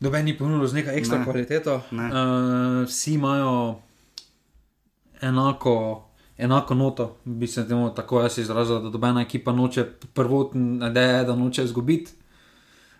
Doben 0.00 0.24
ni 0.24 0.38
ponudil 0.38 0.66
z 0.66 0.74
neko 0.74 0.90
ekstra 0.90 1.18
Ne. 1.18 1.24
kvaliteto. 1.24 1.80
Ne. 1.90 2.04
Uh, 2.04 2.12
vsi 2.84 3.14
imajo 3.14 3.80
enako, 5.20 6.04
enako 6.38 6.74
noto, 6.74 7.16
bi 7.24 7.46
se 7.46 7.68
temu 7.68 7.94
tako 7.94 8.20
jaz 8.20 8.38
izrazil, 8.38 8.80
da 8.80 8.90
dobena 8.90 9.20
ekipa 9.20 9.52
noče 9.52 9.84
prvotna 10.14 10.90
ideja, 10.90 11.16
je, 11.16 11.24
da 11.24 11.34
noče 11.34 11.64
izgubiti. 11.64 12.12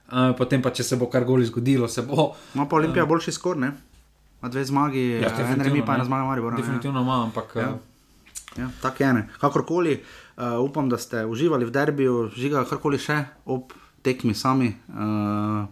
Uh, 0.07 0.13
potem 0.39 0.63
pa, 0.63 0.71
če 0.71 0.83
se 0.83 0.97
bo 0.97 1.07
karkoli 1.07 1.45
zgodilo, 1.45 1.89
se 1.89 2.03
bo. 2.03 2.33
Ima 2.55 2.67
pa 2.67 2.77
Olimpija 2.77 3.07
boljši 3.07 3.33
skor, 3.33 3.57
ne? 3.57 3.73
Ima 4.41 4.49
dve 4.49 4.65
zmagi, 4.65 5.11
Ja, 5.19 5.33
en 5.51 5.61
remi 5.61 5.85
pa 5.85 5.95
ena 5.95 6.05
zmaga, 6.05 6.25
Maribor. 6.25 6.53
ne? 6.53 6.57
Definitivno 6.57 7.03
ima, 7.03 7.23
ampak. 7.25 7.53
Ja. 7.57 7.63
Ja. 7.63 7.79
Ja, 8.59 8.69
tako 8.83 9.03
je. 9.03 9.13
ne. 9.13 9.29
Kakorkoli, 9.41 10.03
uh, 10.37 10.59
upam, 10.65 10.89
da 10.89 10.99
ste 10.99 11.27
uživali 11.27 11.65
v 11.65 11.75
derbiju, 11.75 12.31
žiga 12.37 12.65
karkoli 12.65 12.99
še 12.99 13.23
ob 13.45 13.75
tekmi 14.03 14.35
sami. 14.35 14.73
Uh, 14.89 15.67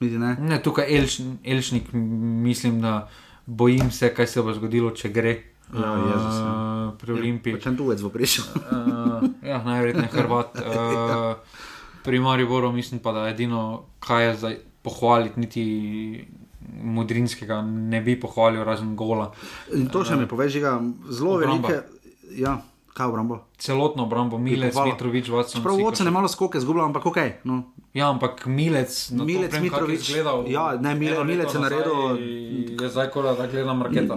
vidi, 0.00 0.18
ne. 0.18 0.36
Ne, 0.40 0.60
tukaj 0.62 0.90
Elš, 0.98 1.20
Elšnik, 1.44 1.92
mislim, 1.92 2.80
da 2.80 3.08
bojim 3.46 3.90
se, 3.90 4.14
kaj 4.14 4.26
se 4.26 4.42
bo 4.42 4.54
zgodilo, 4.54 4.90
če 4.90 5.12
gre. 5.14 5.36
Ja, 5.74 5.92
Jezus, 5.98 6.36
ja. 6.38 6.50
uh, 6.50 6.92
pri 6.98 7.16
Olimpiji. 7.16 7.58
Če 7.62 7.74
tujec 7.78 8.02
bo 8.04 8.12
prišel. 8.14 8.46
Uh, 8.54 9.26
ja, 9.42 9.62
najverjetneje 9.64 10.12
Hrvat. 10.14 10.60
Uh, 10.62 11.62
pri 12.06 12.20
Mariboru 12.22 12.70
mislim 12.72 13.00
pa, 13.02 13.12
da 13.12 13.28
edino, 13.28 13.86
kaj 13.98 14.28
je 14.28 14.34
zdaj 14.36 14.58
pohvaliti, 14.86 15.40
niti 15.40 15.64
Mudrinskega 16.82 17.60
ne 17.62 18.00
bi 18.00 18.14
pohvalil, 18.20 18.64
razen 18.64 18.94
gola. 18.96 19.30
In 19.74 19.88
to 19.90 20.04
še 20.06 20.18
mi 20.18 20.26
pove, 20.30 20.48
žiga 20.50 20.76
zelo 21.10 21.38
velike. 21.42 21.80
Ja, 22.36 22.58
kaj 22.92 23.06
obrambo. 23.06 23.38
Celotno 23.58 24.02
obrambo, 24.02 24.38
Milec, 24.38 24.72
pohvala. 24.72 24.92
Mitrovič, 24.92 25.28
Watson. 25.28 25.62
Prav 25.62 25.76
vodce 25.78 26.04
ne 26.04 26.10
malo 26.10 26.28
skoke 26.28 26.60
zgubljal, 26.60 26.86
ampak 26.86 27.06
ok. 27.06 27.16
No. 27.44 27.62
Ja, 27.92 28.10
ampak 28.10 28.46
Milec, 28.46 29.10
na 29.10 29.18
to 29.18 29.24
Milec, 29.24 29.54
je 29.54 29.60
Mitrović, 29.60 30.00
izgledal 30.02 30.44
ja, 30.46 30.76
ne, 30.76 30.94
Mile- 30.94 31.24
Milec 31.24 31.48
je 31.48 31.60
naredil- 31.60 32.20
Je 32.76 32.88
zdaj, 32.88 33.10
ko 33.10 33.22
da 33.22 33.46
gledam 33.46 33.82
raketa. 33.82 34.16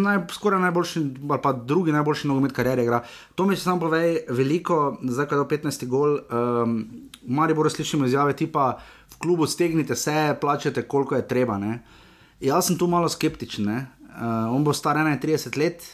Naj, 0.00 0.18
skoraj 0.30 0.60
najboljši, 0.60 0.98
ali 1.28 1.40
pa 1.42 1.52
drugi 1.52 1.92
najboljši 1.92 2.28
nogomet 2.28 2.52
kariere 2.52 2.82
igra. 2.82 3.02
To 3.34 3.44
mi 3.44 3.56
še 3.56 3.62
samo 3.62 3.80
pove 3.80 4.00
veliko, 4.28 4.78
zdaj 5.02 5.26
ko 5.26 5.34
je 5.34 5.38
do 5.38 5.44
15 5.46 5.86
gol. 5.86 6.18
Um, 6.30 6.86
Maribor 7.22 7.68
slišimo 7.68 8.06
izjave 8.06 8.32
tipa, 8.32 8.78
v 9.10 9.18
klubu 9.18 9.46
stegnite 9.46 9.96
se, 9.96 10.36
plačete, 10.40 10.82
koliko 10.82 11.16
je 11.16 11.28
treba. 11.28 11.58
Ne? 11.58 11.82
Jaz 12.40 12.66
sem 12.66 12.78
tu 12.78 12.86
malo 12.86 13.08
skeptičen. 13.08 13.64
ne. 13.64 13.86
Uh, 14.10 14.24
on 14.50 14.64
bo 14.64 14.72
star 14.72 14.96
31 14.96 15.56
let, 15.56 15.84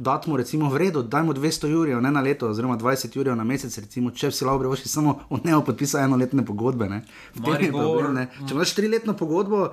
dati 0.00 0.26
mu 0.26 0.36
recimo 0.36 0.68
v 0.68 0.78
redu, 0.78 1.02
daj 1.04 1.22
mu 1.22 1.32
200 1.34 1.68
jurjev 1.68 2.00
ne 2.00 2.10
na 2.10 2.20
leto, 2.20 2.48
oziroma 2.48 2.76
20 2.76 3.12
jurjev 3.12 3.34
na 3.34 3.44
mesec, 3.44 3.78
recimo, 3.78 4.10
če 4.12 4.30
si 4.30 4.44
lahko 4.44 4.58
privošči 4.60 4.88
samo 4.88 5.18
od 5.28 5.44
njega 5.44 5.60
podpisal 5.62 6.00
enoletne 6.02 6.42
pogodbe. 6.42 6.88
Ne? 6.88 7.02
Maribor- 7.36 7.70
problem. 7.84 8.14
Ne? 8.14 8.26
Če 8.40 8.54
imaš 8.54 8.74
triletno 8.74 9.14
pogodbo, 9.14 9.70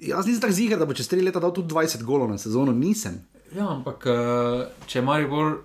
jaz 0.00 0.26
nisem 0.26 0.40
tako 0.40 0.52
ziger, 0.54 0.78
da 0.78 0.84
bo 0.84 0.94
čez 0.94 1.08
tri 1.08 1.20
leta 1.20 1.40
dal 1.40 1.52
tudi 1.52 1.68
20 1.70 2.02
golov 2.04 2.28
na 2.28 2.38
sezono, 2.38 2.72
nisem. 2.74 3.20
Ja, 3.52 3.68
ampak 3.68 4.06
eh, 4.06 4.14
če 4.86 4.98
je 4.98 5.04
Maribor 5.04 5.56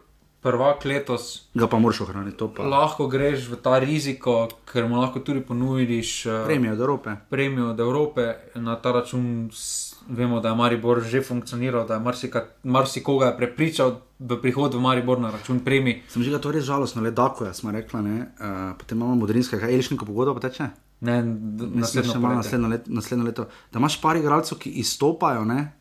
prvak 0.41 0.85
letos, 0.85 1.45
Ga 1.53 1.67
pa 1.67 1.77
moraš 1.77 2.01
ohraniti, 2.01 2.45
pa. 2.49 2.63
lahko 2.65 3.05
greš 3.07 3.45
v 3.47 3.57
ta 3.57 3.77
riziko, 3.77 4.35
ker 4.65 4.87
mu 4.87 4.97
lahko 4.97 5.19
tudi 5.19 5.41
ponudiš 5.41 6.25
uh, 6.25 6.45
Premijo 6.45 6.73
od 6.73 6.79
Evrope. 6.79 7.15
premijo 7.29 7.67
od 7.69 7.79
Evrope. 7.79 8.25
Na 8.55 8.75
ta 8.75 8.91
račun 8.91 9.25
s- 9.53 9.90
vemo, 10.11 10.39
da 10.39 10.49
je 10.49 10.55
Maribor 10.55 10.99
že 11.01 11.21
funkcioniral, 11.21 11.87
da 11.87 11.93
je 11.93 11.99
marsika, 12.01 12.43
marsikoga 12.63 13.25
je 13.27 13.37
prepričal 13.37 13.89
v 14.19 14.37
prihod 14.37 14.73
v 14.73 14.79
Maribor 14.79 15.17
na 15.17 15.31
račun 15.31 15.59
premij. 15.59 16.03
Sem 16.07 16.21
že 16.21 16.35
to 16.35 16.51
res 16.51 16.63
žalostno, 16.63 16.99
le 16.99 17.11
dako 17.11 17.45
je, 17.45 17.53
smo 17.53 17.71
rekli, 17.71 18.01
ne. 18.01 18.17
Uh, 18.35 18.75
potem 18.75 18.97
imamo 18.97 19.15
modrinskega, 19.17 19.65
Elišnika 19.65 20.03
pogodba 20.03 20.33
pa 20.33 20.43
teče. 20.43 20.69
Ne, 21.01 21.23
Naslednjo, 21.23 22.13
poletje. 22.13 22.37
naslednjo, 22.37 22.67
let, 22.67 22.83
naslednjo 22.87 23.25
leto. 23.25 23.43
Da 23.71 23.79
imaš 23.79 23.95
par 23.97 24.15
igralcev, 24.15 24.57
ki 24.57 24.69
izstopajo, 24.77 25.45
ne, 25.45 25.71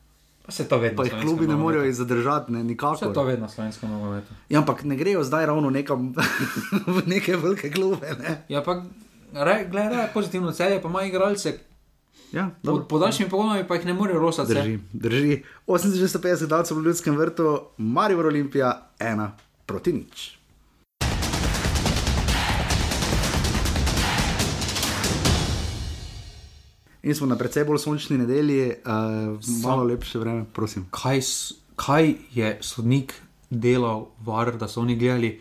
Pa 0.41 0.53
se 0.53 0.65
to 0.65 0.79
vedno. 0.79 0.97
pa 0.97 1.05
jih 1.05 1.15
klubi 1.21 1.47
ne 1.47 1.55
morejo 1.55 1.93
zadržati, 1.93 2.53
ne, 2.53 2.59
Vse 2.59 2.65
to 2.65 2.69
nikakor. 2.69 3.27
vedno 3.27 3.47
v 3.47 3.51
slovenskem 3.51 3.91
nogometu. 3.91 4.33
Ja, 4.49 4.59
ampak 4.59 4.85
ne 4.85 4.97
grejo 4.97 5.21
zdaj 5.23 5.47
ravno 5.47 5.71
nekam 5.71 6.15
v 6.89 7.03
neke 7.07 7.37
velike 7.37 7.71
klube. 7.71 8.09
Ne. 8.19 8.43
Ja, 8.49 8.63
pa 8.63 8.83
gledaj, 9.67 10.09
pozitivno 10.15 10.53
celje, 10.53 10.83
pa 10.83 10.89
ima 10.89 11.03
igralce. 11.05 11.70
Ja, 12.33 12.51
Pod 12.63 12.63
dobro. 12.63 12.85
podaljšimi 12.85 13.31
pogodbami 13.31 13.69
pa 13.69 13.75
jih 13.75 13.87
ne 13.87 13.95
morejo 13.95 14.19
rosati. 14.19 14.55
Drži, 14.55 14.79
drži. 14.93 15.43
8650 15.67 16.47
dalcev 16.47 16.79
v 16.79 16.85
ljudskem 16.85 17.17
vrtu, 17.17 17.61
Marijo 17.77 18.27
Olimpija, 18.27 18.91
ena 18.99 19.33
proti 19.67 19.93
nič. 19.93 20.41
In 27.03 27.15
smo 27.15 27.27
na 27.27 27.37
precej 27.37 27.65
bolj 27.65 27.79
sončni 27.79 28.19
nedelji, 28.19 28.75
uh, 28.85 29.39
malo 29.65 29.85
lepše 29.85 30.19
vreme, 30.19 30.45
prosim. 30.53 30.87
Kaj, 30.91 31.21
kaj 31.77 32.15
je 32.35 32.59
sodnik 32.61 33.15
delal, 33.51 34.07
var, 34.21 34.53
da 34.57 34.69
so 34.69 34.81
oni 34.81 34.97
gledali 34.97 35.41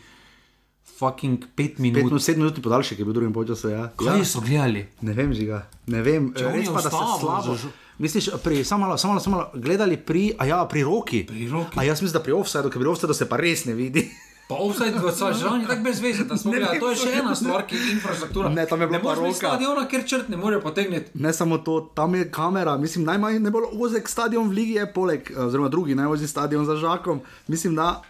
fucking 1.00 1.40
pet 1.56 1.56
Pet 1.56 1.80
minut? 1.80 2.04
minut, 2.04 2.22
sedem 2.22 2.44
minut 2.44 2.60
podaljšek 2.62 3.00
je 3.00 3.06
bil 3.06 3.14
v 3.14 3.18
drugem 3.18 3.48
času. 3.48 3.70
Ja. 3.70 3.90
Kaj 3.96 4.20
ja. 4.20 4.26
so 4.26 4.42
gledali? 4.42 4.88
Ne 5.02 5.14
vem, 5.14 5.34
žiga. 5.34 5.64
Ne 5.88 6.02
vem, 6.02 6.34
Če 6.36 6.52
res 6.52 6.68
pa 6.68 6.82
da 6.82 6.90
se 6.90 7.04
slabo. 7.20 7.56
žu- 7.56 7.72
Misliš, 8.00 8.30
pri, 8.44 8.64
samo 8.64 8.86
malo, 8.88 8.98
samo 8.98 9.14
malo, 9.14 9.24
samo 9.24 9.36
malo, 9.38 9.52
gledali 9.56 9.98
pri, 9.98 10.32
a 10.38 10.46
ja, 10.46 10.66
pri 10.66 10.84
roki. 10.84 11.26
Pri 11.28 11.50
roki. 11.50 11.76
A 11.76 11.84
jaz 11.84 12.02
mislim, 12.02 12.16
da 12.16 12.24
pri 12.24 12.32
offsajdu, 12.32 12.70
ker 12.70 12.80
pri 12.80 12.90
offsajdu 12.90 13.14
se 13.14 13.28
pa 13.28 13.36
res 13.36 13.66
ne 13.66 13.74
vidi. 13.74 14.08
Pa 14.50 14.56
offside, 14.56 14.98
že 14.98 15.46
je 15.46 15.68
tako 15.68 15.84
brez 15.84 16.00
veze, 16.02 16.24
da 16.26 16.38
smo 16.38 16.52
gledali. 16.52 16.80
To 16.80 16.90
je 16.90 16.96
še 16.96 17.10
ena 17.22 17.36
stvar, 17.36 17.68
ki 17.70 17.76
je 17.76 17.92
infrastruktura. 17.92 18.50
Ne, 18.50 18.66
tam 18.66 18.82
je 18.82 18.88
imeti 18.88 19.06
roka. 19.06 19.34
stadiona, 19.34 19.84
ker 19.86 20.02
črt 20.02 20.30
ne 20.30 20.38
morejo 20.38 20.62
potegniti. 20.62 21.12
Ne 21.14 21.34
samo 21.34 21.58
to, 21.58 21.92
tam 21.94 22.16
je 22.16 22.32
kamera, 22.32 22.74
mislim, 22.78 23.06
najmanj 23.06 23.38
najbolj 23.40 23.70
ozek 23.78 24.10
stadion 24.10 24.50
v 24.50 24.54
Ligi 24.54 24.74
je 24.74 24.88
poleg, 24.90 25.30
eh, 25.30 25.38
oziroma 25.38 25.70
drugi 25.70 25.94
najožji 25.94 26.28
stadion 26.28 26.66
za 26.66 26.76
Žakom. 26.76 27.22
Mislim, 27.48 27.76
da 27.76 28.02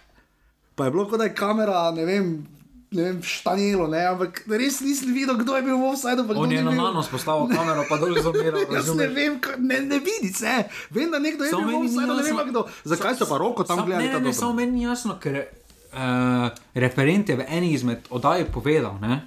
pa 0.76 0.86
je 0.86 0.92
bilo 0.92 1.10
kot 1.10 1.20
da 1.20 1.28
je 1.28 1.36
kamera, 1.36 1.92
ne 1.92 2.06
vem, 2.06 2.48
ne 2.92 3.04
vem, 3.04 3.18
štanjelo, 3.22 3.88
ne, 3.88 4.02
ampak 4.10 4.42
res 4.50 4.80
nisem 4.82 5.14
videl, 5.14 5.38
kdo 5.38 5.56
je 5.56 5.64
bil 5.66 5.78
v 5.78 5.90
offsajdu. 5.94 6.26
pa 6.26 6.34
kdo 6.34 6.42
On 6.42 6.50
ni 6.50 6.58
je 6.58 6.64
na 6.64 6.74
bil. 6.74 6.82
nanos 6.82 7.08
postavil 7.08 7.46
kamero, 7.52 7.86
pa 7.90 7.98
dol 8.02 8.18
zamiral. 8.18 8.66
Jaz 8.76 8.90
ne 8.98 9.08
vem, 9.08 9.38
ne, 9.62 9.80
ne 9.86 10.00
vidi 10.02 10.34
se. 10.34 10.66
Vem, 10.90 11.12
da 11.12 11.22
nekdo 11.22 11.46
je 11.46 11.54
bil 11.54 11.70
v 11.70 11.84
offsajdu, 11.86 12.14
ne 12.18 12.24
vem 12.26 12.50
kdo. 12.50 12.66
Zakaj 12.84 13.20
so 13.22 13.30
pa 13.30 13.38
roko 13.38 13.64
tam 13.64 13.86
gledali? 13.86 14.10
Ne, 14.10 14.20
ne, 14.20 14.26
ne, 14.30 14.34
samo 14.34 14.58
meni 14.58 14.82
ni 14.82 14.88
jasno, 14.90 15.20
ker 15.22 15.38
uh, 15.44 16.50
referent 16.74 17.30
je 17.30 17.38
v 17.38 17.46
eni 17.46 17.74
izmed 17.78 18.10
oddaj 18.10 18.50
povedal, 18.50 18.98
ne, 19.02 19.22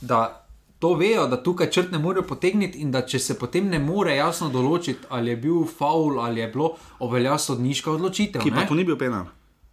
da 0.00 0.44
to 0.80 0.94
vejo, 1.00 1.28
da 1.28 1.36
tukaj 1.42 1.70
črt 1.70 1.92
ne 1.92 1.98
morejo 1.98 2.26
potegniti 2.28 2.80
in 2.84 2.90
da 2.92 3.04
če 3.06 3.18
se 3.18 3.38
potem 3.40 3.68
ne 3.72 3.78
more 3.80 4.16
jasno 4.16 4.50
določiti, 4.52 5.08
ali 5.08 5.32
je 5.32 5.36
bil 5.44 5.64
faul 5.64 6.20
ali 6.20 6.40
je 6.40 6.48
bilo, 6.52 6.74
ovelja 7.04 7.38
sodniška 7.40 7.94
odločitev. 7.94 8.44
Ki 8.44 8.52
pa 8.52 8.64
ne. 8.64 8.68
to 8.68 8.76
ni 8.76 8.84
bil 8.84 8.98
penal. 9.00 9.30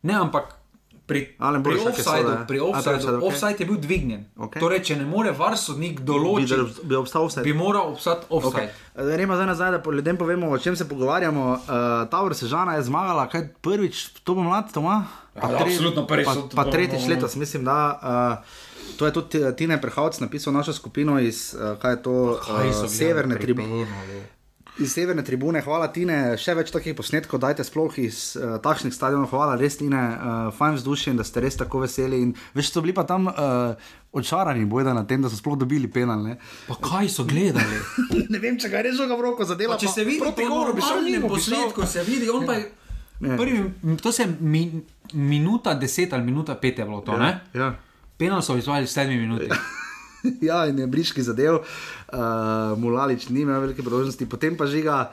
Ne, 0.07 0.15
ampak 0.15 0.60
pri, 1.05 1.35
pri 1.63 1.75
offsideu, 1.77 2.37
offsideu, 2.63 3.17
okej. 3.17 3.27
offside 3.27 3.59
je 3.59 3.65
bil 3.65 3.77
dvignjen. 3.77 4.25
Okej. 4.37 4.59
Torej, 4.59 4.79
če 4.79 4.95
ne 4.95 5.05
more 5.05 5.31
var 5.31 5.57
sodnik 5.57 5.99
Bi, 5.99 6.05
določiti, 6.05 6.55
da 6.55 6.87
bi 6.87 6.95
obstal 6.95 7.25
offside. 7.25 7.43
bi 7.43 7.53
moral 7.53 7.91
obstati 7.91 8.25
offside. 8.29 8.69
Okay. 8.95 9.11
Gremo 9.11 9.35
zdaj 9.35 9.45
nazaj, 9.45 9.71
da 9.71 9.91
ljudem 9.91 10.17
povemo, 10.17 10.49
o 10.49 10.57
čem 10.57 10.75
se 10.75 10.89
pogovarjamo. 10.89 11.45
Uh, 11.51 11.59
Tavor 12.09 12.35
Sežana 12.35 12.75
je 12.75 12.83
zmagala, 12.83 13.27
kaj 13.27 13.47
prvič, 13.61 14.23
to 14.23 14.35
bo 14.35 14.43
mlad, 14.43 14.71
Toma? 14.73 15.05
Ja, 15.35 15.47
absolutno 15.57 16.07
prvič, 16.07 16.27
Pa, 16.27 16.35
pa 16.55 16.71
tretjič 16.71 17.01
to- 17.01 17.09
letos, 17.09 17.35
mislim, 17.35 17.63
da. 17.63 17.77
Uh, 18.37 18.69
to 18.97 19.05
je 19.05 19.13
tudi 19.13 19.39
eh, 19.39 19.55
Tine 19.55 19.81
Prehavc 19.81 20.19
napisal 20.19 20.53
našo 20.53 20.73
skupino 20.73 21.19
iz, 21.19 21.53
uh, 21.53 21.79
kaj 21.79 21.91
je 21.91 22.03
to, 22.03 22.13
uh, 22.33 22.87
severne. 22.87 23.35
Penali? 23.35 24.40
Iz 24.81 24.93
severne 24.93 25.21
tribune, 25.23 25.61
hvala 25.61 25.91
Tine, 25.93 26.15
še 26.41 26.55
več 26.57 26.71
takih 26.73 26.95
posnetkov, 26.97 27.37
dajte 27.43 27.61
sploh 27.67 27.97
iz 28.01 28.31
uh, 28.39 28.55
takšnih 28.63 28.93
stadionov, 28.95 29.29
hvala 29.29 29.53
res 29.59 29.77
Tine, 29.77 29.99
uh, 29.99 30.39
fajn 30.57 30.79
vzdušje 30.79 31.13
in 31.13 31.19
da 31.19 31.25
ste 31.27 31.43
res 31.45 31.59
tako 31.59 31.83
veseli. 31.83 32.21
In, 32.25 32.31
veš, 32.57 32.71
so 32.73 32.81
bili 32.81 32.95
pa 32.97 33.03
tam 33.05 33.29
uh, 33.29 33.91
očarani, 34.17 34.65
bojda 34.65 34.95
na 34.97 35.03
tem, 35.05 35.21
da 35.21 35.29
so 35.29 35.37
sploh 35.37 35.59
dobili 35.61 35.89
penal. 35.91 36.23
Ne, 36.25 36.39
Pa 36.65 36.79
kaj 36.81 37.11
so 37.13 37.27
gledali? 37.29 37.81
ne 38.33 38.41
vem, 38.41 38.57
če 38.57 38.71
ga 38.73 38.81
je 38.81 38.89
res 38.89 38.97
žoga 38.97 39.19
v 39.19 39.27
roko 39.27 39.45
zadela. 39.45 39.77
Pa 39.77 39.85
če 39.85 39.93
se 39.93 40.07
vidi, 40.07 40.23
proti 40.23 40.47
po 40.47 40.55
golu 40.55 40.73
bi 40.73 40.85
šel 40.87 41.05
šel. 41.05 41.27
posnetku 41.29 41.85
se 41.85 42.05
vidi, 42.07 42.31
on 42.33 42.47
pa 42.49 42.57
je. 42.57 42.65
Ne. 43.21 43.37
Prvi, 43.37 43.97
to 44.01 44.09
se 44.11 44.25
mi, 44.39 44.65
minuta 45.13 45.75
deset 45.77 46.13
ali 46.13 46.25
minuta 46.25 46.55
pet 46.57 46.79
je 46.79 46.85
bilo 46.85 47.03
to, 47.05 47.17
ne? 47.21 47.35
Ja. 47.53 47.75
Penal 48.17 48.41
so 48.41 48.57
izvali 48.57 48.89
v 48.89 48.89
sedmi 48.89 49.19
minuti. 49.21 49.45
ja, 49.45 49.61
in 50.69 50.79
je 50.79 50.87
briški 50.87 51.23
zadev, 51.23 51.61
uh, 51.61 52.77
Mulalič 52.77 53.29
ni 53.29 53.41
imel 53.45 53.61
velike 53.61 53.83
priložnosti, 53.83 54.29
potem 54.29 54.57
pa 54.57 54.65
žiga. 54.65 55.11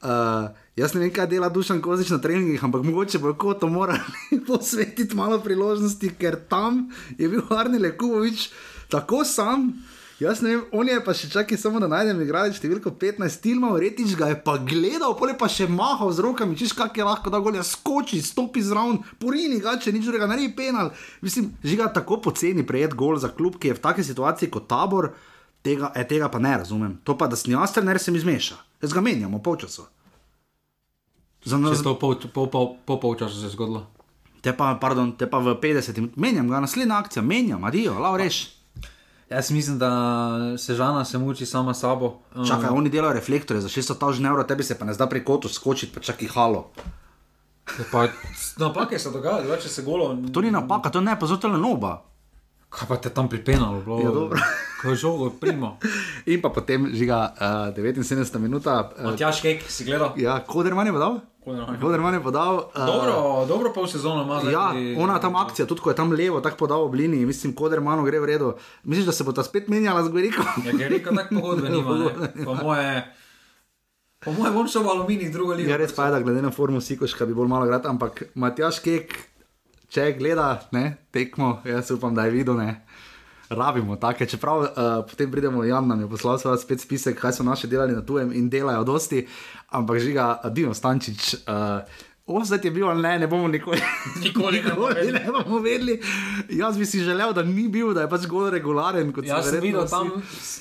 Uh, 0.00 0.48
jaz 0.80 0.94
ne 0.94 1.02
vem, 1.02 1.12
kaj 1.12 1.28
dela 1.28 1.50
Dušan 1.52 1.82
Kozič 1.84 2.08
na 2.10 2.18
treningih, 2.18 2.62
ampak 2.64 2.84
mogoče 2.86 3.20
bo 3.20 3.34
kot 3.36 3.60
to 3.60 3.68
morali 3.68 4.00
posvetiti 4.48 5.16
malo 5.16 5.40
priložnosti, 5.44 6.14
ker 6.16 6.40
tam 6.48 6.88
je 7.18 7.28
bil 7.28 7.44
Arni 7.52 7.78
Lekubovič 7.78 8.48
tako 8.88 9.24
sam. 9.24 9.72
Jaz 10.20 10.42
ne 10.44 10.50
vem, 10.52 10.64
on 10.76 10.88
je 10.88 10.98
pa 11.00 11.14
še 11.16 11.30
čakaj 11.32 11.56
samo 11.56 11.80
da 11.80 11.86
najdem 11.88 12.18
igralec 12.20 12.58
številko 12.58 12.90
15, 13.00 13.40
Tilma 13.40 13.70
Retič 13.80 14.12
ga 14.18 14.26
je 14.28 14.36
pa 14.44 14.58
gledal, 14.60 15.14
pole 15.16 15.32
pa 15.32 15.48
še 15.48 15.64
mahal 15.64 16.12
z 16.12 16.20
rokami, 16.26 16.58
češ 16.60 16.74
kak 16.76 17.00
je 17.00 17.06
lahko, 17.08 17.32
da 17.32 17.40
golja 17.40 17.64
skoči, 17.64 18.20
stopi 18.20 18.60
zraven, 18.60 18.98
porini 19.16 19.62
ga, 19.64 19.78
če 19.80 19.94
nič 19.96 20.04
drugega, 20.04 20.28
naredi 20.28 20.52
penal. 20.58 20.92
Mislim, 21.24 21.48
žiga 21.64 21.88
tako 21.96 22.20
poceni 22.20 22.66
prejet 22.68 22.92
gol 22.92 23.16
za 23.16 23.32
klub, 23.32 23.56
ki 23.56 23.72
je 23.72 23.78
v 23.80 23.84
takej 23.88 24.08
situaciji 24.10 24.52
kot 24.52 24.68
tabor, 24.68 25.14
tega, 25.64 25.88
e, 25.96 26.04
tega 26.04 26.28
pa 26.28 26.36
ne 26.36 26.52
razumem. 26.60 26.98
To 27.08 27.16
pa, 27.16 27.24
da 27.24 27.40
sem 27.40 27.56
jaz 27.56 27.72
trener, 27.72 27.96
se 27.96 28.12
mi 28.12 28.20
zmeša. 28.20 28.60
Jaz 28.84 28.92
ga 28.92 29.00
menjam 29.00 29.32
v 29.32 29.40
polčasu. 29.40 29.88
Za 31.48 31.56
Če 31.56 31.64
nas, 31.64 31.80
se 31.80 31.88
to 31.88 31.96
pol, 31.96 32.20
pol, 32.28 32.52
pol, 32.52 32.74
pol 32.84 33.00
polčasa 33.00 33.40
se 33.40 33.48
je 33.48 33.56
zgodilo. 33.56 33.86
te 34.44 34.52
pa, 34.52 34.74
pardon, 34.76 35.16
te 35.16 35.24
pa 35.24 35.40
v 35.40 35.56
50, 35.56 36.12
menjam 36.20 36.52
ga, 36.52 36.60
naslednja 36.60 37.00
akcija, 37.00 37.24
menjam, 37.24 37.64
adijo, 37.64 37.96
lao 37.96 38.20
reš. 38.20 38.59
Jaz 39.30 39.50
mislim, 39.50 39.78
da 39.78 39.90
se 40.58 40.74
žana 40.74 41.04
se 41.04 41.18
muči 41.18 41.46
sama 41.46 41.74
sabo. 41.74 42.18
Um, 42.34 42.46
Čakaj, 42.46 42.68
oni 42.72 42.90
delajo 42.90 43.12
reflektorje 43.12 43.60
za 43.60 43.68
600 43.68 43.98
tažn 43.98 44.26
evrov, 44.26 44.46
tebi 44.46 44.62
se 44.62 44.78
pa 44.78 44.84
ne 44.84 44.94
zda 44.94 45.06
pri 45.06 45.24
kotu 45.24 45.48
skočiti, 45.48 45.94
pa 45.94 46.00
čakaj 46.00 46.28
halo. 46.28 46.70
Pa, 47.92 48.08
napake 48.56 48.98
se 48.98 49.10
dogajajo, 49.10 49.42
drugače 49.42 49.68
se 49.68 49.82
golo. 49.82 50.16
To 50.32 50.40
ni 50.40 50.50
napaka, 50.50 50.90
to 50.90 51.00
ne, 51.00 51.18
pa 51.20 51.26
zato 51.26 51.48
le 51.48 51.58
noba. 51.58 52.02
Kaj 52.68 52.88
pa 52.88 52.96
te 52.96 53.10
tam 53.10 53.28
pripenalo, 53.28 53.80
bilo? 53.80 54.00
Ja, 54.00 54.10
dobro. 54.10 54.38
Ko 54.82 54.88
je 54.88 54.96
žogo, 54.96 55.30
primo. 55.30 55.78
In 56.26 56.42
pa 56.42 56.48
potem 56.48 56.90
žiga 56.94 57.34
uh, 57.34 57.76
79 57.76 58.38
minuta. 58.38 58.90
Uh, 58.98 59.04
Matjaš 59.10 59.40
Kek, 59.40 59.70
si 59.70 59.84
gledal? 59.84 60.12
ja, 60.16 60.40
Koderman 60.46 60.86
je 60.86 60.92
podal. 60.92 61.20
Koderman. 61.44 62.14
Je 62.14 62.20
podal. 62.22 62.54
Uh, 62.56 62.86
Dobro, 62.86 63.46
dobro 63.48 63.72
pol 63.72 63.86
sezono 63.86 64.22
ima 64.22 64.40
zdaj. 64.40 64.52
Ja, 64.52 64.72
ona 65.02 65.20
tam 65.20 65.36
akcija, 65.36 65.66
tudi 65.66 65.80
ko 65.80 65.90
je 65.90 65.96
tam 65.96 66.12
levo, 66.12 66.40
tako 66.40 66.56
podal 66.56 66.84
v 66.86 66.90
blini, 66.90 67.26
mislim, 67.26 67.54
Kodermanu 67.54 68.04
gre 68.04 68.20
v 68.20 68.24
redu. 68.24 68.52
Misliš, 68.84 69.06
da 69.06 69.12
se 69.12 69.24
bo 69.24 69.32
ta 69.32 69.42
spet 69.42 69.68
menjala 69.68 70.04
z 70.04 70.12
Gorikom? 70.12 70.44
Ja, 70.66 70.88
rekel, 70.88 71.16
tako 71.16 71.40
pogodbe 71.40 71.70
nima, 71.74 71.96
ne. 71.96 72.44
Po 72.44 72.54
moje, 72.54 72.92
po 74.20 74.32
moje 74.36 74.52
bom 74.52 74.68
šel 74.68 74.84
v 74.84 74.92
aluminij, 74.92 75.32
drugo 75.32 75.56
ligo. 75.56 75.70
Ja, 75.70 75.80
res 75.80 75.96
pa 75.96 76.10
je, 76.10 76.18
da 76.18 76.20
glede 76.20 76.42
na 76.44 76.52
formu 76.52 76.80
Sikoška 76.80 77.26
bi 77.26 77.34
bolj 77.34 77.48
malo 77.48 77.66
grad, 77.66 77.88
ampak 77.88 78.22
Matjaš 78.34 78.82
Kek, 78.84 79.16
če 79.88 80.12
gleda 80.20 80.60
ne, 80.76 80.98
tekmo, 81.10 81.62
jaz 81.64 81.90
upam, 81.96 82.14
da 82.14 82.28
je 82.28 82.36
videl, 82.36 82.60
ne. 82.60 82.82
Rabimo 83.50 83.96
take, 83.96 84.26
čeprav 84.26 84.60
uh, 84.60 84.68
potem 85.10 85.30
pridemo, 85.30 85.64
Jan 85.64 85.88
nam 85.88 86.00
je 86.00 86.08
poslal 86.08 86.38
spet 86.38 86.80
spisek, 86.80 87.18
kaj 87.18 87.32
so 87.32 87.42
naše 87.42 87.66
delali 87.66 87.92
na 87.92 88.02
tujem 88.06 88.32
in 88.32 88.50
delajo 88.50 88.84
dosti, 88.84 89.26
ampak 89.74 89.98
žiga, 89.98 90.40
Dino 90.54 90.74
Stančič, 90.74 91.34
uh, 91.34 91.82
Ovzet 92.30 92.64
je 92.64 92.70
bil 92.70 92.88
ali 92.88 93.02
ne, 93.02 93.18
ne 93.18 93.26
bomo 93.26 93.48
nikoli, 93.48 93.80
Nikoli 94.24 94.62
ne 94.62 94.74
bomo 94.74 94.86
vedeli. 94.86 95.12
ne 95.12 95.32
bomo 95.32 95.58
vedeli. 95.58 96.00
Jaz 96.48 96.78
bi 96.78 96.86
si 96.86 97.00
želel, 97.00 97.32
da 97.32 97.42
ni 97.42 97.68
bil, 97.68 97.94
da 97.94 98.00
je 98.00 98.10
pač 98.10 98.26
gol 98.30 98.50
regularen. 98.50 99.12
Jaz 99.24 99.50
sem 99.50 99.60
videl 99.60 99.88
tam 99.90 100.12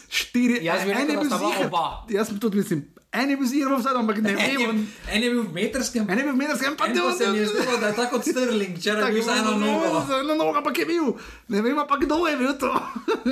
štiri, 0.09 0.63
Jaz 0.65 0.85
bi 0.85 0.91
en 0.91 0.97
rekel, 0.97 1.23
je 1.23 1.29
da 1.29 1.37
bil 1.37 1.67
oba. 1.67 1.83
Jaz 2.09 2.27
sem 2.27 2.39
tudi 2.39 2.57
mislim, 2.57 2.81
en 3.11 3.29
je 3.29 3.37
bil 3.37 3.47
zelo 3.47 3.77
vse, 3.79 3.89
ampak 3.95 4.17
ne 4.21 4.29
En 4.29 4.57
vem. 4.57 4.87
en 5.11 5.23
je 5.23 5.29
bil 5.29 5.43
v 5.43 5.53
metrskem, 5.53 6.05
En 6.09 6.17
je 6.17 6.23
bil 6.23 6.33
v 6.33 6.37
medijskem, 6.37 6.75
pa 6.77 6.85
en 6.87 6.93
pa 6.93 7.13
se 7.17 7.27
mi 7.31 7.37
je 7.37 7.45
zdelo, 7.45 7.77
da 7.81 7.87
je 7.87 7.95
tako 7.95 8.17
kot 8.17 8.25
Sterling, 8.25 8.75
je 8.85 8.95
bil 9.13 9.23
za 9.23 9.35
eno 9.35 9.57
nogo. 9.57 10.05
Za 10.07 10.19
eno 10.19 10.35
nogo, 10.35 10.57
ampak 10.57 10.77
je 10.77 10.85
bil. 10.85 11.13
Ne 11.47 11.61
vem 11.61 11.77
pa, 11.87 11.97
kdo 11.97 12.27
je 12.27 12.37
bil 12.37 12.53
to. 12.53 12.69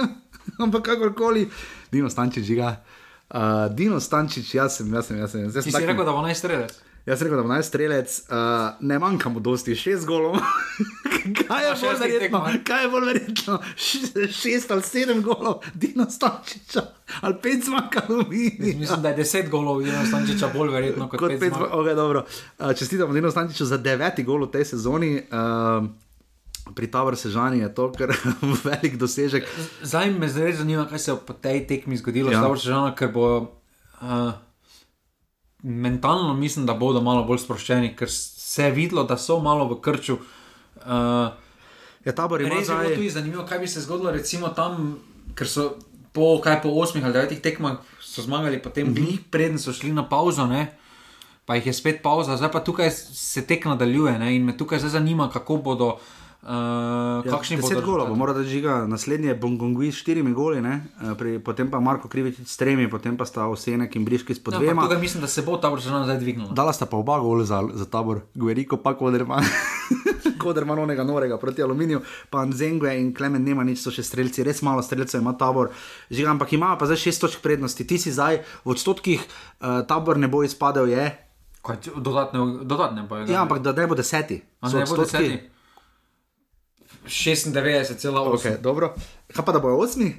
ampak 0.64 0.82
kakorkoli, 0.84 1.50
Dino 1.92 2.10
Stančič 2.10 2.46
žiga. 2.46 2.82
Uh, 3.28 3.68
Dino 3.76 4.00
Stančič, 4.00 4.56
jaz 4.56 4.78
sem, 4.80 4.94
jaz 4.94 5.08
sem, 5.08 5.18
jaz 5.20 5.32
sem. 5.32 5.44
Jaz 5.44 5.54
sem 5.54 5.64
Ti 5.64 5.72
si 5.72 5.86
rekel, 5.86 6.06
da 6.06 6.12
bo 6.16 6.22
naj 6.24 6.36
strelec. 6.36 6.74
Jaz 7.08 7.22
rekel, 7.22 7.38
da 7.38 7.44
bo 7.44 7.50
naj 7.50 7.64
strelec, 7.64 8.22
uh, 8.26 8.36
ne 8.82 9.00
manjka 9.00 9.30
mu 9.30 9.40
dosti, 9.40 9.76
šest 9.76 10.04
golov. 10.06 10.36
kaj 11.40 11.62
je 11.62 11.72
bolj 11.72 11.80
šestih 11.82 12.12
verjetno? 12.12 12.42
Kaj 12.64 12.82
je 12.82 12.90
bolj 12.90 13.06
verjetno? 13.06 13.54
Š- 13.78 14.28
Šest 14.34 14.72
ali 14.72 14.84
sedem 14.84 15.22
golov, 15.22 15.62
Dino 15.74 16.06
Stančiča, 16.06 16.84
ali 17.22 17.36
pet 17.38 17.64
zmag 17.64 17.96
aluminija. 18.02 18.76
Mislim, 18.78 19.02
da 19.02 19.10
je 19.10 19.16
deset 19.18 19.50
golov 19.50 19.80
Dino 19.82 20.06
Stančiča 20.06 20.50
bolj 20.50 20.70
verjetno 20.70 21.08
kot, 21.08 21.20
Kot 21.20 21.30
pet 21.30 21.40
pet, 21.40 21.54
okay, 21.54 21.96
dobro. 21.96 22.26
Uh, 22.60 22.74
čestitamo 22.74 23.14
Dino 23.14 23.32
Stančiču 23.32 23.66
za 23.66 23.78
deveti 23.80 24.24
gol 24.24 24.44
v 24.44 24.52
tej 24.52 24.66
sezoni. 24.68 25.14
Uh, 25.24 25.88
pri 26.68 26.88
Tabor 26.88 27.16
Sežani 27.16 27.60
je 27.60 27.70
to 27.72 27.92
kar 27.94 28.12
velik 28.66 28.98
dosežek. 28.98 29.48
Zdaj 29.82 30.12
me 30.12 30.28
zanima, 30.28 30.84
kaj 30.84 31.00
se 31.00 31.12
bo 31.14 31.22
po 31.22 31.34
tej 31.34 31.64
tekmi 31.64 31.96
zgodilo, 31.96 32.28
Ja. 32.28 32.42
ja. 32.42 32.56
Žana, 32.58 32.92
ker 32.92 33.08
bo 33.08 33.28
uh, 34.02 34.32
mentalno 35.64 36.34
mislim, 36.34 36.66
da 36.66 36.74
bodo 36.74 37.02
malo 37.02 37.24
bolj 37.24 37.38
sproščeni, 37.38 37.96
ker 37.96 38.12
se 38.12 38.64
je 38.64 38.72
videlo, 38.72 39.04
da 39.04 39.18
so 39.18 39.40
malo 39.40 39.68
v 39.68 39.82
krču. 39.82 40.18
Uh, 40.86 41.34
Ja, 42.08 42.16
tabor 42.16 42.42
ima 42.42 42.50
je 42.50 42.62
bilo 42.62 42.66
zdaj. 42.66 42.96
tudi 42.96 43.10
zanimivo, 43.10 43.46
kaj 43.46 43.60
bi 43.60 43.68
se 43.68 43.82
zgodilo, 43.82 44.12
recimo 44.12 44.48
tam, 44.48 45.00
ker 45.36 45.48
so 45.48 45.74
po, 46.12 46.40
kaj, 46.44 46.62
po 46.64 46.70
osmih 46.70 47.04
ali 47.04 47.14
devetih 47.14 47.42
tekmah 47.44 47.82
so 48.00 48.22
zmagali, 48.22 48.62
potem 48.64 48.88
mm. 48.88 48.96
-hmm. 48.96 49.18
preden 49.30 49.60
so 49.60 49.74
šli 49.74 49.92
na 49.92 50.10
pauzo. 50.10 50.46
Ne? 50.46 50.78
Pa 51.46 51.56
jih 51.56 51.68
je 51.68 51.74
spet 51.74 52.02
pauza, 52.04 52.38
zdaj 52.38 52.52
pa 52.52 52.60
tukaj 52.60 52.92
se 52.92 53.46
tek 53.46 53.66
nadaljuje 53.66 54.20
ne? 54.20 54.36
in 54.36 54.46
me 54.46 54.58
tukaj 54.58 54.80
zdaj 54.80 54.92
zanima, 54.92 55.30
kako 55.30 55.58
bodo. 55.58 55.98
Uh, 56.44 57.26
Ja, 57.26 57.34
kakšni 57.34 57.58
bodo 57.58 57.82
golov, 57.82 58.08
bo 58.08 58.14
rezultati. 58.14 58.20
moral 58.20 58.36
da 58.36 58.44
žiga, 58.44 58.74
naslednji 58.88 59.28
je 59.28 59.36
Bongongui 59.36 59.92
s 59.92 60.00
štirimi 60.00 60.34
goli, 60.34 60.62
ne? 60.62 60.86
Eh, 61.02 61.16
pri, 61.18 61.40
potem 61.40 61.68
pa 61.68 61.80
Marko 61.80 62.08
Krivič 62.08 62.40
s 62.46 62.56
tremi, 62.58 62.86
potem 62.88 63.18
pa 63.18 63.26
sta 63.26 63.50
Osenek 63.50 63.96
in 63.96 64.06
Briški 64.06 64.36
s 64.36 64.40
po 64.40 64.54
Ja, 64.54 65.00
mislim, 65.00 65.22
da 65.22 65.28
se 65.28 65.42
bo 65.42 65.58
ta 65.58 65.70
vrsta 65.70 66.04
zdaj 66.04 66.18
dvignila. 66.18 66.54
Dala 66.54 66.74
sta 66.74 66.86
pa 66.86 66.98
oba 66.98 67.20
gola 67.20 67.44
za, 67.44 67.66
za 67.74 67.86
tabor, 67.90 68.22
Gueriko 68.36 68.78
pa 68.78 68.94
Koderman. 68.94 69.44
Koderman 70.42 70.80
onega 70.80 71.04
norega 71.04 71.38
proti 71.38 71.64
aluminiju, 71.64 72.02
pa 72.30 72.46
Nzengue 72.46 72.94
in 73.02 73.14
Klemen 73.14 73.44
nema 73.44 73.64
nič, 73.64 73.82
so 73.82 73.92
še 73.92 74.06
strelci, 74.06 74.46
res 74.46 74.62
malo 74.62 74.86
strelcev 74.86 75.22
ima 75.22 75.34
tabor. 75.34 75.74
Žiga, 76.14 76.38
ampak 76.38 76.54
ima 76.54 76.78
pa 76.78 76.86
zdaj 76.86 77.02
šest 77.02 77.22
točk 77.22 77.42
prednosti. 77.42 77.84
Ti 77.84 77.98
si 77.98 78.14
zdaj 78.14 78.46
v 78.64 78.72
odstotkih, 78.72 79.20
uh, 79.20 79.82
tabor 79.90 80.22
ne 80.22 80.30
bo 80.30 80.46
izpadel, 80.46 80.88
je. 80.88 81.12
Kaj, 81.66 81.92
dodatne, 81.98 82.64
dodatne 82.64 83.10
pa 83.10 83.26
je. 83.26 83.34
Ja, 83.34 83.42
ampak 83.44 83.60
da 83.66 83.74
ne 83.74 83.88
bo 83.90 83.98
deseti. 83.98 84.40
Ne 84.64 84.86
bo 84.86 85.02
deseti? 85.02 85.57
96,8. 87.08 88.12
Okay, 88.34 88.58
dobro. 88.58 88.94
Kaj 89.28 89.42
pa 89.42 89.52
da 89.52 89.60
bojo 89.60 89.78
osmi? 89.78 90.12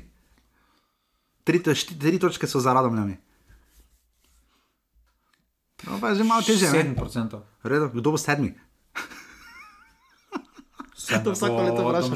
Tri, 1.44 1.58
to- 1.58 1.72
šti- 1.72 1.96
tri 1.96 2.18
točke 2.18 2.44
so 2.44 2.58
za 2.58 2.72
radomljami. 2.72 3.16
No, 5.80 5.96
pa 5.96 6.08
je 6.08 6.14
že 6.16 6.24
malo 6.24 6.42
teže. 6.42 6.66
ne? 6.66 6.94
7%. 6.94 7.40
Redo, 7.62 7.88
kdo 7.88 8.10
bo 8.10 8.18
sedmi? 8.18 8.54
To 11.16 11.32
vsako 11.32 11.56
leto 11.62 11.80
vprašam. 11.82 12.12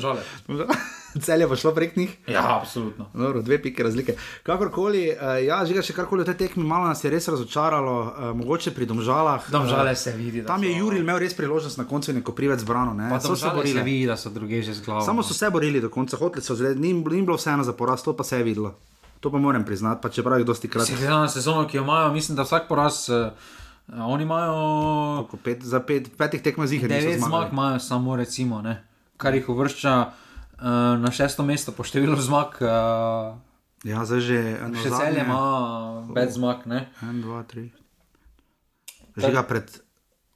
Žale. 1.12 1.22
Celje 1.26 1.46
bo 1.46 1.56
šlo 1.56 1.72
prek 1.72 1.96
njih. 1.96 2.16
Ja, 2.26 2.56
absolutno. 2.56 3.06
Dobro, 3.14 3.42
dve 3.42 3.62
pike 3.62 3.82
razlike. 3.82 4.14
Kakorkoli, 4.42 5.08
uh, 5.10 5.44
ja, 5.44 5.60
žiga 5.66 5.82
še 5.82 5.92
karkoli 5.92 6.22
v 6.22 6.26
tej 6.26 6.34
tekmi, 6.38 6.64
malo 6.64 6.86
nas 6.86 7.04
je 7.04 7.10
res 7.10 7.28
razočaralo, 7.28 7.94
uh, 8.02 8.32
mogoče 8.34 8.70
pri 8.70 8.86
domžalah. 8.86 9.50
Domžale 9.50 9.96
se 9.96 10.12
vidi. 10.12 10.44
Tam 10.44 10.62
je 10.62 10.70
so- 10.70 10.78
Jurij 10.78 11.00
imel 11.00 11.18
res 11.18 11.34
priložnost 11.34 11.78
na 11.78 11.84
koncu 11.84 12.10
in 12.10 12.16
je 12.16 12.22
koprivec 12.22 12.62
brano. 12.62 12.94
Ne? 12.94 13.10
Pa 13.10 13.18
So 13.18 13.36
se 13.36 13.44
domžale 13.44 13.52
se 13.52 13.56
borili. 13.56 13.82
vidi, 13.84 14.06
da 14.06 14.16
so 14.16 14.30
druge 14.30 14.62
že 14.62 14.74
z 14.74 14.80
glavo. 14.80 15.00
Samo 15.02 15.22
so 15.22 15.34
se 15.34 15.50
borili 15.50 15.80
do 15.80 15.88
konca, 15.90 16.16
hoteli 16.16 16.42
so 16.42 16.54
ni, 16.54 16.92
ni 16.92 17.22
bilo 17.22 17.36
vseeno 17.36 17.62
za 17.62 17.72
poraz, 17.72 18.00
to 18.00 18.12
pa 18.12 18.24
se 18.24 18.36
je 18.36 18.44
videlo. 18.44 18.74
To 19.20 19.30
pa 19.30 19.38
moram 19.38 19.64
priznati, 19.64 20.02
pa 20.02 20.08
čeprav 20.08 20.38
je 20.38 20.44
dosti 20.44 20.68
krat. 20.68 20.86
Se 20.86 20.94
glede 20.94 21.10
na 21.10 21.28
sezono, 21.28 21.68
ki 21.68 21.76
jo 21.76 21.82
imajo, 21.82 22.12
mislim, 22.12 22.36
da 22.36 22.42
vsak 22.42 22.66
poraz, 22.68 23.06
uh, 23.08 23.30
oni 23.88 24.22
imajo 24.22 24.54
Koliko, 25.20 25.36
Pet, 25.36 25.62
za 25.62 25.80
pet, 25.80 26.10
petih 26.16 26.42
tekmah 26.42 26.66
zihar 26.66 26.88
devet 26.88 27.20
zmag, 27.20 27.52
imajo 27.52 27.78
samo 27.78 28.16
recimo, 28.16 28.62
ne, 28.62 28.82
kar 29.16 29.34
jih 29.34 29.48
uvršča 29.48 30.10
na 30.98 31.10
šesto 31.10 31.42
mesto 31.42 31.74
po 31.74 31.82
številu 31.82 32.14
zmag. 32.16 32.58
Uh, 32.62 33.38
Ja, 33.82 34.06
zdaj 34.06 34.20
že 34.22 34.38
eno 34.62 34.78
še 34.78 34.94
zadnje. 34.94 34.98
celje 35.02 35.20
ima 35.26 35.40
več 36.14 36.38
zmag, 36.38 36.58
ne. 36.70 36.86
En, 37.02 37.18
dva, 37.18 37.42
tri. 37.42 37.74
Žiga 39.18 39.42
pred. 39.42 39.66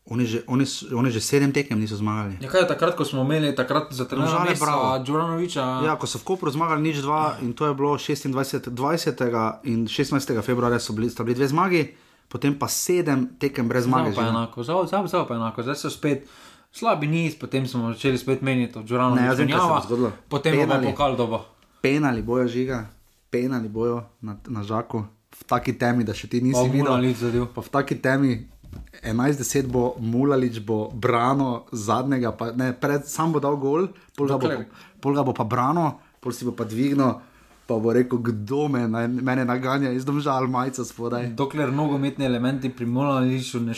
Oni 0.06 0.22
že, 0.22 0.46
oni, 0.46 0.62
oni 0.94 1.10
že 1.10 1.18
sedem 1.18 1.50
tekem 1.50 1.78
niso 1.78 1.98
zmagali. 1.98 2.38
Ja, 2.38 2.46
kaj 2.46 2.62
je 2.62 2.68
takrat, 2.70 2.94
ko 2.94 3.02
smo 3.02 3.26
imeli 3.26 3.50
takrat 3.54 3.90
za 3.90 4.06
Domžale, 4.06 4.54
trenerja 4.54 4.62
bravo. 4.62 4.82
Džuranoviča? 5.02 5.64
Ja, 5.82 5.98
ko 5.98 6.06
so 6.06 6.22
v 6.22 6.26
Kopru 6.26 6.50
zmagali 6.50 6.78
nič 6.78 7.02
dva 7.02 7.38
in 7.42 7.54
to 7.58 7.66
je 7.66 7.74
bilo 7.74 7.98
26, 7.98 8.70
20. 8.70 9.66
in 9.66 9.86
16. 9.86 10.42
februarja 10.42 10.78
so 10.78 10.94
bili, 10.94 11.10
bili 11.10 11.34
dve 11.34 11.50
zmagi, 11.50 11.82
potem 12.30 12.54
pa 12.54 12.70
sedem 12.70 13.34
tekem 13.34 13.66
brez 13.66 13.86
zmage. 13.86 14.14
Pa 14.14 14.30
enako, 14.30 14.62
zelo, 14.62 14.86
zelo, 14.86 15.10
zelo 15.10 15.26
pa 15.26 15.34
je 15.34 15.42
enako. 15.42 15.66
Zdaj 15.66 15.74
so 15.74 15.90
spet 15.90 16.22
slabi 16.72 17.06
niz, 17.06 17.38
potem 17.38 17.66
smo 17.66 17.92
začeli 17.92 18.18
spet 18.18 18.42
meniti, 18.42 18.72
kaj 19.48 19.60
se 19.60 19.68
bo 19.68 19.80
zgodilo. 19.86 20.12
potem 20.28 20.56
bomo 20.56 20.66
Penali. 20.66 20.86
pokal 20.86 21.16
dobo. 21.16 21.44
Penali 21.82 22.22
bojo 22.22 22.46
žiga, 22.48 22.86
penali 23.30 23.68
bojo 23.68 24.02
na, 24.22 24.36
na 24.48 24.62
žaku, 24.62 25.04
v 25.36 25.42
taki 25.44 25.72
temi, 25.76 26.04
da 26.04 26.14
še 26.16 26.28
ti 26.28 26.40
nisi 26.40 26.56
Pa 26.56 26.64
videl. 26.64 27.46
Pa 27.52 27.60
v 27.60 27.68
taki 27.68 27.96
temi 28.00 28.48
11-10 29.04 29.68
bo 29.68 29.94
Mulalič, 30.00 30.60
bo 30.60 30.88
Brano 30.92 31.68
zadnjega, 31.72 32.32
pa, 32.32 32.52
ne, 32.52 32.72
pred, 32.72 33.04
sam 33.08 33.32
bo 33.32 33.40
dal 33.40 33.56
gol, 33.56 33.88
pol 34.16 34.26
ga 34.28 34.36
bo, 34.40 34.48
pol 35.00 35.12
ga 35.16 35.22
bo 35.24 35.32
pa 35.36 35.44
Brano, 35.44 36.00
pol 36.20 36.32
si 36.32 36.44
bo 36.48 36.52
pa 36.56 36.64
dvignil, 36.64 37.20
pa 37.66 37.78
bo 37.78 37.92
rekel, 37.92 38.18
kdo 38.18 38.68
me, 38.68 38.88
na, 38.88 39.06
mene 39.06 39.44
naganja, 39.44 39.90
jaz 39.90 40.04
domžal 40.06 40.46
majico 40.46 40.84
spodaj. 40.84 41.26
Dokler 41.38 41.72
nogometni 41.72 42.24
elementi 42.24 42.70
pri 42.70 42.86
Mulaliču 42.86 43.60
ne, 43.60 43.74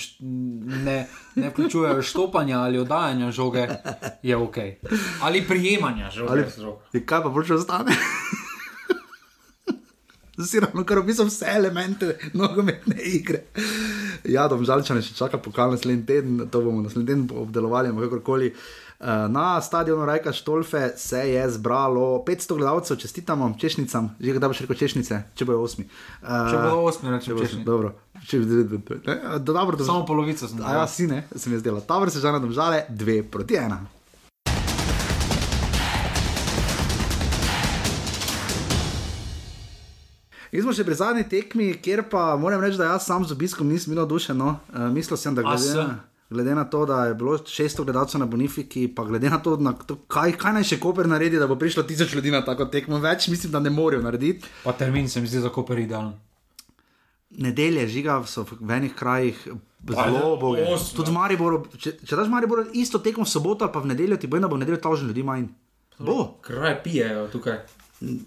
ne, 0.84 0.98
ne 1.34 1.50
vključujejo 1.50 2.02
štopanja 2.02 2.60
ali 2.60 2.78
oddajanja 2.78 3.30
žoge, 3.30 3.68
je 4.22 4.36
ok. 4.36 4.56
Ali 5.22 5.44
prijemanja 5.48 6.10
žoge. 6.10 6.32
Ali, 6.32 6.44
in 6.92 7.06
kaj 7.06 7.22
pa 7.22 7.28
boš 7.28 7.50
ostane? 7.50 7.96
Si 10.38 10.60
ravno 10.60 10.84
kar 10.86 10.98
opisal 10.98 11.26
vse 11.26 11.46
elemente 11.50 12.12
nogometne 12.38 12.94
igre. 13.02 13.40
Ja, 14.22 14.44
domžalčane 14.46 15.02
še 15.02 15.16
čaka 15.18 15.40
pokal 15.42 15.72
naslednji 15.74 16.06
teden, 16.06 16.44
to 16.46 16.60
bomo 16.62 16.78
naslednji 16.84 17.08
teden 17.08 17.24
obdelovali, 17.42 17.90
ampak 17.90 18.06
kakorkoli. 18.06 18.52
Eh, 18.52 18.87
Na 19.28 19.60
stadionu 19.60 20.06
Rajka 20.06 20.32
Štolfe 20.32 20.92
se 20.96 21.18
je 21.18 21.50
zbralo 21.50 22.24
500 22.26 22.56
gledalcev, 22.56 22.96
čestitamo 22.96 23.54
češnicam, 23.58 24.16
že 24.20 24.32
kdaj 24.34 24.48
boš 24.48 24.60
rekel 24.60 24.76
češnice, 24.76 25.20
če 25.38 25.46
bojo 25.46 25.62
osmi. 25.62 25.84
Eh, 25.86 26.26
Če 26.26 26.56
bo 26.66 26.82
osmi, 26.82 27.10
rečem 27.10 27.26
če 27.30 27.34
bojo 27.34 27.46
češnic. 27.46 27.66
Dobro, 27.66 27.92
če, 28.26 28.38
ne, 28.42 29.38
dobro, 29.38 29.78
dobro. 29.78 29.84
Samo 29.86 30.02
polovico 30.02 30.48
sem 30.50 30.58
A 30.66 30.80
ja, 30.80 30.88
si 30.90 31.06
ne, 31.06 31.28
se 31.30 31.46
mi 31.46 31.54
je 31.54 31.62
zdelo. 31.62 31.80
Tabor 31.80 32.10
se 32.10 32.18
žene 32.18 32.42
domžale, 32.42 32.88
dve 32.90 33.22
proti 33.22 33.54
ena. 33.54 33.78
In 40.50 40.64
smo 40.64 40.72
še 40.74 40.82
pri 40.82 40.98
zadnji 40.98 41.22
tekmi, 41.28 41.70
kjer 41.78 42.08
pa 42.10 42.32
moram 42.40 42.58
reči, 42.64 42.80
da 42.80 42.96
jaz 42.96 43.06
sam 43.06 43.22
z 43.22 43.36
obiskom 43.36 43.68
nisem 43.68 43.92
bil 43.92 44.02
navdušen. 44.02 44.34
No. 44.34 44.56
Uh, 44.72 44.88
mislil 44.90 45.20
sem, 45.20 45.38
da 45.38 45.44
glede 45.46 45.60
A, 45.60 45.74
na, 45.76 45.86
sem. 45.86 45.98
Glede 46.30 46.54
na 46.54 46.64
to, 46.64 46.86
da 46.86 47.04
je 47.04 47.14
bilo 47.14 47.38
600 47.38 47.84
gledalcev 47.84 48.20
na 48.20 48.26
Bonifiki, 48.26 48.88
pa 48.88 49.04
glede 49.04 49.30
na 49.30 49.38
to, 49.38 49.56
na 49.56 49.72
to 49.72 49.96
kaj, 49.96 50.32
kaj 50.32 50.52
naj 50.52 50.64
še 50.64 50.78
Koper 50.78 51.08
naredi, 51.08 51.38
da 51.38 51.46
bo 51.46 51.56
prišlo 51.56 51.82
tisoč 51.82 52.14
ljudi 52.14 52.30
na 52.30 52.44
tako 52.44 52.64
tekmo, 52.64 52.98
več 52.98 53.28
mislim, 53.28 53.52
da 53.52 53.60
ne 53.60 53.70
morejo 53.70 54.02
narediti. 54.02 54.46
Pa 54.64 54.72
termin 54.72 55.08
se 55.08 55.20
mi 55.20 55.26
zdi 55.26 55.40
za 55.40 55.48
Koper 55.48 55.78
idealen. 55.78 56.12
Nedelje 57.30 57.88
žiga 57.88 58.22
so 58.24 58.46
v 58.50 58.70
enih 58.70 58.94
krajih 58.94 59.36
zelo 59.84 60.36
boge. 60.36 60.64
osem, 60.64 60.96
Tudi 60.96 61.10
v 61.10 61.14
Mariboru, 61.14 61.58
če, 61.76 61.98
če 62.00 62.16
daš 62.16 62.28
Mariboru 62.28 62.64
isto 62.72 62.98
tekmo 62.98 63.24
v 63.24 63.28
soboto 63.28 63.64
ali 63.64 63.72
pa 63.72 63.80
v 63.80 63.90
nedeljo, 63.92 64.16
ti 64.16 64.26
bo 64.26 64.40
da 64.40 64.48
bo 64.48 64.56
v 64.56 64.64
nedeljo 64.64 64.80
tavžen 64.80 65.08
ljudi 65.08 65.22
manj. 65.22 65.44
Bo. 65.98 66.38
Kraj 66.40 66.82
pijejo 66.82 67.28
tukaj. 67.28 67.58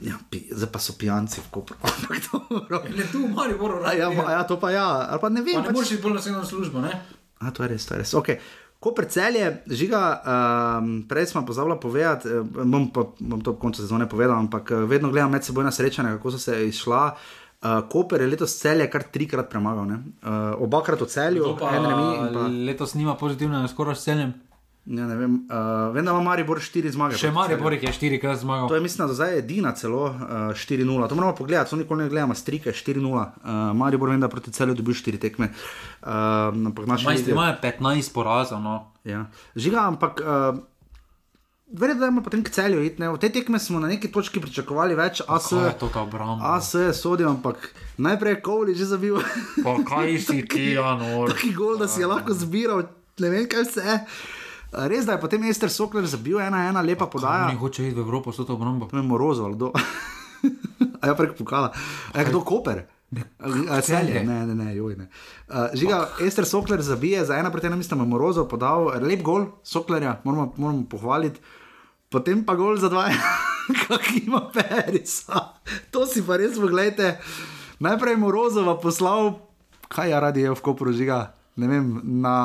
Ja, 0.03 0.19
pi, 0.29 0.43
zdaj 0.51 0.69
pa 0.69 0.79
so 0.79 0.93
pijanci 0.99 1.41
v 1.41 1.49
Kopru. 1.49 1.77
Ampak 1.87 2.17
dobro. 2.27 2.81
Ne, 2.91 3.05
tu 3.11 3.25
v 3.25 3.31
Mariboru 3.33 3.81
A 3.85 3.93
ja, 3.95 4.11
ja, 4.11 4.43
to 4.43 4.59
pa 4.59 4.71
ja, 4.71 5.07
ali 5.09 5.21
pa 5.21 5.29
ne 5.29 5.41
vem. 5.41 5.55
Pa 5.55 5.61
ne 5.61 5.67
pač- 5.71 5.77
moreš 5.79 5.91
iti 5.95 6.03
bolj 6.03 6.13
na 6.13 6.21
sedem 6.21 6.45
službo, 6.45 6.81
ne? 6.83 7.20
A, 7.41 7.51
to 7.51 7.65
je 7.65 7.73
res, 7.73 7.85
to 7.85 7.95
je 7.95 8.03
res. 8.03 8.13
Okay. 8.13 8.39
Ko 8.81 8.95
precelje, 8.97 9.45
žiga, 9.69 9.99
um, 10.25 11.03
prej 11.09 11.27
smo 11.29 11.43
pozabili 11.45 11.77
povedati, 11.81 12.29
eh, 12.29 12.41
bom, 12.65 12.87
pa, 12.89 13.03
bom 13.19 13.41
to 13.41 13.53
ob 13.53 13.59
koncu 13.61 13.81
sezone 13.83 14.09
povedal, 14.09 14.39
ampak 14.39 14.71
eh, 14.71 14.85
vedno 14.89 15.11
gledam 15.13 15.31
medsebojna 15.31 15.71
srečanja, 15.71 16.15
kako 16.17 16.31
so 16.31 16.39
se 16.41 16.67
izšla. 16.67 17.15
Uh, 17.61 17.85
Koper 17.89 18.21
je 18.21 18.27
letos 18.27 18.55
celje 18.57 18.87
kar 18.89 19.03
trikrat 19.13 19.45
premagal, 19.49 19.85
ne? 19.85 19.99
uh, 20.25 20.57
obakrat 20.65 21.01
v 21.01 21.05
celju, 21.05 21.51
pa 21.59 21.75
en 21.77 21.83
remi 21.85 22.33
pa. 22.33 22.47
letos 22.49 22.95
nima 22.97 23.13
pozitivnega 23.13 23.67
skoro 23.69 23.93
s 23.93 24.01
celjem. 24.01 24.33
Ja, 24.83 25.05
ne 25.05 25.15
vem, 25.15 25.45
uh, 25.45 25.93
vem, 25.93 26.01
da 26.01 26.11
ima 26.11 26.21
Maribor 26.21 26.57
štiri 26.57 26.89
zmage. 26.89 27.13
Še 27.13 27.29
Maribor 27.29 27.69
je 27.71 27.85
štirikrat 27.87 28.33
To 28.33 28.41
zmagal. 28.41 28.71
je, 28.71 28.81
mislim, 28.81 29.07
da 29.07 29.13
zdaj 29.13 29.37
edina 29.37 29.71
celo 29.71 30.05
uh, 30.05 30.15
4-0. 30.51 31.05
To 31.05 31.15
moramo 31.15 31.35
pogledati, 31.35 31.69
to 31.69 31.75
nikoli 31.75 32.03
ne 32.03 32.09
gledamo, 32.09 32.33
strike 32.33 32.71
4-0. 32.71 32.97
Uh, 33.05 33.27
Maribor 33.75 34.09
vem, 34.09 34.19
da 34.19 34.27
proti 34.27 34.51
celju 34.51 34.73
dobil 34.73 34.93
4 34.93 35.19
tekme. 35.19 35.51
Uh, 36.01 36.09
Majstri 36.87 37.13
ljudje- 37.15 37.31
imajo 37.31 37.55
15 37.61 38.13
porazov, 38.13 38.61
no. 38.61 38.91
Ja. 39.03 39.29
Žiga, 39.55 39.85
ampak 39.85 40.17
uh, 40.19 40.57
verjetno 41.69 42.11
da 42.11 42.21
potem 42.21 42.43
k 42.43 42.49
celju 42.49 42.81
iti. 42.83 43.01
ne. 43.01 43.09
V 43.09 43.17
tej 43.17 43.29
tekme 43.31 43.59
smo 43.59 43.79
na 43.79 43.87
neki 43.87 44.09
točki 44.09 44.41
pričakovali 44.41 44.95
več, 44.95 45.21
a 45.21 45.39
se 45.39 45.55
je 45.55 45.77
to 45.77 45.93
ta 45.93 46.01
obramba? 46.01 46.41
a 46.41 46.61
se 46.61 46.79
je 46.81 46.93
sodil, 46.93 47.29
ampak 47.29 47.69
najprej 47.97 48.33
je 48.33 48.41
Kovli 48.41 48.75
že 48.75 48.85
zabil 48.85 49.21
Pa 49.63 49.77
kaj 49.85 50.17
si 50.17 50.41
ti, 50.41 50.73
Janor? 50.75 51.29
taki 51.29 51.53
gol, 51.53 51.77
da 51.77 51.87
si 51.87 52.01
je 52.01 52.07
lahko 52.07 52.33
zbiral, 52.33 52.89
ne 53.19 53.29
vem 53.29 53.45
kaj 53.45 53.61
vse. 53.61 53.81
Uh, 53.85 54.40
Res 54.71 55.05
da 55.05 55.17
je 55.17 55.21
potem 55.21 55.43
Ester 55.51 55.71
Sokler 55.71 56.05
zabil 56.07 56.39
ena, 56.39 56.69
ena 56.69 56.81
lepa 56.81 57.07
podaja. 57.11 57.51
hoče 57.59 57.87
iti 57.87 57.95
v 57.95 57.99
Evropo 57.99 58.31
s 58.31 58.39
to 58.39 58.53
obrambo. 58.55 58.87
Ne 58.91 59.01
vem, 59.01 59.07
Morozo 59.07 59.45
ali 59.45 59.55
kdo. 59.55 59.71
A 61.01 61.07
ja, 61.07 61.15
prek 61.15 61.35
pokala. 61.37 61.73
A 62.13 62.15
ja, 62.17 62.29
kdo 62.29 62.41
Koper? 62.41 62.87
Celje, 63.83 64.23
ne, 64.23 64.47
ne, 64.47 64.55
ne, 64.55 64.75
joj, 64.75 64.95
ne. 64.95 65.09
Uh, 65.51 65.67
žiga, 65.75 66.07
Ester 66.23 66.45
Sokler 66.47 66.81
zabije 66.81 67.25
za 67.25 67.35
ena 67.35 67.51
proti 67.51 67.67
ena, 67.67 67.75
mislim, 67.75 67.99
da 67.99 68.05
je 68.05 68.09
Morozov 68.09 68.47
podal 68.47 68.87
lep 69.03 69.21
gol 69.21 69.45
Soklerja, 69.63 70.21
moramo, 70.23 70.53
moramo 70.57 70.85
pohvaliti. 70.89 71.41
Potem 72.09 72.45
pa 72.45 72.55
gol 72.55 72.77
za 72.79 72.89
dva, 72.89 73.09
kak 73.87 74.07
ima 74.23 74.47
Perisa. 74.53 75.59
To 75.91 76.07
si 76.07 76.23
pa 76.23 76.39
res 76.39 76.55
pogledajte. 76.55 77.19
Najprej 77.79 78.15
je 78.15 78.23
Morozova 78.23 78.77
poslal, 78.79 79.41
kaj 79.91 80.09
ja 80.09 80.19
radi 80.19 80.47
je 80.47 80.55
v 80.55 80.61
Kopru 80.63 80.95
žiga, 80.95 81.35
ne 81.55 81.67
vem, 81.67 81.87
na 82.03 82.35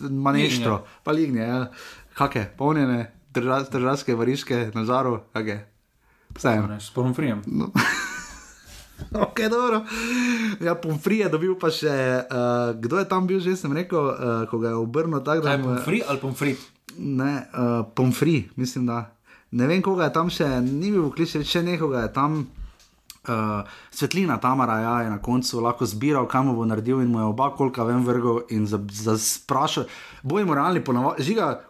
maneštro, 0.00 0.82
pa 1.02 1.12
lignje, 1.12 1.42
ja. 1.42 1.70
kake, 2.14 2.46
polnjene, 2.56 3.00
drža, 3.30 3.64
državske 3.70 4.14
variške 4.14 4.70
na 4.74 4.84
žaru, 4.84 5.20
kake. 5.32 5.58
Vseeno. 6.34 6.66
Ne, 6.66 6.80
S 6.80 6.90
porumfrijem. 6.90 7.42
Ok, 9.12 9.40
dobro. 9.50 9.82
Ja, 10.60 10.74
Pomfrij 10.74 11.18
je 11.18 11.28
dobil 11.28 11.54
pa 11.54 11.66
še, 11.66 11.90
uh, 12.22 12.74
kdo 12.74 12.98
je 12.98 13.06
tam 13.06 13.26
bil, 13.26 13.38
že 13.38 13.56
sem 13.56 13.72
rekel, 13.72 13.98
uh, 13.98 14.14
ko 14.46 14.58
ga 14.58 14.68
je 14.68 14.74
obrnil 14.76 15.18
tako, 15.18 15.42
da 15.42 15.52
je- 15.52 15.62
pomfri 15.62 15.98
ali 16.08 16.18
pomfrit? 16.18 16.58
Ne, 16.96 17.42
uh, 17.50 17.82
Pomfrij, 17.90 18.50
mislim, 18.54 18.86
da. 18.86 19.10
Ne 19.50 19.66
vem, 19.66 19.82
koga 19.82 20.04
je 20.04 20.12
tam 20.12 20.30
še, 20.30 20.46
ni 20.60 20.90
bil 20.90 21.10
kliče, 21.10 21.42
še 21.42 21.62
nekoga 21.62 22.00
je 22.00 22.12
tam. 22.12 22.46
Uh, 23.24 23.64
svetlina 23.90 24.36
Tamara 24.36 24.80
ja, 24.80 24.94
je 25.02 25.10
na 25.10 25.18
koncu 25.18 25.60
lahko 25.60 25.86
zbiral, 25.86 26.26
kam 26.28 26.52
bo 26.56 26.64
naredil, 26.64 27.00
in 27.00 27.08
mu 27.08 27.22
je 27.22 27.24
oba 27.24 27.50
kolka 27.56 27.84
ven 27.84 28.04
vrgel 28.04 28.42
in 28.52 28.66
za, 28.66 28.80
za 28.92 29.16
sprašal. 30.24 30.30
Bojimo 30.30 30.54
realni, 30.54 30.80
ponavadi, 30.84 31.22
žiga. 31.22 31.60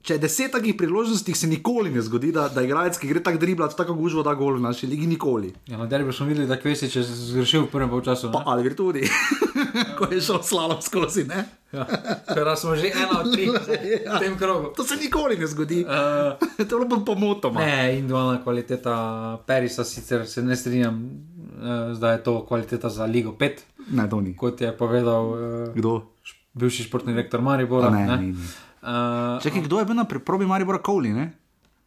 Če 0.00 0.14
je 0.14 0.18
deset 0.18 0.52
takih 0.52 0.72
priložnosti, 0.74 1.34
se 1.34 1.46
nikoli 1.46 1.90
ne 1.92 2.00
zgodi, 2.00 2.32
da, 2.32 2.48
da 2.48 2.62
igralec, 2.64 2.96
ki 2.96 3.08
gre 3.08 3.20
tako 3.20 3.36
driblati, 3.38 3.76
tako 3.76 3.94
gužvo 3.94 4.22
da 4.24 4.32
gol 4.34 4.56
v 4.56 4.60
naši 4.64 4.86
ligi, 4.88 5.06
nikoli. 5.06 5.52
Ja, 5.68 5.76
na 5.76 5.84
derbi 5.86 6.12
smo 6.12 6.24
videli, 6.26 6.46
da 6.48 6.56
Kvesič 6.56 6.96
je 6.96 7.02
zgrešil 7.04 7.66
v 7.66 7.68
prvem. 7.68 7.90
Pa 7.92 8.14
ne? 8.16 8.44
ali 8.46 8.64
gre 8.64 8.74
tudi, 8.74 9.04
ko 10.00 10.08
je 10.08 10.20
šel 10.24 10.40
slalom 10.42 10.80
skozi. 10.80 11.26
Ne? 11.28 11.44
Ja. 11.72 11.84
Teda 12.24 12.56
smo 12.56 12.72
že 12.76 12.88
ena 12.96 13.20
od 13.20 13.28
treh 13.28 13.52
Ja. 14.08 14.16
v 14.16 14.24
tem 14.24 14.38
krogu. 14.40 14.72
To 14.72 14.88
se 14.88 14.96
nikoli 14.96 15.36
ne 15.36 15.46
zgodi. 15.46 15.84
Uh, 15.84 16.40
to 16.56 16.64
je 16.64 16.64
bilo 16.64 16.88
pa 16.88 17.04
pomotoma. 17.04 17.60
ne, 17.60 18.00
individualna 18.00 18.40
kvaliteta 18.40 19.38
Perisa, 19.46 19.84
sicer 19.84 20.24
se 20.24 20.42
ne 20.42 20.56
strinjam, 20.56 20.96
uh, 20.96 21.92
zdaj 21.92 22.16
je 22.16 22.22
to 22.24 22.46
kvaliteta 22.48 22.88
za 22.88 23.04
Ligo 23.04 23.36
5, 23.36 23.52
ne, 23.92 24.08
to 24.08 24.20
ni. 24.20 24.32
kot 24.32 24.60
je 24.60 24.72
povedal 24.72 25.24
uh, 25.28 25.74
Kdo? 25.76 26.08
Bivši 26.52 26.82
športni 26.82 27.12
direktor 27.12 27.40
Maribora. 27.40 27.86
A 27.86 27.90
ne, 27.90 28.06
ne? 28.06 28.16
ni, 28.16 28.26
ni. 28.26 28.32
Uh, 28.32 29.42
Čakaj, 29.42 29.62
kdo 29.62 29.78
je 29.78 29.84
bil 29.84 29.94
na 29.94 30.04
probi 30.04 30.46
Maribora 30.46 30.78
Kovli, 30.78 31.12
ne? 31.12 31.32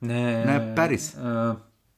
ne, 0.02 0.45
Ne, 0.45 0.73
Peris. 0.76 1.14
Uh, 1.14 1.56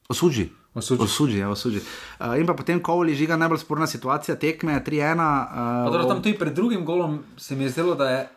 Osuđi. 0.09 0.49
Osuđi. 0.73 1.03
Osuđi, 1.03 1.37
ja, 1.37 1.49
osuđi. 1.49 1.79
Uh, 2.19 2.39
in 2.39 2.45
pa 2.45 2.53
potem 2.53 2.83
Kovli 2.83 3.15
žiga 3.15 3.37
najbolj 3.37 3.57
sporna 3.57 3.87
situacija, 3.87 4.35
tekme 4.35 4.83
3-1. 4.87 5.15
pa 5.15 5.85
Uh, 5.85 5.93
dobro, 5.93 6.07
tam 6.07 6.23
tudi 6.23 6.37
pred 6.37 6.53
drugim 6.53 6.85
golom 6.85 7.23
se 7.37 7.55
mi 7.55 7.63
je 7.63 7.69
zdelo, 7.69 7.95
da 7.95 8.09
je. 8.09 8.27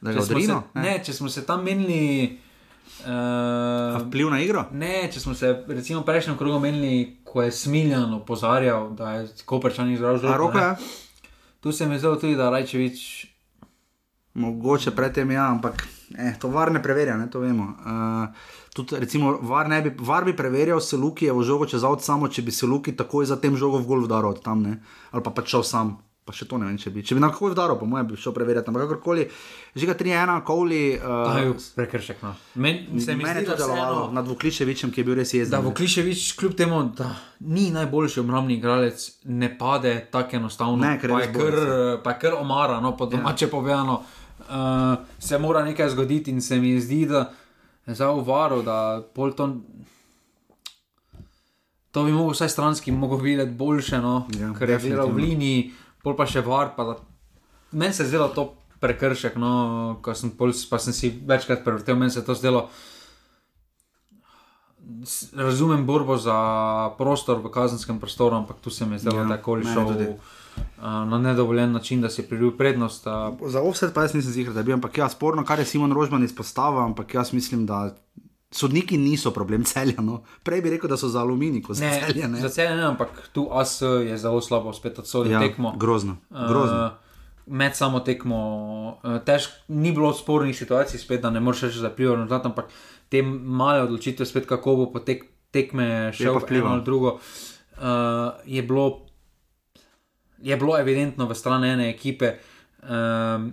da 0.00 0.12
smo 0.12 0.22
odrino. 0.22 0.62
se, 0.72 0.78
ne, 0.80 1.00
če 1.04 1.12
smo 1.12 1.28
se 1.28 1.46
tam 1.46 1.64
menili. 1.64 2.38
Uh, 3.00 4.00
Vpliv 4.06 4.30
na 4.30 4.40
igro? 4.40 4.64
Ne, 4.72 5.10
če 5.12 5.20
smo 5.20 5.34
se 5.34 5.64
recimo 5.68 6.02
prejšnjem 6.02 6.36
krogu 6.36 6.58
menili, 6.58 7.16
ko 7.24 7.42
je 7.42 7.52
Smiljan 7.52 8.14
opozarjal, 8.14 8.90
da 8.90 9.12
je 9.12 9.28
Koperčan 9.44 9.92
izražal 9.92 10.32
A 10.32 10.36
roko 10.36 10.58
je? 10.58 10.74
Tu 11.60 11.72
se 11.72 11.86
mi 11.86 11.94
je 11.94 11.98
zdelo 11.98 12.16
tudi, 12.16 12.36
da 12.36 12.50
Rajčevič. 12.50 13.26
Mogoče 14.38 14.90
predtem 14.94 15.30
ja, 15.30 15.48
ampak 15.50 15.82
eh, 16.18 16.34
to 16.38 16.48
var 16.48 16.72
ne 16.72 16.82
preverja, 16.82 17.16
ne, 17.18 17.26
to 17.30 17.42
vemo. 17.42 17.72
Uh, 17.82 18.28
tudi, 18.74 19.00
recimo, 19.02 19.38
var, 19.42 19.68
ne 19.68 19.82
bi, 19.82 19.94
var 19.98 20.24
bi 20.24 20.36
preverjal 20.36 20.80
se 20.80 20.96
Luki 20.96 21.26
je 21.26 21.32
v 21.34 21.42
žogo 21.42 21.66
čez 21.66 21.84
avto 21.84 22.06
samo, 22.06 22.28
če 22.30 22.42
bi 22.46 22.54
se 22.54 22.66
Luki 22.66 22.94
takoj 22.96 23.26
za 23.26 23.36
tem 23.36 23.56
žogo 23.58 23.82
v 23.82 23.88
gol 23.90 24.04
vdaril 24.06 24.36
od 24.36 24.44
tam, 24.44 24.62
ne? 24.62 24.78
ali 25.10 25.24
pa 25.26 25.34
pač 25.34 25.56
šel 25.56 25.66
sam. 25.66 25.96
Pa 26.28 26.34
še 26.36 26.44
to 26.44 26.58
ne 26.60 26.66
vem, 26.68 26.74
če 26.76 26.90
bi. 26.92 27.00
Če 27.00 27.16
bi 27.16 27.22
na 27.24 27.30
kako 27.32 27.54
vdaril, 27.54 27.78
po 27.80 27.86
mojem, 27.88 28.10
bi 28.10 28.18
šel 28.20 28.34
preverjati. 28.36 28.68
Ampak 28.68 28.82
kakorkoli, 28.84 29.22
žiga 29.72 29.94
3-1, 29.96 30.42
Kovli. 30.44 30.80
To 31.00 31.36
je 31.38 31.54
Uh, 31.54 31.68
prekršek. 31.78 32.20
No. 32.20 32.34
Men, 32.60 32.82
se 33.00 33.16
mi 33.16 33.24
zdi, 33.24 33.32
je 33.32 33.46
to 33.46 33.56
da 33.56 33.62
delovalo 33.62 34.02
vseeno- 34.02 34.12
nad 34.12 34.28
Vukliševičem, 34.28 34.92
ki 34.92 35.00
je 35.00 35.06
bil 35.08 35.16
res 35.16 35.32
jezen. 35.32 35.56
Da 35.56 35.62
Vukliševič, 35.64 36.36
kljub 36.36 36.52
temu, 36.52 36.82
da 36.92 37.08
ni 37.40 37.70
najboljši 37.72 38.20
obrambni 38.20 38.60
igralec, 38.60 39.08
ne 39.24 39.48
pade 39.56 39.94
tako 40.12 40.36
enostavno. 40.36 40.76
Ne, 40.84 41.00
ker 41.00 41.08
je 41.08 41.16
pa, 41.16 41.22
je 41.24 41.32
kar, 41.32 41.58
pa 42.04 42.12
je 42.12 42.20
kar 42.20 42.36
omara, 42.42 42.76
no, 42.84 42.92
po 42.92 43.08
domače 43.08 43.48
ja. 43.48 43.54
povedano. 43.56 44.02
Uh, 44.04 44.17
se 45.18 45.38
mora 45.38 45.64
nekaj 45.64 45.90
zgoditi 45.90 46.30
in 46.30 46.42
se 46.42 46.56
mi 46.60 46.80
zdi, 46.80 47.06
da 47.06 47.32
za 47.86 48.10
uvaro, 48.12 48.62
da 48.62 49.02
pol 49.14 49.32
to. 49.32 49.56
Bi 51.94 52.12
mogel 52.12 52.30
vsaj 52.30 52.48
stranski 52.48 52.92
mogel 52.92 53.18
videti 53.18 53.50
boljše, 53.50 53.98
no, 53.98 54.26
Ja, 54.38 54.52
ker 54.54 54.70
je 54.70 54.78
gledal 54.78 55.10
v 55.10 55.24
liniji, 55.24 55.62
pol 56.02 56.14
pa 56.16 56.28
še 56.30 56.44
var. 56.46 56.70
Pa 56.76 56.84
da, 56.84 56.94
meni 57.72 57.94
se 57.94 58.04
je 58.04 58.12
zdelo 58.12 58.28
to 58.28 58.52
prekršek, 58.78 59.34
no, 59.40 59.98
ko 60.02 60.14
sem, 60.14 60.30
pol, 60.30 60.54
pa 60.70 60.78
sem 60.78 60.94
si 60.94 61.10
večkrat 61.10 61.64
prevrtel, 61.66 61.98
meni 61.98 62.14
se 62.14 62.20
je 62.20 62.28
to 62.28 62.36
zdelo. 62.38 62.68
Razumem 65.34 65.82
borbo 65.86 66.16
za 66.16 66.36
prostor 67.00 67.42
v 67.42 67.50
kazenskem 67.50 67.98
prostoru, 67.98 68.38
ampak 68.38 68.62
tu 68.62 68.70
se 68.70 68.86
mi 68.86 68.94
je 68.94 69.08
zdelo, 69.08 69.24
Ja, 69.24 69.32
da 69.32 69.40
je 69.40 69.42
koli 69.42 69.66
šel 69.66 69.90
uh, 69.90 70.37
na 70.80 71.18
nedovoljen 71.18 71.72
način, 71.72 72.00
da 72.00 72.10
si 72.10 72.22
pridobil 72.22 72.56
prednost. 72.56 73.06
Za 73.46 73.62
offset 73.62 73.94
pa 73.94 74.02
jaz 74.02 74.14
nisem 74.14 74.32
zigar, 74.32 74.54
da 74.54 74.62
bi, 74.62 74.72
ampak 74.72 74.98
ja, 74.98 75.08
sporno, 75.08 75.44
kar 75.44 75.58
je 75.58 75.64
Simon 75.64 75.92
Rožman 75.92 76.24
izpostavil, 76.24 76.80
ampak 76.80 77.14
jaz 77.14 77.32
mislim, 77.32 77.66
da 77.66 77.96
sodniki 78.50 78.98
niso 78.98 79.30
problem 79.30 79.64
celja. 79.64 80.00
No. 80.00 80.22
Prej 80.42 80.62
bi 80.62 80.70
rekel, 80.70 80.88
da 80.90 80.96
so 80.96 81.08
za 81.08 81.20
aluminij, 81.20 81.62
kot 81.62 81.76
za 81.76 81.90
celje. 81.90 82.28
Ne. 82.28 82.40
za 82.40 82.48
celje 82.48 82.76
ne, 82.76 82.82
ampak 82.82 83.28
tu 83.32 83.48
AS 83.52 83.82
je 83.82 84.18
zelo 84.18 84.40
slabo 84.40 84.72
spet 84.72 84.98
odsodil 84.98 85.32
Ja, 85.32 85.40
tekmo. 85.40 85.74
grozno. 85.76 86.16
grozno. 86.30 86.84
Uh, 86.84 86.92
med 87.46 87.76
samo 87.76 88.00
tekmo, 88.00 88.38
uh, 89.04 89.18
težko 89.24 89.52
ni 89.68 89.92
bilo 89.92 90.12
spornih 90.12 90.56
situacij, 90.56 91.00
spet 91.00 91.20
da 91.22 91.30
ne 91.30 91.40
moreš 91.40 91.62
reči, 91.62 91.80
da 91.80 91.88
je 91.88 91.96
plival 91.96 92.16
rezultat, 92.16 92.46
ampak 92.46 92.72
te 93.08 93.22
male 93.22 93.82
odločitve, 93.82 94.26
spet 94.26 94.46
kako 94.46 94.76
bo 94.76 94.90
potek 94.92 95.24
tekme 95.50 96.12
šel 96.12 96.34
v 96.34 96.42
vplival. 96.44 96.66
eno 96.66 96.74
ali 96.74 96.84
drugo, 96.84 97.18
uh, 97.80 97.84
je, 98.44 98.62
bilo, 98.62 99.06
je 100.42 100.56
bilo 100.56 100.78
evidentno 100.78 101.26
v 101.26 101.34
strani 101.34 101.68
ene 101.68 101.90
ekipe. 101.90 102.34
Um, 102.82 103.52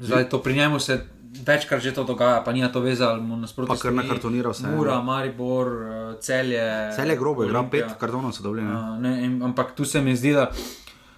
zdaj 0.00 0.28
to 0.28 0.42
pri 0.42 0.54
njemu 0.54 0.80
se 0.80 1.00
večkrat 1.46 1.82
že 1.82 1.94
to 1.94 2.04
dogaja, 2.04 2.42
pa 2.44 2.52
ni 2.52 2.64
to 2.72 2.80
vezal, 2.80 3.20
mu 3.20 3.36
nasprotno. 3.36 3.74
Pa 3.74 3.80
kar 3.80 3.92
na 3.92 4.02
kartoniral 4.02 4.52
vse. 4.52 4.66
Mura, 4.66 5.02
Maribor, 5.02 5.68
eh, 5.68 6.20
celje. 6.20 6.92
Celje 6.96 7.16
grobo, 7.16 7.44
igra 7.44 7.62
pet 7.70 7.84
kartonov 8.00 8.32
so 8.32 8.42
dobili. 8.42 8.64
Uh, 8.64 9.44
ampak 9.44 9.74
tu 9.74 9.84
se 9.84 10.00
mi 10.00 10.16
zdi, 10.16 10.32
da 10.32 10.50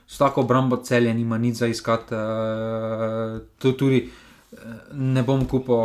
s 0.07 0.19
tako 0.19 0.41
obrambo 0.41 0.77
celje 0.77 1.15
nima 1.15 1.39
nič 1.39 1.57
za 1.57 1.67
iskati. 1.67 2.15
Uh, 2.15 3.41
to 3.59 3.73
tudi 3.73 4.11
ne 4.93 5.23
bom 5.23 5.47
kupil 5.47 5.79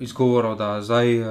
izgovorov, 0.00 0.56
da 0.56 0.80
zdaj 0.82 1.20
uh, 1.20 1.26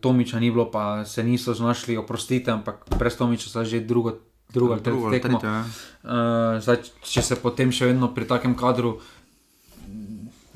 Tomiča 0.00 0.38
ni 0.40 0.50
bilo, 0.50 0.70
pa 0.70 1.04
se 1.04 1.22
niso 1.22 1.54
znašli 1.54 1.96
oprostiti, 1.96 2.50
ampak 2.50 2.86
brez 2.98 3.16
Tomiča 3.16 3.50
so 3.50 3.64
že 3.64 3.80
drugo. 3.80 4.18
Druga, 4.48 4.78
druga, 4.80 5.10
tretja, 5.12 5.64
uh, 6.04 6.56
zdaj, 6.64 6.78
če 7.04 7.22
se 7.22 7.36
potem 7.36 7.72
še 7.74 7.90
vedno 7.90 8.08
pri 8.16 8.24
takem 8.24 8.54
kadru 8.56 8.94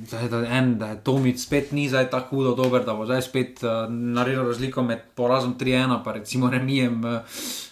zdaj, 0.07 0.29
da, 0.29 0.47
en, 0.47 0.79
da 0.79 0.87
je 0.87 1.01
Tomic 1.05 1.41
spet 1.43 1.73
ni 1.73 1.89
zdaj 1.89 2.11
tako 2.11 2.37
hudo 2.37 2.55
dober, 2.55 2.85
da 2.85 2.95
bo 2.95 3.07
zdaj 3.07 3.23
spet 3.23 3.63
uh, 3.63 3.87
naredil 3.89 4.45
razliko 4.45 4.83
med 4.83 5.03
porazom 5.15 5.55
3-1 5.59 5.99
in 6.07 6.13
recimo 6.13 6.51
remijem 6.51 7.05
uh, 7.05 7.13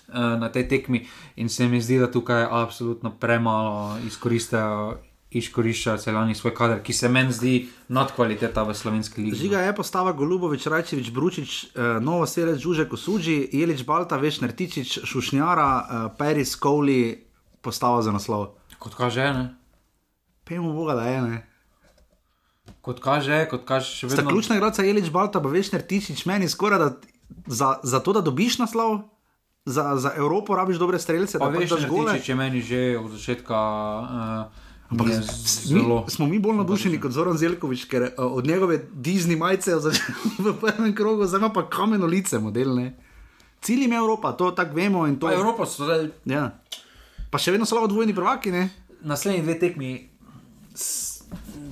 uh, 0.09 0.14
na 0.40 0.48
tej 0.48 0.68
tekmi. 0.68 1.06
In 1.36 1.48
se 1.48 1.68
mi 1.68 1.80
zdi, 1.80 1.98
da 1.98 2.10
tukaj 2.10 2.47
absolutno 2.51 3.12
premalo 3.20 3.98
izkoriščajo. 4.06 4.98
Iškorišča 5.31 5.94
celani 6.02 6.35
svoj 6.35 6.55
kader, 6.55 6.81
ki 6.82 6.93
se 6.93 7.09
meni 7.09 7.32
zdi 7.32 7.69
nadkvaliteta 7.89 8.65
v 8.66 8.74
slovenski 8.74 9.23
ligi. 9.23 9.36
Žiga 9.44 9.61
je 9.62 9.74
postava 9.78 10.11
Golubovič, 10.12 10.66
Rajčevič, 10.66 11.11
Bručič, 11.15 11.51
eh, 11.65 12.01
Novo 12.02 12.27
Selec, 12.27 12.59
Žuže, 12.59 12.89
Kosuđi, 12.90 13.48
Jelič 13.52 13.85
Balta, 13.86 14.19
Veš, 14.19 14.40
Nertičič, 14.40 14.98
Šušnjara, 15.07 15.70
eh, 15.70 16.09
Peris, 16.19 16.57
Kovli, 16.57 17.27
postava 17.62 18.02
za 18.02 18.11
naslov. 18.11 18.59
Kot 18.78 18.94
kaže, 18.98 19.23
ne? 19.35 19.55
Pejmo 20.44 20.73
Boga, 20.73 20.94
da 20.94 21.07
je 21.07 21.23
ne. 21.23 21.47
Kot 22.81 22.98
kaže, 23.01 23.47
kot 23.47 23.62
kaže 23.69 23.86
še 23.86 24.07
vedno. 24.09 24.23
Za 24.23 24.28
ključna 24.28 24.57
igralca 24.57 24.82
je 24.82 24.90
Elič 24.90 25.11
Balta, 25.15 25.39
pa 25.39 25.48
veš, 25.48 25.70
nertičič 25.73 26.27
meni 26.27 26.48
skoraj 26.48 26.78
da 26.78 26.89
za, 27.47 27.78
za 27.82 28.01
to, 28.01 28.12
da 28.12 28.20
dobiš 28.20 28.59
naslov. 28.59 29.07
Za, 29.65 29.94
za 30.01 30.11
Evropo 30.16 30.57
rabiš 30.57 30.81
dobre 30.81 30.98
strelce, 30.98 31.39
pa 31.39 31.52
da 31.52 31.61
veš, 31.61 31.70
da 31.70 31.89
gole. 31.89 32.16
Če 32.19 32.35
meni 32.35 32.65
že 32.65 32.98
od 32.98 33.12
začetka. 33.12 33.59
Uh, 34.51 34.69
Ampak 34.90 35.06
mi, 35.06 35.82
smo 36.08 36.26
mi 36.26 36.38
bolj 36.42 36.56
navdušeni 36.58 36.98
kot 37.00 37.14
Zoran 37.14 37.38
Zelkovič, 37.38 37.84
ker 37.86 38.08
uh, 38.08 38.24
od 38.26 38.46
njegove 38.46 38.80
Disney 38.92 39.38
majice 39.38 39.76
v 40.44 40.54
prvem 40.60 40.94
krogu, 40.94 41.26
zdaj 41.26 41.52
pa 41.54 41.68
kameno 41.70 42.06
lice 42.06 42.38
model. 42.38 42.74
Ne? 42.74 42.94
Cilj 43.62 43.86
je 43.86 43.96
Evropa, 43.96 44.32
to 44.32 44.50
tako 44.50 44.74
vemo. 44.74 45.06
To... 45.20 45.32
Evropa 45.32 45.66
so 45.66 45.86
zdaj. 45.86 46.08
Ja. 46.24 46.50
Pa 47.30 47.38
še 47.38 47.54
vedno 47.54 47.68
so 47.68 47.78
lahko 47.78 47.92
dvojni 47.92 48.14
prvaki. 48.16 48.50
Ne? 48.50 48.68
Naslednji 49.06 49.46
dve 49.46 49.58
tekmi 49.60 50.10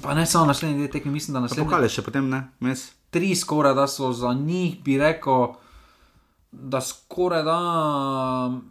Pa 0.03 0.15
ne 0.15 0.27
samo 0.27 0.47
naslednji 0.47 0.77
dve 0.77 0.91
tekmi, 0.91 1.13
mislim, 1.13 1.35
da 1.35 1.41
naslednji. 1.41 1.65
Pokale 1.65 1.89
še 1.89 2.03
potem 2.07 2.29
ne, 2.31 2.43
mes. 2.61 2.85
Tri 3.11 3.33
skoraj 3.37 3.75
da 3.75 3.87
so 3.91 4.13
za 4.13 4.33
njih, 4.37 4.79
bi 4.85 4.99
rekel, 5.01 5.55
da 6.51 6.81
skoraj 6.81 7.43
da. 7.43 7.59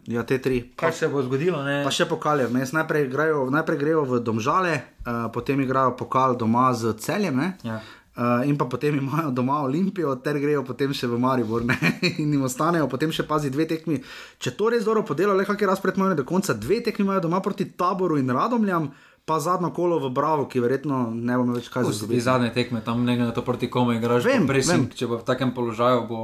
Ja, 0.06 0.22
te 0.22 0.38
tri. 0.42 0.72
Kaj 0.76 0.92
se 0.92 1.08
bo 1.08 1.22
zgodilo? 1.22 1.62
Ne? 1.62 1.82
Pa 1.84 1.92
še 1.94 2.08
pokale, 2.10 2.48
mes 2.50 2.72
najprej, 2.74 3.06
grejo, 3.12 3.46
najprej 3.54 3.78
grejo 3.78 4.02
v 4.08 4.20
domžale, 4.24 4.74
uh, 5.06 5.28
potem 5.34 5.60
igrajo 5.62 5.94
pokal 5.96 6.36
doma 6.38 6.72
z 6.74 6.96
celjem. 6.98 7.40
Ja. 7.62 7.80
Uh, 8.18 8.42
in 8.50 8.56
pa 8.58 8.66
potem 8.66 8.96
imajo 8.98 9.30
doma 9.30 9.60
Olimpijo, 9.62 10.16
ter 10.18 10.40
grejo 10.42 10.64
potem 10.66 10.90
še 10.90 11.06
v 11.06 11.20
Maribor 11.22 11.62
ne? 11.62 11.76
in 12.18 12.32
jim 12.34 12.42
ostanejo, 12.42 12.88
potem 12.90 13.14
še 13.14 13.22
pazi 13.22 13.50
dve 13.54 13.68
tekmi. 13.70 14.00
Če 14.42 14.56
to 14.58 14.72
res 14.74 14.82
dobro 14.82 15.04
podelo, 15.06 15.36
le 15.38 15.46
kakšne 15.46 15.70
razpred 15.70 16.00
imajo 16.00 16.18
do 16.18 16.26
konca, 16.26 16.56
dve 16.58 16.80
tekmi 16.82 17.06
imajo 17.06 17.28
doma 17.28 17.38
proti 17.44 17.70
taboru 17.78 18.18
in 18.18 18.34
radomljam 18.34 18.90
pa 19.28 19.36
zadnjo 19.44 19.70
kolo 19.76 20.00
v 20.00 20.08
Bravo, 20.10 20.48
ki 20.48 20.58
verjetno 20.64 21.12
ne 21.12 21.36
bo 21.36 21.52
več 21.52 21.68
kaj 21.68 21.84
zgodilo. 21.92 22.24
Zadnje 22.24 22.48
tekme, 22.56 22.80
tam 22.80 23.04
ne 23.04 23.12
glede 23.12 23.28
na 23.28 23.36
to, 23.36 23.44
proti 23.44 23.68
komu 23.70 23.92
igraš. 23.92 24.24
Vem, 24.24 24.48
pressing, 24.48 24.88
vem. 24.88 24.96
Če 24.96 25.06
bo 25.10 25.20
v 25.20 25.26
takem 25.28 25.52
položaju, 25.52 26.06
bo 26.08 26.22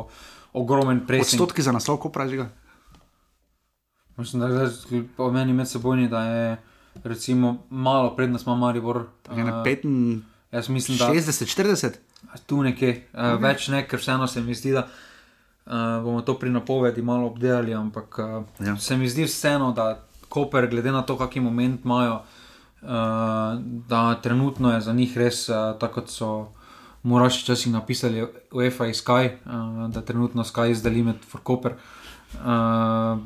ogromen 0.55 1.03
presek. 1.07 1.39
Stotki 1.39 1.63
za 1.63 1.73
naslov, 1.73 1.99
ko 2.03 2.09
praži 2.09 2.37
ga. 2.37 2.49
Mislim, 4.17 4.41
da 4.41 4.47
je 4.47 5.03
po 5.17 5.31
meni 5.33 5.53
med 5.53 5.69
sebojni, 5.69 6.09
da 6.09 6.23
je 6.23 6.57
recimo 7.05 7.67
malo 7.71 8.15
prednost, 8.17 8.47
ima 8.47 8.57
Maribor. 8.57 9.07
Je 9.37 9.45
na 9.45 9.65
65, 9.65 10.21
jaz 10.53 10.69
mislim, 10.69 10.99
da 10.99 11.11
60, 11.11 11.61
40. 11.61 11.91
Tu 12.47 12.63
nekje, 12.63 12.95
okay. 13.13 13.43
več 13.43 13.69
ne, 13.69 13.83
ker 13.89 13.99
vseeno 13.99 14.27
se 14.27 14.41
mi 14.41 14.55
zdi, 14.55 14.73
da 14.73 14.87
uh, 14.87 15.73
bomo 16.05 16.23
to 16.23 16.39
pri 16.39 16.51
napovedi 16.51 17.03
malo 17.03 17.27
obdelali, 17.27 17.75
ampak 17.75 18.19
uh, 18.19 18.67
ja. 18.67 18.77
se 18.77 18.97
mi 18.97 19.09
zdi 19.09 19.27
vseeno, 19.27 19.73
da 19.73 20.07
Koper, 20.29 20.67
glede 20.71 20.93
na 20.93 21.03
to, 21.03 21.19
kakšen 21.19 21.45
moment 21.45 21.85
imajo, 21.85 22.15
uh, 22.15 22.45
uh, 22.85 23.61
da 23.89 24.15
trenutno 24.15 24.75
je 24.75 24.81
za 24.81 24.93
njih 24.93 25.19
res 25.19 25.49
uh, 25.49 25.79
tako, 25.81 26.01
kot 26.01 26.11
so 26.11 26.31
Muraši 27.05 27.45
časi 27.45 27.71
napisali, 27.71 28.25
UEFA 28.53 28.87
in 28.87 28.95
Sky, 28.97 29.29
uh, 29.45 29.91
da 29.93 30.01
trenutno 30.01 30.45
Sky 30.45 30.71
izdali 30.71 31.03
med 31.03 31.17
Forkoper. 31.29 31.75
Uh, 32.35 33.21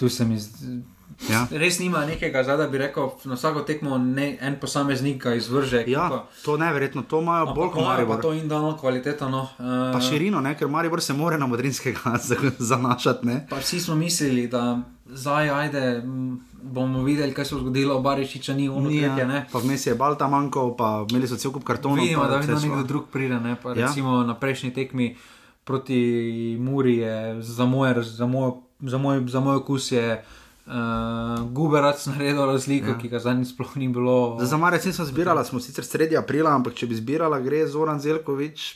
tu 0.00 0.08
se 0.08 0.24
mi 0.24 0.38
zdi. 0.38 0.82
Ja. 1.30 1.46
Res 1.50 1.78
nima 1.78 2.02
nekega, 2.06 2.42
zdaj, 2.44 2.56
da 2.56 2.66
bi 2.68 2.78
rekel, 2.78 3.10
na 3.24 3.36
vsako 3.38 3.62
tekmo 3.66 3.98
ne, 3.98 4.36
en 4.40 4.56
posameznik 4.60 5.24
izvrže. 5.36 5.84
Ja, 5.86 6.26
to 6.44 6.56
ne, 6.56 6.72
verjetno 6.72 7.02
to 7.08 7.20
imajo 7.22 7.54
bolj 7.54 7.70
kot 7.72 7.84
Marijo. 7.84 8.08
Pa 8.08 8.20
to 8.20 8.32
in 8.32 8.48
dano 8.48 8.76
kvaliteto. 8.76 9.28
No. 9.30 9.42
Uh, 9.58 9.92
pa 9.94 10.00
širino, 10.00 10.40
ne, 10.40 10.56
ker 10.58 10.68
Marijo 10.68 11.00
se 11.00 11.12
more 11.14 11.38
na 11.38 11.46
modrinskega 11.46 12.18
zanašati. 12.72 13.38
Pa 13.50 13.56
vsi 13.56 13.80
smo 13.80 13.94
mislili, 13.94 14.48
da 14.48 14.80
zdaj 15.06 15.50
ajde. 15.50 16.02
M, 16.04 16.40
bomo 16.62 17.02
videli, 17.02 17.34
kaj 17.34 17.44
se 17.44 17.54
je 17.54 17.60
zgodilo, 17.60 18.00
Barišiča 18.00 18.54
ni 18.54 18.68
umrl. 18.68 18.94
Ja, 18.94 19.44
pa 19.52 19.58
vmes 19.58 19.86
je 19.86 19.94
Balta 19.94 20.28
manjkal, 20.28 20.76
pa 20.76 21.06
imeli 21.10 21.28
so 21.28 21.36
cel 21.36 21.52
kup 21.52 21.64
kartonov. 21.64 22.04
Vidimo, 22.04 22.26
da 22.30 22.36
vedno 22.36 22.60
nekdo 22.60 22.82
drug 22.82 23.08
pride. 23.12 23.40
Ne? 23.40 23.56
Pa, 23.62 23.74
ja. 23.74 23.86
Recimo 23.86 24.22
na 24.22 24.34
prejšnji 24.34 24.72
tekmi 24.74 25.16
proti 25.64 26.56
Muri 26.60 26.96
je 26.96 27.42
za 27.42 27.64
moj, 27.64 28.02
za 28.02 28.26
moj, 28.26 28.52
za 28.80 28.98
moj, 28.98 29.26
za 29.26 29.40
moj 29.40 29.56
okus 29.56 29.92
je. 29.92 30.24
Uh, 30.62 31.50
Guberac 31.50 32.06
naredil 32.06 32.46
razliko, 32.46 32.94
ja. 32.94 32.98
ki 32.98 33.08
ga 33.08 33.18
zadnjič 33.18 33.50
sploh 33.50 33.76
ni 33.76 33.88
bilo. 33.88 34.38
Za 34.40 34.56
Marec 34.56 34.84
nisem 34.86 35.06
zbirala, 35.06 35.42
smo 35.44 35.60
sicer 35.60 35.84
sredi 35.84 36.16
aprila, 36.16 36.54
ampak 36.54 36.78
če 36.78 36.86
bi 36.86 36.94
zbirala, 36.94 37.40
gre 37.42 37.64
Zoran 37.66 37.98
Zelkovič, 38.00 38.68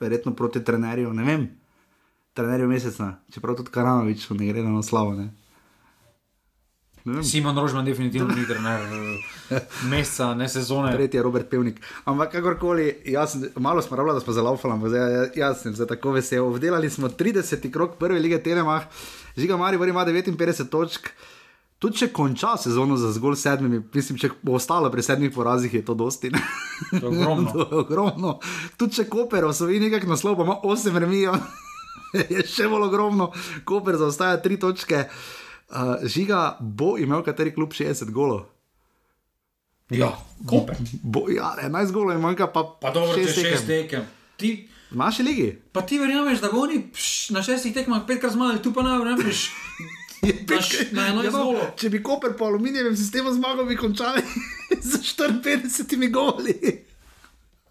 verjetno 0.00 0.32
proti 0.32 0.64
trenerju, 0.64 1.12
ne 1.12 1.24
vem, 1.24 1.44
trenerju 2.32 2.68
meseca, 2.68 3.10
čeprav 3.28 3.60
tudi 3.60 3.74
Karanovič, 3.76 4.24
ne 4.30 4.48
gre 4.48 4.64
na 4.64 4.72
naslavo. 4.72 5.12
Simon 7.04 7.58
Rožman, 7.58 7.84
definitivno 7.84 8.34
ni 8.34 8.46
trener 8.46 8.80
eh, 9.50 9.60
meseca, 9.90 10.34
ne 10.34 10.48
sezone. 10.48 10.92
Tretji 10.92 11.18
je 11.18 11.22
Robert 11.22 11.50
Pevnik. 11.50 11.80
Ampak 12.04 12.32
kakorkoli, 12.32 12.94
jaz, 13.04 13.36
malo 13.56 13.82
smo 13.82 13.96
rabljali, 13.96 14.16
da 14.16 14.24
smo 14.24 14.32
zelo 14.32 14.52
ufali, 14.52 14.74
ampak 14.74 14.88
zdaj, 14.88 15.28
jaz 15.36 15.60
sem 15.62 15.74
zdaj 15.74 15.86
tako 15.86 16.14
vesel. 16.16 16.48
Vdelali 16.48 16.90
smo 16.90 17.08
30. 17.08 17.70
krok 17.70 17.98
prve 17.98 18.18
lige 18.18 18.38
Telemach, 18.42 18.86
žiga 19.36 19.56
Mari, 19.56 19.76
ima 19.76 20.06
59 20.06 20.68
točk. 20.68 21.08
Tudi 21.78 21.96
če 21.96 22.08
konča 22.08 22.56
sezono 22.56 22.96
za 22.96 23.12
zgolj 23.12 23.36
sedmimi, 23.36 23.82
mislim, 23.94 24.18
če 24.18 24.30
bo 24.42 24.56
ostalo 24.56 24.88
pri 24.90 25.02
sedmih 25.02 25.32
porazih, 25.34 25.74
je 25.74 25.84
to 25.84 25.94
dosti. 25.94 26.32
To 26.90 26.96
je 26.96 27.06
ogromno. 27.06 27.52
to 27.60 27.68
je 27.70 27.80
ogromno. 27.84 28.38
Tudi 28.76 29.02
če 29.02 29.08
Koper 29.12 29.44
osvoji 29.44 29.84
nekaj 29.84 30.08
naslov, 30.08 30.40
pa 30.40 30.48
ima 30.48 30.56
8 30.64 30.96
remijo, 31.04 31.36
je 32.32 32.48
še 32.48 32.72
bolj 32.72 32.88
ogromno. 32.88 33.32
Koper 33.68 34.00
zaostaja 34.00 34.40
3 34.40 34.60
točke. 34.60 35.04
Uh, 35.04 35.43
žiga 36.04 36.56
bo 36.60 36.94
imel 36.98 37.22
kateri 37.22 37.54
klub 37.54 37.72
60 37.72 38.10
golov. 38.10 38.44
Ja. 39.90 40.18
Bo, 41.02 41.26
ja, 41.28 41.54
11 41.62 41.92
golov 41.92 42.16
je 42.16 42.22
manjka, 42.22 42.46
pa, 42.46 42.64
pa 42.80 42.90
dobro, 42.90 43.16
6 43.18 43.66
tekem. 43.66 44.04
Ti... 44.36 44.68
Naši 44.94 45.22
ligi. 45.22 45.58
Pa 45.72 45.82
ti 45.82 45.98
verjameš, 45.98 46.40
da 46.40 46.48
bo 46.52 46.60
oni 46.62 46.84
na 47.30 47.42
šestih 47.42 47.74
tekmah 47.74 48.04
petkrat 48.06 48.32
zmagali, 48.32 48.62
tu 48.62 48.72
pa 48.72 48.82
ne 48.82 48.98
verjameš. 48.98 49.50
Na, 50.24 51.12
na 51.12 51.22
ja, 51.22 51.30
no, 51.30 51.52
če 51.76 51.90
bi 51.92 51.98
Koper 52.00 52.32
po 52.38 52.46
aluminijevem 52.48 52.94
sistemu 52.96 53.34
zmagal, 53.34 53.66
bi 53.68 53.76
končali 53.76 54.22
z 54.88 55.00
54 55.12 56.08
goli. 56.08 56.54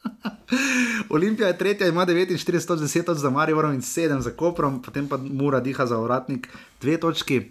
Olimpija 1.15 1.47
je 1.47 1.57
tretja, 1.57 1.87
ima 1.87 2.05
49, 2.05 2.77
10 2.77 3.13
za 3.13 3.29
Marijo 3.29 3.73
in 3.73 3.81
7 3.81 4.19
za 4.19 4.29
Koprom, 4.37 4.81
potem 4.81 5.07
pa 5.07 5.17
mora 5.17 5.59
diha 5.59 5.85
za 5.85 5.99
uratnik, 5.99 6.47
dve 6.81 6.99
točki. 6.99 7.41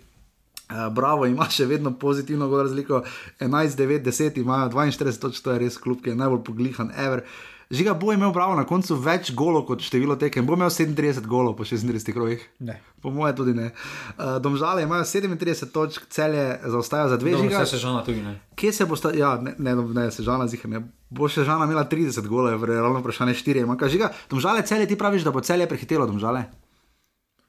Uh, 0.70 0.89
bravo, 0.94 1.26
ima 1.26 1.48
še 1.51 1.66
vedno 1.66 1.93
pozitivno 1.98 2.48
razliko. 2.56 3.02
11, 3.40 3.76
9, 3.76 4.05
10, 4.05 4.39
ima 4.40 4.68
42 4.72 5.18
točk, 5.20 5.44
to 5.44 5.52
je 5.52 5.64
res 5.64 5.78
klub, 5.78 6.02
ki 6.02 6.14
je 6.14 6.20
najbolj 6.20 6.44
poglihan, 6.47 6.93
ever. 6.97 7.26
Žiga 7.72 7.94
bo 7.94 8.12
imel 8.12 8.32
bravo 8.32 8.52
na 8.52 8.66
koncu 8.68 8.98
več 9.01 9.30
golov 9.32 9.62
kot 9.64 9.80
število 9.80 10.18
tekem, 10.20 10.44
bo 10.44 10.59
imel 10.59 10.68
37 10.68 11.24
golov 11.24 11.55
po 11.56 11.64
36 11.64 12.12
krojih. 12.12 12.43
Ne. 12.60 12.74
Po 13.01 13.09
mojem 13.10 13.36
tudi 13.39 13.55
ne. 13.56 13.70
Uh, 14.18 14.36
domžale 14.44 14.84
imajo 14.84 15.06
37 15.09 15.72
točk, 15.72 16.05
celje 16.12 16.59
zaostajajo 16.68 17.14
za 17.14 17.16
dve 17.16 17.32
žiga. 17.39 17.62
Kje 17.62 17.70
se 17.70 17.80
žana 17.80 18.02
tudi 18.05 18.20
ne? 18.20 18.34
Kje 18.60 18.72
se 18.76 18.86
bo 18.90 18.97
sta, 19.01 19.14
ja, 19.16 19.39
ne, 19.40 19.55
ne, 19.56 19.74
ne 19.97 20.05
se 20.12 20.24
žana 20.24 20.44
zih 20.52 20.66
ne. 20.68 20.82
Bo 21.09 21.30
še 21.32 21.47
žana 21.48 21.64
imela 21.64 21.86
30 21.89 22.28
golov, 22.28 22.60
realno 22.68 23.01
vprašanje 23.01 23.39
4. 23.40 23.64
Ampak 23.64 23.89
žiga, 23.89 24.12
domžale 24.28 24.66
celje 24.68 24.90
ti 24.93 25.01
praviš, 25.01 25.24
da 25.24 25.32
bo 25.32 25.40
celje 25.40 25.64
prehitelo 25.70 26.05
domžale? 26.10 26.44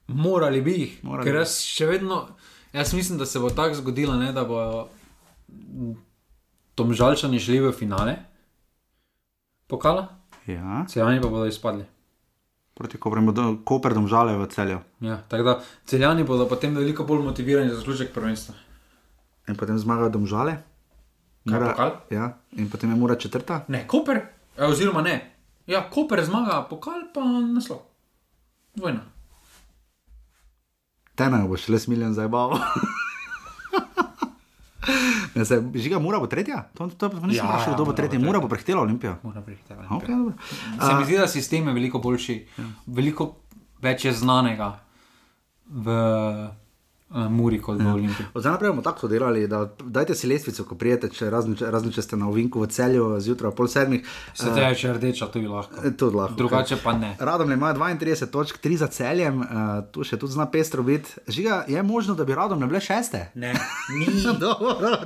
Morali 0.07 0.63
bi 0.63 0.79
jih. 0.79 0.95
Morali 1.03 1.27
ker 1.27 1.41
jaz 1.43 1.59
še 1.67 1.91
vedno. 1.91 2.23
Jaz 2.73 2.93
mislim, 2.93 3.17
da 3.17 3.25
se 3.25 3.39
bo 3.39 3.49
tako 3.49 3.75
zgodilo, 3.75 4.15
ne, 4.15 4.31
da 4.31 4.43
bo 4.43 4.87
Tom 6.75 6.93
Žalčani 6.93 7.39
šli 7.39 7.59
v 7.59 7.71
finale. 7.71 8.15
Pokala? 9.67 10.07
Ja, 10.47 10.85
celjani 10.89 11.21
pa 11.21 11.27
bodo 11.27 11.45
izpadli. 11.45 11.85
proti 12.73 12.97
Koperu 12.97 13.21
bodo 13.21 13.57
Koper 13.63 13.93
domžale 13.93 14.33
v 14.35 14.47
celju. 14.47 14.79
Ja, 14.99 15.21
tako 15.21 15.43
da 15.43 15.53
celjani 15.85 16.23
bodo 16.23 16.47
potem 16.47 16.75
veliko 16.75 17.03
bolj 17.03 17.21
motivirani 17.21 17.69
za 17.69 17.75
zaključek 17.75 18.13
prvenstva. 18.13 18.55
In 19.47 19.55
potem 19.55 19.77
zmagajo 19.77 20.09
domžale. 20.09 20.57
Kaj, 21.43 21.53
Mura- 21.53 21.69
pokal? 21.69 21.91
Ja, 22.09 22.37
in 22.51 22.69
potem 22.69 22.89
je 22.89 22.95
mora 22.95 23.15
četrta. 23.15 23.65
Ne, 23.67 23.87
Koper, 23.87 24.17
eh, 24.57 24.65
oziroma 24.65 25.01
ne. 25.01 25.31
Ja, 25.67 25.89
Koper 25.89 26.25
zmaga, 26.25 26.65
pokal 26.69 27.13
pa 27.13 27.21
naslov. 27.23 27.79
Dvojna. 28.75 28.99
Tena 31.15 31.43
bo 31.47 31.57
šele 31.57 31.79
smiljen 31.79 32.13
za 32.13 32.27
bavo. 32.27 32.59
Ne, 35.35 35.45
se, 35.45 35.63
žiga, 35.75 35.99
mora 35.99 36.19
bo 36.19 36.27
tretja? 36.27 36.69
To, 36.77 36.87
to, 36.87 37.09
to 37.09 37.15
nisem 37.25 37.45
Ja, 37.45 37.45
vprašal, 37.49 37.71
ja, 37.71 37.75
kdo 37.75 37.85
bo 37.85 37.93
tretja. 37.93 38.19
Mura 38.19 38.39
bo 38.39 38.47
prehitela 38.47 38.81
Olimpijo. 38.81 39.15
Mora 39.23 39.41
prihiteti. 39.41 39.73
Okay, 39.89 40.13
dobro. 40.17 40.33
Se 40.87 40.93
mi 40.99 41.05
zdi, 41.05 41.17
da 41.17 41.27
sistem 41.27 41.67
je 41.67 41.73
veliko 41.73 41.99
boljši, 41.99 42.35
veliko 42.85 43.29
več 43.81 44.05
je 44.05 44.13
znanega 44.13 44.79
v 45.65 45.95
uh, 47.13 47.29
Muri 47.29 47.59
kot 47.59 47.77
v 47.77 47.87
Olimpiji. 47.87 48.25
Od 48.33 48.41
zdaj 48.41 48.51
naprej 48.51 48.69
bomo 48.69 48.81
tako 48.81 49.07
delali, 49.07 49.47
da 49.47 49.63
dajte 49.79 50.13
si 50.13 50.27
lestvico, 50.27 50.63
ko 50.63 50.75
prijete, 50.75 51.09
če 51.09 51.29
razen, 51.29 51.55
če- 51.55 51.69
razen 51.69 51.91
če 51.91 52.01
ste 52.01 52.15
na 52.15 52.27
ovinku 52.27 52.59
v 52.59 52.67
celju 52.67 53.19
zjutraj 53.19 53.51
pol 53.51 53.67
sedmih. 53.67 54.01
Se 54.33 54.45
te 54.47 54.61
je 54.61 54.93
rdeča, 54.93 55.27
to 55.27 55.39
je 55.39 55.47
lahko. 55.47 55.75
Eh, 55.79 55.91
Tudi 55.93 56.15
lahko. 56.15 56.35
Drugače 56.35 56.77
pa 56.77 56.93
ne. 56.93 57.15
Radom 57.19 57.51
ima 57.51 57.73
32 57.73 58.25
točk, 58.27 58.57
3 58.59 58.77
za 58.77 58.87
celjem, 58.89 59.39
uh, 59.39 59.47
tu 59.87 60.03
še 60.03 60.17
tudi 60.17 60.33
zna 60.33 60.45
pestro 60.47 60.83
biti. 60.83 61.09
Žiga, 61.27 61.65
je 61.67 61.83
možno, 61.83 62.15
da 62.15 62.23
bi 62.23 62.33
radom 62.33 62.59
ne 62.59 62.67
bile 62.67 62.81
šeste? 62.81 63.31
Ne, 63.35 63.53
ni. 63.97 64.07
Dobro. 64.35 64.97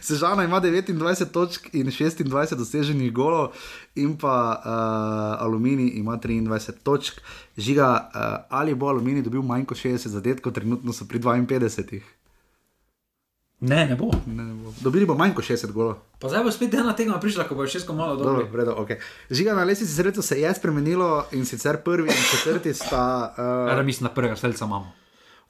Sežana 0.00 0.44
ima 0.44 0.60
29 0.60 0.92
točk 1.26 1.68
in 1.72 1.86
26 1.86 2.24
doseženih 2.54 3.12
golov, 3.12 3.52
in 3.94 4.16
pa 4.16 4.62
uh, 4.64 5.44
Aluminij 5.44 5.92
ima 5.98 6.16
23 6.16 6.72
točk. 6.82 7.20
Žiga, 7.56 8.10
uh, 8.14 8.20
ali 8.48 8.74
bo 8.74 8.88
Aluminij 8.88 9.22
dobil 9.22 9.42
manj 9.42 9.64
kot 9.64 9.78
60 9.78 10.08
zadetkov, 10.08 10.52
trenutno 10.52 10.92
so 10.92 11.04
pri 11.08 11.18
52. 11.18 12.00
Ne, 13.60 13.86
ne 13.86 13.96
bo. 13.96 14.10
Ne, 14.26 14.44
ne 14.44 14.54
bo. 14.54 14.72
Dobili 14.80 15.06
bo 15.06 15.14
manj 15.14 15.34
kot 15.34 15.44
60 15.44 15.72
golov. 15.72 16.00
Pa 16.18 16.28
zdaj 16.28 16.42
bo 16.44 16.50
spet 16.50 16.74
ena 16.74 16.96
tega 16.98 17.18
prišla, 17.22 17.46
ko 17.46 17.54
bo 17.54 17.66
še 17.66 17.78
šesko 17.78 17.94
malo 17.94 18.16
Dobro, 18.16 18.42
dobro. 18.42 18.48
v 18.50 18.58
redu, 18.58 18.72
okay. 18.74 18.98
Žiga 19.30 19.54
na 19.54 19.64
lestvici 19.64 19.94
sredstev 19.94 20.26
se 20.26 20.40
je 20.40 20.54
spremenilo 20.54 21.26
in 21.32 21.46
sicer 21.46 21.78
prvi 21.84 22.10
in 22.10 22.26
četrti 22.30 22.74
sta. 22.74 23.34
Uh, 23.36 23.70
Rada 23.70 23.82
mislim, 23.82 24.10
na 24.10 24.14
prvega 24.14 24.36
streljca 24.36 24.64
imamo. 24.64 25.01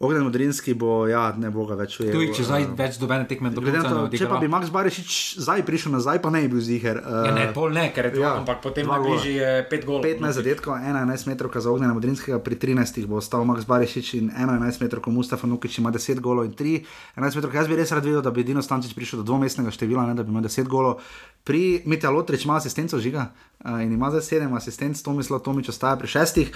Ognjen 0.02 0.24
Modrinski 0.26 0.74
bo, 0.74 1.06
ja, 1.06 1.30
ne 1.38 1.46
bo 1.54 1.62
ga 1.62 1.76
več 1.78 1.94
ujel. 2.00 2.10
Tu, 2.10 2.34
če 2.34 2.42
eh, 2.42 2.46
zdaj 2.48 2.64
več 2.74 2.96
dobene 2.98 3.22
tekme 3.30 3.52
do 3.54 3.62
Glede 3.62 3.78
konca 3.78 3.92
na 3.94 4.00
ne 4.02 4.10
to, 4.10 4.18
če 4.18 4.26
pa 4.26 4.40
bi 4.40 4.48
odigra. 4.48 4.58
Max 4.58 4.72
Barišič 4.74 5.10
zdaj 5.38 5.62
prišel 5.62 5.94
nazaj, 5.94 6.18
pa 6.18 6.32
ne 6.34 6.40
bi 6.42 6.50
bil 6.56 6.64
ziger. 6.66 6.98
Uh, 6.98 7.28
Ja, 7.28 7.34
ne, 7.36 7.44
pol 7.54 7.70
ne, 7.70 7.84
ker 7.94 8.10
je 8.10 8.16
to, 8.16 8.24
Ja, 8.24 8.32
ampak 8.40 8.58
potem 8.66 8.82
dva 8.82 8.98
gola. 8.98 9.14
najbližje 9.14 9.32
je 9.38 9.52
5 9.70 9.86
golov. 9.86 10.02
15 10.02 10.38
zadetkov, 10.42 10.74
11 10.74 11.30
metrov 11.30 11.54
za 11.54 11.70
Ognjena 11.70 11.94
Modrinskega, 11.94 12.40
pri 12.42 12.58
13 12.58 13.06
bo 13.06 13.22
ostal 13.22 13.46
Max 13.46 13.62
Barišič 13.62 14.08
in 14.18 14.34
11 14.34 14.82
metrov, 14.82 15.06
ko 15.06 15.14
Mustafa 15.14 15.46
Nukič 15.46 15.78
ima 15.78 15.94
10 15.94 16.18
golov 16.18 16.50
in 16.50 16.58
3. 16.58 16.82
11 17.22 17.38
metrov, 17.38 17.54
jaz 17.54 17.70
bi 17.70 17.78
res 17.78 17.94
rad 17.94 18.02
videl, 18.02 18.26
da 18.26 18.34
bi 18.34 18.42
Dino 18.42 18.58
Stančič 18.58 18.98
prišel 18.98 19.22
do 19.22 19.30
dvomestnega 19.30 19.70
števila, 19.70 20.10
ne 20.10 20.18
da 20.18 20.26
bi 20.26 20.34
imel 20.34 20.42
10 20.42 20.66
golov. 20.66 20.98
Pri 21.46 21.82
Mitja 21.86 22.10
Lotrič 22.10 22.42
ima 22.42 22.58
asistenco 22.58 22.98
žiga 22.98 23.30
uh, 23.64 23.82
in 23.82 23.92
ima 23.92 24.10
zdaj 24.10 24.20
7 24.20 24.56
asistenc, 24.56 25.02
Tomislav 25.02 25.40
Tomič 25.40 25.68
ostaja 25.68 25.96
pri 25.96 26.08
6. 26.08 26.46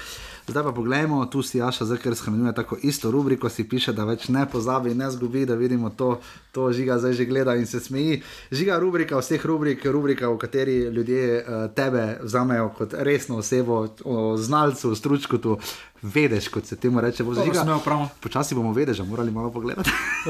Zdaj 0.48 0.62
pa 0.62 0.72
pogledajmo, 0.72 1.26
tu 1.26 1.42
si 1.42 1.58
Jaša 1.58 1.84
Zrker 1.84 2.14
shranjuje 2.14 2.54
tako 2.54 2.76
isto 2.82 3.10
rubriko, 3.10 3.48
si 3.48 3.68
piše, 3.68 3.92
da 3.92 4.04
več 4.04 4.28
ne 4.28 4.46
pozabi, 4.46 4.94
ne 4.94 5.10
zgubi, 5.10 5.46
da 5.46 5.54
vidimo 5.54 5.90
to, 5.90 6.20
to 6.52 6.72
žiga 6.72 6.98
zdaj 6.98 7.12
že 7.12 7.24
gleda 7.24 7.54
in 7.54 7.66
se 7.66 7.80
smeji. 7.80 8.22
Žiga 8.52 8.78
rubrika 8.78 9.18
vseh 9.18 9.46
rubrik, 9.46 9.84
rubrika, 9.84 10.28
v 10.30 10.38
kateri 10.38 10.76
ljudje 10.94 11.42
uh, 11.42 11.74
tebe 11.74 12.18
vzamejo 12.22 12.68
kot 12.78 12.94
resno 12.94 13.36
osebo, 13.42 13.88
o 14.04 14.36
znalcu, 14.36 14.94
stručku, 14.94 15.38
tu 15.38 15.58
vedeš, 16.02 16.48
kot 16.48 16.66
se 16.66 16.76
temu 16.76 17.00
reče. 17.00 17.24
Bo 17.24 17.34
Žiga, 17.34 17.60
si 17.60 17.66
imel 17.66 17.80
prav. 17.84 18.06
Počasi 18.20 18.54
bomo 18.54 18.72
vedeli, 18.72 19.08
morali 19.08 19.30
malo 19.30 19.50
pogledati. 19.50 19.90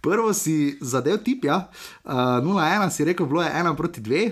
Prvo 0.00 0.32
si 0.34 0.78
zadev 0.80 1.22
tipja, 1.24 1.68
uh, 2.04 2.12
0-1 2.12 2.90
si 2.90 3.04
rekel, 3.04 3.26
bilo 3.26 3.42
je 3.42 3.50
1 3.54 3.76
proti 3.76 4.00
2. 4.00 4.30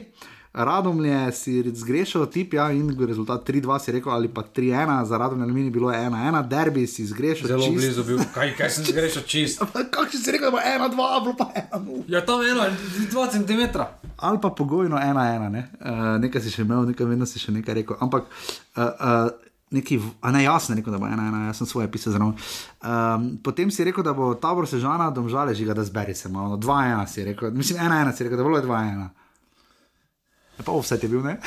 Radomlje 0.58 1.32
si 1.32 1.62
zgrešil 1.74 2.26
tipja 2.26 2.70
in 2.74 2.90
rezultat 3.06 3.46
3-2 3.46 3.78
si 3.78 3.92
rekel, 3.92 4.12
ali 4.12 4.28
pa 4.28 4.42
3-1, 4.42 5.04
za 5.04 5.18
Radomlje 5.18 5.44
Alumini 5.44 5.70
bilo 5.70 5.90
je 5.90 5.98
1-1, 5.98 6.48
derbi 6.48 6.86
si 6.86 7.06
zgrešil. 7.06 7.46
Zelo 7.46 7.62
čist. 7.62 7.76
blizu 7.76 8.04
bil. 8.04 8.18
Kaj, 8.34 8.56
kaj 8.58 8.70
sem 8.70 8.84
zgrešil 8.84 9.22
čist? 9.22 9.62
Kako 9.94 10.10
si 10.10 10.32
rekel, 10.34 10.50
da 10.50 10.50
bo 10.50 10.58
1-2, 10.58 11.22
bilo 11.22 11.34
pa 11.38 11.46
1-0. 11.54 12.02
Ja, 12.08 12.24
tam 12.26 12.42
eno, 12.42 12.66
2 13.12 13.30
cm. 13.30 13.78
Ali 14.16 14.38
pa 14.42 14.50
pogojno 14.50 14.98
1-1, 14.98 15.48
ne? 15.48 15.70
uh, 15.78 16.18
nekaj 16.18 16.42
si 16.42 16.50
še 16.50 16.66
imel, 16.66 16.90
nekaj 16.90 17.06
vedno 17.06 17.26
si 17.26 17.38
še 17.38 17.54
nekaj 17.54 17.78
rekel. 17.82 18.00
Ampak. 18.00 18.26
Uh, 18.74 18.82
uh, 18.82 19.30
Neki, 19.68 19.98
a 20.24 20.30
ne, 20.32 20.40
jaz 20.46 20.64
sem 20.64 20.78
rekel, 20.78 20.94
da 20.94 20.96
bo 20.96 21.04
ena, 21.04 21.26
ena, 21.28 21.42
jaz 21.50 21.58
sem 21.60 21.68
svoje 21.68 21.90
pisal 21.92 22.14
zraven. 22.14 22.32
Um, 22.80 23.26
potem 23.44 23.68
si 23.68 23.84
rekel, 23.84 24.00
da 24.00 24.14
bo 24.16 24.30
tabor 24.40 24.64
sežana, 24.64 25.10
domžale 25.12 25.52
žiga, 25.52 25.76
da 25.76 25.84
zberi 25.84 26.14
se 26.16 26.30
malo. 26.32 26.56
2-1 26.56 27.04
si 27.12 27.24
rekel, 27.26 27.52
mislim, 27.52 27.76
1-1 27.84 28.16
si 28.16 28.24
rekel, 28.24 28.40
da 28.40 28.46
bo 28.48 28.56
2-1. 28.56 29.04
E 29.04 29.27
Pa 30.58 30.72
vse 30.74 30.96
je 30.96 31.08
bil, 31.08 31.22
ne? 31.22 31.38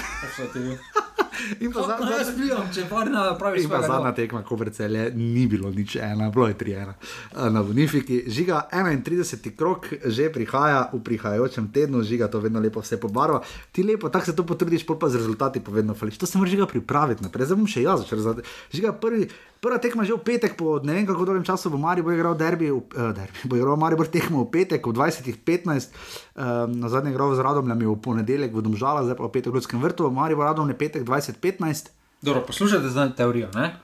In 1.60 1.72
pa 1.72 1.80
Kako 1.80 1.90
zadnja- 1.90 2.06
naj 2.06 2.20
jaz 2.20 2.30
vplivam, 2.30 2.68
če 2.70 2.84
Varna 2.86 3.22
pravi 3.34 3.58
In 3.58 3.66
pa 3.66 3.78
svoje? 3.78 3.90
zadnja 3.90 4.12
tekma, 4.14 4.44
ko 4.44 4.56
vrcele, 4.56 5.10
ni 5.12 5.48
bilo 5.48 5.72
nič 5.72 5.96
ena, 5.98 6.30
bilo 6.30 6.46
je 6.46 6.54
tri 6.54 6.72
ena. 6.74 6.94
Eh, 6.94 7.50
Na 7.50 7.64
Bonifiki, 7.64 8.24
žiga 8.28 8.68
31. 8.70 9.52
krok, 9.52 9.90
že 10.06 10.30
prihaja 10.30 10.90
v 10.90 11.00
prihajajočem 11.00 11.68
tednu, 11.68 12.04
žiga 12.04 12.28
to 12.28 12.38
vedno 12.38 12.60
lepo 12.60 12.80
vse 12.80 12.98
pobarva. 12.98 13.42
Ti 13.72 13.82
lepo, 13.82 14.08
tako 14.08 14.26
se 14.26 14.36
to 14.36 14.44
potrudiš, 14.44 14.86
pa 14.86 15.10
z 15.10 15.16
rezultati 15.16 15.60
povedno 15.60 15.94
fališ. 15.94 16.18
To 16.18 16.26
se 16.26 16.38
moraš 16.38 16.52
žiga 16.52 16.66
pripraviti 16.68 17.24
naprej, 17.24 17.46
zdaj 17.48 17.58
bom 17.58 17.68
še 17.68 17.82
jaz 17.82 18.00
začel. 18.02 18.44
Žiga 18.70 18.92
prvi. 18.94 19.26
Prva 19.62 19.78
tekma 19.78 20.02
že 20.02 20.18
v 20.18 20.26
petek, 20.26 20.58
po 20.58 20.82
ne 20.82 20.90
vem 20.90 21.06
kako 21.06 21.22
dolgem 21.22 21.46
času 21.46 21.70
bo 21.70 21.78
Maribor 21.78 22.18
igral 22.18 22.34
derbi, 22.34 22.74
v, 22.74 22.82
uh, 22.82 23.14
derbi 23.14 23.46
bo 23.46 23.54
igral 23.54 23.78
Maribor 23.78 24.10
tekmo 24.10 24.42
v 24.42 24.50
petek, 24.50 24.82
v 24.82 24.90
20.15, 24.90 25.94
um, 26.34 26.82
na 26.82 26.90
zadnje 26.90 27.14
igral 27.14 27.30
z 27.38 27.46
Radomljami 27.46 27.86
v 27.86 27.94
ponedeljek 28.02 28.58
v 28.58 28.66
Domžalah, 28.66 29.06
zdaj 29.06 29.22
pa 29.22 29.30
v 29.30 29.34
petek 29.38 29.54
v 29.54 29.62
Ljudskem 29.62 29.78
vrtu, 29.78 30.10
Maribor 30.10 30.50
Radomlje 30.50 30.74
petek 30.74 31.06
20.15. 31.06 31.94
Dobro, 32.26 32.42
poslušajte 32.42 32.90
zdaj 32.90 33.14
teorijo. 33.14 33.54
Ne? 33.54 33.78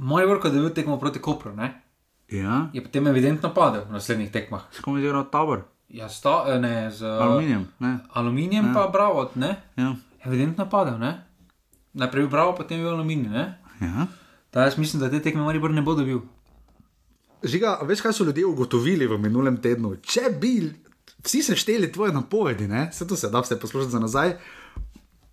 Moj 0.00 0.24
vrh, 0.24 0.48
da 0.48 0.56
je 0.56 0.64
bil 0.64 0.72
tekmo 0.72 0.96
proti 0.96 1.20
Kopru, 1.20 1.52
ne? 1.52 1.84
Ja, 2.32 2.72
je 2.72 2.80
potem 2.80 3.04
evidentno 3.12 3.52
padel 3.52 3.84
v 3.84 4.00
naslednjih 4.00 4.32
tekmah. 4.32 4.64
s 4.72 4.80
kom 4.80 4.96
je 4.96 5.04
igral 5.04 5.28
tabor? 5.28 5.68
Ja, 5.92 6.08
sta, 6.08 6.48
eh, 6.48 6.56
ne, 6.56 6.88
z 6.88 7.04
Aluminijem, 7.04 7.68
ne? 7.84 8.00
aluminijem 8.16 8.72
pa 8.72 8.88
bravo, 8.88 9.28
ne? 9.36 9.60
Ja. 9.76 9.92
Evidentno 10.24 10.64
padel, 10.64 10.96
ne? 10.96 11.20
Najprej 11.92 12.32
bravo, 12.32 12.56
potem 12.56 12.80
je 12.80 12.88
bil 12.88 12.96
aluminij, 12.96 13.28
ne? 13.28 13.44
ja. 13.84 14.08
Da, 14.52 14.62
jaz 14.62 14.78
mislim, 14.78 15.00
da 15.00 15.10
te 15.10 15.22
tekme 15.22 15.42
Maribor 15.42 15.70
ne 15.70 15.82
bo 15.82 15.94
dobil. 15.94 16.20
Žiga, 17.42 17.78
veš, 17.88 18.00
kaj 18.00 18.12
so 18.12 18.24
ljudje 18.24 18.46
ugotovili 18.46 19.06
v 19.06 19.18
minulem 19.18 19.56
tednu? 19.56 19.96
Če 20.04 20.28
bi 20.40 20.72
vsi 21.24 21.42
sešteli 21.42 21.92
tvoje 21.92 22.12
napovedi, 22.12 22.68
ne? 22.68 22.90
se 22.92 23.08
to 23.08 23.16
se 23.16 23.30
da 23.30 23.40
vse 23.40 23.60
poslušati 23.60 23.92
za 23.92 23.98
nazaj. 23.98 24.36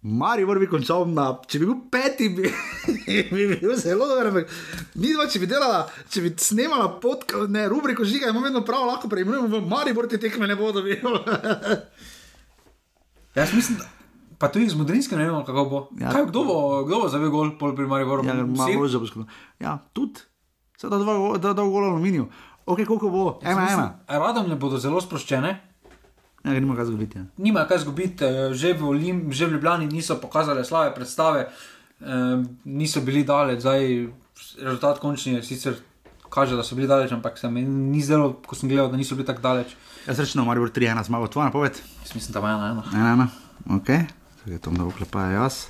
Maribor 0.01 0.59
bi 0.59 0.69
končal 0.71 1.03
na, 1.11 1.33
če 1.47 1.59
bi 1.59 1.67
bil 1.67 1.75
peti, 1.91 2.29
bi, 2.29 2.47
bi 3.35 3.59
bil 3.59 3.75
zelo 3.75 4.07
dober. 4.07 4.47
Mi 4.95 5.11
dva, 5.11 5.27
če 5.27 5.43
bi 5.43 5.51
delala, 5.51 5.83
če 6.09 6.23
bi 6.23 6.33
snemala 6.39 6.87
podka, 7.03 7.43
ne, 7.51 7.67
rubriko 7.67 8.07
žiga, 8.07 8.31
imamo 8.31 8.47
vedno 8.47 8.63
prav, 8.65 8.87
lahko 8.87 9.11
preimenujemo 9.11 9.59
v 9.59 9.67
Maribor 9.67 10.07
te 10.07 10.17
tekme 10.17 10.47
ne 10.47 10.55
bodo 10.55 10.87
bil. 10.87 11.03
Jaz 13.35 13.51
mislim, 13.53 13.83
da. 13.83 13.98
Pa 14.39 14.47
tudi 14.47 14.69
z 14.71 14.75
Modrinskim 14.79 15.19
ne 15.19 15.25
vemo, 15.27 15.43
kako 15.43 15.65
bo. 15.67 15.79
Ja. 15.99 16.07
Ja. 16.07 16.11
Kaj, 16.15 16.29
kdo 16.31 16.43
bo, 16.47 16.57
kdo 16.87 17.03
bo 17.03 17.07
zabil 17.11 17.29
gol 17.29 17.57
pol 17.59 17.75
pri 17.75 17.87
Mariboru? 17.87 18.23
ja, 18.23 18.33
Vsi? 18.33 18.55
malo 18.55 18.77
bolj 18.77 18.89
zaposkrbno. 18.89 19.25
Ja, 19.59 19.77
tudi, 19.93 20.23
se 20.79 20.87
da 20.87 20.97
dva, 20.97 21.37
da 21.37 21.51
da 21.53 21.63
gol 21.63 21.85
aluminiju. 21.85 22.29
Ok, 22.65 22.85
koliko 22.87 23.09
bo? 23.09 23.23
Ena, 23.43 23.67
ena. 23.67 23.87
Radom 24.07 24.47
ne 24.47 24.55
bodo 24.55 24.79
zelo 24.79 25.01
sproščene, 25.01 25.59
Ja, 26.39 26.55
nima 26.55 26.71
kaj 26.71 26.85
zgubiti. 26.85 27.17
Ja. 27.19 27.25
nima 27.37 27.65
kaj 27.67 27.81
zgubiti, 27.83 28.23
eh, 28.23 28.53
že 28.55 28.71
v, 28.73 28.85
Olim, 28.87 29.17
že 29.27 29.45
v 29.45 29.59
Ljubljani 29.59 29.87
niso 29.87 30.15
pokazali 30.15 30.63
slabe 30.65 30.95
predstave, 30.95 31.49
eh, 31.99 32.05
niso 32.63 33.01
bili 33.01 33.23
daleč, 33.23 33.59
zdaj 33.59 34.07
rezultat 34.57 34.99
končni 34.99 35.33
je 35.33 35.43
sicer 35.43 35.75
kaže, 36.29 36.55
da 36.55 36.63
so 36.63 36.75
bili 36.75 36.87
daleč, 36.87 37.11
ampak 37.11 37.35
se 37.37 37.49
mi 37.49 37.61
ni 37.63 37.99
zdelo, 38.01 38.39
ko 38.47 38.55
sem 38.55 38.69
gledal, 38.69 38.87
da 38.87 38.97
niso 38.97 39.15
bili 39.15 39.27
tako 39.27 39.41
daleč. 39.41 39.75
Jaz 40.07 40.19
rečem, 40.19 40.45
Maribor 40.45 40.71
3-1 40.71 41.03
zmago, 41.03 41.27
tvoja 41.27 41.45
napoved. 41.45 41.75
Jaz 42.05 42.15
mislim, 42.15 42.33
da 42.33 42.39
ima. 42.39 42.83
Ne, 42.93 42.99
ne, 42.99 43.15
ne. 43.15 43.27
Ok, 43.75 43.89
je 44.49 44.59
to 44.59 44.71
da 44.71 44.83
oklepaja 44.83 45.31
jaz. 45.37 45.67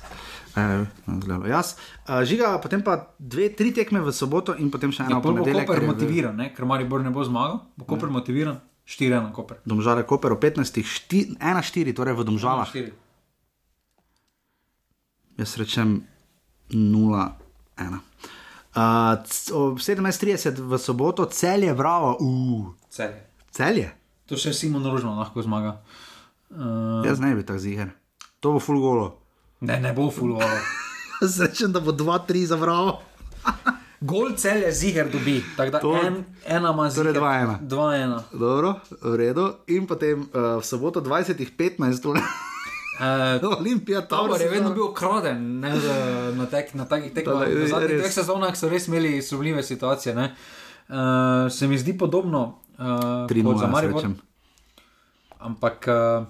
E, 0.52 0.62
zgledalo 1.06 1.46
jaz. 1.46 1.76
Uh, 2.02 2.22
žiga, 2.22 2.58
potem 2.58 2.80
pa 2.80 2.96
dve, 3.16 3.48
tri 3.50 3.70
tekme 3.70 4.00
v 4.00 4.10
soboto 4.10 4.54
in 4.54 4.66
potem 4.68 4.90
še 4.90 5.04
ena 5.04 5.16
Ja, 5.16 5.22
ponedeljek. 5.22 5.62
Koper 5.62 5.78
je 5.78 5.86
motiviran, 5.86 6.34
ne? 6.34 6.50
ker 6.50 6.64
Maribor 6.64 7.00
ne 7.00 7.10
bo 7.10 7.22
zmagal, 7.22 7.60
bo 7.72 7.84
Koper 7.84 8.08
motiviran, 8.08 8.58
4-1 8.84 9.30
Koper. 9.30 9.62
Domžale 9.64 10.02
Koper 10.02 10.34
v 10.34 10.40
15, 10.50 10.82
1-4, 11.38 11.38
torej 11.92 12.14
v 12.14 12.22
Domžalah. 12.24 12.66
Štiri. 12.66 12.90
Jaz 15.36 15.54
rečem 15.56 16.02
0-1. 16.68 17.30
Uh, 18.70 19.14
c- 19.24 19.50
ob 19.50 19.78
17.30 19.78 20.58
v 20.58 20.72
soboto, 20.76 21.26
celje, 21.26 21.70
bravo, 21.72 22.16
uh, 22.16 22.74
Celje. 22.88 23.22
celje. 23.50 23.88
To 24.26 24.34
še 24.34 24.52
Simon 24.52 24.82
Rožman 24.82 25.14
lahko 25.14 25.38
zmaga. 25.40 25.82
Uh, 26.48 27.02
Jaz 27.02 27.18
ne 27.18 27.34
bi 27.34 27.42
tako 27.42 27.58
ziger. 27.58 27.90
To 28.40 28.52
bo 28.52 28.58
full 28.58 28.78
golo. 28.78 29.16
Ne, 29.60 29.76
ne 29.78 29.92
bo 29.92 30.10
fulvalo. 30.10 30.58
Srečen, 31.26 31.68
da 31.68 31.80
bo 31.80 31.92
2-3 31.92 32.44
zavral. 32.46 33.00
Gol 34.02 34.32
cel 34.32 34.62
je 34.62 34.72
ziger 34.72 35.08
dobi, 35.08 35.44
tako 35.52 35.70
da 35.70 35.78
To- 35.78 35.96
en, 35.98 36.14
ena 36.46 36.70
ima 36.70 36.88
Torej 36.88 37.12
ziger. 37.12 37.22
2-1. 37.22 37.58
2-1. 37.62 38.20
Dobro, 38.34 38.70
v 39.02 39.14
redu. 39.14 39.44
In 39.68 39.84
potem 39.86 40.22
uh, 40.24 40.56
v 40.56 40.64
soboto 40.64 41.00
20-15, 41.00 41.48
torej 42.00 42.22
Uh, 42.98 43.40
Olimpija, 43.56 44.02
Tabor 44.02 44.36
je 44.36 44.48
vedno 44.50 44.72
bil 44.72 44.92
kraden 44.92 45.60
ne, 45.60 45.72
z- 45.74 45.88
na, 46.34 46.44
tek, 46.46 46.74
na 46.74 46.84
takih 46.84 47.08
tekmah. 47.10 47.44
Tole, 47.44 47.54
V 47.54 47.64
zadnjih 47.66 47.96
dveh 47.96 48.12
sezonah 48.12 48.52
so 48.52 48.68
res 48.68 48.88
imeli 48.88 49.20
sumljive 49.20 49.62
situacije. 49.62 50.12
ne. 50.14 50.26
Uh, 50.86 50.96
se 51.48 51.64
mi 51.66 51.76
zdi 51.76 51.92
podobno 51.94 52.42
uh, 52.74 53.24
3-0, 53.24 53.40
kot 53.42 53.56
za 53.58 53.66
Maribor. 53.68 53.96
rečem. 53.96 54.16
Ampak 55.40 55.86
uh, 55.86 56.28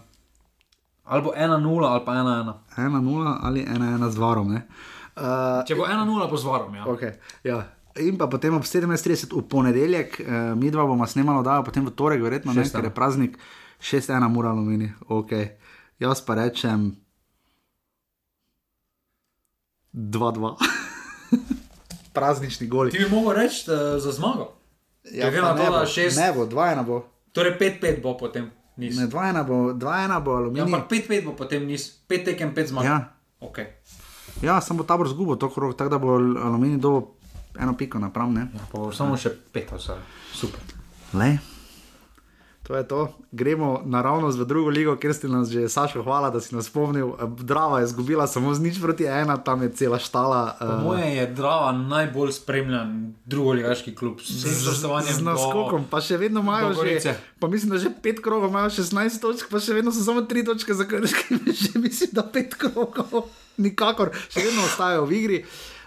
ali 1.10 1.20
bo 1.20 1.32
1-0 1.32 1.58
ali 1.84 2.02
pa 2.04 2.12
1-1. 2.14 2.54
1-0 2.78 3.38
ali 3.42 3.60
1-1 3.66 4.08
z 4.08 4.16
varom. 4.16 4.48
ne. 4.48 4.62
Uh, 5.12 5.66
Če 5.66 5.74
bo 5.74 5.84
1-0, 5.84 6.06
bo 6.06 6.36
z 6.36 6.44
varom. 6.44 6.70
Ja. 6.72 6.84
okay, 6.86 7.12
ja. 7.42 7.66
In 7.98 8.14
pa 8.14 8.26
potem 8.26 8.54
ob 8.54 8.62
17:30 8.62 9.34
v 9.34 9.42
ponedeljek, 9.42 10.16
uh, 10.16 10.26
mi 10.54 10.70
dva 10.70 10.86
bomo 10.86 11.02
snemali, 11.04 11.42
da 11.42 11.58
potem 11.60 11.82
v 11.82 11.90
torek, 11.90 12.22
verjetno 12.22 12.54
ne, 12.54 12.62
6:1. 12.62 12.70
ker 12.72 12.84
je 12.84 12.92
praznik 12.92 13.32
6-1 13.80 14.28
mora 14.28 14.48
alumini. 14.48 14.88
Okay. 15.10 15.58
Jaz 15.98 16.22
pa 16.22 16.38
rečem 16.38 16.94
2-2. 19.92 20.54
Praznični 22.14 22.66
goli. 22.66 22.90
Ti 22.90 22.98
bi 22.98 23.08
mogel 23.10 23.32
reči 23.36 23.66
uh, 23.66 23.98
za 23.98 24.12
zmago. 24.12 24.54
Glede 25.04 25.40
pa 25.40 25.42
na 25.42 25.54
to, 25.54 25.62
da 25.62 25.70
bo, 25.70 25.86
šest- 25.86 26.16
Ne 26.16 26.32
bo, 26.32 26.46
2-1 26.46 26.84
bo. 26.84 27.02
Torej 27.32 27.58
5-5 27.58 28.02
bo 28.02 28.16
potem 28.16 28.50
niz. 28.80 28.96
Ne, 28.96 29.06
2-1 29.06 29.12
bo, 29.44 29.54
2-1 29.72 29.78
bo 30.18 30.30
Ja, 30.30 30.38
alumini. 30.38 30.60
ampak 30.62 30.88
5-5 30.88 31.22
bo 31.22 31.32
potem 31.34 31.62
niz. 31.62 32.00
5 32.04 32.24
tekem, 32.24 32.50
5 32.50 32.66
zmag. 32.66 32.84
Ja, 32.84 32.98
Okay. 33.40 33.72
ja 34.40 34.60
samo 34.60 34.82
tabor 34.82 35.06
zgubo, 35.06 35.32
to 35.34 35.48
krog, 35.48 35.72
tako 35.72 35.88
da 35.88 35.98
bo 35.98 36.08
alumini 36.16 36.76
do 36.76 37.16
eno 37.54 37.72
piko 37.74 37.98
napram. 37.98 38.32
Ne? 38.32 38.48
Ja, 38.48 38.60
pa 38.66 38.78
bo 38.78 38.88
samo 38.90 39.14
še 39.14 39.32
5 39.48 39.72
vse. 39.72 39.96
Super. 40.32 40.60
Le. 41.12 41.38
To 42.70 42.76
je 42.78 42.86
to. 42.86 43.10
Gremo 43.32 43.82
naravnost 43.82 44.38
v 44.38 44.44
drugo 44.46 44.70
ligo, 44.70 44.94
kjer 44.94 45.10
ste 45.10 45.26
nas 45.26 45.50
že, 45.50 45.66
Sašo, 45.66 46.04
hvala, 46.06 46.30
da 46.30 46.38
si 46.38 46.54
nas 46.54 46.70
spomnil. 46.70 47.18
Drava 47.42 47.82
je 47.82 47.90
izgubila 47.90 48.30
samo 48.30 48.54
z 48.54 48.62
nič 48.62 48.78
proti 48.78 49.10
ena, 49.10 49.34
tam 49.42 49.66
je 49.66 49.74
cela 49.74 49.98
štala. 49.98 50.54
Po 50.54 50.64
eh, 50.64 50.82
moje 50.86 51.08
je 51.16 51.24
Drava 51.34 51.72
najbolj 51.74 52.30
spremljan 52.38 53.18
drugoligaški 53.26 53.90
klub. 53.94 54.22
Z, 54.22 54.46
z 54.46 54.86
do- 54.86 54.94
naskokom, 55.26 55.90
pa 55.90 55.98
še 55.98 56.14
vedno 56.14 56.46
imajo 56.46 56.70
do 56.78 56.86
že, 56.86 57.18
pa 57.42 57.50
mislim, 57.50 57.74
da 57.74 57.82
že 57.82 57.90
pet 57.90 58.22
krogov 58.22 58.54
imajo 58.54 58.70
16 58.70 59.18
točk, 59.18 59.50
pa 59.50 59.58
še 59.58 59.74
vedno 59.74 59.90
so 59.90 60.06
samo 60.06 60.22
3 60.22 60.46
točke 60.46 60.70
za 60.70 60.86
krške, 60.86 61.42
že 61.50 61.74
mislim, 61.82 62.14
da 62.14 62.22
pet 62.22 62.54
krogov, 62.54 63.34
nikakor, 63.58 64.14
še 64.30 64.46
vedno 64.46 64.62
ostajajo 64.70 65.10
v 65.10 65.18
igri. 65.18 65.38
Uh, 65.42 65.79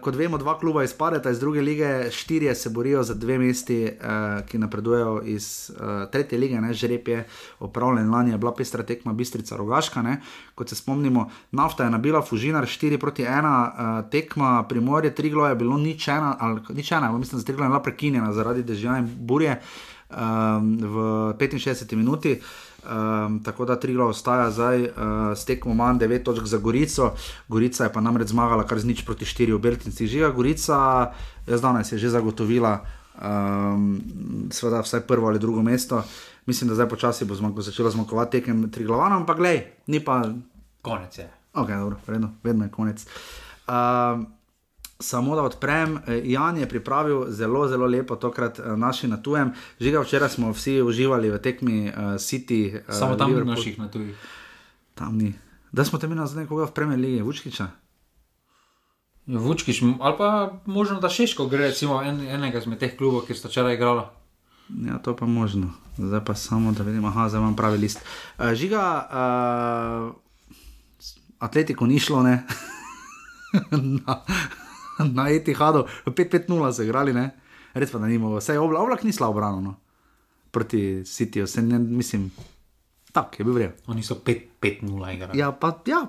kot 0.00 0.16
vemo, 0.16 0.38
dva 0.38 0.58
kluba 0.58 0.82
izpadeta 0.84 1.30
iz 1.30 1.40
druge 1.40 1.60
lige, 1.60 2.10
štirje 2.10 2.54
se 2.54 2.70
borijo 2.70 3.02
za 3.02 3.14
dve 3.14 3.38
mesti, 3.38 3.84
uh, 3.84 4.46
ki 4.46 4.58
napredujejo 4.58 5.22
iz 5.24 5.70
uh, 5.70 6.10
tretje 6.12 6.38
lige. 6.38 6.60
Ne? 6.60 6.74
Žreb 6.74 7.08
je 7.08 7.24
opravljen 7.58 8.10
lani, 8.10 8.30
je 8.30 8.38
bila 8.38 8.54
pestra 8.54 8.82
tekma 8.82 9.12
Bistrica 9.12 9.56
Rogaška. 9.56 10.02
Ne? 10.02 10.20
Kot 10.54 10.68
se 10.68 10.76
spomnimo, 10.76 11.30
nafta 11.50 11.84
je 11.84 11.90
nabila 11.90 12.22
Fužinar 12.22 12.64
4 12.64 12.98
proti 12.98 13.24
1, 13.24 14.02
uh, 14.04 14.10
tekma 14.10 14.64
Primorje, 14.68 15.14
Triglo 15.14 15.46
je 15.48 15.54
bilo 15.54 15.78
nič 15.78 16.08
ena, 16.08 16.36
ali 16.40 16.60
nič 16.68 16.92
ena, 16.92 17.12
mislim, 17.12 17.42
da 17.42 17.52
je 17.52 17.56
bila 17.56 17.82
prekinjena 17.82 18.32
zaradi 18.32 18.62
dežja 18.62 18.98
in 18.98 19.08
burje 19.18 19.60
um, 20.10 20.76
v 20.76 20.96
65 21.38 21.96
minuti. 21.96 22.40
Um, 22.80 23.42
tako 23.44 23.64
da 23.64 23.76
Triglo 23.76 24.08
ostaja 24.08 24.50
zdaj 24.50 24.82
uh, 24.82 24.90
s 25.36 25.44
tekmo 25.44 25.74
manj 25.74 25.98
9 25.98 26.24
točk 26.24 26.44
za 26.44 26.58
Gorico. 26.58 27.12
Gorica 27.48 27.84
je 27.84 27.92
pa 27.92 28.00
namreč 28.00 28.28
zmagala 28.28 28.64
kar 28.66 28.80
z 28.80 28.88
nič 28.88 29.04
proti 29.04 29.24
4 29.24 29.52
v 29.54 29.58
Beltinci. 29.58 30.06
Žiga 30.06 30.30
Gorica, 30.30 31.12
jaz 31.46 31.60
danes 31.60 31.92
je 31.92 31.98
že 31.98 32.10
zagotovila, 32.10 32.80
um, 33.20 34.00
seveda 34.50 34.80
vsaj 34.80 35.04
prvo 35.04 35.28
ali 35.28 35.38
drugo 35.38 35.62
mesto. 35.62 36.02
Mislim, 36.46 36.68
da 36.68 36.74
zdaj 36.74 36.88
počasi 36.88 37.24
bo 37.24 37.34
zmago, 37.34 37.62
začela 37.62 37.90
zmagovati 37.90 38.40
tekem 38.40 38.70
Triglovana, 38.70 39.16
ampak 39.16 39.36
glej, 39.36 39.62
ni 39.86 40.00
pa 40.00 40.24
Konec 40.82 41.18
je. 41.18 41.28
Ok, 41.54 41.68
dobro, 41.68 41.96
vedno, 42.06 42.30
vedno 42.42 42.64
je 42.64 42.70
konec. 42.70 43.06
Uh, 43.68 44.24
samo 45.00 45.36
da 45.36 45.42
odprem, 45.42 45.98
eh, 45.98 46.20
Jan 46.26 46.56
je 46.56 46.68
pripravil 46.68 47.24
zelo, 47.28 47.68
zelo 47.68 47.86
lepo, 47.86 48.16
tokrat 48.16 48.58
uh, 48.58 48.76
naši 48.76 49.08
na 49.08 49.16
tujem. 49.16 49.50
Žiga, 49.78 50.00
včeraj 50.00 50.28
smo 50.30 50.52
vsi 50.52 50.82
uživali 50.82 51.30
v 51.30 51.38
tekmi 51.38 51.76
uh, 51.86 51.94
City. 52.16 52.60
Uh, 52.78 52.94
Samo 52.94 53.16
tam 53.16 53.28
ni 53.28 53.34
Liverpool. 53.34 53.54
naših 53.54 53.78
na 53.78 53.88
tujih. 53.88 54.16
Tam 54.94 55.16
ni. 55.16 55.34
Da 55.72 55.84
smo 55.84 55.98
tam 55.98 56.12
imeli 56.12 56.28
za 56.28 56.36
nekoga 56.36 56.64
v 56.64 56.72
Premier 56.72 57.00
League, 57.00 57.22
Vučkiča. 57.22 57.66
Ja, 59.26 59.38
Vučkiš, 59.38 59.82
m- 59.82 59.98
ali 60.00 60.14
pa 60.18 60.28
možno 60.66 61.00
da 61.00 61.08
Šeško 61.08 61.46
gre, 61.46 61.58
recimo 61.66 62.02
en, 62.02 62.20
enega 62.22 62.58
izmed 62.58 62.78
teh 62.78 62.96
klubov, 62.96 63.22
ki 63.22 63.34
sta 63.34 63.48
včeraj 63.48 63.74
igrala. 63.74 64.10
Ja, 64.80 64.98
to 64.98 65.16
pa 65.16 65.26
možno. 65.26 65.70
Zdaj 65.96 66.24
pa 66.24 66.34
samo 66.34 66.72
da 66.72 66.82
vidim, 66.82 67.04
aha, 67.04 67.28
zdaj 67.28 67.40
imam 67.40 67.56
pravi 67.56 67.78
list. 67.78 67.98
Uh, 68.38 68.52
žiga, 68.52 68.82
uh, 69.02 70.14
atletiko 71.40 71.86
ni 71.86 71.98
šlo, 71.98 72.22
ne. 72.22 72.42
na, 73.98 74.22
na 75.16 75.28
Etihadu, 75.30 75.86
5-5-0 76.06 76.72
so 76.72 76.82
igrali, 76.86 77.14
ne. 77.16 77.30
Res 77.74 77.90
pa 77.92 78.02
da 78.02 78.10
nimo, 78.10 78.34
vse 78.36 78.56
je 78.56 78.60
oblak, 78.60 78.82
oblak 78.82 79.04
ni 79.06 79.14
slabo 79.14 79.38
branil, 79.38 79.62
no. 79.62 79.74
Proti 80.50 81.04
Cityju, 81.06 81.46
se 81.46 81.62
ne, 81.62 81.78
mislim, 81.78 82.30
tak 83.12 83.38
je 83.38 83.44
bil 83.46 83.54
vred. 83.54 83.82
Oni 83.86 84.02
so 84.02 84.18
5-5-0 84.18 85.14
igrali. 85.14 85.38
Ja, 85.38 85.52
pa 85.52 85.76
ja, 85.86 86.04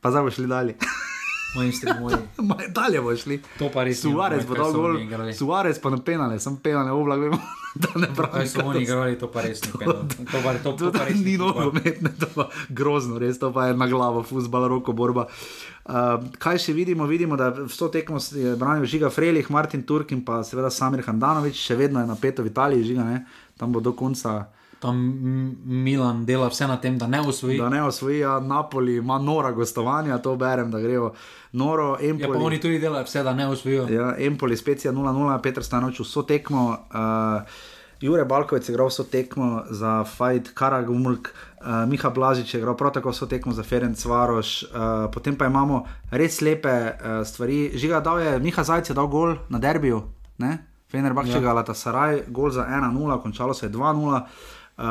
pa 0.00 0.10
zdaj 0.10 0.26
boš 0.26 0.40
šli 0.40 0.50
dalje. 0.50 0.78
Mojstri 1.54 1.90
moji. 2.00 2.16
Ma, 2.48 2.56
dalje 2.68 3.00
boš 3.00 3.22
šli. 3.22 3.36
To 3.58 3.70
pa 3.70 3.84
res 3.84 4.00
Suarez 4.00 4.42
bo 4.42 4.54
kaj 4.54 4.62
dal 4.62 4.72
gol. 4.72 4.98
Suarez 5.32 5.78
pa 5.78 5.90
na 5.90 5.98
penale, 5.98 6.40
sem 6.40 6.56
penale, 6.56 6.90
oblak 6.90 7.20
vemo, 7.20 7.38
da 7.82 7.90
ne 7.94 8.06
Kaj 8.06 8.16
pravi. 8.16 8.48
so 8.48 8.64
oni 8.64 8.82
igrali, 8.82 9.14
to 9.14 9.28
pa 9.28 9.42
res 9.42 9.62
ni 9.62 9.70
penal. 9.72 10.02
To 10.02 10.38
pa, 10.42 10.50
to, 10.54 10.72
To, 10.72 10.72
to 10.80 10.90
pa 10.90 11.04
res 11.04 11.18
ni 11.18 11.36
futbol. 11.36 11.70
nogomet, 11.70 12.02
ne, 12.02 12.10
to 12.12 12.26
pa 12.28 12.48
grozno, 12.70 13.18
res 13.18 13.38
to 13.38 13.52
pa 13.52 13.68
je 13.68 13.74
na 13.74 13.86
glavo, 13.86 14.22
fusbal, 14.22 14.66
roko, 14.68 14.92
borba. 14.92 15.28
Uh, 15.84 16.16
kaj 16.40 16.58
še 16.58 16.72
vidimo? 16.72 17.06
Vidimo, 17.06 17.36
da 17.36 17.52
v 17.52 17.68
to 17.68 17.86
tekmo 17.88 18.16
branil 18.56 18.84
Žiga 18.84 19.06
Frelih, 19.08 19.46
Martin 19.48 19.82
Turk 19.82 20.10
in 20.10 20.24
pa 20.24 20.40
seveda 20.42 20.72
Samir 20.72 21.04
Handanovič, 21.04 21.54
še 21.54 21.76
vedno 21.76 22.00
je 22.00 22.08
napeto 22.08 22.40
v 22.40 22.50
Italiji, 22.50 22.88
Žiga, 22.90 23.04
ne? 23.04 23.18
tam 23.54 23.70
bo 23.70 23.78
do 23.78 23.92
konca, 23.92 24.48
Tam 24.84 24.96
Milan 25.64 26.24
dela 26.24 26.48
vse 26.48 26.66
na 26.66 26.76
tem, 26.76 26.98
da 26.98 27.06
ne 27.06 27.20
usvoji. 27.20 27.58
da 27.58 27.68
ne 27.68 27.82
osvojijo 27.82 28.40
Napoli, 28.40 28.96
ima 28.96 29.18
nora 29.18 29.52
gostovanja, 29.52 30.18
to 30.18 30.36
berem, 30.36 30.70
da 30.70 30.80
grejo 30.80 31.12
noro, 31.52 31.88
Ja, 31.92 31.96
pa 31.98 32.04
Empoli. 32.06 32.38
oni 32.38 32.60
tudi 32.60 32.78
delajo 32.78 33.04
vse, 33.04 33.22
da 33.22 33.34
ne 33.34 33.48
usvojijo. 33.48 33.86
Ja, 33.88 34.14
Empoli, 34.18 34.56
specija 34.56 34.92
0-0, 34.92 35.40
Petr 35.42 35.62
Stanovič 35.62 36.00
vso 36.00 36.22
tekmo. 36.22 36.76
Uh, 36.90 37.42
Jure 38.00 38.24
Balkovic 38.24 38.68
je 38.68 38.72
igral 38.72 38.88
vso 38.88 39.04
tekmo 39.04 39.62
za 39.70 40.04
Fajt 40.06 40.50
Karagumulk, 40.54 41.28
uh, 41.60 41.88
Miha 41.88 42.10
Blažič 42.10 42.54
je 42.54 42.58
igral 42.58 42.76
prav 42.76 42.92
tako 42.92 43.10
vso 43.10 43.26
tekmo 43.26 43.52
za 43.52 43.62
Ferenc 43.62 44.04
Varoš, 44.04 44.62
uh, 44.62 44.68
potem 45.08 45.36
pa 45.36 45.46
imamo 45.46 45.78
res 46.10 46.40
lepe 46.40 46.68
uh, 46.68 46.92
stvari. 47.24 47.70
Žiga 47.74 48.00
dal 48.00 48.20
je, 48.20 48.38
Miha 48.38 48.62
Zajc 48.62 48.90
je 48.90 48.94
dal 48.94 49.06
gol 49.06 49.36
na 49.48 49.58
derbiju, 49.58 50.02
ne? 50.38 50.58
Fenerbahče 50.90 51.30
Ja. 51.30 51.36
ja. 51.36 51.40
Galata 51.40 51.74
Saraj, 51.74 52.22
gol 52.28 52.50
za 52.50 52.66
1-0, 52.66 53.22
končalo 53.22 53.54
se 53.54 53.66
je 53.66 53.70
2-0. 53.70 54.20
Uh, 54.76 54.84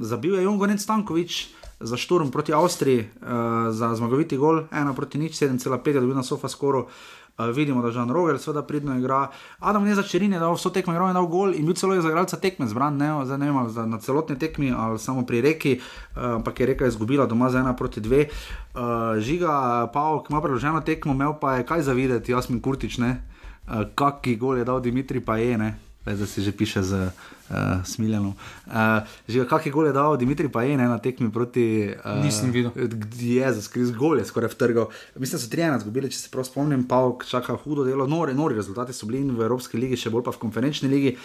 zabil 0.00 0.34
je 0.34 0.42
Jungonec 0.42 0.80
Stankovič 0.80 1.48
za 1.80 1.96
šturm 1.96 2.30
proti 2.30 2.52
Avstriji, 2.52 3.00
uh, 3.00 3.68
za 3.68 3.94
zmagoviti 3.94 4.36
gol, 4.36 4.64
1 4.72 4.94
proti 4.96 5.18
nič, 5.18 5.36
7,5 5.36 5.88
je 5.88 6.00
dobil 6.00 6.16
na 6.16 6.22
sofa 6.22 6.48
skoro. 6.48 6.88
Uh, 7.36 7.52
vidimo, 7.52 7.82
da 7.84 7.90
Žan 7.92 8.08
Roger 8.10 8.38
seveda 8.40 8.62
pridno 8.64 8.96
igra. 8.96 9.28
Adam 9.60 9.84
ne 9.84 9.92
začerin 9.94 10.32
je 10.32 10.40
dal 10.40 10.56
vso 10.56 10.70
tekmo, 10.72 10.96
igral 10.96 11.08
je 11.08 11.18
dal 11.20 11.26
gol 11.28 11.52
in 11.52 11.68
bil 11.68 11.76
celo 11.76 11.92
je 11.92 12.00
za 12.00 12.08
igralca 12.08 12.36
tekme 12.36 12.64
zbran, 12.64 12.96
ne, 12.96 13.12
zdaj 13.24 13.38
ne 13.38 13.52
vem, 13.52 13.68
za- 13.68 13.84
na 13.86 13.98
celotni 14.00 14.38
tekmi 14.38 14.72
ali 14.72 14.98
samo 14.98 15.26
pri 15.26 15.40
reki, 15.40 15.76
uh, 15.76 16.40
ampak 16.40 16.60
je 16.60 16.66
reka 16.66 16.86
izgubila 16.86 17.26
doma 17.26 17.50
za 17.52 17.60
1 17.60 17.76
proti 17.76 18.00
2. 18.00 18.24
Uh, 18.72 19.20
žiga, 19.20 19.84
Pavk 19.92 20.30
ima 20.30 20.40
preloženo 20.40 20.80
tekmo, 20.80 21.12
imel 21.12 21.36
pa 21.36 21.56
je 21.56 21.66
kaj 21.66 21.82
zavideti, 21.82 22.32
Jasmin 22.32 22.60
Kurtič, 22.60 22.96
ne, 22.98 23.20
uh, 23.68 23.84
kaki 23.94 24.36
gol 24.36 24.56
je 24.56 24.64
dal 24.64 24.80
Dimitri 24.80 25.20
pa 25.20 25.36
je, 25.36 25.58
ne. 25.58 25.85
Zdaj 26.06 26.26
se 26.26 26.42
že 26.42 26.52
piše 26.52 26.82
z 26.82 27.10
uh, 27.50 27.82
Smiljanom. 27.84 28.34
Uh, 28.66 29.02
že 29.28 29.42
kakšen 29.42 29.72
gol 29.74 29.90
je 29.90 29.92
dal 29.92 30.14
Dimitri 30.14 30.46
pa 30.46 30.62
je 30.62 30.78
ne, 30.78 30.86
na 30.86 30.98
tekmi 31.02 31.30
proti. 31.34 31.90
Uh, 31.98 32.22
Nisem 32.22 32.54
videl. 32.54 32.70
Jezus, 33.18 33.66
kriz 33.66 33.90
gol 33.90 34.18
je 34.18 34.24
skoraj 34.24 34.54
vtrgal. 34.54 34.86
Mislim, 35.18 35.38
da 35.38 35.42
so 35.42 35.50
3-1 35.50 35.82
zgubili, 35.82 36.10
če 36.10 36.18
se 36.18 36.30
prav 36.30 36.46
spomnim, 36.46 36.86
Pavk 36.86 37.26
čaka 37.26 37.56
hudo 37.58 37.82
delo, 37.82 38.06
nori, 38.06 38.34
nori 38.34 38.54
rezultati 38.54 38.94
so 38.94 39.06
bili 39.06 39.26
v 39.26 39.42
Evropski 39.42 39.78
ligi, 39.78 39.98
še 39.98 40.12
bolj 40.14 40.22
pa 40.26 40.34
v 40.34 40.42
konferenčni 40.46 40.86
ligi. 40.88 41.16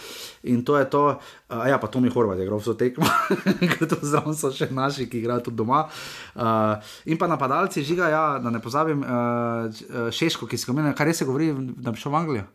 In 0.50 0.66
to 0.66 0.78
je 0.82 0.90
to, 0.90 1.04
uh, 1.14 1.66
ja, 1.70 1.78
pa 1.78 1.86
Tomi 1.86 2.10
Horvat 2.10 2.42
je 2.42 2.50
igral 2.50 2.58
vso 2.58 2.74
tekmo, 2.74 3.06
ker 3.78 3.86
to 3.86 4.02
zraven 4.02 4.34
so 4.34 4.50
še 4.50 4.72
naši, 4.74 5.06
ki 5.06 5.22
igrajo 5.22 5.46
tudi 5.50 5.62
doma. 5.62 5.86
Uh, 6.34 6.82
in 7.06 7.22
pa 7.22 7.30
napadalci 7.30 7.86
žiga, 7.86 8.10
ja, 8.10 8.26
da 8.42 8.50
ne 8.50 8.64
pozabim, 8.64 9.06
uh, 9.06 10.10
Šeško, 10.10 10.50
ki 10.50 10.58
si 10.58 10.66
ga 10.66 10.74
omenil, 10.74 10.98
kar 10.98 11.06
res 11.06 11.22
se 11.22 11.30
govori, 11.30 11.54
da 11.78 11.94
bi 11.94 12.02
šel 12.02 12.18
v 12.18 12.22
Anglijo. 12.24 12.50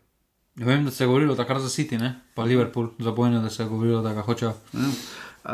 Ja, 0.57 0.65
vem, 0.65 0.85
da 0.85 0.91
se 0.91 1.03
je 1.03 1.07
govorilo 1.07 1.35
takrat 1.35 1.61
za 1.61 1.69
City, 1.69 1.99
ne? 1.99 2.19
pa 2.33 2.43
Liverpool, 2.43 2.87
za 2.99 3.11
bojne, 3.11 3.39
da 3.39 3.49
se 3.49 3.63
je 3.63 3.69
govorilo, 3.69 4.01
da 4.01 4.13
ga 4.13 4.21
hočejo. 4.21 4.53
Uh, 4.73 4.79
Uh, 5.47 5.53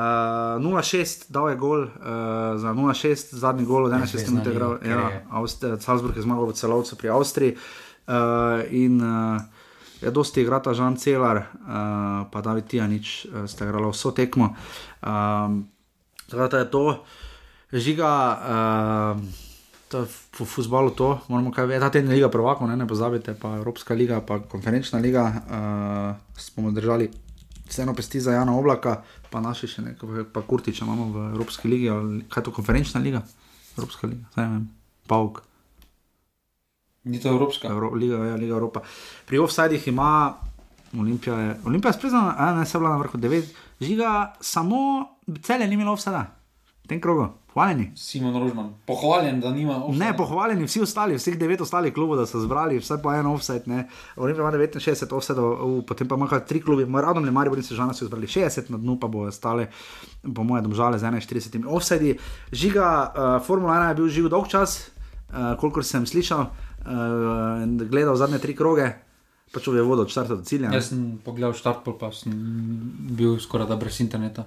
0-6 0.57 1.29
dal 1.29 1.49
je 1.49 1.55
gol, 1.55 1.83
uh, 1.85 1.91
za 2.57 2.73
0-6 2.73 3.35
zadnji 3.37 3.65
gol, 3.65 3.85
od 3.85 3.91
61 3.93 4.29
minut 4.29 4.45
je 4.45 4.51
igral. 4.51 4.77
Ja, 4.81 5.77
Salzburg 5.77 6.17
je 6.17 6.25
zmagal 6.25 6.49
v 6.49 6.53
celovcu 6.57 6.97
pri 6.97 7.09
Avstriji. 7.13 7.57
Uh, 8.09 8.65
in 8.73 8.97
uh, 8.97 9.37
je 10.01 10.09
dosti 10.11 10.41
igral 10.41 10.65
ta 10.65 10.73
Žan 10.73 10.97
Celar, 10.97 11.37
uh, 11.37 12.25
pa 12.25 12.41
David 12.41 12.73
Tijanič, 12.73 13.25
uh, 13.29 13.45
sta 13.45 13.69
igrala 13.69 13.93
vso 13.93 14.11
tekmo. 14.11 14.57
Um, 15.05 15.69
tako 16.25 16.47
da 16.47 16.57
je 16.57 16.71
to, 16.71 17.05
žiga. 17.69 18.11
Uh, 19.13 19.52
v 19.95 20.45
futbalu 20.45 20.89
to, 20.91 21.19
moramo 21.27 21.51
kaj 21.51 21.65
vedeti. 21.65 21.81
Ta 21.81 21.89
teden 21.89 22.09
je 22.09 22.15
Liga 22.15 22.29
Prvakov, 22.29 22.67
ne, 22.67 22.75
ne 22.75 22.87
pozabite, 22.87 23.33
pa 23.33 23.55
Evropska 23.55 23.93
liga, 23.93 24.21
pa 24.21 24.39
konferenčna 24.41 24.99
liga. 24.99 25.23
Uh, 25.25 26.37
smo 26.37 26.71
držali 26.71 27.09
vseeno 27.65 27.93
pesti 27.93 28.19
za 28.19 28.31
Jana 28.31 28.53
Oblaka, 28.53 29.01
pa 29.29 29.39
naši 29.39 29.67
še 29.67 29.81
nekaj, 29.81 30.23
pa 30.25 30.41
Kurtiča 30.41 30.85
imamo 30.85 31.05
v 31.05 31.29
Evropski 31.31 31.67
ligi, 31.67 31.89
ali 31.89 32.23
kaj 32.23 32.41
je 32.41 32.45
to 32.45 32.51
konferenčna 32.51 33.01
liga? 33.01 33.21
Evropska 33.77 34.07
liga, 34.07 34.25
zdaj 34.31 34.45
ne 34.45 34.51
vem, 34.51 34.65
Pauk. 35.07 35.41
Ni 37.03 37.19
to 37.19 37.29
Evropska. 37.29 37.67
Euro, 37.67 37.89
liga, 37.91 38.15
ja, 38.25 38.35
liga 38.35 38.53
Evropa. 38.53 38.81
Pri 39.25 39.37
offsajdih 39.39 39.87
ima 39.87 40.33
Olimpija, 40.93 41.35
je- 41.35 41.57
Olimpija 41.65 41.89
je 41.89 41.93
sprezna, 41.93 42.35
a 42.37 42.53
ne 42.53 42.65
se 42.65 42.77
bila 42.77 42.89
na 42.89 42.97
vrhu 42.97 43.17
9, 43.17 43.43
žiga 43.81 44.11
samo 44.39 44.77
celje 45.41 45.67
ni 45.67 45.73
imelo 45.73 45.93
offsajda. 45.93 46.42
Tem 46.93 47.01
krogu, 47.01 47.27
hvaljeni. 47.53 47.91
Simon 47.95 48.35
Rožman, 48.37 48.67
pohvaljen, 48.85 49.39
da 49.41 49.51
nima. 49.51 49.79
offside. 49.85 50.05
Ne, 50.05 50.17
pohvaljeni 50.17 50.67
vsi 50.67 50.81
ostali, 50.81 51.15
vseh 51.17 51.37
devet 51.41 51.61
ostalih 51.61 51.93
klubov, 51.93 52.19
da 52.19 52.25
so 52.29 52.37
zbrali 52.39 52.77
vsaj 52.77 52.99
po 53.01 53.09
offside. 53.09 53.63
Ne. 53.65 53.87
Olimpija 54.15 54.43
ima 54.43 54.51
69 54.51 55.15
offsajdov, 55.15 55.81
potem 55.87 56.07
pa 56.07 56.15
ima 56.15 56.27
kar 56.27 56.43
tri 56.45 56.61
klubi, 56.61 56.85
Radom, 56.85 57.25
Maribor 57.25 57.57
in 57.57 57.63
Sežana 57.63 57.93
so 57.93 58.05
zbrali 58.05 58.27
60, 58.27 58.69
na 58.69 58.77
dnu 58.77 58.99
pa 58.99 59.07
bo 59.07 59.25
ostale, 59.25 59.71
po 60.35 60.43
mojem, 60.43 60.63
domžale 60.63 60.99
z 60.99 61.03
41 61.03 61.65
offsajdi. 61.67 62.17
Žiga, 62.51 63.13
uh, 63.39 63.45
Formula 63.45 63.73
1 63.73 63.89
je 63.89 63.95
bil 63.95 64.07
živ 64.07 64.27
dolg 64.29 64.47
čas, 64.47 64.91
uh, 65.33 65.57
kolikor 65.57 65.83
sem 65.83 66.05
slišal, 66.05 66.41
uh, 66.45 67.87
gledal 67.89 68.15
zadnje 68.15 68.37
tri 68.37 68.53
kroge, 68.53 68.91
pač 69.49 69.65
v 69.67 69.81
vodo 69.81 70.05
od 70.05 70.13
štarta 70.13 70.35
do 70.35 70.45
cilja. 70.45 70.69
ne. 70.69 70.77
Jaz 70.77 70.93
sem 70.93 71.17
pogledal 71.25 71.57
štart, 71.57 71.89
pa 71.97 72.11
sem 72.13 72.37
bil 73.17 73.39
skoraj 73.41 73.65
da 73.65 73.79
brez 73.81 73.97
interneta. 73.97 74.45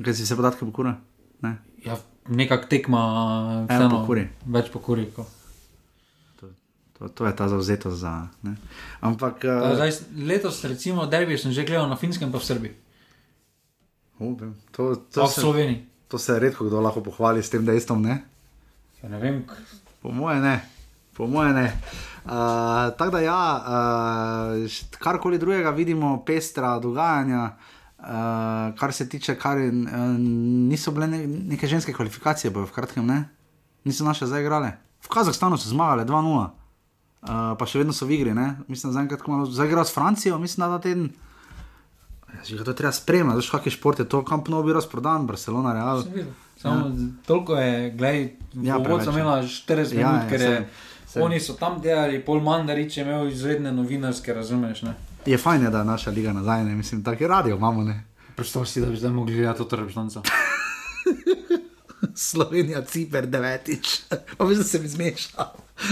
Kaj 0.00 0.14
si 0.14 0.26
se 0.26 0.36
podatke 0.36 0.64
pokura? 0.64 0.96
Ne. 1.42 1.56
Ja, 1.84 1.96
nekak 2.28 2.68
tekma, 2.68 3.00
Eno 3.64 3.66
vseeno, 3.68 4.00
pokuri. 4.00 4.28
več 4.46 4.70
pokuri. 4.72 5.10
ko. 5.12 5.26
To, 6.96 7.08
to 7.12 7.26
je 7.28 7.32
ta 7.36 7.44
zauzetost 7.48 8.00
za. 8.00 8.28
Ne. 8.42 8.56
Ampak. 9.00 9.44
Pa 9.44 9.68
Uh, 9.68 9.76
Zdaj, 9.76 9.92
letos, 10.16 10.64
recimo, 10.64 11.04
derbi 11.06 11.36
sem 11.36 11.52
že 11.52 11.60
gledal 11.64 11.88
na 11.88 11.96
finskem, 11.96 12.32
pa 12.32 12.40
v 12.40 12.44
Srbiji, 12.44 12.72
uh, 14.16 14.32
to, 14.72 14.96
pa 14.96 15.12
to, 15.12 15.26
v 15.26 15.28
se, 15.28 15.40
Sloveniji. 15.40 15.78
to 16.08 16.16
se 16.18 16.38
redko 16.40 16.64
kdo 16.64 16.80
lahko 16.80 17.04
pohvali 17.04 17.42
s 17.44 17.52
tem 17.52 17.60
dejstvom. 17.64 18.00
Ne? 18.00 18.24
Ja, 19.02 19.12
ne 19.12 19.18
vem, 19.20 19.44
Po 20.00 20.08
moje 20.08 20.40
ne, 20.40 20.64
po 21.12 21.26
moje 21.26 21.52
ne. 21.52 21.68
Uh, 22.24 22.96
Tako 22.96 23.10
da, 23.10 23.20
ja, 23.20 23.42
uh, 23.60 24.64
karkoli 24.96 25.36
drugega 25.38 25.70
vidimo, 25.70 26.24
pestra 26.24 26.78
dogajanja, 26.80 27.52
uh, 28.06 28.12
kar 28.74 28.92
se 28.92 29.04
tiče, 29.04 29.34
kar 29.36 29.58
je, 29.58 29.68
uh, 29.68 30.16
niso 30.64 30.90
bile 30.90 31.06
ne, 31.08 31.20
neke 31.26 31.66
ženske 31.66 31.92
kvalifikacije, 31.92 32.50
bojo 32.50 32.66
v 32.66 32.72
kratkem, 32.72 33.04
ne? 33.04 33.24
niso 33.84 34.04
naše 34.04 34.26
zdaj 34.26 34.40
igrale. 34.40 34.72
V 35.00 35.08
Kazahstanu 35.08 35.54
so 35.54 35.68
zmagali 35.68 36.02
2-0, 36.02 36.38
uh, 36.38 36.48
pa 37.54 37.64
še 37.64 37.78
vedno 37.78 37.92
so 37.92 38.02
v 38.02 38.12
igri, 38.12 38.32
ne? 38.32 38.46
mislim, 38.66 38.90
da 38.90 38.96
zaenkrat, 38.96 39.20
ko 39.20 39.30
imamo- 39.30 39.46
zdaj 39.48 39.66
igrajo 39.66 39.84
s 39.84 39.94
Francijo, 39.94 40.38
mislim, 40.38 40.62
da 40.62 40.72
ta 40.72 40.82
teden. 40.82 41.10
Ja, 42.28 42.40
že 42.44 42.60
to 42.60 42.70
je 42.70 42.76
treba 42.76 42.92
spremljati, 42.92 43.36
veš, 43.36 43.50
kakšen 43.50 43.72
šport 43.72 43.98
je 43.98 44.06
to, 44.06 44.22
kamp 44.22 44.48
nov 44.48 44.62
bi 44.62 44.72
razprodan, 44.72 45.26
Barcelona, 45.26 45.72
Real. 45.72 46.02
sem. 46.02 46.26
Samo 46.56 46.86
ja. 46.86 46.92
toliko 47.26 47.54
je, 47.54 47.90
gledaj, 47.92 48.20
Ja, 48.54 48.62
ja, 48.64 48.78
preveč 48.78 49.04
sem 49.04 49.14
je. 49.14 49.20
imela 49.20 49.42
40 49.42 49.92
Ja, 49.92 50.08
minut, 50.08 50.22
ja, 50.22 50.28
ker 50.28 50.40
je. 50.40 50.46
saj, 50.48 50.64
saj. 51.06 51.22
Oni 51.22 51.40
so 51.40 51.52
tam 51.54 51.80
delali, 51.80 52.18
pol 52.20 52.40
mandarič 52.40 52.96
je 52.96 53.02
imel 53.02 53.28
izredne 53.28 53.72
novinarske, 53.72 54.32
razumeš? 54.32 54.82
Ne? 54.82 54.94
Je 55.26 55.38
fajn, 55.38 55.62
je, 55.62 55.70
da 55.70 55.78
je 55.78 55.84
naša 55.84 56.10
liga 56.10 56.32
nazaj, 56.32 56.64
ne? 56.64 56.74
mislim, 56.74 57.04
tako 57.04 57.26
radio 57.26 57.56
imamo. 57.56 57.82
Ne? 57.82 58.04
Predstavljaj 58.36 58.66
si, 58.66 58.80
da 58.80 58.86
bi 58.86 58.96
zdaj 58.96 59.10
mogli 59.10 59.34
gledati 59.34 59.68
to 59.68 59.76
reprezentanco. 59.76 60.22
Slovenija, 62.14 62.84
Ciper, 62.84 63.26
devetič, 63.26 64.00
pa 64.36 64.44
veš, 64.44 64.58
da 64.58 64.64
se 64.64 64.78
mi 64.78 64.88
zmeša. 64.88 65.28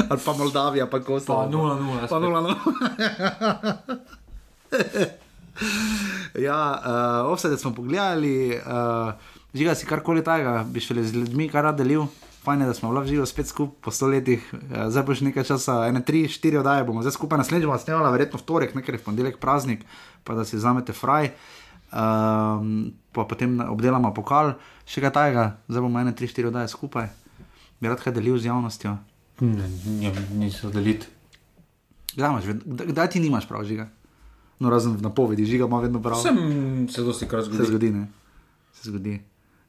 Ali 0.09 0.21
pa 0.25 0.33
Moldavija, 0.33 0.87
pa 0.87 1.01
Kosovo. 1.01 1.43
Pa 1.43 1.49
0-0, 1.51 2.09
Pa 2.09 2.17
0-0. 2.17 2.55
ja, 6.47 6.83
uh, 6.85 7.33
offset 7.33 7.61
smo 7.61 7.75
pogledali, 7.75 8.61
uh, 8.67 9.13
žiga 9.55 9.75
si 9.75 9.87
karkoli 9.87 10.25
tajega, 10.25 10.65
bi 10.69 10.81
šele 10.81 11.05
z 11.05 11.15
ljudmi 11.15 11.49
kar 11.49 11.75
delil. 11.77 12.07
Fajn 12.45 12.61
je, 12.61 12.67
da 12.67 12.75
smo 12.75 12.93
lahko 12.93 13.09
živo 13.09 13.25
spet 13.27 13.49
skupaj 13.49 13.81
po 13.81 13.91
stoletjih, 13.91 14.43
uh, 14.53 14.59
zdaj 14.89 15.03
boš 15.03 15.21
nekaj 15.23 15.45
časa, 15.45 15.87
ene 15.89 16.03
tri, 16.03 16.27
štiri 16.29 16.59
oddaje 16.59 16.85
bomo 16.85 17.01
zdaj 17.01 17.13
skupaj 17.13 17.39
naslednjič 17.39 17.65
bomo 17.65 17.79
snemali, 17.79 18.13
verjetno 18.13 18.39
v 18.39 18.45
torek, 18.45 18.75
nekaj 18.75 18.99
v 18.99 19.03
ponedeljek 19.03 19.39
praznik, 19.39 19.85
pa 20.23 20.35
da 20.35 20.45
si 20.45 20.57
vzamete 20.57 20.93
fraj. 20.93 21.33
Um, 21.91 22.93
pa 23.13 23.23
potem 23.25 23.61
obdelamo 23.63 24.11
pokal, 24.11 24.57
še 24.85 25.01
kaj 25.01 25.13
tajega, 25.13 25.45
zdaj 25.69 25.81
bomo 25.81 26.01
ene 26.01 26.13
tri, 26.13 26.27
štiri 26.27 26.51
oddaje 26.51 26.69
skupaj. 26.69 27.09
Bi 27.81 27.89
rad 27.89 28.03
kaj 28.03 28.13
delil 28.13 28.37
z 28.37 28.51
javnostjo. 28.51 28.97
Ne, 29.41 29.67
ne, 29.99 30.11
niso 30.35 30.71
deliti. 30.71 31.07
Kdaj, 32.15 32.29
imaš, 32.29 32.45
kdaj, 32.65 33.09
ti 33.11 33.21
nimaš 33.21 33.47
prav 33.49 33.65
žiga? 33.67 33.89
No, 34.63 34.71
razen 34.71 34.95
v 34.95 35.03
napovedi, 35.03 35.47
žiga 35.47 35.67
ima 35.67 35.81
vedno 35.83 35.99
prav. 36.03 36.21
Sem 36.23 36.37
se 36.89 37.03
dosti 37.03 37.27
krat 37.27 37.45
Se 37.45 37.51
zgodil. 37.51 37.67
zgodi, 37.67 37.91
ne? 37.91 38.05
Se 38.73 38.91
zgodi. 38.91 39.17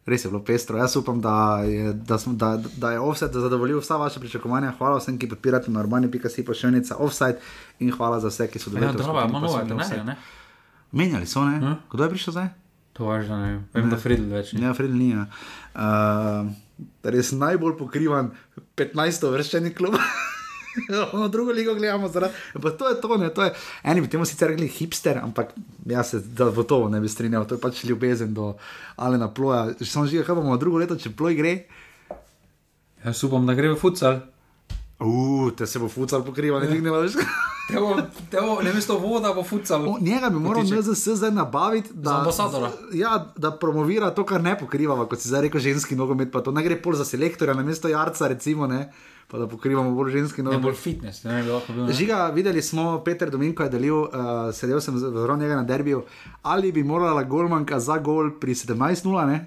Res 0.05 0.25
je 0.25 0.29
bilo 0.29 0.43
pestro. 0.45 0.77
Jaz 0.77 0.95
upam, 0.95 1.21
da 1.21 1.63
je, 1.65 1.93
da 1.93 2.17
smo, 2.17 2.33
da, 2.33 2.61
da 2.77 2.91
je 2.91 2.99
offset 2.99 3.33
zadovoljil 3.33 3.79
vsa 3.79 3.97
vaše 3.97 4.19
pričakovanja. 4.19 4.73
Hvala 4.77 4.99
vsem, 5.01 5.17
ki 5.17 5.29
podpirate 5.29 5.71
na 5.71 5.79
urbani.si 5.81 6.45
pošiljnica 6.45 6.99
offset 7.01 7.41
in 7.79 7.89
hvala 7.91 8.19
za 8.19 8.29
vse, 8.29 8.47
ki 8.47 8.59
so 8.59 8.69
Ja, 8.69 8.73
dobili 8.73 9.03
drava, 9.03 9.25
ima 9.29 9.39
nove 9.39 9.65
trenerje, 9.65 10.03
ne? 10.03 10.15
Menjali 10.91 11.25
so, 11.25 11.45
ne? 11.45 11.57
Hm? 11.59 11.73
Kdo 11.91 12.03
je 12.03 12.09
prišel 12.09 12.31
zdaj? 12.31 12.47
To 12.93 13.09
važ, 13.09 13.27
da 13.27 13.37
ne 13.37 13.47
vem. 13.51 13.63
Vem, 13.73 13.89
da 13.89 13.97
Fridl 13.97 14.29
več 14.31 14.53
ni. 14.53 14.61
Ja, 14.63 14.73
Fred 14.73 14.93
ni. 14.93 15.09
ja. 15.09 15.25
Uh, 15.75 16.47
res 17.03 17.33
najbolj 17.35 17.73
pokrivan 17.81 18.29
15. 18.77 19.25
vrščeni 19.33 19.73
klub. 19.75 19.97
Ono 21.15 21.27
drugo 21.27 21.51
ligo 21.51 21.75
gledamo, 21.75 22.09
zaradi. 22.09 22.33
Pa 22.61 22.71
to 22.71 22.89
je 22.89 23.01
to, 23.01 23.17
ne, 23.17 23.29
to 23.33 23.43
je. 23.43 23.53
Eni 23.83 24.01
bi 24.01 24.11
temu 24.11 24.25
sicer 24.25 24.49
rekli 24.51 24.67
hipster, 24.67 25.17
ampak 25.17 25.53
jaz 25.85 26.09
se 26.09 26.19
da 26.19 26.49
gotovo 26.49 26.89
ne 26.89 26.99
bi 27.01 27.09
strinjal, 27.09 27.47
to 27.47 27.55
je 27.55 27.61
pač 27.61 27.83
ljubezen 27.83 28.33
do 28.33 28.53
Alena 28.95 29.31
Ploja. 29.33 29.73
Že 29.79 29.89
samo 29.91 30.07
žiga, 30.07 30.25
kaj 30.27 30.35
bomo 30.41 30.57
drugo 30.57 30.81
leto, 30.83 30.97
če 30.99 31.15
Ploj 31.15 31.37
gre. 31.39 31.57
Jaz 33.05 33.23
upam, 33.23 33.45
da 33.45 33.53
gre 33.53 33.73
v 33.73 33.79
futsal. 33.79 34.23
Uf, 34.97 35.55
te 35.55 35.65
se 35.65 35.77
bo 35.77 35.87
futsal 35.87 36.23
pokrival, 36.23 36.61
ne 36.61 36.67
dvignemo 36.67 37.01
več. 37.01 37.17
Te 37.65 37.75
bo, 37.75 37.95
te 38.29 38.39
bo, 38.39 38.61
ne 38.61 38.71
mesto 38.71 38.95
voda 38.95 39.33
bo 39.33 39.43
futsal. 39.43 39.83
O, 39.85 39.95
Njega 39.99 40.29
bi 40.29 40.37
moral. 40.37 40.63
NZS 40.63 41.15
zdaj 41.15 41.31
nabaviti, 41.31 41.89
da, 41.93 42.21
ja, 42.93 43.15
da 43.35 43.51
promovira 43.51 44.11
to, 44.11 44.23
kar 44.23 44.39
ne 44.39 44.53
pokrivamo, 44.53 45.03
kot 45.05 45.19
si 45.19 45.27
zdaj 45.27 45.41
rekel, 45.41 45.59
ženski 45.61 45.95
nogomet. 45.95 46.31
Pa 46.31 46.39
to 46.39 46.51
ne 46.51 46.63
gre 46.63 46.77
pol 46.77 46.93
za 46.93 47.03
selektorja, 47.03 47.53
na 47.53 47.63
mesto 47.63 47.89
Jarca, 47.89 48.27
recimo, 48.27 48.67
ne, 48.67 48.85
pa 49.27 49.37
da 49.37 49.47
pokrivamo 49.47 49.91
bolj 49.91 50.13
ženski 50.13 50.39
Ne 50.39 50.45
nogomet. 50.45 50.63
bolj 50.63 50.77
fitness, 50.77 51.23
ne 51.23 51.41
bi 51.41 51.49
lahko 51.49 51.73
bil. 51.73 51.85
ne. 51.85 51.93
Žiga, 51.93 52.29
videli 52.29 52.61
smo, 52.61 53.01
Peter 53.01 53.29
Dominko 53.29 53.63
je 53.63 53.69
delil, 53.71 53.97
uh, 53.97 54.07
sedel 54.53 54.79
sem 54.79 54.95
zraven 54.95 55.39
njega 55.39 55.55
na 55.55 55.63
derbiju, 55.65 56.03
ali 56.43 56.71
bi 56.71 56.83
morala 56.85 57.23
Golmanka 57.25 57.79
za 57.81 57.97
gol 57.97 58.31
pri 58.39 58.53
17-0, 58.53 59.25
ne? 59.27 59.41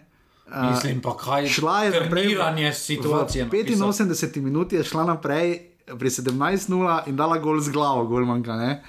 Uh, 0.49 0.71
Mislim 0.71 1.01
pa, 1.01 1.17
kaj 1.17 1.47
šla 1.47 1.85
je 1.85 1.91
naprej. 1.91 2.11
treniranje 2.11 2.73
situacije. 2.73 3.45
V 3.45 3.49
85 3.51 4.41
minuti 4.41 4.77
je 4.77 4.85
šla 4.85 5.05
naprej 5.05 5.61
pri 5.87 6.11
17-0 6.11 7.09
in 7.09 7.17
dala 7.17 7.39
gol 7.39 7.61
z 7.61 7.73
glavo, 7.73 8.07
golmanka. 8.07 8.57
Ne? 8.57 8.83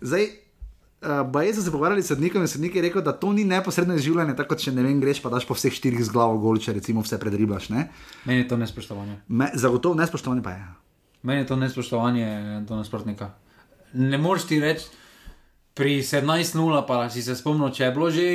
Zdaj, 0.00 0.28
uh, 1.02 1.26
Bajez 1.26 1.56
so 1.56 1.62
se 1.62 1.70
pogovarjali 1.70 2.02
s 2.02 2.08
sodnikom 2.08 2.42
in 2.42 2.48
sodnik 2.48 2.74
je 2.74 2.82
rekel, 2.82 3.02
da 3.02 3.12
to 3.12 3.32
ni 3.32 3.44
neposredno 3.44 3.94
izživljanje, 3.94 4.36
tako 4.36 4.54
če 4.54 4.72
ne 4.72 4.82
vem, 4.82 5.00
greš 5.00 5.22
pa 5.22 5.30
daš 5.30 5.46
po 5.46 5.54
vseh 5.58 5.74
štirih 5.74 6.04
z 6.04 6.10
glavo 6.10 6.38
gol, 6.38 6.58
če 6.58 6.72
recimo 6.78 7.02
vse 7.02 7.18
predriblaš. 7.18 7.68
Ne? 7.68 7.88
Meni 8.24 8.44
je 8.44 8.48
to 8.48 8.56
nespoštovanje. 8.56 9.18
Me, 9.28 9.50
zagotovo 9.54 9.98
nespoštovanje 9.98 10.42
pa 10.42 10.50
je. 10.50 10.66
Meni 11.22 11.42
je 11.42 11.46
to 11.46 11.56
nespoštovanje 11.56 12.62
do 12.68 12.78
nasprotnika. 12.78 13.30
Ne 13.92 14.18
moreš 14.18 14.46
ti 14.50 14.60
reči, 14.60 14.86
pri 15.74 16.02
17-0, 16.02 16.86
pa 16.86 17.08
si 17.10 17.22
se 17.22 17.36
spomnil, 17.36 17.72
če 17.72 17.84
je 17.84 17.92
bilo 17.92 18.10
že 18.10 18.26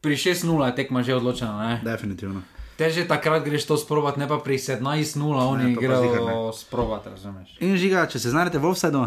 pri 0.00 0.16
6-0, 0.16 0.66
je 0.66 0.76
tekma 0.76 1.02
že 1.02 1.14
odločena. 1.14 1.68
Ne? 1.68 1.74
Definitivno. 1.84 2.42
Te 2.80 2.88
že 2.88 3.04
takrat 3.04 3.44
greš 3.44 3.68
to 3.68 3.76
sprovat, 3.76 4.16
ne 4.16 4.24
pa 4.24 4.40
pri 4.40 4.56
17-0, 4.56 5.20
oni 5.20 5.64
ne. 5.64 5.76
grejo 5.76 6.48
sprovat, 6.56 7.12
razumeš. 7.12 7.60
In 7.60 7.76
žiga, 7.76 8.08
če 8.08 8.18
se 8.18 8.32
znajdete 8.32 8.58
v 8.58 8.72
offsetu, 8.72 9.04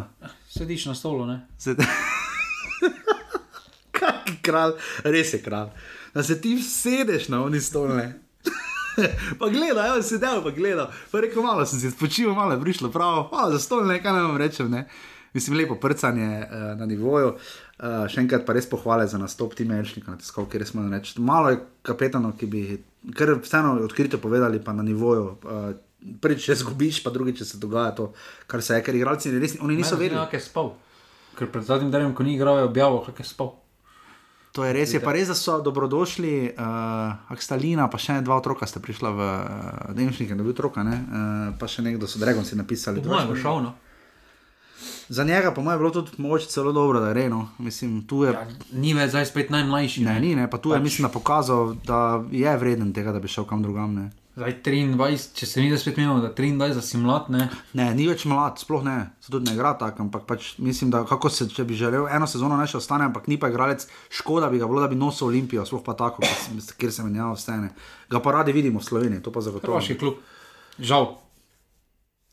Sediš 0.53 0.85
na 0.85 0.93
stolu, 0.93 1.25
ne? 1.25 1.49
se. 1.57 1.73
Kaki 3.97 4.37
kralj, 4.45 4.77
res 5.01 5.33
je 5.33 5.41
kralj. 5.41 5.73
Da 6.13 6.21
se 6.21 6.37
ti 6.41 6.61
sedeš 6.61 7.33
na 7.33 7.41
oni 7.41 7.61
stolne. 7.61 8.21
pa 9.39 9.49
gledaj, 9.49 9.89
ja, 9.89 9.97
sedel 10.05 10.45
pa 10.45 10.53
gledal. 10.53 10.93
Pa 11.09 11.25
rekel, 11.25 11.41
malo 11.41 11.65
sem 11.65 11.81
si 11.81 11.89
spočil, 11.89 12.29
malo 12.37 12.53
je 12.53 12.61
prišlo 12.61 12.93
prav, 12.93 13.33
hvala 13.33 13.57
za 13.57 13.59
stolne, 13.59 13.97
kaj 13.97 14.13
naj 14.13 14.29
vam 14.29 14.37
rečem. 14.37 14.69
Ne? 14.69 14.85
Mislim, 15.33 15.57
lepo 15.57 15.81
prcanje 15.81 16.45
uh, 16.45 16.77
na 16.77 16.85
nivoju. 16.85 17.33
Uh, 17.33 17.41
še 17.81 18.21
enkrat 18.21 18.45
pa 18.45 18.53
res 18.53 18.67
pohvale 18.69 19.07
za 19.09 19.17
nastop 19.17 19.55
Tima 19.57 19.79
Elšnika 19.81 20.13
na 20.13 20.21
tiskovki, 20.21 20.57
ker 20.57 20.67
smo 20.67 20.85
reči. 20.87 21.17
Malo 21.21 21.53
je 21.53 21.61
kapetanov, 21.85 22.37
ki 22.37 22.49
bi 22.49 22.61
kar 23.17 23.33
vseeno 23.39 23.79
odkrito 23.83 24.21
povedali, 24.21 24.61
pa 24.63 24.73
na 24.73 24.85
nivoju. 24.85 25.25
Uh, 25.43 25.73
prvič, 26.23 26.45
če 26.45 26.59
zgubiš, 26.61 27.01
pa 27.03 27.11
drugič, 27.15 27.41
če 27.41 27.45
se 27.53 27.59
dogaja 27.59 27.95
to, 27.95 28.11
kar 28.47 28.63
se 28.63 28.75
je, 28.75 28.83
ker 28.83 28.95
igralci 28.95 29.31
res, 29.39 29.57
oni 29.63 29.79
niso 29.79 29.99
vedeli. 29.99 30.19
Kaj 30.19 30.39
je 30.39 30.45
spal? 30.45 30.73
Ker 31.39 31.49
pred 31.49 31.65
zadnjim 31.65 31.91
delom, 31.93 32.13
ko 32.15 32.25
ni 32.27 32.35
igral, 32.37 32.59
je 32.61 32.69
objavil, 32.69 33.01
kaj 33.07 33.23
je 33.23 33.29
spal. 33.31 33.53
To 34.53 34.61
je 34.67 34.73
res, 34.75 34.91
je 34.93 34.99
pa 35.01 35.15
res, 35.15 35.31
da 35.31 35.35
so 35.37 35.57
dobrodošli, 35.65 36.53
uh, 36.53 37.31
Akstalina, 37.33 37.87
pa 37.89 37.97
še 37.97 38.19
dva 38.21 38.37
otroka 38.37 38.67
sta 38.69 38.77
prišla 38.83 39.09
v 39.09 39.21
uh, 39.23 39.95
Demšnik, 39.97 40.29
da 40.29 40.43
bi 40.43 40.45
bil 40.45 40.53
otroka, 40.53 40.83
uh, 40.85 41.47
pa 41.57 41.65
še 41.71 41.81
nekdo 41.81 42.05
so 42.05 42.21
Dragon 42.21 42.45
si 42.45 42.59
napisali. 42.59 43.01
To 43.01 43.09
je 43.09 43.25
bilo 43.25 43.39
šovno. 43.39 43.73
Za 45.09 45.23
njega, 45.23 45.51
po 45.51 45.61
mojem, 45.61 45.75
je 45.75 45.79
bilo 45.79 45.91
tudi 45.91 46.11
mogoče 46.17 46.47
celo 46.47 46.71
dobro, 46.71 46.99
da 46.99 47.07
je 47.07 47.13
rejno. 47.13 47.49
Mislim, 47.57 48.07
je... 48.23 48.31
ja, 48.33 48.47
ni 48.71 48.93
več 48.93 49.09
zdaj 49.09 49.25
spet 49.25 49.49
najmlajši. 49.49 50.03
Ne, 50.03 50.13
ne, 50.13 50.19
ni, 50.19 50.35
ne, 50.35 50.49
pa 50.49 50.57
tu 50.57 50.69
pač... 50.69 50.77
je, 50.77 50.83
mislim, 50.83 51.09
pokazal, 51.11 51.73
da 51.85 52.23
je 52.31 52.57
vreden 52.57 52.93
tega, 52.93 53.11
da 53.11 53.19
bi 53.19 53.27
šel 53.27 53.45
kam 53.45 53.63
drugam. 53.63 53.95
Ne. 53.95 54.09
Zdaj 54.33 54.55
23, 54.65 55.27
če 55.37 55.45
se 55.45 55.61
mi 55.61 55.67
zdaj 55.69 55.79
spet 55.83 55.97
menimo, 55.99 56.15
da 56.23 56.31
23, 56.33 56.73
da 56.73 56.81
si 56.81 56.97
mlad. 56.97 57.27
Ne? 57.29 57.49
ne, 57.77 57.85
ni 57.93 58.07
več 58.09 58.23
mlad, 58.25 58.57
sploh 58.57 58.81
ne, 58.81 58.95
se 59.21 59.29
tudi 59.29 59.45
ne 59.45 59.53
igra 59.53 59.75
tako, 59.77 60.07
ampak 60.07 60.25
pač 60.25 60.47
mislim, 60.57 60.89
da 60.93 61.03
kako 61.05 61.29
se, 61.29 61.45
če 61.53 61.67
bi 61.69 61.77
želel 61.77 62.07
eno 62.09 62.25
sezono 62.29 62.57
ne 62.57 62.65
še 62.69 62.79
ostane, 62.79 63.05
ampak 63.11 63.29
ni 63.29 63.37
pa 63.37 63.51
igralec, 63.53 63.85
škoda 64.09 64.49
bi 64.49 64.57
ga 64.57 64.69
bilo, 64.71 64.81
da 64.81 64.89
bi 64.89 64.97
nosil 64.97 65.29
Olimpijo, 65.29 65.67
sploh 65.69 65.83
pa 65.85 65.93
tako, 65.99 66.25
kjer 66.81 66.95
se 66.95 67.05
menjava 67.05 67.35
vse. 67.37 67.59
Ga 68.09 68.23
pa 68.25 68.33
radi 68.39 68.57
vidimo 68.57 68.81
v 68.81 68.87
Sloveniji, 68.87 69.21
to 69.21 69.35
pa 69.35 69.45
zagotovo. 69.45 69.77
Vaši 69.77 69.99
klub, 70.01 70.17
žal. 70.81 71.11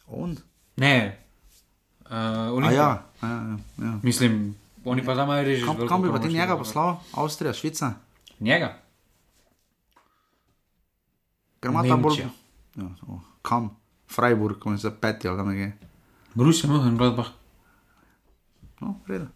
On? 0.08 0.32
Ne, 0.80 0.96
Uh, 2.10 2.64
ja, 2.64 2.70
ja, 2.72 3.04
ja, 3.22 3.56
ja. 3.78 3.98
Mislim, 4.02 4.56
oni 4.84 5.04
pa 5.04 5.14
tam 5.14 5.30
reži. 5.30 5.64
Kam, 5.64 5.88
kam 5.88 6.02
bi 6.02 6.10
pa 6.10 6.18
ti 6.18 6.28
njega 6.28 6.56
poslal? 6.56 6.96
Avstrija, 7.14 7.52
Švica? 7.52 7.92
Njega. 8.40 8.74
Ker 11.60 11.70
ima 11.70 11.82
tam 11.82 12.02
bolj. 12.02 12.24
Ja, 12.76 12.88
kam? 13.42 13.70
Freiburg, 14.10 14.58
ko 14.58 14.78
se 14.78 14.90
peti 14.90 15.28
ali 15.28 15.38
kam 15.38 15.54
je. 15.54 15.78
Brusel, 16.34 16.70
München, 16.70 16.96
Gladbach. 16.96 17.30
No, 18.80 18.94
redo. 19.06 19.26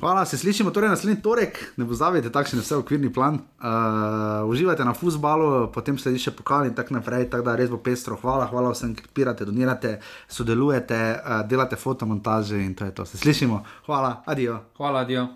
Hvala, 0.00 0.24
se 0.24 0.38
slišimo 0.38 0.70
torej 0.70 0.88
naslednji 0.88 1.22
torek, 1.22 1.72
ne 1.76 1.86
pozabite, 1.88 2.28
takšen 2.32 2.58
je 2.58 2.62
vse 2.62 2.76
okvirni 2.76 3.12
plan. 3.12 3.34
Uh, 3.34 4.48
uživajte 4.50 4.84
na 4.84 4.92
futbalu, 4.94 5.70
potem 5.72 5.96
sledi 5.98 6.20
še 6.20 6.34
pokal 6.36 6.68
in 6.68 6.74
tako 6.76 6.98
naprej, 6.98 7.30
tako 7.32 7.46
da 7.48 7.56
res 7.56 7.72
bo 7.72 7.80
pestro. 7.80 8.18
Hvala, 8.20 8.44
hvala 8.52 8.74
vsem, 8.74 8.92
ki 8.92 9.08
podpirate, 9.08 9.48
donirate, 9.48 9.96
sodelujete, 10.28 11.00
uh, 11.16 11.40
delate 11.48 11.80
fotomontaže 11.80 12.60
in 12.60 12.76
to 12.76 12.84
je 12.84 12.92
to. 12.92 13.08
Se 13.08 13.16
slišimo, 13.18 13.62
hvala, 13.88 14.20
adijo. 14.28 14.60
Hvala, 14.76 15.06
adijo. 15.08 15.28